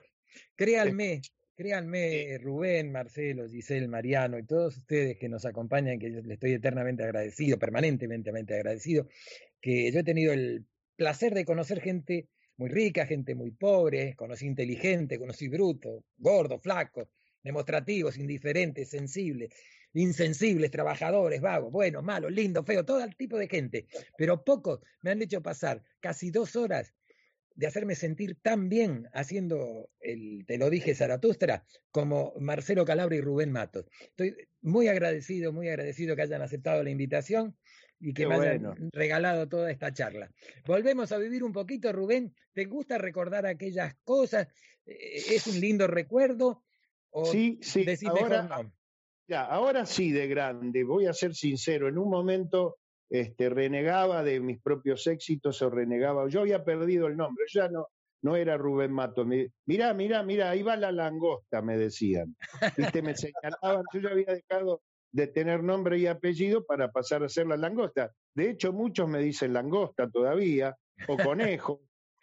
créanme, 0.56 1.24
créanme, 1.58 2.38
Rubén, 2.38 2.90
Marcelo, 2.90 3.50
Giselle, 3.50 3.90
Mariano 3.90 4.40
y 4.40 4.46
todos 4.46 4.78
ustedes 4.78 5.18
que 5.18 5.28
nos 5.28 5.46
acompañan, 5.46 6.00
que 6.00 6.10
yo 6.10 6.22
les 6.22 6.36
estoy 6.36 6.54
eternamente 6.54 7.04
agradecido, 7.04 7.60
permanentemente 7.60 8.30
agradecido, 8.56 9.10
que 9.60 9.92
yo 9.92 10.00
he 10.00 10.04
tenido 10.06 10.32
el 10.32 10.66
placer 10.96 11.34
de 11.34 11.44
conocer 11.44 11.82
gente 11.82 12.30
muy 12.56 12.70
rica, 12.70 13.06
gente 13.06 13.36
muy 13.36 13.52
pobre, 13.52 14.16
conocí 14.16 14.46
inteligente, 14.46 15.20
conocí 15.20 15.50
bruto, 15.50 16.06
gordo, 16.18 16.60
flaco, 16.60 17.10
demostrativos, 17.44 18.18
indiferentes, 18.18 18.90
sensibles, 18.90 19.50
insensibles, 20.00 20.72
trabajadores, 20.72 21.42
vagos, 21.42 21.72
buenos, 21.72 22.04
malos, 22.04 22.32
lindos, 22.32 22.66
feos, 22.66 22.86
todo 22.86 23.04
el 23.04 23.16
tipo 23.16 23.38
de 23.38 23.48
gente. 23.48 23.88
Pero 24.18 24.44
pocos 24.44 24.80
me 25.02 25.12
han 25.12 25.22
hecho 25.22 25.42
pasar 25.42 25.84
casi 26.00 26.32
dos 26.32 26.56
horas 26.56 26.94
de 27.56 27.66
hacerme 27.66 27.96
sentir 27.96 28.38
tan 28.40 28.70
bien 28.70 29.08
haciendo 29.14 29.90
el 30.00 30.46
Te 30.46 30.60
lo 30.60 30.70
dije 30.70 30.94
Zaratustra 30.94 31.66
como 31.90 32.34
Marcelo 32.40 32.86
Calabra 32.86 33.16
y 33.16 33.22
Rubén 33.22 33.52
Matos. 33.52 33.86
Estoy 34.02 34.36
muy 34.62 34.88
agradecido, 34.90 35.52
muy 35.52 35.68
agradecido 35.68 36.16
que 36.16 36.22
hayan 36.22 36.44
aceptado 36.44 36.84
la 36.84 36.92
invitación 36.92 37.58
y 38.00 38.14
que 38.14 38.24
Qué 38.24 38.28
me 38.28 38.36
hayan 38.36 38.62
bueno. 38.62 38.90
regalado 38.94 39.50
toda 39.50 39.72
esta 39.72 39.92
charla. 39.92 40.32
Volvemos 40.68 41.12
a 41.12 41.18
vivir 41.18 41.44
un 41.44 41.52
poquito, 41.52 41.92
Rubén. 41.92 42.36
¿Te 42.54 42.66
gusta 42.66 43.00
recordar 43.00 43.48
aquellas 43.48 43.96
cosas? 44.04 44.48
Eh, 44.86 45.24
¿Es 45.32 45.48
un 45.48 45.60
lindo 45.60 45.88
recuerdo? 45.88 46.64
¿O 47.10 47.26
Sí, 47.26 47.58
sí, 47.64 47.84
decís 47.86 48.04
mejor 48.04 48.34
ahora- 48.36 48.44
no? 48.44 48.77
Ya, 49.28 49.44
ahora 49.44 49.86
sí 49.86 50.12
de 50.12 50.28
grande, 50.28 50.86
voy 50.86 51.06
a 51.06 51.14
ser 51.14 51.36
sincero, 51.36 51.90
en 51.90 51.98
un 51.98 52.10
momento 52.10 52.78
este, 53.10 53.50
renegaba 53.50 54.24
de 54.24 54.40
mis 54.40 54.62
propios 54.62 55.06
éxitos 55.06 55.62
o 55.62 55.70
renegaba, 55.70 56.30
yo 56.30 56.42
había 56.42 56.64
perdido 56.64 57.08
el 57.08 57.18
nombre, 57.18 57.46
yo 57.50 57.62
ya 57.62 57.68
no, 57.70 57.88
no 58.22 58.38
era 58.38 58.58
Rubén 58.58 58.94
Mato, 58.94 59.26
me, 59.26 59.50
mirá, 59.66 59.94
mirá, 59.94 60.24
mirá, 60.24 60.52
ahí 60.52 60.64
va 60.64 60.78
la 60.78 60.94
langosta, 60.94 61.62
me 61.62 61.78
decían, 61.78 62.38
¿Viste? 62.78 63.02
me 63.02 63.16
señalaban, 63.16 63.84
yo 63.94 64.00
ya 64.00 64.10
había 64.12 64.34
dejado 64.34 64.82
de 65.12 65.28
tener 65.28 65.62
nombre 65.62 65.98
y 65.98 66.08
apellido 66.08 66.66
para 66.66 66.90
pasar 66.92 67.24
a 67.24 67.30
ser 67.30 67.48
la 67.48 67.58
langosta, 67.58 68.14
de 68.34 68.52
hecho 68.52 68.72
muchos 68.72 69.10
me 69.10 69.20
dicen 69.20 69.52
langosta 69.52 70.10
todavía, 70.10 70.74
o 71.08 71.18
conejo, 71.18 71.82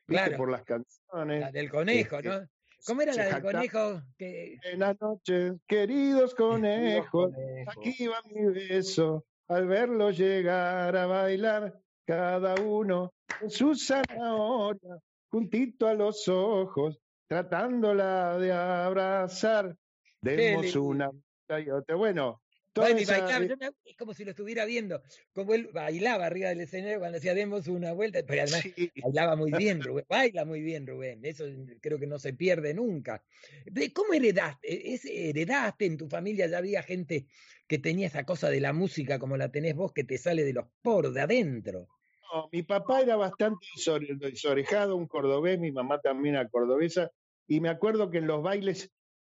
¿viste? 0.09 0.25
Claro. 0.25 0.37
por 0.39 0.51
las 0.51 0.65
canciones. 0.65 1.41
La 1.41 1.53
del 1.53 1.71
conejo, 1.71 2.17
Este, 2.17 2.29
¿no? 2.29 2.47
¿Cómo 2.87 3.01
era 3.01 3.15
la 3.15 3.25
del 3.25 3.43
conejo? 3.43 4.03
Que... 4.19 4.59
Buenas 4.63 5.01
noches, 5.01 5.55
queridos 5.67 6.35
conejos. 6.35 7.33
Conejo. 7.33 7.71
Aquí 7.71 8.07
va 8.07 8.21
mi 8.31 8.45
beso, 8.53 9.25
al 9.49 9.67
verlo 9.67 10.11
llegar 10.11 10.95
a 10.95 11.07
bailar, 11.07 11.81
cada 12.07 12.55
uno 12.61 13.15
con 13.41 13.49
su 13.49 13.75
zanahoria, 13.75 14.99
juntito 15.31 15.89
a 15.89 15.95
los 15.95 16.29
ojos, 16.29 16.99
tratándola 17.27 18.39
de 18.39 18.53
abrazar. 18.53 19.75
Demos 20.21 20.77
una 20.77 21.11
y 21.49 21.71
otra. 21.71 21.97
Bueno, 21.97 22.43
toda 22.75 22.89
Bueno, 22.89 23.01
y 23.01 23.05
esa- 23.05 23.21
bailaba, 23.21 23.47
yo 23.47 23.57
me- 23.57 23.67
es 23.85 23.97
como 23.97 24.13
si 24.15 24.25
lo 24.25 24.31
estuviera 24.33 24.65
viendo, 24.67 25.03
como 25.33 25.55
él 25.55 25.71
bailaba 25.73 26.27
arriba 26.27 26.51
del 26.51 26.61
escenario 26.61 26.99
cuando 26.99 27.19
hacía 27.19 27.35
demos 27.35 27.69
una 27.69 27.93
vuelta, 27.93 28.21
pero 28.27 28.43
además 28.43 28.63
sí, 28.63 28.75
bailaba 29.05 29.37
muy 29.37 29.53
bien, 29.53 29.83
Rubén, 29.83 30.05
baila 30.09 30.45
muy 30.45 30.61
bien, 30.61 30.87
Rubén, 30.87 31.25
eso 31.25 31.45
creo 31.81 31.99
que 31.99 32.07
no 32.07 32.19
se 32.19 32.35
pierde 32.35 32.75
nunca. 32.75 33.25
¿De 33.65 33.93
¿Cómo 33.93 34.13
heredaste? 34.15 34.95
¿Es, 34.95 35.05
¿Heredaste 35.07 35.87
en 35.87 35.97
tu 35.97 36.09
familia? 36.09 36.47
¿Ya 36.49 36.59
había 36.59 36.83
gente 36.83 37.27
que 37.67 37.79
tenía 37.79 38.09
esa 38.09 38.25
cosa 38.25 38.51
de 38.51 38.61
la 38.61 38.73
música 38.73 39.19
como 39.19 39.37
la 39.37 39.51
tenés 39.51 39.75
vos, 39.75 39.93
que 39.93 40.05
te 40.05 40.19
sale 40.19 40.45
de 40.45 40.53
los 40.53 40.67
poros, 40.83 41.15
de 41.15 41.21
adentro? 41.23 41.89
no, 42.33 42.49
mi 42.53 42.63
papá 42.63 43.01
era 43.03 43.17
bastante 43.17 43.67
desore- 43.77 44.17
desorejado, 44.19 44.97
un 44.97 45.07
cordobés, 45.07 45.59
mi 45.59 45.73
mamá 45.73 46.01
también 46.01 46.35
era 46.37 46.49
cordobesa, 46.49 47.11
y 47.47 47.61
me 47.61 47.69
acuerdo 47.69 48.11
que 48.11 48.19
en 48.19 48.27
los 48.27 48.43
bailes 48.43 48.91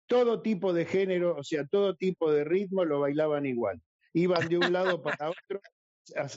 todo 0.07 0.43
tipo 0.43 0.73
de 0.73 0.85
género, 0.85 1.37
o 1.37 1.43
sea, 1.43 1.67
todo 1.67 1.95
tipo 1.95 2.31
de 2.31 2.45
ritmo 2.45 2.85
lo 2.85 3.01
bailaban 3.01 3.47
igual. 3.47 3.81
Iban 4.13 4.49
de 4.49 4.59
un 4.59 4.73
lado 4.73 5.03
para 5.03 5.31
otro, 5.31 5.61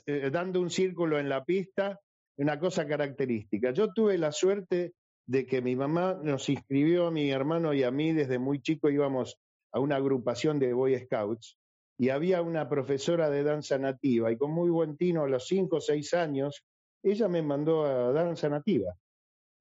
eh, 0.06 0.30
dando 0.31 0.61
un 0.61 0.69
círculo 0.69 1.19
en 1.19 1.30
la 1.30 1.44
pista, 1.44 1.99
una 2.38 2.60
cosa 2.60 2.88
característica. 2.88 3.72
Yo 3.72 3.91
tuve 3.94 4.18
la 4.18 4.31
suerte 4.31 4.94
de 5.26 5.45
que 5.45 5.61
mi 5.61 5.76
mamá 5.76 6.18
nos 6.22 6.49
inscribió 6.49 7.07
a 7.07 7.11
mi 7.11 7.30
hermano 7.30 7.73
y 7.73 7.84
a 7.84 7.91
mí 7.91 8.14
desde 8.14 8.39
muy 8.39 8.61
chico, 8.61 8.89
íbamos 8.89 9.38
a 9.72 9.80
una 9.80 9.98
agrupación 9.98 10.60
de 10.60 10.73
Boy 10.73 10.98
Scouts, 10.98 11.57
y 11.98 12.10
había 12.10 12.41
una 12.41 12.69
profesora 12.69 13.30
de 13.30 13.44
danza 13.44 13.77
nativa 13.77 14.31
y 14.31 14.38
con 14.38 14.52
muy 14.52 14.69
buen 14.69 14.98
tino 14.98 15.23
a 15.23 15.27
los 15.27 15.48
cinco 15.48 15.77
o 15.77 15.81
seis 15.81 16.14
años, 16.14 16.64
ella 17.03 17.27
me 17.27 17.41
mandó 17.41 17.85
a 17.85 18.11
danza 18.11 18.49
nativa 18.49 18.94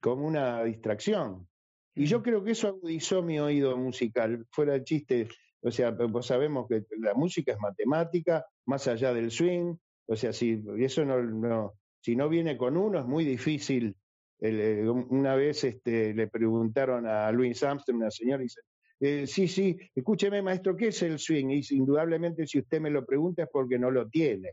como 0.01 0.27
una 0.27 0.63
distracción. 0.63 1.49
Y 1.97 2.07
yo 2.07 2.23
creo 2.23 2.45
que 2.45 2.53
eso 2.53 2.69
agudizó 2.69 3.23
mi 3.23 3.41
oído 3.41 3.77
musical, 3.77 4.47
fuera 4.51 4.75
de 4.75 4.85
chiste. 4.85 5.29
O 5.63 5.71
sea, 5.71 5.97
pues 5.97 6.27
sabemos 6.27 6.69
que 6.69 6.85
la 6.99 7.15
música 7.15 7.53
es 7.53 7.59
matemática, 7.59 8.47
más 8.67 8.87
allá 8.87 9.15
del 9.15 9.31
swing. 9.31 9.75
O 10.07 10.15
sea, 10.15 10.33
si 10.33 10.63
eso 10.79 11.05
no, 11.05 11.21
no 11.23 11.73
si 12.01 12.15
no 12.15 12.29
viene 12.29 12.57
con 12.57 12.77
uno, 12.77 13.01
es 13.01 13.07
muy 13.07 13.25
difícil. 13.25 13.97
El, 14.39 14.61
eh, 14.61 14.89
una 14.89 15.35
vez 15.35 15.65
este, 15.65 16.15
le 16.15 16.29
preguntaron 16.29 17.07
a 17.07 17.33
Louis 17.33 17.61
Armstrong, 17.63 17.99
una 17.99 18.11
señora, 18.11 18.43
y 18.43 18.45
dice, 18.45 18.61
eh, 19.01 19.27
sí, 19.27 19.49
sí, 19.49 19.77
escúcheme, 19.95 20.43
maestro, 20.43 20.77
¿qué 20.77 20.89
es 20.89 21.03
el 21.03 21.19
swing? 21.19 21.49
Y 21.51 21.63
indudablemente, 21.71 22.47
si 22.47 22.61
usted 22.61 22.81
me 22.81 22.91
lo 22.91 23.05
pregunta 23.05 23.43
es 23.45 23.49
porque 23.51 23.79
no 23.79 23.91
lo 23.91 24.09
tiene, 24.09 24.53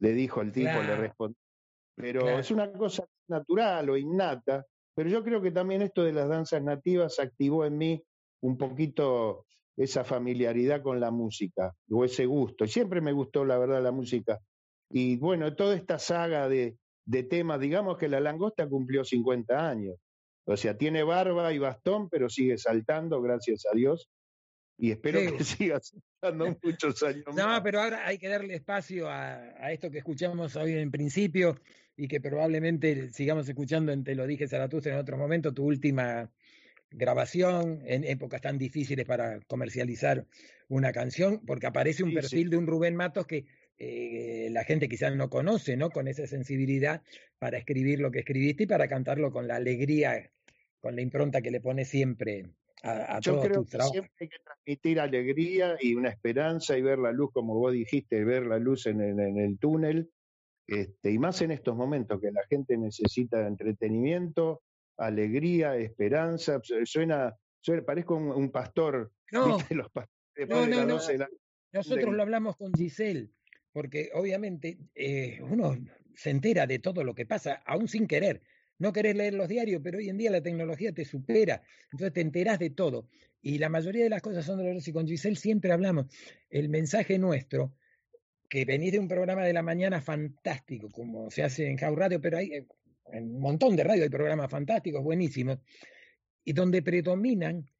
le 0.00 0.12
dijo 0.12 0.42
el 0.42 0.52
tipo, 0.52 0.82
le 0.82 0.96
respondió. 0.96 1.38
Pero 1.94 2.20
Claro. 2.20 2.38
es 2.38 2.50
una 2.50 2.72
cosa 2.72 3.06
natural 3.28 3.90
o 3.90 3.96
innata. 3.96 4.66
Pero 4.94 5.08
yo 5.08 5.22
creo 5.24 5.40
que 5.40 5.50
también 5.50 5.82
esto 5.82 6.02
de 6.04 6.12
las 6.12 6.28
danzas 6.28 6.62
nativas 6.62 7.18
activó 7.18 7.64
en 7.64 7.78
mí 7.78 8.02
un 8.42 8.56
poquito 8.58 9.46
esa 9.76 10.04
familiaridad 10.04 10.82
con 10.82 11.00
la 11.00 11.10
música 11.10 11.74
o 11.90 12.04
ese 12.04 12.26
gusto. 12.26 12.64
Y 12.64 12.68
siempre 12.68 13.00
me 13.00 13.12
gustó, 13.12 13.44
la 13.44 13.58
verdad, 13.58 13.82
la 13.82 13.92
música. 13.92 14.38
Y 14.90 15.16
bueno, 15.16 15.54
toda 15.54 15.74
esta 15.76 15.98
saga 15.98 16.48
de, 16.48 16.76
de 17.06 17.22
temas, 17.22 17.60
digamos 17.60 17.96
que 17.96 18.08
la 18.08 18.20
langosta 18.20 18.68
cumplió 18.68 19.04
50 19.04 19.68
años. 19.68 19.96
O 20.44 20.56
sea, 20.56 20.76
tiene 20.76 21.02
barba 21.02 21.52
y 21.52 21.58
bastón, 21.58 22.08
pero 22.10 22.28
sigue 22.28 22.58
saltando, 22.58 23.22
gracias 23.22 23.64
a 23.70 23.74
Dios. 23.76 24.10
Y 24.78 24.90
espero 24.90 25.20
Sí. 25.20 25.26
que 25.36 25.44
siga 25.44 25.80
saltando 25.80 26.58
muchos 26.62 27.02
años 27.02 27.24
No, 27.34 27.46
más. 27.46 27.60
pero 27.60 27.80
ahora 27.82 28.06
hay 28.06 28.18
que 28.18 28.28
darle 28.28 28.54
espacio 28.54 29.08
a, 29.08 29.34
a 29.34 29.72
esto 29.72 29.90
que 29.90 29.98
escuchamos 29.98 30.56
hoy 30.56 30.72
en 30.72 30.90
principio 30.90 31.56
y 32.00 32.08
que 32.08 32.20
probablemente 32.20 33.12
sigamos 33.12 33.48
escuchando 33.48 33.92
en 33.92 34.04
Te 34.04 34.14
lo 34.14 34.26
dije 34.26 34.48
Zaratustra 34.48 34.92
en 34.94 34.98
otro 35.00 35.18
momento, 35.18 35.52
tu 35.52 35.64
última 35.66 36.32
grabación 36.90 37.82
en 37.84 38.04
épocas 38.04 38.40
tan 38.40 38.58
difíciles 38.58 39.04
para 39.06 39.40
comercializar 39.46 40.26
una 40.68 40.92
canción, 40.92 41.40
porque 41.46 41.66
aparece 41.66 42.02
un 42.02 42.10
Sí, 42.10 42.14
perfil 42.14 42.44
sí. 42.44 42.50
de 42.50 42.56
un 42.56 42.66
Rubén 42.66 42.96
Matos 42.96 43.26
que 43.26 43.44
eh, 43.78 44.48
la 44.50 44.64
gente 44.64 44.88
quizás 44.88 45.14
no 45.14 45.28
conoce, 45.30 45.76
¿no? 45.76 45.90
Con 45.90 46.08
esa 46.08 46.26
sensibilidad 46.26 47.02
para 47.38 47.58
escribir 47.58 48.00
lo 48.00 48.10
que 48.10 48.20
escribiste 48.20 48.64
y 48.64 48.66
para 48.66 48.88
cantarlo 48.88 49.30
con 49.30 49.46
la 49.46 49.56
alegría, 49.56 50.32
con 50.80 50.96
la 50.96 51.02
impronta 51.02 51.42
que 51.42 51.50
le 51.50 51.60
pone 51.60 51.84
siempre 51.84 52.50
a, 52.82 53.16
a 53.16 53.20
Yo 53.20 53.32
todos 53.32 53.40
creo 53.40 53.60
tus 53.60 53.68
que 53.70 53.70
trabajos. 53.70 53.92
siempre 53.92 54.12
hay 54.20 54.28
que 54.28 54.38
transmitir 54.44 55.00
alegría 55.00 55.76
y 55.80 55.94
una 55.94 56.08
esperanza 56.10 56.76
y 56.78 56.82
ver 56.82 56.98
la 56.98 57.12
luz, 57.12 57.30
como 57.32 57.54
vos 57.54 57.72
dijiste, 57.72 58.24
ver 58.24 58.46
la 58.46 58.58
luz 58.58 58.86
en, 58.86 59.00
en 59.00 59.38
el 59.38 59.58
túnel, 59.58 60.10
este, 60.70 61.10
y 61.10 61.18
más 61.18 61.42
en 61.42 61.50
estos 61.50 61.76
momentos 61.76 62.20
que 62.20 62.30
la 62.32 62.42
gente 62.48 62.76
necesita 62.78 63.46
entretenimiento, 63.46 64.62
alegría, 64.96 65.76
esperanza. 65.76 66.60
Su- 66.62 66.84
Suena, 66.86 67.34
suena 67.60 67.84
parezco 67.84 68.16
un, 68.16 68.30
un 68.30 68.50
pastor, 68.50 69.12
No, 69.32 69.56
¿viste? 69.56 69.74
Los 69.74 69.90
pastores 69.90 70.48
No, 70.48 70.66
no, 70.66 70.76
las 70.76 70.86
no. 70.86 70.94
12 70.94 71.12
de 71.12 71.18
la 71.18 71.28
Nosotros 71.72 72.10
de- 72.10 72.16
lo 72.16 72.22
hablamos 72.22 72.56
con 72.56 72.72
Giselle, 72.74 73.30
porque 73.72 74.10
obviamente 74.14 74.78
eh, 74.94 75.40
uno 75.42 75.76
se 76.14 76.30
entera 76.30 76.66
de 76.66 76.78
todo 76.78 77.04
lo 77.04 77.14
que 77.14 77.26
pasa, 77.26 77.54
aún 77.66 77.88
sin 77.88 78.06
querer. 78.06 78.42
No 78.78 78.92
querés 78.92 79.14
leer 79.14 79.34
los 79.34 79.48
diarios, 79.48 79.80
pero 79.84 79.98
hoy 79.98 80.08
en 80.08 80.16
día 80.16 80.30
la 80.30 80.42
tecnología 80.42 80.92
te 80.92 81.04
supera, 81.04 81.62
entonces 81.92 82.12
te 82.14 82.20
enterás 82.22 82.58
de 82.58 82.70
todo. 82.70 83.08
Y 83.42 83.58
la 83.58 83.68
mayoría 83.68 84.04
de 84.04 84.10
las 84.10 84.22
cosas 84.22 84.44
son 84.44 84.56
dolorosas. 84.58 84.88
Y 84.88 84.92
con 84.92 85.06
Giselle 85.06 85.36
siempre 85.36 85.70
hablamos. 85.72 86.06
El 86.48 86.68
mensaje 86.70 87.18
nuestro, 87.18 87.74
que 88.50 88.64
venís 88.64 88.92
de 88.92 88.98
un 88.98 89.08
programa 89.08 89.44
de 89.44 89.52
la 89.52 89.62
mañana 89.62 90.02
fantástico, 90.02 90.90
como 90.90 91.30
se 91.30 91.44
hace 91.44 91.70
en 91.70 91.78
House 91.78 91.96
Radio, 91.96 92.20
pero 92.20 92.36
hay 92.36 92.52
eh, 92.52 92.66
en 93.12 93.36
un 93.36 93.40
montón 93.40 93.76
de 93.76 93.84
radio 93.84 94.02
hay 94.02 94.08
programas 94.08 94.50
fantásticos, 94.50 95.02
buenísimos, 95.02 95.58
y 96.44 96.52
donde 96.52 96.82
predominan 96.82 97.70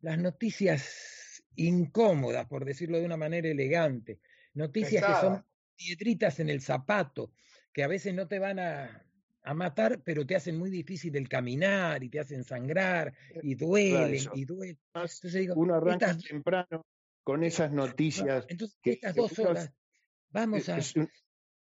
las 0.00 0.18
noticias 0.18 1.42
incómodas, 1.54 2.46
por 2.46 2.64
decirlo 2.64 2.98
de 2.98 3.06
una 3.06 3.16
manera 3.16 3.48
elegante, 3.48 4.20
noticias 4.54 5.04
que 5.04 5.20
son 5.20 5.44
piedritas 5.76 6.40
en 6.40 6.50
el 6.50 6.60
zapato, 6.60 7.32
que 7.72 7.84
a 7.84 7.88
veces 7.88 8.12
no 8.12 8.26
te 8.26 8.40
van 8.40 8.58
a, 8.58 9.04
a 9.42 9.54
matar, 9.54 10.02
pero 10.04 10.26
te 10.26 10.34
hacen 10.34 10.58
muy 10.58 10.70
difícil 10.70 11.14
el 11.16 11.28
caminar 11.28 12.02
y 12.02 12.08
te 12.08 12.18
hacen 12.18 12.42
sangrar 12.42 13.14
y 13.42 13.54
duelen 13.54 14.24
y 14.34 14.44
duelen. 14.44 14.78
Entonces 14.94 15.32
digo, 15.32 15.54
uno 15.56 15.74
arranca 15.74 16.10
estas, 16.10 16.24
temprano 16.24 16.84
con 17.22 17.44
esas 17.44 17.70
noticias 17.72 18.46
entonces, 18.48 18.78
que 18.82 18.92
estas 18.92 19.14
dos 19.14 19.38
horas 19.38 19.72
vamos 20.30 20.68
a, 20.68 20.76
un- 20.96 21.08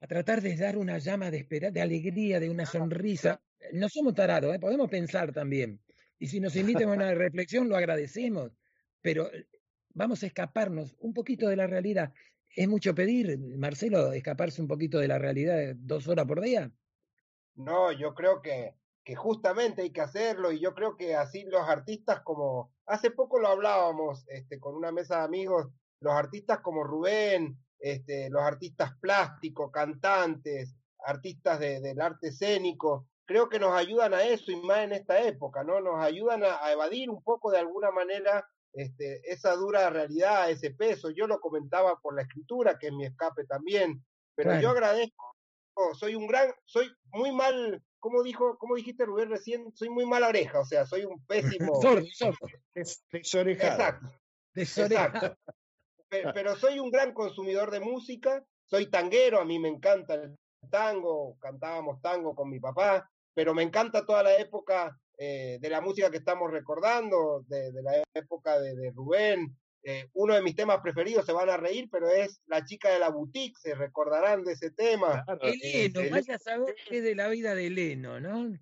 a 0.00 0.06
tratar 0.06 0.40
de 0.42 0.56
dar 0.56 0.76
una 0.76 0.98
llama 0.98 1.30
de 1.30 1.38
esperanza, 1.38 1.74
de 1.74 1.80
alegría, 1.82 2.40
de 2.40 2.50
una 2.50 2.66
sonrisa. 2.66 3.42
No 3.72 3.88
somos 3.88 4.14
tarados, 4.14 4.54
¿eh? 4.54 4.58
podemos 4.58 4.90
pensar 4.90 5.32
también. 5.32 5.80
Y 6.18 6.26
si 6.28 6.40
nos 6.40 6.56
invitan 6.56 6.88
a 6.88 6.92
una 6.92 7.14
reflexión, 7.14 7.68
lo 7.68 7.76
agradecemos. 7.76 8.52
Pero 9.00 9.32
eh, 9.32 9.46
vamos 9.90 10.22
a 10.22 10.26
escaparnos 10.26 10.96
un 10.98 11.14
poquito 11.14 11.48
de 11.48 11.56
la 11.56 11.66
realidad. 11.66 12.12
¿Es 12.54 12.68
mucho 12.68 12.94
pedir, 12.94 13.38
Marcelo, 13.38 14.12
escaparse 14.12 14.60
un 14.60 14.68
poquito 14.68 14.98
de 14.98 15.08
la 15.08 15.18
realidad 15.18 15.74
dos 15.76 16.06
horas 16.08 16.26
por 16.26 16.40
día? 16.40 16.70
No, 17.54 17.92
yo 17.92 18.14
creo 18.14 18.42
que, 18.42 18.74
que 19.04 19.14
justamente 19.14 19.82
hay 19.82 19.90
que 19.92 20.00
hacerlo 20.00 20.52
y 20.52 20.60
yo 20.60 20.74
creo 20.74 20.96
que 20.96 21.14
así 21.14 21.44
los 21.44 21.68
artistas 21.68 22.20
como, 22.22 22.74
hace 22.86 23.10
poco 23.10 23.38
lo 23.38 23.48
hablábamos 23.48 24.24
este, 24.28 24.58
con 24.60 24.74
una 24.74 24.92
mesa 24.92 25.18
de 25.18 25.24
amigos, 25.24 25.68
los 26.00 26.12
artistas 26.14 26.60
como 26.60 26.84
Rubén, 26.84 27.58
este, 27.82 28.30
los 28.30 28.42
artistas 28.42 28.92
plásticos, 29.00 29.70
cantantes, 29.72 30.74
artistas 31.04 31.58
de- 31.58 31.80
del 31.80 32.00
arte 32.00 32.28
escénico, 32.28 33.08
creo 33.26 33.48
que 33.48 33.58
nos 33.58 33.72
ayudan 33.74 34.14
a 34.14 34.22
eso 34.24 34.52
y 34.52 34.56
más 34.56 34.78
en 34.84 34.92
esta 34.92 35.20
época, 35.20 35.64
¿no? 35.64 35.80
Nos 35.80 36.02
ayudan 36.02 36.44
a, 36.44 36.64
a 36.64 36.72
evadir 36.72 37.10
un 37.10 37.22
poco 37.22 37.50
de 37.50 37.58
alguna 37.58 37.90
manera 37.90 38.46
este, 38.72 39.20
esa 39.30 39.54
dura 39.56 39.90
realidad, 39.90 40.48
ese 40.50 40.70
peso. 40.70 41.10
Yo 41.10 41.26
lo 41.26 41.40
comentaba 41.40 41.98
por 42.00 42.14
la 42.14 42.22
escritura, 42.22 42.78
que 42.78 42.86
es 42.86 42.92
mi 42.92 43.04
escape 43.04 43.44
también, 43.46 44.04
pero 44.34 44.52
yo 44.62 44.70
agradezco 44.70 45.34
soy 45.94 46.14
un 46.14 46.26
gran, 46.26 46.52
soy 46.66 46.90
muy 47.12 47.32
mal, 47.32 47.82
¿cómo 47.98 48.22
dijo, 48.22 48.58
cómo 48.58 48.76
dijiste 48.76 49.06
Rubén 49.06 49.30
recién? 49.30 49.72
Soy 49.74 49.88
muy 49.88 50.04
mala 50.04 50.28
oreja, 50.28 50.60
o 50.60 50.64
sea, 50.66 50.84
soy 50.86 51.04
un 51.06 51.24
pésimo. 51.26 51.80
Sordo, 51.80 52.04
sordo, 52.14 52.46
des- 52.74 53.02
desorejado. 53.10 53.72
Exacto, 53.72 54.20
desorejado. 54.54 55.08
exacto. 55.16 55.52
Pe- 56.12 56.22
Pero 56.34 56.54
soy 56.56 56.78
un 56.78 56.90
gran 56.90 57.12
consumidor 57.14 57.70
de 57.70 57.80
música, 57.80 58.44
soy 58.66 58.86
tanguero, 58.90 59.40
a 59.40 59.44
mí 59.44 59.58
me 59.58 59.68
encanta 59.68 60.14
el 60.14 60.36
tango, 60.70 61.36
cantábamos 61.40 62.00
tango 62.00 62.34
con 62.34 62.48
mi 62.48 62.60
papá, 62.60 63.10
pero 63.34 63.52
me 63.54 63.62
encanta 63.62 64.04
toda 64.06 64.22
la 64.22 64.36
época 64.36 64.96
eh, 65.18 65.58
de 65.60 65.68
la 65.70 65.80
música 65.80 66.10
que 66.10 66.18
estamos 66.18 66.50
recordando, 66.50 67.44
de, 67.48 67.72
de 67.72 67.82
la 67.82 68.02
época 68.14 68.60
de, 68.60 68.76
de 68.76 68.90
Rubén. 68.92 69.56
Eh, 69.84 70.08
uno 70.12 70.34
de 70.34 70.42
mis 70.42 70.54
temas 70.54 70.78
preferidos, 70.80 71.26
se 71.26 71.32
van 71.32 71.50
a 71.50 71.56
reír, 71.56 71.88
pero 71.90 72.08
es 72.08 72.40
La 72.46 72.64
chica 72.64 72.90
de 72.90 73.00
la 73.00 73.08
boutique, 73.10 73.58
se 73.58 73.74
recordarán 73.74 74.44
de 74.44 74.52
ese 74.52 74.70
tema. 74.70 75.24
Claro, 75.24 75.40
Eleno, 75.42 76.00
el- 76.02 76.10
vaya 76.10 76.34
a 76.36 76.38
saber 76.38 76.76
qué 76.88 76.98
es 76.98 77.04
de 77.04 77.14
la 77.16 77.26
vida 77.28 77.54
de 77.56 77.66
Eleno, 77.66 78.20
¿no? 78.20 78.56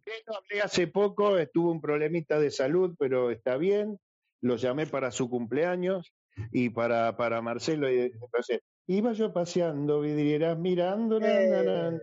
Hace 0.63 0.87
poco, 0.87 1.37
estuvo 1.37 1.71
un 1.71 1.81
problemita 1.83 2.39
de 2.39 2.51
salud, 2.51 2.95
pero 2.99 3.31
está 3.31 3.57
bien. 3.59 3.99
Lo 4.41 4.57
llamé 4.57 4.87
para 4.87 5.11
su 5.11 5.29
cumpleaños 5.29 6.11
y 6.53 6.71
para, 6.71 7.17
para 7.17 7.41
Marcelo. 7.41 7.91
Y, 7.91 8.01
entonces, 8.01 8.61
iba 8.87 9.13
yo 9.13 9.33
paseando, 9.33 10.01
vidrieras 10.01 10.59
mirando. 10.59 11.19
na, 11.21 11.29
na, 11.29 11.63
na, 11.63 11.97
Eh, 11.97 12.01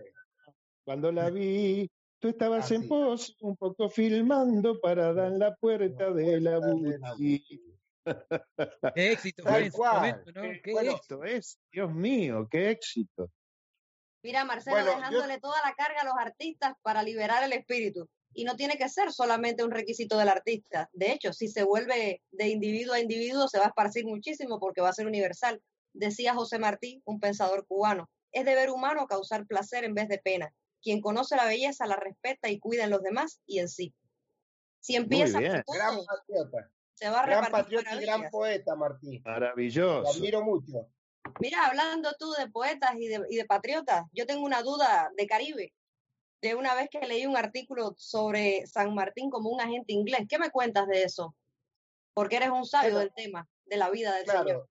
Cuando 0.84 1.12
la 1.12 1.28
vi, 1.30 1.90
tú 2.18 2.28
estabas 2.28 2.70
en 2.70 2.88
pos, 2.88 3.36
un 3.40 3.56
poco 3.56 3.88
filmando 3.90 4.80
parada 4.80 5.26
en 5.26 5.38
la 5.38 5.54
puerta 5.54 6.10
de 6.12 6.40
la 6.40 6.58
puerta 6.60 6.88
de 6.90 6.98
la 6.98 7.10
boutique. 7.12 7.60
Qué 8.94 9.12
éxito 9.12 9.42
fue 9.42 9.66
en 9.66 9.72
momento, 9.76 10.32
¿no? 10.32 10.40
Qué 10.42 10.60
Qué 10.62 10.72
bueno, 10.72 10.92
éxito. 10.92 11.24
es, 11.24 11.58
Dios 11.70 11.92
mío, 11.92 12.48
qué 12.50 12.70
éxito. 12.70 13.30
Mira, 14.22 14.44
Marcelo, 14.44 14.76
Bueno, 14.76 14.90
yo- 14.92 14.96
dejándole 14.96 15.40
toda 15.40 15.58
la 15.62 15.74
carga 15.74 16.00
a 16.00 16.04
los 16.04 16.14
artistas 16.18 16.74
para 16.82 17.02
liberar 17.02 17.44
el 17.44 17.52
espíritu. 17.52 18.08
Y 18.34 18.44
no 18.44 18.56
tiene 18.56 18.76
que 18.76 18.88
ser 18.88 19.12
solamente 19.12 19.64
un 19.64 19.70
requisito 19.70 20.16
del 20.18 20.28
artista. 20.28 20.88
De 20.92 21.12
hecho, 21.12 21.32
si 21.32 21.48
se 21.48 21.64
vuelve 21.64 22.22
de 22.30 22.48
individuo 22.48 22.94
a 22.94 23.00
individuo, 23.00 23.48
se 23.48 23.58
va 23.58 23.64
a 23.64 23.68
esparcir 23.68 24.06
muchísimo 24.06 24.60
porque 24.60 24.80
va 24.80 24.90
a 24.90 24.94
ser 24.94 25.06
universal. 25.06 25.62
Decía 25.92 26.34
José 26.34 26.58
Martí, 26.58 27.02
un 27.04 27.18
pensador 27.18 27.66
cubano, 27.66 28.08
es 28.32 28.44
deber 28.44 28.70
humano 28.70 29.06
causar 29.06 29.46
placer 29.46 29.84
en 29.84 29.94
vez 29.94 30.08
de 30.08 30.18
pena. 30.18 30.54
Quien 30.82 31.00
conoce 31.00 31.36
la 31.36 31.46
belleza 31.46 31.86
la 31.86 31.96
respeta 31.96 32.48
y 32.48 32.60
cuida 32.60 32.84
en 32.84 32.90
los 32.90 33.02
demás 33.02 33.40
y 33.46 33.58
en 33.58 33.68
sí. 33.68 33.94
Si 34.80 34.94
empieza 34.94 35.38
bien. 35.38 35.62
por 35.66 35.76
gran 35.76 35.96
patriota, 36.04 36.70
se 36.94 37.10
va 37.10 37.20
a 37.20 37.26
gran 37.26 37.44
repartir 37.44 37.78
patriota 37.78 38.00
y 38.00 38.04
gran 38.04 38.30
poeta, 38.30 38.76
Martí. 38.76 39.18
Lo 39.18 39.30
Maravilloso. 39.30 40.10
admiro 40.10 40.42
mucho. 40.42 40.88
Mira, 41.40 41.66
hablando 41.66 42.10
tú 42.18 42.32
de 42.32 42.48
poetas 42.48 42.94
y 42.96 43.08
de, 43.08 43.22
y 43.28 43.36
de 43.36 43.44
patriotas, 43.44 44.04
yo 44.12 44.26
tengo 44.26 44.44
una 44.44 44.62
duda 44.62 45.10
de 45.16 45.26
Caribe. 45.26 45.72
De 46.40 46.54
una 46.54 46.74
vez 46.74 46.88
que 46.90 47.00
leí 47.00 47.26
un 47.26 47.36
artículo 47.36 47.94
sobre 47.96 48.66
San 48.66 48.94
Martín 48.94 49.30
como 49.30 49.50
un 49.50 49.60
agente 49.60 49.92
inglés. 49.92 50.26
¿Qué 50.28 50.38
me 50.38 50.50
cuentas 50.50 50.86
de 50.86 51.02
eso? 51.02 51.34
Porque 52.14 52.36
eres 52.36 52.50
un 52.50 52.64
sabio 52.64 52.98
del 52.98 53.12
tema, 53.12 53.48
de 53.66 53.76
la 53.76 53.90
vida 53.90 54.14
del 54.14 54.26
Señor. 54.26 54.44
Claro, 54.44 54.68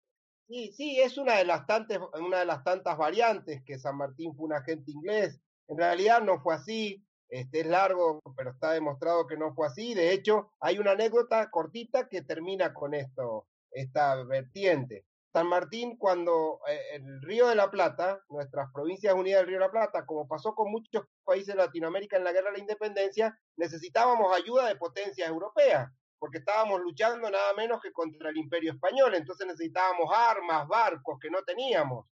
Sí, 0.47 0.71
sí, 0.71 0.99
es 1.01 1.17
una 1.17 1.35
de 1.35 1.43
las 1.43 1.65
tantas, 1.67 1.99
una 2.17 2.39
de 2.39 2.45
las 2.45 2.63
tantas 2.63 2.97
variantes 2.97 3.61
que 3.63 3.77
San 3.77 3.97
Martín 3.97 4.33
fue 4.33 4.45
un 4.45 4.53
agente 4.53 4.91
inglés. 4.91 5.41
En 5.67 5.77
realidad 5.77 6.21
no 6.21 6.39
fue 6.39 6.55
así. 6.55 7.03
Este 7.27 7.59
es 7.59 7.67
largo, 7.67 8.21
pero 8.37 8.51
está 8.51 8.71
demostrado 8.71 9.27
que 9.27 9.35
no 9.35 9.53
fue 9.53 9.67
así. 9.67 9.93
De 9.93 10.13
hecho, 10.13 10.53
hay 10.61 10.79
una 10.79 10.91
anécdota 10.91 11.49
cortita 11.49 12.07
que 12.07 12.21
termina 12.21 12.73
con 12.73 12.93
esto, 12.93 13.45
esta 13.71 14.23
vertiente. 14.23 15.03
San 15.37 15.49
Martín, 15.49 15.97
cuando 15.97 16.61
eh, 16.67 16.95
el 16.95 17.21
Río 17.21 17.47
de 17.47 17.53
la 17.53 17.69
Plata, 17.69 18.19
nuestras 18.27 18.71
provincias 18.73 19.13
unidas 19.13 19.41
del 19.41 19.49
Río 19.49 19.59
de 19.59 19.65
la 19.65 19.71
Plata, 19.71 20.03
como 20.03 20.27
pasó 20.27 20.55
con 20.55 20.71
muchos 20.71 21.05
países 21.23 21.49
de 21.49 21.61
Latinoamérica 21.61 22.17
en 22.17 22.23
la 22.23 22.31
guerra 22.31 22.49
de 22.49 22.57
la 22.57 22.63
independencia, 22.63 23.39
necesitábamos 23.55 24.35
ayuda 24.35 24.67
de 24.67 24.77
potencias 24.77 25.29
europeas, 25.29 25.91
porque 26.17 26.39
estábamos 26.39 26.81
luchando 26.81 27.29
nada 27.29 27.53
menos 27.53 27.79
que 27.83 27.91
contra 27.91 28.31
el 28.31 28.37
imperio 28.37 28.71
español, 28.71 29.13
entonces 29.13 29.45
necesitábamos 29.45 30.11
armas, 30.11 30.67
barcos 30.67 31.19
que 31.21 31.29
no 31.29 31.43
teníamos, 31.43 32.07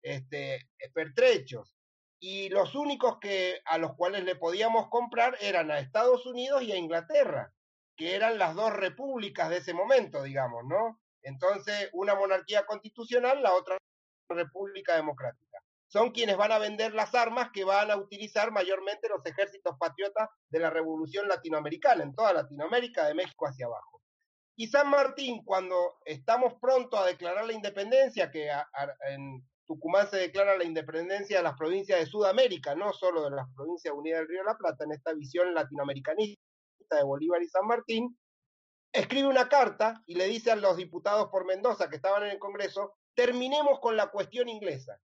este, 0.00 0.70
pertrechos. 0.94 1.76
Y 2.18 2.48
los 2.48 2.74
únicos 2.74 3.18
que, 3.20 3.60
a 3.66 3.76
los 3.76 3.94
cuales 3.94 4.24
le 4.24 4.36
podíamos 4.36 4.88
comprar 4.88 5.36
eran 5.42 5.70
a 5.70 5.80
Estados 5.80 6.24
Unidos 6.24 6.62
y 6.62 6.72
a 6.72 6.78
Inglaterra, 6.78 7.52
que 7.94 8.14
eran 8.14 8.38
las 8.38 8.54
dos 8.54 8.72
repúblicas 8.72 9.50
de 9.50 9.58
ese 9.58 9.74
momento, 9.74 10.22
digamos, 10.22 10.64
¿no? 10.64 10.99
Entonces, 11.22 11.90
una 11.92 12.14
monarquía 12.14 12.64
constitucional, 12.66 13.42
la 13.42 13.54
otra 13.54 13.76
república 14.28 14.96
democrática. 14.96 15.58
Son 15.88 16.12
quienes 16.12 16.36
van 16.36 16.52
a 16.52 16.58
vender 16.58 16.94
las 16.94 17.14
armas 17.14 17.50
que 17.52 17.64
van 17.64 17.90
a 17.90 17.96
utilizar 17.96 18.52
mayormente 18.52 19.08
los 19.08 19.24
ejércitos 19.26 19.76
patriotas 19.78 20.28
de 20.48 20.60
la 20.60 20.70
revolución 20.70 21.26
latinoamericana, 21.26 22.04
en 22.04 22.14
toda 22.14 22.32
Latinoamérica, 22.32 23.06
de 23.06 23.14
México 23.14 23.46
hacia 23.46 23.66
abajo. 23.66 24.00
Y 24.56 24.68
San 24.68 24.88
Martín, 24.88 25.42
cuando 25.44 25.96
estamos 26.04 26.54
pronto 26.60 26.96
a 26.96 27.06
declarar 27.06 27.46
la 27.46 27.54
independencia, 27.54 28.30
que 28.30 28.50
en 29.08 29.42
Tucumán 29.66 30.08
se 30.08 30.18
declara 30.18 30.56
la 30.56 30.64
independencia 30.64 31.38
de 31.38 31.42
las 31.42 31.56
provincias 31.56 31.98
de 31.98 32.06
Sudamérica, 32.06 32.74
no 32.74 32.92
solo 32.92 33.24
de 33.24 33.30
las 33.30 33.46
provincias 33.56 33.94
unidas 33.94 34.20
del 34.20 34.28
Río 34.28 34.40
de 34.40 34.46
la 34.46 34.58
Plata, 34.58 34.84
en 34.84 34.92
esta 34.92 35.12
visión 35.14 35.54
latinoamericanista 35.54 36.40
de 36.90 37.04
Bolívar 37.04 37.42
y 37.42 37.48
San 37.48 37.66
Martín, 37.66 38.16
escribe 38.92 39.28
una 39.28 39.48
carta 39.48 40.02
y 40.06 40.14
le 40.14 40.26
dice 40.26 40.50
a 40.50 40.56
los 40.56 40.76
diputados 40.76 41.28
por 41.28 41.44
Mendoza 41.44 41.88
que 41.88 41.96
estaban 41.96 42.24
en 42.24 42.30
el 42.30 42.38
Congreso, 42.38 42.94
terminemos 43.14 43.80
con 43.80 43.96
la 43.96 44.08
cuestión 44.08 44.48
inglesa. 44.48 45.00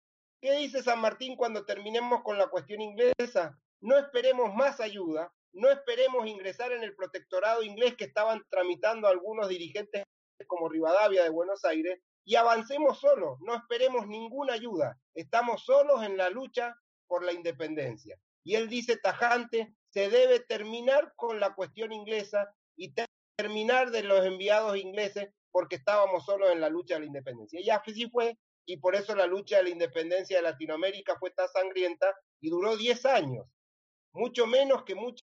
¿Qué 0.40 0.52
dice 0.56 0.82
San 0.82 1.00
Martín 1.00 1.36
cuando 1.36 1.64
terminemos 1.64 2.22
con 2.22 2.38
la 2.38 2.48
cuestión 2.48 2.80
inglesa? 2.80 3.58
No 3.80 3.98
esperemos 3.98 4.54
más 4.54 4.80
ayuda, 4.80 5.32
no 5.52 5.70
esperemos 5.70 6.26
ingresar 6.26 6.72
en 6.72 6.82
el 6.82 6.94
protectorado 6.94 7.62
inglés 7.62 7.96
que 7.96 8.04
estaban 8.04 8.42
tramitando 8.50 9.08
algunos 9.08 9.48
dirigentes 9.48 10.04
como 10.46 10.68
Rivadavia 10.68 11.22
de 11.22 11.30
Buenos 11.30 11.64
Aires 11.64 12.00
y 12.24 12.36
avancemos 12.36 13.00
solos, 13.00 13.38
no 13.40 13.54
esperemos 13.54 14.06
ninguna 14.06 14.54
ayuda, 14.54 14.98
estamos 15.14 15.64
solos 15.64 16.02
en 16.02 16.16
la 16.16 16.30
lucha 16.30 16.74
por 17.06 17.24
la 17.24 17.32
independencia. 17.32 18.16
Y 18.44 18.54
él 18.54 18.68
dice 18.68 18.96
tajante, 18.96 19.74
se 19.90 20.08
debe 20.08 20.40
terminar 20.40 21.12
con 21.16 21.40
la 21.40 21.54
cuestión 21.54 21.92
inglesa 21.92 22.54
y 22.76 22.94
terminar 23.40 23.90
de 23.90 24.02
los 24.02 24.24
enviados 24.26 24.76
ingleses 24.76 25.30
porque 25.50 25.76
estábamos 25.76 26.26
solos 26.26 26.50
en 26.52 26.60
la 26.60 26.68
lucha 26.68 26.94
de 26.94 27.00
la 27.00 27.06
independencia. 27.06 27.58
Y 27.58 27.70
así 27.70 28.08
fue, 28.10 28.36
y 28.66 28.76
por 28.76 28.94
eso 28.94 29.14
la 29.14 29.26
lucha 29.26 29.56
de 29.56 29.62
la 29.64 29.70
independencia 29.70 30.36
de 30.36 30.42
Latinoamérica 30.42 31.16
fue 31.18 31.30
tan 31.30 31.48
sangrienta 31.48 32.14
y 32.40 32.50
duró 32.50 32.76
10 32.76 33.06
años, 33.06 33.46
mucho 34.12 34.46
menos 34.46 34.84
que 34.84 34.94
muchas 34.94 35.24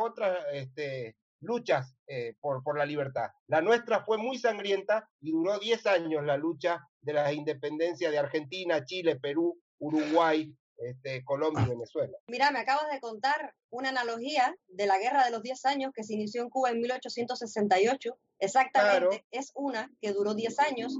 otras 0.00 0.44
este, 0.52 1.16
luchas 1.40 1.94
eh, 2.08 2.34
por, 2.40 2.64
por 2.64 2.76
la 2.76 2.86
libertad. 2.86 3.30
La 3.46 3.60
nuestra 3.60 4.04
fue 4.04 4.18
muy 4.18 4.36
sangrienta 4.38 5.08
y 5.20 5.30
duró 5.30 5.56
10 5.60 5.86
años 5.86 6.24
la 6.24 6.36
lucha 6.36 6.84
de 7.02 7.12
la 7.12 7.32
independencia 7.32 8.10
de 8.10 8.18
Argentina, 8.18 8.84
Chile, 8.84 9.14
Perú, 9.14 9.60
Uruguay, 9.78 10.52
este, 10.78 11.24
Colombia 11.24 11.64
y 11.66 11.70
Venezuela. 11.70 12.16
Mira, 12.28 12.50
me 12.50 12.58
acabas 12.60 12.90
de 12.90 13.00
contar 13.00 13.54
una 13.70 13.90
analogía 13.90 14.56
de 14.68 14.86
la 14.86 14.98
guerra 14.98 15.24
de 15.24 15.30
los 15.30 15.42
10 15.42 15.64
años 15.66 15.92
que 15.94 16.04
se 16.04 16.14
inició 16.14 16.42
en 16.42 16.50
Cuba 16.50 16.70
en 16.70 16.80
1868. 16.80 18.18
Exactamente, 18.38 18.98
Claro. 19.08 19.24
es 19.30 19.52
una 19.54 19.90
que 20.00 20.12
duró 20.12 20.34
10 20.34 20.58
años 20.58 20.94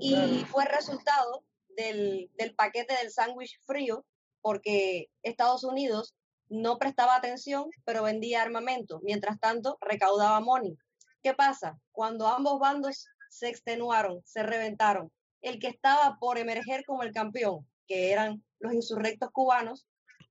y 0.00 0.14
Claro. 0.14 0.46
fue 0.46 0.64
resultado 0.66 1.44
del, 1.68 2.30
del 2.38 2.54
paquete 2.54 2.94
del 2.96 3.10
sándwich 3.10 3.58
frío 3.66 4.04
porque 4.40 5.08
Estados 5.22 5.64
Unidos 5.64 6.14
no 6.48 6.78
prestaba 6.78 7.16
atención, 7.16 7.68
pero 7.84 8.04
vendía 8.04 8.42
armamento. 8.42 9.00
Mientras 9.02 9.40
tanto, 9.40 9.78
recaudaba 9.80 10.38
money. 10.40 10.78
¿Qué 11.22 11.34
pasa? 11.34 11.76
Cuando 11.90 12.28
ambos 12.28 12.60
bandos 12.60 13.08
se 13.30 13.48
extenuaron, 13.48 14.22
se 14.24 14.44
reventaron, 14.44 15.10
el 15.42 15.58
que 15.58 15.66
estaba 15.66 16.16
por 16.20 16.38
emerger 16.38 16.84
como 16.84 17.02
el 17.02 17.12
campeón, 17.12 17.66
que 17.88 18.12
eran 18.12 18.44
los 18.58 18.72
insurrectos 18.72 19.30
cubanos, 19.32 19.86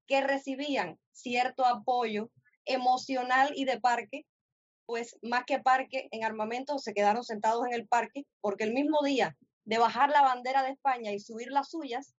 que 0.07 0.21
recibían 0.21 0.99
cierto 1.11 1.65
apoyo 1.65 2.29
emocional 2.65 3.51
y 3.55 3.65
de 3.65 3.79
parque, 3.79 4.25
pues 4.85 5.17
más 5.21 5.45
que 5.45 5.59
parque 5.59 6.07
en 6.11 6.23
armamento 6.23 6.77
se 6.77 6.93
quedaron 6.93 7.23
sentados 7.23 7.65
en 7.65 7.73
el 7.73 7.87
parque, 7.87 8.25
porque 8.41 8.63
el 8.63 8.73
mismo 8.73 9.01
día 9.03 9.35
de 9.65 9.77
bajar 9.79 10.09
la 10.09 10.21
bandera 10.21 10.63
de 10.63 10.71
España 10.71 11.11
y 11.11 11.19
subir 11.19 11.49
las 11.49 11.69
suyas, 11.69 12.13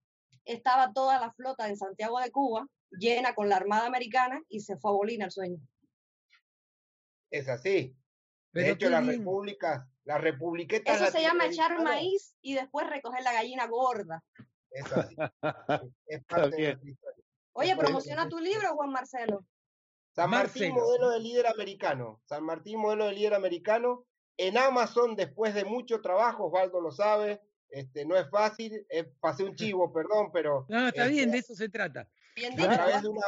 estaba 0.44 0.92
toda 0.92 1.20
la 1.20 1.32
flota 1.32 1.68
en 1.68 1.76
Santiago 1.76 2.20
de 2.20 2.30
Cuba 2.30 2.66
llena 2.90 3.34
con 3.34 3.48
la 3.48 3.56
Armada 3.56 3.86
Americana 3.86 4.40
y 4.48 4.60
se 4.60 4.76
fue 4.76 4.90
a 4.90 4.94
Bolina 4.94 5.24
el 5.26 5.30
sueño. 5.30 5.58
Es 7.30 7.48
así. 7.48 7.96
De 8.52 8.62
Pero 8.62 8.72
hecho, 8.74 8.88
bien. 8.88 9.06
repúblicas, 9.06 9.86
las 10.04 10.20
republiquetas 10.20 11.00
Eso 11.00 11.10
se 11.10 11.22
llama 11.22 11.46
echar 11.46 11.82
maíz 11.82 12.34
y 12.40 12.54
después 12.54 12.88
recoger 12.88 13.22
la 13.22 13.32
gallina 13.32 13.66
gorda. 13.66 14.22
Es 14.70 14.92
así. 14.92 15.16
Es 16.06 16.24
parte 16.24 16.56
de 16.56 16.62
nuestra 16.74 16.90
historia. 16.90 17.24
Oye, 17.52 17.76
promociona 17.76 18.28
tu 18.28 18.38
libro, 18.38 18.68
Juan 18.74 18.90
Marcelo. 18.90 19.44
San 20.14 20.30
Martín, 20.30 20.70
Marcelo. 20.70 20.74
modelo 20.86 21.10
de 21.10 21.20
líder 21.20 21.46
americano. 21.46 22.20
San 22.26 22.44
Martín, 22.44 22.78
modelo 22.78 23.06
de 23.06 23.12
líder 23.12 23.34
americano. 23.34 24.06
En 24.38 24.58
Amazon, 24.58 25.16
después 25.16 25.54
de 25.54 25.64
mucho 25.64 26.00
trabajo, 26.02 26.46
Osvaldo 26.46 26.80
lo 26.80 26.90
sabe, 26.92 27.40
este, 27.70 28.04
no 28.04 28.16
es 28.16 28.28
fácil. 28.30 28.86
eh, 28.90 29.04
pasé 29.20 29.44
un 29.44 29.54
chivo, 29.56 29.92
perdón, 29.92 30.30
pero 30.32 30.66
No, 30.68 30.88
está 30.88 31.02
este, 31.04 31.14
bien, 31.14 31.30
de 31.30 31.38
eso 31.38 31.54
se 31.54 31.68
trata. 31.68 32.08
Bien 32.34 32.52
a 32.60 32.74
través 32.74 33.02
de 33.02 33.08
una, 33.08 33.20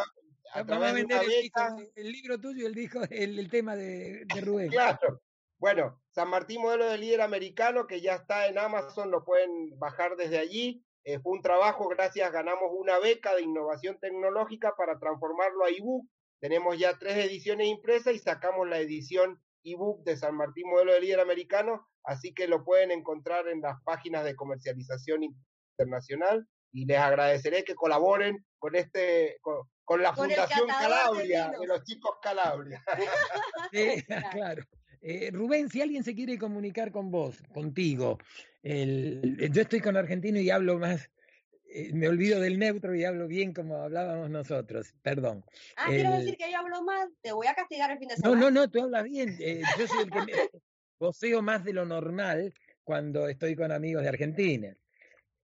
a 0.55 0.63
Vamos 0.63 0.63
a 0.63 0.67
través 0.67 0.89
de 0.95 1.01
vender 1.01 1.17
una 1.19 1.25
el, 1.35 1.43
disco- 1.43 1.77
beca, 1.77 1.91
el 1.97 2.13
libro 2.13 2.39
tuyo 2.41 2.63
y 2.63 2.67
el, 2.67 2.75
disco, 2.75 3.01
el, 3.11 3.39
el 3.39 3.51
tema 3.51 3.75
de, 3.77 4.25
de 4.27 4.41
Rubén. 4.43 4.69
Claro. 4.69 5.21
Bueno, 5.59 6.01
San 6.11 6.29
Martín, 6.29 6.61
modelo 6.63 6.87
de 6.89 6.99
líder 6.99 7.21
americano, 7.23 7.87
que 7.87 8.01
ya 8.01 8.15
está 8.15 8.47
en 8.47 8.59
Amazon, 8.59 9.11
lo 9.11 9.25
pueden 9.25 9.79
bajar 9.79 10.17
desde 10.17 10.39
allí. 10.39 10.85
Eh, 11.09 11.19
fue 11.21 11.33
un 11.33 11.41
trabajo, 11.41 11.89
gracias, 11.89 12.31
ganamos 12.31 12.71
una 12.71 12.99
beca 12.99 13.35
de 13.35 13.41
innovación 13.41 13.99
tecnológica 13.99 14.75
para 14.77 14.99
transformarlo 14.99 15.65
a 15.65 15.71
ebook. 15.71 16.07
Tenemos 16.39 16.79
ya 16.79 16.99
tres 16.99 17.17
ediciones 17.25 17.67
impresas 17.67 18.13
y 18.13 18.19
sacamos 18.19 18.69
la 18.69 18.79
edición 18.79 19.41
ebook 19.65 20.05
de 20.05 20.19
San 20.19 20.35
Martín, 20.35 20.69
modelo 20.69 20.93
de 20.93 21.01
líder 21.01 21.21
americano, 21.21 21.89
así 22.05 22.35
que 22.35 22.47
lo 22.47 22.63
pueden 22.63 22.91
encontrar 22.91 23.49
en 23.49 23.63
las 23.63 23.83
páginas 23.85 24.23
de 24.23 24.37
comercialización 24.37 25.23
internacional 25.79 26.47
y 26.75 26.85
les 26.85 26.99
agradeceré 26.99 27.65
que 27.65 27.75
colaboren 27.75 28.45
con 28.59 28.77
este 28.77 29.39
con, 29.41 29.67
con 29.85 30.03
la 30.03 30.13
Con 30.13 30.27
Fundación 30.27 30.67
de 30.67 30.75
Calabria, 30.75 31.45
de, 31.45 31.51
vinos. 31.53 31.67
los 31.69 31.85
chicos 31.85 32.17
Calabria. 32.21 32.85
Sí, 33.73 34.05
Claro. 34.33 34.63
Eh, 35.01 35.31
Rubén, 35.33 35.69
si 35.69 35.81
alguien 35.81 36.03
se 36.05 36.15
quiere 36.15 36.39
comunicar 36.39 36.91
con 36.91 37.11
vos, 37.11 37.43
contigo, 37.55 38.19
el- 38.63 39.51
yo 39.53 39.63
estoy 39.63 39.81
con 39.81 39.97
argentino 39.97 40.41
y 40.41 40.51
hablo 40.51 40.79
más, 40.79 41.11
eh, 41.71 41.93
me 41.93 42.09
olvido 42.09 42.41
del 42.41 42.59
neutro 42.59 42.95
y 42.95 43.05
hablo 43.05 43.29
bien 43.29 43.53
como 43.53 43.77
hablábamos 43.77 44.31
nosotros, 44.31 44.95
perdón. 45.03 45.45
Ah, 45.77 45.87
¿quieres 45.89 46.13
El- 46.13 46.19
decir 46.19 46.37
que 46.37 46.51
yo 46.51 46.59
hablo 46.59 46.83
mal? 46.83 47.11
Te 47.23 47.33
voy 47.33 47.47
a 47.47 47.55
castigar 47.55 47.91
el 47.91 47.99
fin 47.99 48.09
de 48.09 48.17
No, 48.17 48.23
semana. 48.23 48.41
no, 48.41 48.51
no, 48.51 48.71
tú 48.71 48.83
hablas 48.83 49.05
bien. 49.05 49.37
eh, 49.39 49.63
yo 49.79 49.87
soy 49.87 50.03
el 50.03 50.11
que 50.11 50.21
me, 50.21 50.33
voceo 50.99 51.43
más 51.43 51.65
de 51.65 51.73
lo 51.73 51.85
normal 51.85 52.53
cuando 52.83 53.29
estoy 53.29 53.55
con 53.55 53.71
amigos 53.71 54.03
de 54.03 54.09
Argentina. 54.09 54.77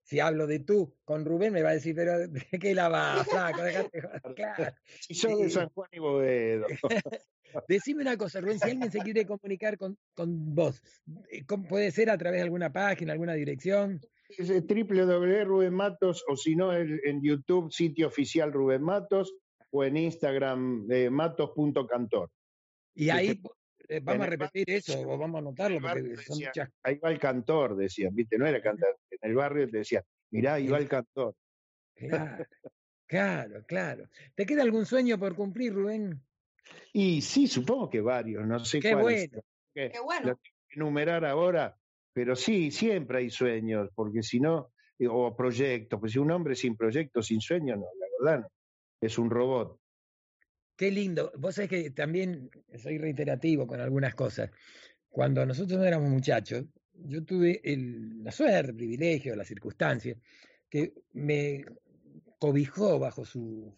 Si 0.05 0.20
hablo 0.20 0.47
de 0.47 0.59
tú 0.60 0.94
con 1.05 1.24
Rubén, 1.24 1.52
me 1.52 1.62
va 1.62 1.70
a 1.70 1.74
decir, 1.74 1.94
pero 1.94 2.28
¿de 2.28 2.47
qué 2.60 2.74
la 2.74 2.89
vas? 2.89 3.26
Flaco? 3.26 3.62
Dejate 3.62 4.02
joder". 4.02 4.22
Claro. 4.36 4.74
Si 5.01 5.14
sos 5.14 5.39
de. 5.39 5.51
San 5.51 5.68
Juan 5.70 5.89
y 5.93 5.98
Boedo. 5.98 6.66
Decime 7.68 8.02
una 8.02 8.16
cosa, 8.16 8.40
Rubén, 8.40 8.59
si 8.59 8.70
alguien 8.70 8.93
se 8.93 8.98
quiere 8.98 9.24
comunicar 9.24 9.78
con, 9.78 9.97
con 10.14 10.55
vos, 10.55 10.82
eh, 11.31 11.44
¿cómo- 11.47 11.66
¿puede 11.68 11.90
ser 11.90 12.10
a 12.10 12.18
través 12.18 12.39
de 12.39 12.44
alguna 12.44 12.72
página, 12.72 13.12
alguna 13.12 13.35
dirección? 13.35 14.01
Es 14.28 14.51
eh, 14.51 15.44
Rubén 15.44 15.72
Matos, 15.74 16.24
o 16.28 16.36
si 16.36 16.56
no, 16.56 16.76
en, 16.76 17.01
en 17.05 17.22
YouTube, 17.22 17.72
sitio 17.72 18.09
oficial 18.09 18.52
Rubén 18.52 18.82
Matos, 18.82 19.35
o 19.70 19.85
en 19.85 19.97
Instagram, 19.97 20.86
eh, 20.90 21.10
matos.cantor. 21.10 22.31
Y 22.94 23.10
ahí 23.10 23.40
vamos 24.02 24.27
a 24.27 24.31
repetir 24.31 24.65
barrio 24.66 24.78
eso, 24.78 25.01
o 25.01 25.19
vamos 25.19 25.36
a 25.36 25.39
anotarlo, 25.39 25.81
porque 25.81 26.16
son 26.16 26.39
muchas. 26.39 26.70
Ahí 26.82 26.98
va 26.98 27.11
el 27.11 27.19
cantor, 27.19 27.77
decían, 27.77 28.15
¿viste? 28.15 28.39
No 28.39 28.47
era 28.47 28.61
cantar. 28.61 28.97
En 29.11 29.31
el 29.31 29.36
barrio 29.36 29.69
te 29.69 29.78
decía, 29.78 30.05
mirá, 30.31 30.55
ahí 30.55 30.69
va 30.69 30.78
el 30.78 30.89
cantor. 30.89 31.35
Claro, 31.94 32.44
claro, 33.06 33.65
claro. 33.66 34.09
¿Te 34.35 34.47
queda 34.47 34.62
algún 34.62 34.86
sueño 34.86 35.19
por 35.19 35.35
cumplir, 35.35 35.73
Rubén? 35.74 36.23
Y 36.93 37.20
sí, 37.20 37.47
supongo 37.47 37.90
que 37.90 38.01
varios, 38.01 38.47
no 38.47 38.59
sé 38.65 38.81
Qué 38.81 38.93
cuáles. 38.93 39.31
bueno. 39.31 39.44
que 39.74 39.90
Qué 39.90 40.01
bueno. 40.01 40.28
Lo 40.28 40.35
tengo 40.36 40.56
que 40.69 40.74
enumerar 40.77 41.24
ahora, 41.24 41.77
pero 42.12 42.36
sí, 42.36 42.70
siempre 42.70 43.19
hay 43.19 43.31
sueños, 43.31 43.90
porque 43.94 44.23
si 44.23 44.40
no, 44.40 44.73
eh, 44.98 45.06
o 45.09 45.35
proyectos, 45.36 46.01
pues 46.01 46.12
si 46.12 46.19
un 46.19 46.31
hombre 46.31 46.55
sin 46.55 46.77
proyectos, 46.77 47.27
sin 47.27 47.40
sueños, 47.40 47.78
no, 47.78 47.86
la 47.98 48.06
verdad 48.19 48.40
no, 48.43 48.48
es 49.01 49.19
un 49.19 49.31
robot. 49.31 49.78
Qué 50.76 50.90
lindo. 50.90 51.32
Vos 51.36 51.55
sabés 51.55 51.70
que 51.70 51.90
también 51.90 52.51
soy 52.76 52.98
reiterativo 52.98 53.66
con 53.66 53.80
algunas 53.80 54.14
cosas. 54.14 54.51
Cuando 55.09 55.46
nosotros 55.46 55.84
éramos 55.86 56.10
muchachos, 56.10 56.64
yo 56.94 57.24
tuve 57.24 57.60
el- 57.64 58.22
la 58.24 58.32
suerte, 58.32 58.70
el 58.70 58.76
privilegio, 58.76 59.36
la 59.36 59.44
circunstancia, 59.44 60.16
que 60.68 60.92
me 61.12 61.64
cobijó 62.38 62.98
bajo 62.98 63.24
su, 63.24 63.74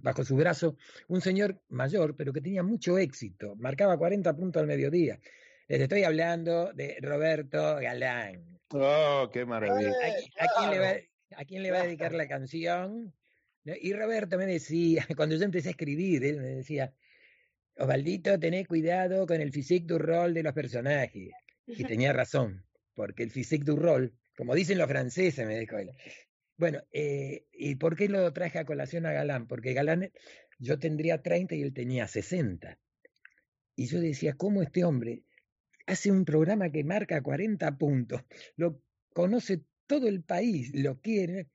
bajo 0.00 0.24
su 0.24 0.36
brazo 0.36 0.76
un 1.08 1.20
señor 1.20 1.60
mayor, 1.68 2.16
pero 2.16 2.32
que 2.32 2.40
tenía 2.40 2.62
mucho 2.62 2.98
éxito, 2.98 3.54
marcaba 3.56 3.98
40 3.98 4.34
puntos 4.34 4.60
al 4.60 4.66
mediodía. 4.66 5.18
Les 5.68 5.80
estoy 5.80 6.04
hablando 6.04 6.72
de 6.72 6.96
Roberto 7.00 7.76
Galán. 7.76 8.58
Oh, 8.70 9.28
qué 9.32 9.44
maravilla. 9.44 9.90
¿A, 9.90 10.08
qui- 10.08 10.30
a 10.38 10.46
quién 10.58 10.70
le 10.70 10.78
va, 10.78 10.90
claro. 10.92 11.06
a 11.36 11.44
quién 11.44 11.62
le 11.62 11.70
va 11.70 11.78
a 11.80 11.84
dedicar 11.84 12.12
la 12.14 12.26
canción? 12.28 13.12
Y 13.80 13.92
Roberto 13.92 14.38
me 14.38 14.46
decía, 14.46 15.06
cuando 15.16 15.36
yo 15.36 15.44
empecé 15.44 15.68
a 15.68 15.70
escribir, 15.72 16.24
él 16.24 16.38
me 16.38 16.48
decía, 16.48 16.94
Osvaldito, 17.76 18.38
tené 18.38 18.64
cuidado 18.64 19.26
con 19.26 19.40
el 19.40 19.52
physique 19.52 19.86
du 19.86 19.98
rol 19.98 20.32
de 20.34 20.42
los 20.42 20.52
personajes. 20.52 21.30
Y 21.66 21.84
tenía 22.00 22.12
razón, 22.12 22.64
porque 22.94 23.22
el 23.24 23.30
physique 23.30 23.64
du 23.64 23.76
rol, 23.76 24.14
como 24.36 24.54
dicen 24.54 24.78
los 24.78 24.88
franceses, 24.88 25.46
me 25.46 25.58
dijo 25.58 25.76
él. 25.78 25.90
Bueno, 26.56 26.80
eh, 26.92 27.44
¿y 27.52 27.74
por 27.74 27.96
qué 27.96 28.08
lo 28.08 28.32
traje 28.32 28.58
a 28.58 28.64
colación 28.64 29.04
a 29.04 29.12
Galán? 29.12 29.46
Porque 29.46 29.74
Galán, 29.74 30.10
yo 30.58 30.78
tendría 30.78 31.20
30 31.22 31.54
y 31.54 31.62
él 31.62 31.74
tenía 31.74 32.06
60. 32.06 32.78
Y 33.74 33.86
yo 33.86 34.00
decía, 34.00 34.34
¿cómo 34.34 34.62
este 34.62 34.84
hombre 34.84 35.22
hace 35.86 36.10
un 36.10 36.24
programa 36.24 36.70
que 36.70 36.82
marca 36.82 37.22
40 37.22 37.76
puntos? 37.76 38.22
Lo 38.56 38.80
conoce 39.12 39.64
todo 39.86 40.08
el 40.08 40.22
país, 40.22 40.72
lo 40.74 40.98
quiere, 41.00 41.48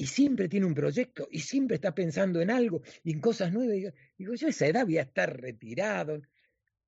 y 0.00 0.06
siempre 0.06 0.48
tiene 0.48 0.64
un 0.64 0.74
proyecto, 0.74 1.26
y 1.30 1.40
siempre 1.40 1.74
está 1.74 1.92
pensando 1.92 2.40
en 2.40 2.50
algo, 2.50 2.82
y 3.02 3.12
en 3.12 3.20
cosas 3.20 3.52
nuevas. 3.52 3.74
Digo, 3.74 3.90
digo, 4.16 4.34
yo 4.34 4.46
a 4.46 4.50
esa 4.50 4.66
edad 4.66 4.86
voy 4.86 4.98
a 4.98 5.02
estar 5.02 5.38
retirado. 5.40 6.22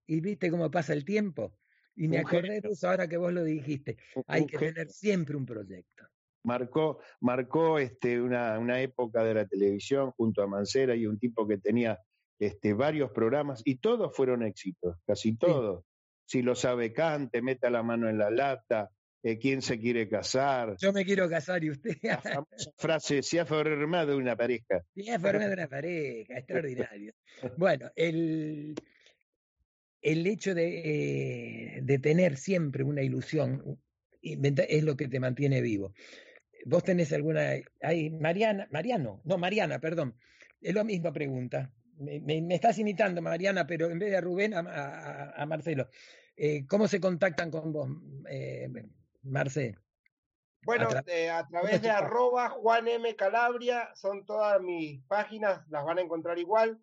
Y 0.06 0.20
viste 0.20 0.50
cómo 0.50 0.70
pasa 0.70 0.92
el 0.92 1.04
tiempo. 1.04 1.52
Y 1.96 2.06
me 2.06 2.18
acordé 2.18 2.60
de 2.60 2.68
eso 2.70 2.88
ahora 2.88 3.08
que 3.08 3.16
vos 3.16 3.32
lo 3.32 3.42
dijiste. 3.42 3.98
Hay 4.26 4.46
que 4.46 4.58
tener 4.58 4.88
siempre 4.90 5.36
un 5.36 5.44
proyecto. 5.44 6.04
marcó, 6.44 7.00
marcó 7.20 7.80
este, 7.80 8.20
una, 8.20 8.58
una 8.58 8.80
época 8.80 9.24
de 9.24 9.34
la 9.34 9.46
televisión 9.46 10.12
junto 10.12 10.42
a 10.42 10.46
Mancera 10.46 10.94
y 10.94 11.06
un 11.06 11.18
tipo 11.18 11.46
que 11.46 11.58
tenía 11.58 11.98
este, 12.38 12.74
varios 12.74 13.10
programas 13.10 13.60
y 13.64 13.76
todos 13.76 14.16
fueron 14.16 14.44
éxitos, 14.44 14.96
casi 15.04 15.36
todos. 15.36 15.84
Si 16.26 16.42
lo 16.42 16.54
sabe 16.54 16.92
cante, 16.92 17.42
meta 17.42 17.70
la 17.70 17.82
mano 17.82 18.08
en 18.08 18.18
la 18.18 18.30
lata, 18.30 18.88
eh, 19.22 19.38
quién 19.38 19.60
se 19.62 19.78
quiere 19.78 20.08
casar, 20.08 20.76
Yo 20.78 20.92
me 20.92 21.04
quiero 21.04 21.28
casar 21.28 21.62
y 21.64 21.70
usted. 21.70 21.96
la 22.02 22.18
famosa 22.18 22.70
frase, 22.78 23.22
se 23.22 23.40
ha 23.40 23.46
formado 23.46 24.16
una 24.16 24.36
pareja. 24.36 24.82
Sí, 24.94 25.08
es 25.08 25.20
formar 25.20 25.50
una 25.52 25.68
pareja, 25.68 26.38
extraordinario. 26.38 27.12
Bueno, 27.56 27.90
el, 27.96 28.74
el 30.02 30.26
hecho 30.26 30.54
de, 30.54 31.76
eh, 31.76 31.80
de 31.82 31.98
tener 31.98 32.36
siempre 32.36 32.82
una 32.84 33.02
ilusión 33.02 33.78
es 34.22 34.84
lo 34.84 34.96
que 34.96 35.08
te 35.08 35.20
mantiene 35.20 35.60
vivo. 35.60 35.92
¿Vos 36.66 36.84
tenés 36.84 37.12
alguna... 37.12 37.52
Hay 37.82 38.10
Mariana, 38.10 38.68
Mariano, 38.70 39.22
no, 39.24 39.38
Mariana, 39.38 39.78
perdón. 39.80 40.14
Es 40.60 40.74
la 40.74 40.84
misma 40.84 41.12
pregunta. 41.12 41.72
Me, 41.98 42.20
me- 42.20 42.42
me 42.42 42.54
estás 42.54 42.78
imitando, 42.78 43.22
Mariana, 43.22 43.66
pero 43.66 43.90
en 43.90 43.98
vez 43.98 44.10
de 44.10 44.16
a 44.16 44.20
Rubén, 44.20 44.52
a, 44.54 44.60
a- 44.60 45.30
a 45.42 45.46
Marcelo. 45.46 45.88
Eh, 46.36 46.66
¿Cómo 46.66 46.86
se 46.88 47.00
contactan 47.00 47.50
con 47.50 47.72
vos, 47.72 47.88
eh, 48.28 48.68
Marce? 49.22 49.76
Bueno, 50.64 50.88
A 50.88 50.90
tra- 50.90 51.04
eh, 51.08 51.30
a 51.30 51.46
¿Cómo 51.46 51.60
través 51.60 51.82
de 51.82 51.90
arroba 51.90 52.50
Juan 52.50 52.86
M. 52.88 53.16
Calabria, 53.16 53.90
son 53.94 54.26
todas 54.26 54.60
mis 54.60 55.02
páginas, 55.06 55.66
las 55.68 55.84
van 55.84 55.98
a 55.98 56.02
encontrar 56.02 56.38
igual, 56.38 56.78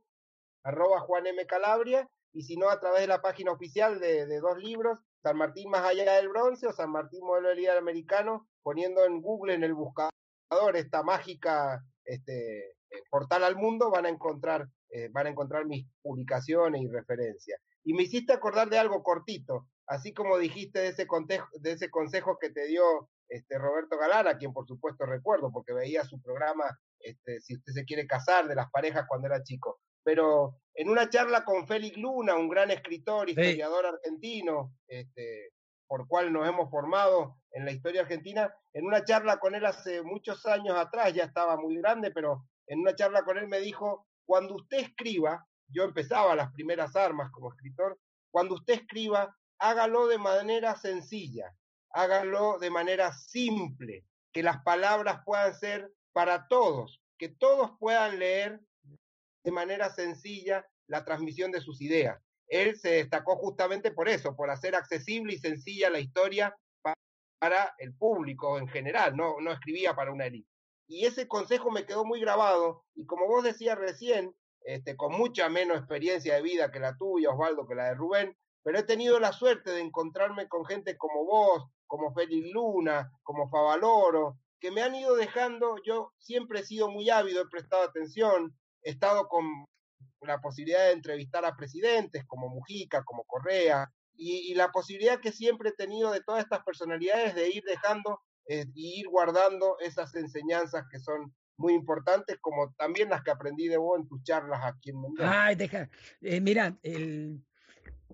arroba 0.64 1.00
Juan 1.02 1.28
M. 1.28 1.46
Calabria, 1.46 2.10
y 2.34 2.44
si 2.44 2.58
no, 2.58 2.70
a 2.70 2.80
través 2.80 3.02
de 3.02 3.08
la 3.08 3.22
página 3.22 3.52
oficial 3.52 4.00
de, 4.00 4.26
de 4.26 4.40
dos 4.40 4.58
libros, 4.58 4.98
San 5.22 5.38
Martín 5.38 5.70
más 5.70 5.84
allá 5.86 6.14
del 6.14 6.30
bronce 6.30 6.68
o 6.68 6.74
San 6.74 6.92
Martín 6.92 7.22
modelo 7.24 7.50
de 7.50 7.56
líder 7.56 7.78
americano, 7.78 8.48
poniendo 8.64 9.06
en 9.06 9.22
Google, 9.22 9.54
en 9.54 9.64
el 9.64 9.74
buscador, 9.74 10.12
esta 10.76 11.04
mágica 11.04 11.84
este, 12.06 12.70
eh, 12.70 13.04
portal 13.10 13.44
al 13.44 13.56
mundo, 13.56 13.92
van 13.92 14.06
a 14.06 14.10
encontrar, 14.10 14.68
eh, 14.90 15.10
van 15.12 15.28
a 15.28 15.30
encontrar 15.30 15.66
mis 15.66 15.88
publicaciones 16.02 16.82
y 16.82 16.88
referencias. 16.88 17.60
Y 17.84 17.94
me 17.94 18.04
hiciste 18.04 18.34
acordar 18.34 18.70
de 18.70 18.78
algo 18.80 19.04
cortito, 19.04 19.68
así 19.88 20.14
como 20.14 20.38
dijiste 20.38 20.80
de 20.80 20.90
ese, 20.90 21.08
contejo, 21.08 21.48
de 21.60 21.72
ese 21.72 21.90
consejo 21.90 22.38
que 22.40 22.50
te 22.50 22.68
dio 22.68 23.10
este, 23.30 23.58
Roberto 23.58 23.98
Galán, 23.98 24.28
a 24.28 24.38
quien 24.38 24.54
por 24.54 24.68
supuesto 24.68 25.06
recuerdo, 25.06 25.52
porque 25.52 25.74
veía 25.74 26.04
su 26.04 26.22
programa, 26.22 26.66
este, 27.00 27.42
si 27.42 27.56
usted 27.56 27.74
se 27.74 27.86
quiere 27.86 28.06
casar, 28.06 28.48
de 28.48 28.56
las 28.56 28.70
parejas 28.72 29.06
cuando 29.08 29.28
era 29.28 29.44
chico. 29.44 29.80
Pero 30.04 30.56
en 30.74 30.90
una 30.90 31.10
charla 31.10 31.44
con 31.44 31.68
Félix 31.68 31.98
Luna, 31.98 32.36
un 32.36 32.50
gran 32.50 32.72
escritor, 32.72 33.30
historiador 33.30 33.86
argentino, 33.86 34.74
este, 34.88 35.52
por 35.88 36.08
cual 36.08 36.32
nos 36.32 36.48
hemos 36.48 36.70
formado 36.70 37.38
en 37.52 37.66
la 37.66 37.72
historia 37.72 38.02
argentina, 38.02 38.54
en 38.74 38.86
una 38.86 39.04
charla 39.04 39.40
con 39.40 39.56
él 39.56 39.66
hace 39.66 40.02
muchos 40.04 40.46
años 40.46 40.78
atrás, 40.78 41.14
ya 41.14 41.24
estaba 41.24 41.58
muy 41.58 41.78
grande, 41.78 42.12
pero 42.12 42.46
en 42.68 42.80
una 42.80 42.96
charla 42.96 43.24
con 43.24 43.38
él 43.38 43.48
me 43.48 43.60
dijo, 43.60 44.06
cuando 44.26 44.56
usted 44.56 44.80
escriba, 44.80 45.46
yo 45.70 45.84
empezaba 45.84 46.36
las 46.36 46.52
primeras 46.52 46.96
armas 46.96 47.32
como 47.32 47.52
escritor, 47.52 47.98
cuando 48.32 48.56
usted 48.56 48.76
escriba, 48.76 49.36
hágalo 49.60 50.08
de 50.08 50.18
manera 50.18 50.76
sencilla, 50.76 51.56
hágalo 51.92 52.60
de 52.60 52.70
manera 52.70 53.14
simple, 53.14 54.06
que 54.32 54.44
las 54.44 54.62
palabras 54.64 55.22
puedan 55.26 55.54
ser 55.56 55.92
para 56.14 56.48
todos, 56.48 57.02
que 57.18 57.30
todos 57.30 57.72
puedan 57.80 58.20
leer 58.20 58.62
de 59.44 59.52
manera 59.52 59.90
sencilla 59.90 60.66
la 60.88 61.04
transmisión 61.06 61.52
de 61.52 61.62
sus 61.62 61.82
ideas. 61.82 62.22
Él 62.48 62.78
se 62.78 62.90
destacó 62.90 63.36
justamente 63.38 63.92
por 63.92 64.08
eso, 64.08 64.36
por 64.36 64.50
hacer 64.50 64.76
accesible 64.76 65.34
y 65.34 65.38
sencilla 65.40 65.90
la 65.90 66.00
historia 66.00 66.56
pa- 66.82 66.94
para 67.40 67.76
el 67.78 67.94
público 67.96 68.58
en 68.58 68.68
general, 68.68 69.16
no, 69.16 69.40
no 69.42 69.52
escribía 69.52 69.96
para 69.96 70.12
una 70.12 70.26
élite. 70.26 70.50
Y 70.88 71.06
ese 71.06 71.28
consejo 71.28 71.72
me 71.72 71.86
quedó 71.86 72.06
muy 72.06 72.22
grabado, 72.22 72.86
y 72.96 73.06
como 73.06 73.28
vos 73.28 73.44
decías 73.44 73.78
recién, 73.78 74.34
este, 74.62 74.96
con 74.96 75.14
mucha 75.14 75.50
menos 75.50 75.78
experiencia 75.80 76.36
de 76.36 76.42
vida 76.42 76.72
que 76.72 76.80
la 76.80 76.96
tuya, 76.98 77.32
Osvaldo, 77.32 77.68
que 77.68 77.76
la 77.76 77.86
de 77.90 77.96
Rubén, 77.96 78.38
pero 78.68 78.80
he 78.80 78.84
tenido 78.84 79.18
la 79.18 79.32
suerte 79.32 79.72
de 79.72 79.80
encontrarme 79.80 80.50
con 80.50 80.66
gente 80.66 80.98
como 80.98 81.24
vos, 81.24 81.70
como 81.86 82.14
Félix 82.14 82.52
Luna, 82.52 83.10
como 83.24 83.48
Favaloro, 83.48 84.42
que 84.60 84.72
me 84.72 84.82
han 84.82 84.94
ido 84.94 85.16
dejando, 85.16 85.78
yo 85.86 86.12
siempre 86.20 86.60
he 86.60 86.66
sido 86.66 86.92
muy 86.92 87.10
ávido, 87.10 87.42
he 87.42 87.48
prestado 87.48 87.84
atención, 87.84 88.54
he 88.84 88.90
estado 88.90 89.30
con 89.30 89.46
la 90.20 90.42
posibilidad 90.42 90.86
de 90.88 90.92
entrevistar 90.92 91.46
a 91.46 91.56
presidentes 91.56 92.26
como 92.28 92.50
Mujica, 92.50 93.06
como 93.06 93.24
Correa, 93.24 93.90
y, 94.18 94.54
la 94.56 94.70
posibilidad 94.70 95.22
que 95.22 95.32
siempre 95.32 95.70
he 95.70 95.74
tenido 95.74 96.12
de 96.12 96.20
todas 96.20 96.44
estas 96.44 96.62
personalidades 96.66 97.36
de 97.36 97.48
ir 97.50 97.64
dejando 97.64 98.20
eh, 98.50 98.66
y 98.74 99.00
ir 99.00 99.08
guardando 99.08 99.78
esas 99.80 100.14
enseñanzas 100.16 100.84
que 100.92 101.00
son 101.00 101.34
muy 101.56 101.74
importantes, 101.74 102.38
como 102.42 102.74
también 102.74 103.12
las 103.12 103.24
que 103.24 103.32
aprendí 103.32 103.70
de 103.70 103.78
vos 103.78 103.98
en 103.98 104.10
tus 104.10 104.22
charlas 104.24 104.60
aquí 104.66 104.90
en 104.90 105.00
Mendoza. 105.00 105.46
Ay, 105.46 105.56
deja. 105.56 105.90
Eh, 106.20 106.42
mira, 106.42 106.78
el, 106.84 107.47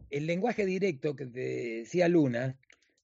el 0.09 0.25
lenguaje 0.27 0.65
directo 0.65 1.15
que 1.15 1.25
te 1.25 1.39
decía 1.79 2.07
Luna, 2.07 2.57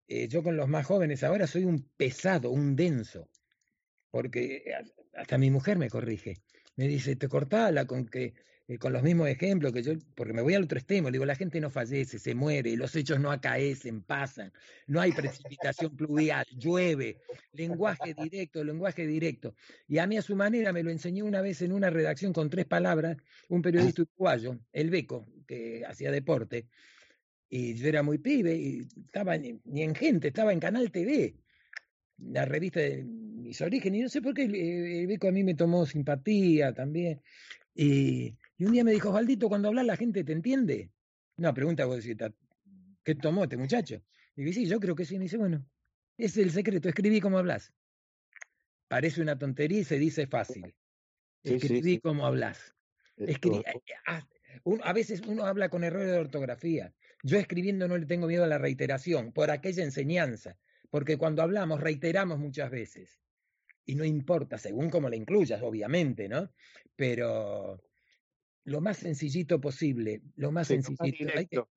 eh, 0.08 0.28
yo 0.28 0.44
con 0.44 0.58
los 0.58 0.68
más 0.68 0.86
jóvenes 0.86 1.24
ahora 1.24 1.48
soy 1.48 1.66
un 1.66 1.90
pesado, 1.98 2.52
un 2.52 2.76
denso, 2.76 3.30
porque 4.12 4.64
a- 4.74 5.20
hasta 5.22 5.38
mi 5.38 5.52
mujer 5.52 5.78
me 5.78 5.90
corrige. 5.90 6.36
Me 6.76 6.88
dice, 6.88 7.16
te 7.16 7.28
cortala 7.28 7.86
con 7.86 8.06
que 8.08 8.34
eh, 8.70 8.78
con 8.78 8.94
los 8.94 9.02
mismos 9.02 9.28
ejemplos 9.28 9.74
que 9.74 9.82
yo, 9.82 9.94
porque 10.14 10.32
me 10.32 10.44
voy 10.44 10.54
al 10.54 10.64
otro 10.64 10.78
extremo, 10.78 11.10
le 11.10 11.14
digo, 11.14 11.26
la 11.26 11.36
gente 11.36 11.60
no 11.60 11.72
fallece, 11.72 12.20
se 12.20 12.36
muere, 12.36 12.78
los 12.78 12.96
hechos 12.96 13.20
no 13.20 13.32
acaecen, 13.32 14.04
pasan, 14.04 14.54
no 14.86 15.02
hay 15.02 15.12
precipitación 15.12 15.96
pluvial, 15.98 16.46
llueve, 16.56 17.18
lenguaje 17.54 18.14
directo, 18.14 18.64
lenguaje 18.64 19.08
directo. 19.08 19.56
Y 19.88 19.98
a 19.98 20.06
mí 20.06 20.18
a 20.18 20.22
su 20.22 20.36
manera 20.36 20.72
me 20.72 20.84
lo 20.84 20.92
enseñó 20.92 21.26
una 21.26 21.42
vez 21.42 21.64
en 21.64 21.72
una 21.72 21.90
redacción 21.90 22.32
con 22.32 22.52
tres 22.52 22.68
palabras, 22.68 23.18
un 23.48 23.64
periodista 23.64 24.04
uruguayo, 24.04 24.60
El 24.72 24.92
Beco, 24.92 25.28
que 25.48 25.84
hacía 25.88 26.12
deporte, 26.12 26.68
y 27.50 27.74
yo 27.74 27.88
era 27.88 28.04
muy 28.04 28.20
pibe, 28.20 28.56
y 28.56 28.88
estaba 29.04 29.36
ni, 29.36 29.60
ni 29.66 29.82
en 29.82 29.96
gente, 29.96 30.28
estaba 30.28 30.54
en 30.54 30.60
Canal 30.60 30.92
TV, 30.92 31.34
la 32.20 32.46
revista 32.46 32.82
de 32.82 33.04
mis 33.04 33.60
orígenes, 33.62 34.00
y 34.00 34.04
no 34.04 34.10
sé 34.10 34.22
por 34.22 34.36
qué 34.36 34.44
el, 34.44 34.54
el 34.54 35.08
Beco 35.08 35.28
a 35.28 35.32
mí 35.32 35.44
me 35.44 35.56
tomó 35.56 35.88
simpatía 35.88 36.72
también. 36.72 37.20
Y, 37.74 38.36
y 38.60 38.66
un 38.66 38.74
día 38.74 38.84
me 38.84 38.92
dijo, 38.92 39.12
Valdito, 39.12 39.48
cuando 39.50 39.70
hablas 39.70 39.86
la 39.86 39.96
gente 39.98 40.24
te 40.24 40.34
entiende. 40.34 40.92
No, 41.38 41.54
pregunta 41.54 41.86
vos, 41.86 42.04
decís, 42.04 42.18
"Ta- 42.18 42.34
¿qué 43.04 43.16
tomó 43.16 43.44
este 43.44 43.56
muchacho? 43.58 44.04
Y 44.36 44.44
digo, 44.44 44.54
sí, 44.54 44.68
yo 44.68 44.80
creo 44.80 44.96
que 44.96 45.06
sí. 45.06 45.18
Me 45.18 45.24
dice, 45.24 45.38
bueno, 45.38 45.66
ese 46.18 46.42
es 46.42 46.48
el 46.48 46.52
secreto, 46.52 46.90
escribí 46.90 47.22
como 47.22 47.38
hablas. 47.38 47.74
Parece 48.90 49.22
una 49.22 49.38
tontería 49.40 49.80
y 49.80 49.84
se 49.86 49.98
dice 49.98 50.28
fácil. 50.28 50.76
Sí, 51.44 51.52
sí, 51.52 51.56
Escribí 51.56 51.94
sí. 51.96 52.00
como 52.02 52.26
hablas. 52.26 52.76
Esto- 53.16 53.50
Escri- 53.50 53.64
ah, 54.08 54.28
Un- 54.66 54.82
a 54.84 54.92
veces 54.92 55.22
uno 55.26 55.46
habla 55.46 55.70
con 55.70 55.86
errores 55.86 56.12
de 56.12 56.18
ortografía. 56.18 56.94
Yo 57.24 57.38
escribiendo 57.38 57.88
no 57.88 57.98
le 57.98 58.06
tengo 58.06 58.28
miedo 58.28 58.44
a 58.44 58.48
la 58.48 58.58
reiteración, 58.58 59.32
por 59.32 59.52
aquella 59.52 59.84
enseñanza, 59.84 60.58
porque 60.90 61.18
cuando 61.18 61.42
hablamos 61.44 61.80
reiteramos 61.80 62.40
muchas 62.40 62.70
veces. 62.72 63.22
Y 63.86 63.96
no 63.96 64.04
importa, 64.04 64.58
según 64.58 64.90
cómo 64.90 65.10
la 65.10 65.16
incluyas, 65.16 65.62
obviamente, 65.62 66.28
¿no? 66.28 66.52
Pero 66.96 67.82
lo 68.66 68.82
más 68.82 68.98
sencillito 68.98 69.60
posible, 69.60 70.22
lo 70.36 70.52
más 70.52 70.68
Sí, 70.68 70.76
lo 70.76 70.78
más 70.80 70.86
sencillito. 70.86 71.04
Hay 71.04 71.12
que- 71.12 71.26
directo. 71.26 71.70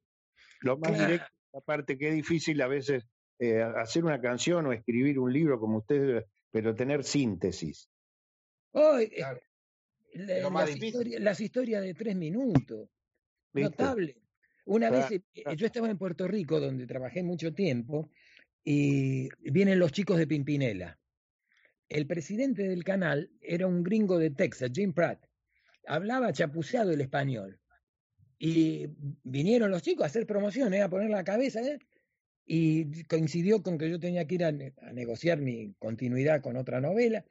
Lo 0.60 0.78
más 0.78 0.90
Claro. 0.92 1.06
directo, 1.06 1.26
aparte 1.54 1.98
que 1.98 2.08
es 2.08 2.14
difícil 2.14 2.60
a 2.62 2.68
veces 2.68 3.04
eh, 3.38 3.60
hacer 3.60 4.04
una 4.04 4.20
canción 4.20 4.66
o 4.66 4.72
escribir 4.72 5.18
un 5.18 5.32
libro 5.32 5.58
como 5.58 5.78
ustedes, 5.78 6.24
pero 6.52 6.74
tener 6.76 7.02
síntesis. 7.02 7.88
Hoy, 8.72 9.04
eh, 9.04 9.10
Claro. 9.16 9.40
la- 10.14 10.36
Es 10.36 10.42
lo 10.42 10.50
más 10.52 10.68
las, 10.70 10.82
historias, 10.82 11.20
las 11.20 11.40
historias 11.40 11.82
de 11.82 11.94
tres 11.94 12.14
minutos, 12.14 12.88
¿viste? 13.52 13.70
notable. 13.70 14.16
Una 14.66 14.90
Claro, 14.90 15.08
vez, 15.08 15.20
eh, 15.34 15.42
claro. 15.42 15.56
yo 15.56 15.66
estaba 15.66 15.90
en 15.90 15.98
Puerto 15.98 16.28
Rico, 16.28 16.60
donde 16.60 16.86
trabajé 16.86 17.24
mucho 17.24 17.52
tiempo, 17.52 18.10
y 18.62 19.28
vienen 19.50 19.80
los 19.80 19.90
chicos 19.90 20.18
de 20.18 20.28
Pimpinela. 20.28 21.00
El 21.88 22.06
presidente 22.06 22.62
del 22.68 22.84
canal 22.84 23.28
era 23.40 23.66
un 23.66 23.82
gringo 23.82 24.18
de 24.18 24.30
Texas, 24.30 24.70
Jim 24.72 24.92
Pratt. 24.92 25.26
Hablaba 25.86 26.32
chapuceado 26.32 26.92
el 26.92 27.00
español. 27.00 27.58
Y 28.38 28.88
vinieron 29.22 29.70
los 29.70 29.82
chicos 29.82 30.04
a 30.04 30.06
hacer 30.06 30.26
promoción, 30.26 30.74
¿eh? 30.74 30.82
a 30.82 30.88
poner 30.88 31.10
la 31.10 31.24
cabeza, 31.24 31.60
¿eh? 31.60 31.78
y 32.44 33.04
coincidió 33.04 33.62
con 33.62 33.78
que 33.78 33.88
yo 33.88 34.00
tenía 34.00 34.26
que 34.26 34.34
ir 34.34 34.44
a, 34.44 34.48
a 34.48 34.92
negociar 34.92 35.38
mi 35.38 35.74
continuidad 35.78 36.40
con 36.40 36.56
otra 36.56 36.80
novela, 36.80 37.24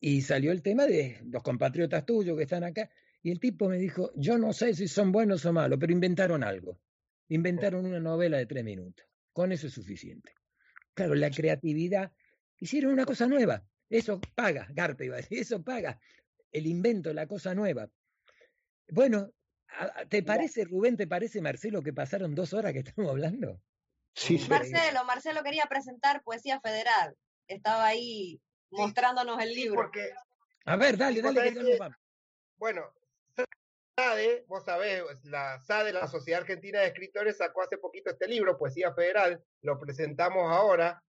y 0.00 0.22
salió 0.22 0.50
el 0.50 0.62
tema 0.62 0.86
de 0.86 1.20
los 1.24 1.44
compatriotas 1.44 2.04
tuyos 2.04 2.36
que 2.36 2.42
están 2.42 2.64
acá, 2.64 2.90
y 3.22 3.30
el 3.30 3.38
tipo 3.38 3.68
me 3.68 3.78
dijo, 3.78 4.10
yo 4.16 4.36
no 4.36 4.52
sé 4.52 4.74
si 4.74 4.88
son 4.88 5.12
buenos 5.12 5.46
o 5.46 5.52
malos, 5.52 5.78
pero 5.78 5.92
inventaron 5.92 6.42
algo. 6.42 6.80
Inventaron 7.28 7.86
una 7.86 8.00
novela 8.00 8.36
de 8.36 8.46
tres 8.46 8.64
minutos. 8.64 9.06
Con 9.32 9.52
eso 9.52 9.68
es 9.68 9.72
suficiente. 9.72 10.34
Claro, 10.92 11.14
la 11.14 11.30
creatividad. 11.30 12.12
Hicieron 12.58 12.92
una 12.92 13.06
cosa 13.06 13.26
nueva. 13.28 13.64
Eso 13.88 14.20
paga, 14.34 14.66
Garpe 14.70 15.06
iba 15.06 15.14
a 15.14 15.20
decir, 15.20 15.38
eso 15.38 15.62
paga. 15.62 16.00
El 16.52 16.66
invento, 16.66 17.12
la 17.12 17.26
cosa 17.26 17.54
nueva. 17.54 17.88
Bueno, 18.88 19.30
¿te 20.10 20.22
parece, 20.22 20.64
Rubén, 20.64 20.96
te 20.96 21.06
parece, 21.06 21.40
Marcelo, 21.40 21.82
que 21.82 21.92
pasaron 21.94 22.34
dos 22.34 22.52
horas 22.52 22.72
que 22.74 22.80
estamos 22.80 23.10
hablando? 23.10 23.60
Sí, 24.14 24.38
sí. 24.38 24.50
Marcelo, 24.50 25.04
Marcelo 25.04 25.42
quería 25.42 25.64
presentar 25.64 26.22
Poesía 26.22 26.60
Federal. 26.60 27.16
Estaba 27.48 27.86
ahí 27.86 28.40
mostrándonos 28.70 29.42
el 29.42 29.48
Sí, 29.48 29.54
libro. 29.62 29.76
porque, 29.82 30.12
A 30.66 30.76
ver, 30.76 30.98
dale, 30.98 31.22
dale, 31.22 31.34
que 31.34 31.40
sabés 31.40 31.54
ya 31.54 31.62
nos 31.62 31.70
que- 31.70 31.78
vamos. 31.78 31.96
bueno, 32.58 32.94
SADE, 33.98 34.44
vos 34.48 34.64
sabés, 34.64 35.02
la 35.24 35.58
SADE, 35.60 35.92
la 35.92 36.06
Sociedad 36.06 36.42
Argentina 36.42 36.80
de 36.80 36.88
Escritores, 36.88 37.38
sacó 37.38 37.62
hace 37.62 37.78
poquito 37.78 38.10
este 38.10 38.28
libro, 38.28 38.58
Poesía 38.58 38.92
Federal, 38.94 39.42
lo 39.62 39.78
presentamos 39.78 40.50
ahora. 40.52 41.02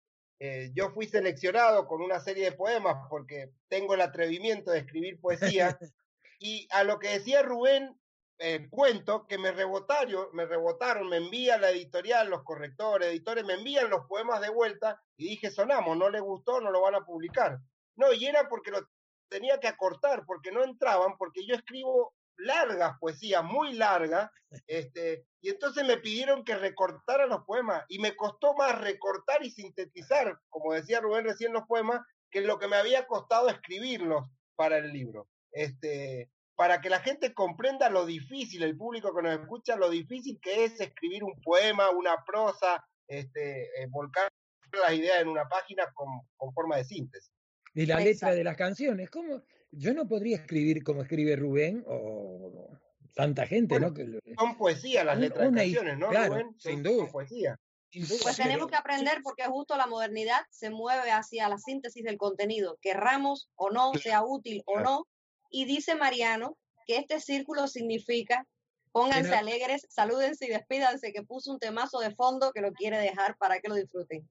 Eh, 0.45 0.73
yo 0.75 0.89
fui 0.89 1.07
seleccionado 1.07 1.87
con 1.87 2.01
una 2.01 2.19
serie 2.19 2.43
de 2.43 2.51
poemas 2.51 3.07
porque 3.09 3.53
tengo 3.69 3.93
el 3.93 4.01
atrevimiento 4.01 4.71
de 4.71 4.79
escribir 4.79 5.21
poesía. 5.21 5.77
y 6.37 6.67
a 6.71 6.83
lo 6.83 6.99
que 6.99 7.07
decía 7.07 7.43
Rubén, 7.43 7.97
eh, 8.39 8.67
cuento 8.69 9.25
que 9.25 9.37
me 9.37 9.53
rebotaron, 9.53 10.27
me 10.33 10.45
rebotaron, 10.45 11.07
me 11.07 11.15
envía 11.15 11.57
la 11.57 11.69
editorial, 11.69 12.29
los 12.29 12.43
correctores, 12.43 13.07
editores, 13.07 13.45
me 13.45 13.53
envían 13.53 13.89
los 13.89 14.05
poemas 14.05 14.41
de 14.41 14.49
vuelta 14.49 15.01
y 15.15 15.29
dije, 15.29 15.49
sonamos, 15.49 15.95
no 15.95 16.09
le 16.09 16.19
gustó, 16.19 16.59
no 16.59 16.71
lo 16.71 16.81
van 16.81 16.95
a 16.95 17.05
publicar. 17.05 17.59
No, 17.95 18.11
y 18.11 18.25
era 18.25 18.49
porque 18.49 18.71
lo 18.71 18.85
tenía 19.29 19.61
que 19.61 19.69
acortar, 19.69 20.25
porque 20.25 20.51
no 20.51 20.61
entraban, 20.61 21.15
porque 21.17 21.45
yo 21.45 21.55
escribo 21.55 22.13
largas 22.37 22.97
poesías, 22.99 23.43
muy 23.43 23.73
largas, 23.73 24.29
este, 24.67 25.25
y 25.41 25.49
entonces 25.49 25.85
me 25.85 25.97
pidieron 25.97 26.43
que 26.43 26.55
recortara 26.55 27.25
los 27.25 27.43
poemas, 27.45 27.83
y 27.89 27.99
me 27.99 28.15
costó 28.15 28.53
más 28.55 28.79
recortar 28.79 29.43
y 29.43 29.51
sintetizar, 29.51 30.39
como 30.49 30.73
decía 30.73 30.99
Rubén 30.99 31.25
recién, 31.25 31.53
los 31.53 31.67
poemas, 31.67 32.01
que 32.29 32.41
lo 32.41 32.57
que 32.59 32.67
me 32.67 32.77
había 32.77 33.05
costado 33.05 33.49
escribirlos 33.49 34.27
para 34.55 34.77
el 34.77 34.91
libro. 34.91 35.27
Este, 35.51 36.31
para 36.55 36.81
que 36.81 36.89
la 36.89 36.99
gente 36.99 37.33
comprenda 37.33 37.89
lo 37.89 38.05
difícil, 38.05 38.63
el 38.63 38.77
público 38.77 39.13
que 39.15 39.21
nos 39.21 39.39
escucha, 39.39 39.75
lo 39.75 39.89
difícil 39.89 40.39
que 40.41 40.65
es 40.65 40.79
escribir 40.79 41.23
un 41.23 41.39
poema, 41.41 41.89
una 41.89 42.23
prosa, 42.25 42.83
este, 43.07 43.63
eh, 43.63 43.87
volcar 43.89 44.29
las 44.71 44.93
ideas 44.93 45.21
en 45.21 45.27
una 45.27 45.47
página 45.47 45.91
con, 45.93 46.07
con 46.35 46.53
forma 46.53 46.77
de 46.77 46.85
síntesis. 46.85 47.31
Y 47.75 47.85
la 47.85 47.99
letra 47.99 48.33
de 48.33 48.43
las 48.43 48.55
canciones. 48.55 49.09
¿Cómo? 49.09 49.43
Yo 49.75 49.93
no 49.93 50.07
podría 50.07 50.37
escribir 50.37 50.83
como 50.83 51.01
escribe 51.01 51.35
Rubén 51.35 51.83
o 51.87 52.69
tanta 53.15 53.45
gente, 53.47 53.79
Bueno, 53.79 53.93
¿no? 53.95 54.19
Son 54.39 54.57
poesía 54.57 55.03
las 55.03 55.17
letras 55.17 55.43
de 55.43 55.47
una 55.49 55.61
canciones, 55.61 55.97
¿no, 55.97 56.09
claro, 56.09 56.33
Rubén? 56.33 56.45
Son- 56.51 56.59
sin 56.59 56.71
son 56.73 56.83
duda. 56.83 57.11
poesía. 57.11 57.59
sin 57.89 58.07
duda, 58.07 58.19
Pues 58.23 58.37
tenemos 58.37 58.67
que 58.67 58.75
aprender 58.75 59.19
porque 59.23 59.43
justo 59.45 59.77
la 59.77 59.85
modernidad 59.87 60.41
se 60.49 60.69
mueve 60.71 61.11
hacia 61.11 61.47
la 61.49 61.57
síntesis 61.59 62.03
del 62.03 62.17
contenido, 62.17 62.77
querramos 62.81 63.49
o 63.55 63.69
no, 63.69 63.93
sea 63.95 64.23
útil 64.23 64.63
o 64.65 64.79
no. 64.79 65.07
Y 65.51 65.65
dice 65.65 65.93
Mariano 65.95 66.57
que 66.87 66.97
este 66.97 67.19
círculo 67.19 67.67
significa 67.67 68.47
pónganse 68.91 69.29
Pero- 69.29 69.39
alegres, 69.39 69.85
salúdense 69.89 70.45
y 70.45 70.49
despídanse, 70.49 71.13
que 71.13 71.23
puso 71.23 71.51
un 71.51 71.59
temazo 71.59 71.99
de 71.99 72.13
fondo 72.15 72.51
que 72.51 72.61
lo 72.61 72.73
quiere 72.73 72.97
dejar 72.99 73.37
para 73.37 73.59
que 73.59 73.67
lo 73.69 73.75
disfruten. 73.75 74.27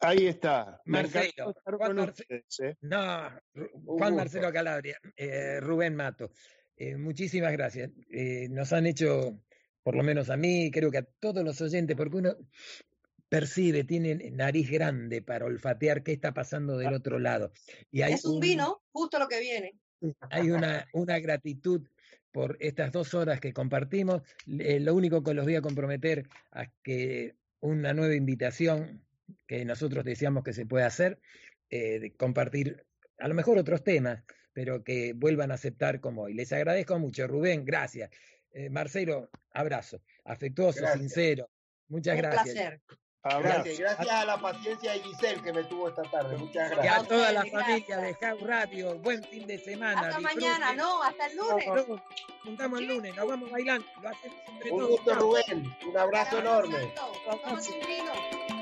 Ahí 0.00 0.26
está. 0.26 0.80
Marcelo, 0.86 1.54
Juan 1.64 1.78
con 1.78 1.96
Marce- 1.96 2.22
ustedes, 2.22 2.60
¿eh? 2.60 2.76
No, 2.80 3.30
Juan. 3.84 4.16
Marcelo 4.16 4.52
Calabria, 4.52 4.98
eh, 5.16 5.60
Rubén 5.60 5.94
Mato, 5.94 6.30
eh, 6.76 6.96
muchísimas 6.96 7.52
gracias. 7.52 7.90
Eh, 8.10 8.48
nos 8.50 8.72
han 8.72 8.86
hecho, 8.86 9.42
por 9.82 9.94
lo 9.94 10.02
menos 10.02 10.30
a 10.30 10.36
mí, 10.38 10.70
creo 10.70 10.90
que 10.90 10.98
a 10.98 11.02
todos 11.20 11.44
los 11.44 11.60
oyentes, 11.60 11.96
porque 11.96 12.16
uno 12.16 12.34
percibe, 13.28 13.84
tiene 13.84 14.30
nariz 14.32 14.70
grande 14.70 15.22
para 15.22 15.44
olfatear 15.44 16.02
qué 16.02 16.12
está 16.12 16.32
pasando 16.32 16.78
del 16.78 16.94
otro 16.94 17.18
lado. 17.18 17.52
Y 17.90 18.02
hay 18.02 18.14
Es 18.14 18.24
un 18.24 18.40
vino, 18.40 18.82
justo 18.92 19.18
lo 19.18 19.28
que 19.28 19.38
viene. 19.40 19.74
hay 20.30 20.50
una, 20.50 20.86
una 20.94 21.18
gratitud 21.18 21.86
por 22.32 22.56
estas 22.60 22.90
dos 22.90 23.12
horas 23.12 23.38
que 23.38 23.52
compartimos. 23.52 24.22
Eh, 24.58 24.80
lo 24.80 24.94
único 24.94 25.22
que 25.22 25.34
los 25.34 25.44
voy 25.44 25.56
a 25.56 25.60
comprometer 25.62 26.26
a 26.52 26.66
que 26.82 27.34
una 27.60 27.92
nueva 27.92 28.14
invitación 28.14 29.04
que 29.46 29.64
nosotros 29.64 30.04
deseamos 30.04 30.42
que 30.44 30.52
se 30.52 30.66
pueda 30.66 30.86
hacer, 30.86 31.18
eh, 31.70 31.98
de 32.00 32.12
compartir 32.14 32.84
a 33.18 33.28
lo 33.28 33.34
mejor 33.34 33.58
otros 33.58 33.82
temas, 33.84 34.22
pero 34.52 34.82
que 34.82 35.12
vuelvan 35.14 35.50
a 35.50 35.54
aceptar 35.54 36.00
como 36.00 36.22
hoy. 36.22 36.34
Les 36.34 36.52
agradezco 36.52 36.98
mucho, 36.98 37.26
Rubén, 37.26 37.64
gracias. 37.64 38.10
Eh, 38.52 38.68
Marcelo, 38.70 39.30
abrazo, 39.52 40.02
afectuoso, 40.24 40.80
Gracias. 40.80 40.98
sincero. 41.00 41.48
Muchas 41.88 42.14
un 42.16 42.22
gracias. 42.22 42.44
placer. 42.54 42.80
Gracias, 43.22 43.78
gracias 43.78 44.08
a 44.08 44.24
la 44.24 44.40
paciencia 44.40 44.92
de 44.92 45.00
Giselle 45.00 45.42
que 45.42 45.52
me 45.52 45.62
tuvo 45.64 45.90
esta 45.90 46.02
tarde. 46.04 46.38
Muchas 46.38 46.72
Y 46.72 46.74
gracias. 46.74 46.98
a 46.98 47.04
toda 47.06 47.32
la 47.32 47.44
familia 47.44 47.98
de 47.98 48.14
House 48.14 48.40
Radio, 48.42 48.98
buen 49.00 49.22
fin 49.24 49.46
de 49.46 49.58
semana. 49.58 50.00
Hasta 50.08 50.20
mañana, 50.20 50.74
no, 50.74 51.02
hasta 51.02 51.26
el 51.26 51.36
lunes. 51.36 51.66
Nos 51.66 52.00
juntamos 52.42 52.80
el 52.80 52.86
lunes, 52.86 53.14
nos 53.14 53.28
vamos 53.28 53.50
bailando, 53.50 53.86
lo 54.02 54.08
hacemos 54.08 54.38
entre 54.48 54.72
Un 54.72 54.78
todos. 54.78 54.90
gusto. 54.90 55.14
Rubén. 55.16 55.64
Un 55.86 55.96
abrazo 55.98 56.38
enorme. 56.38 56.78
Vino. 56.78 58.59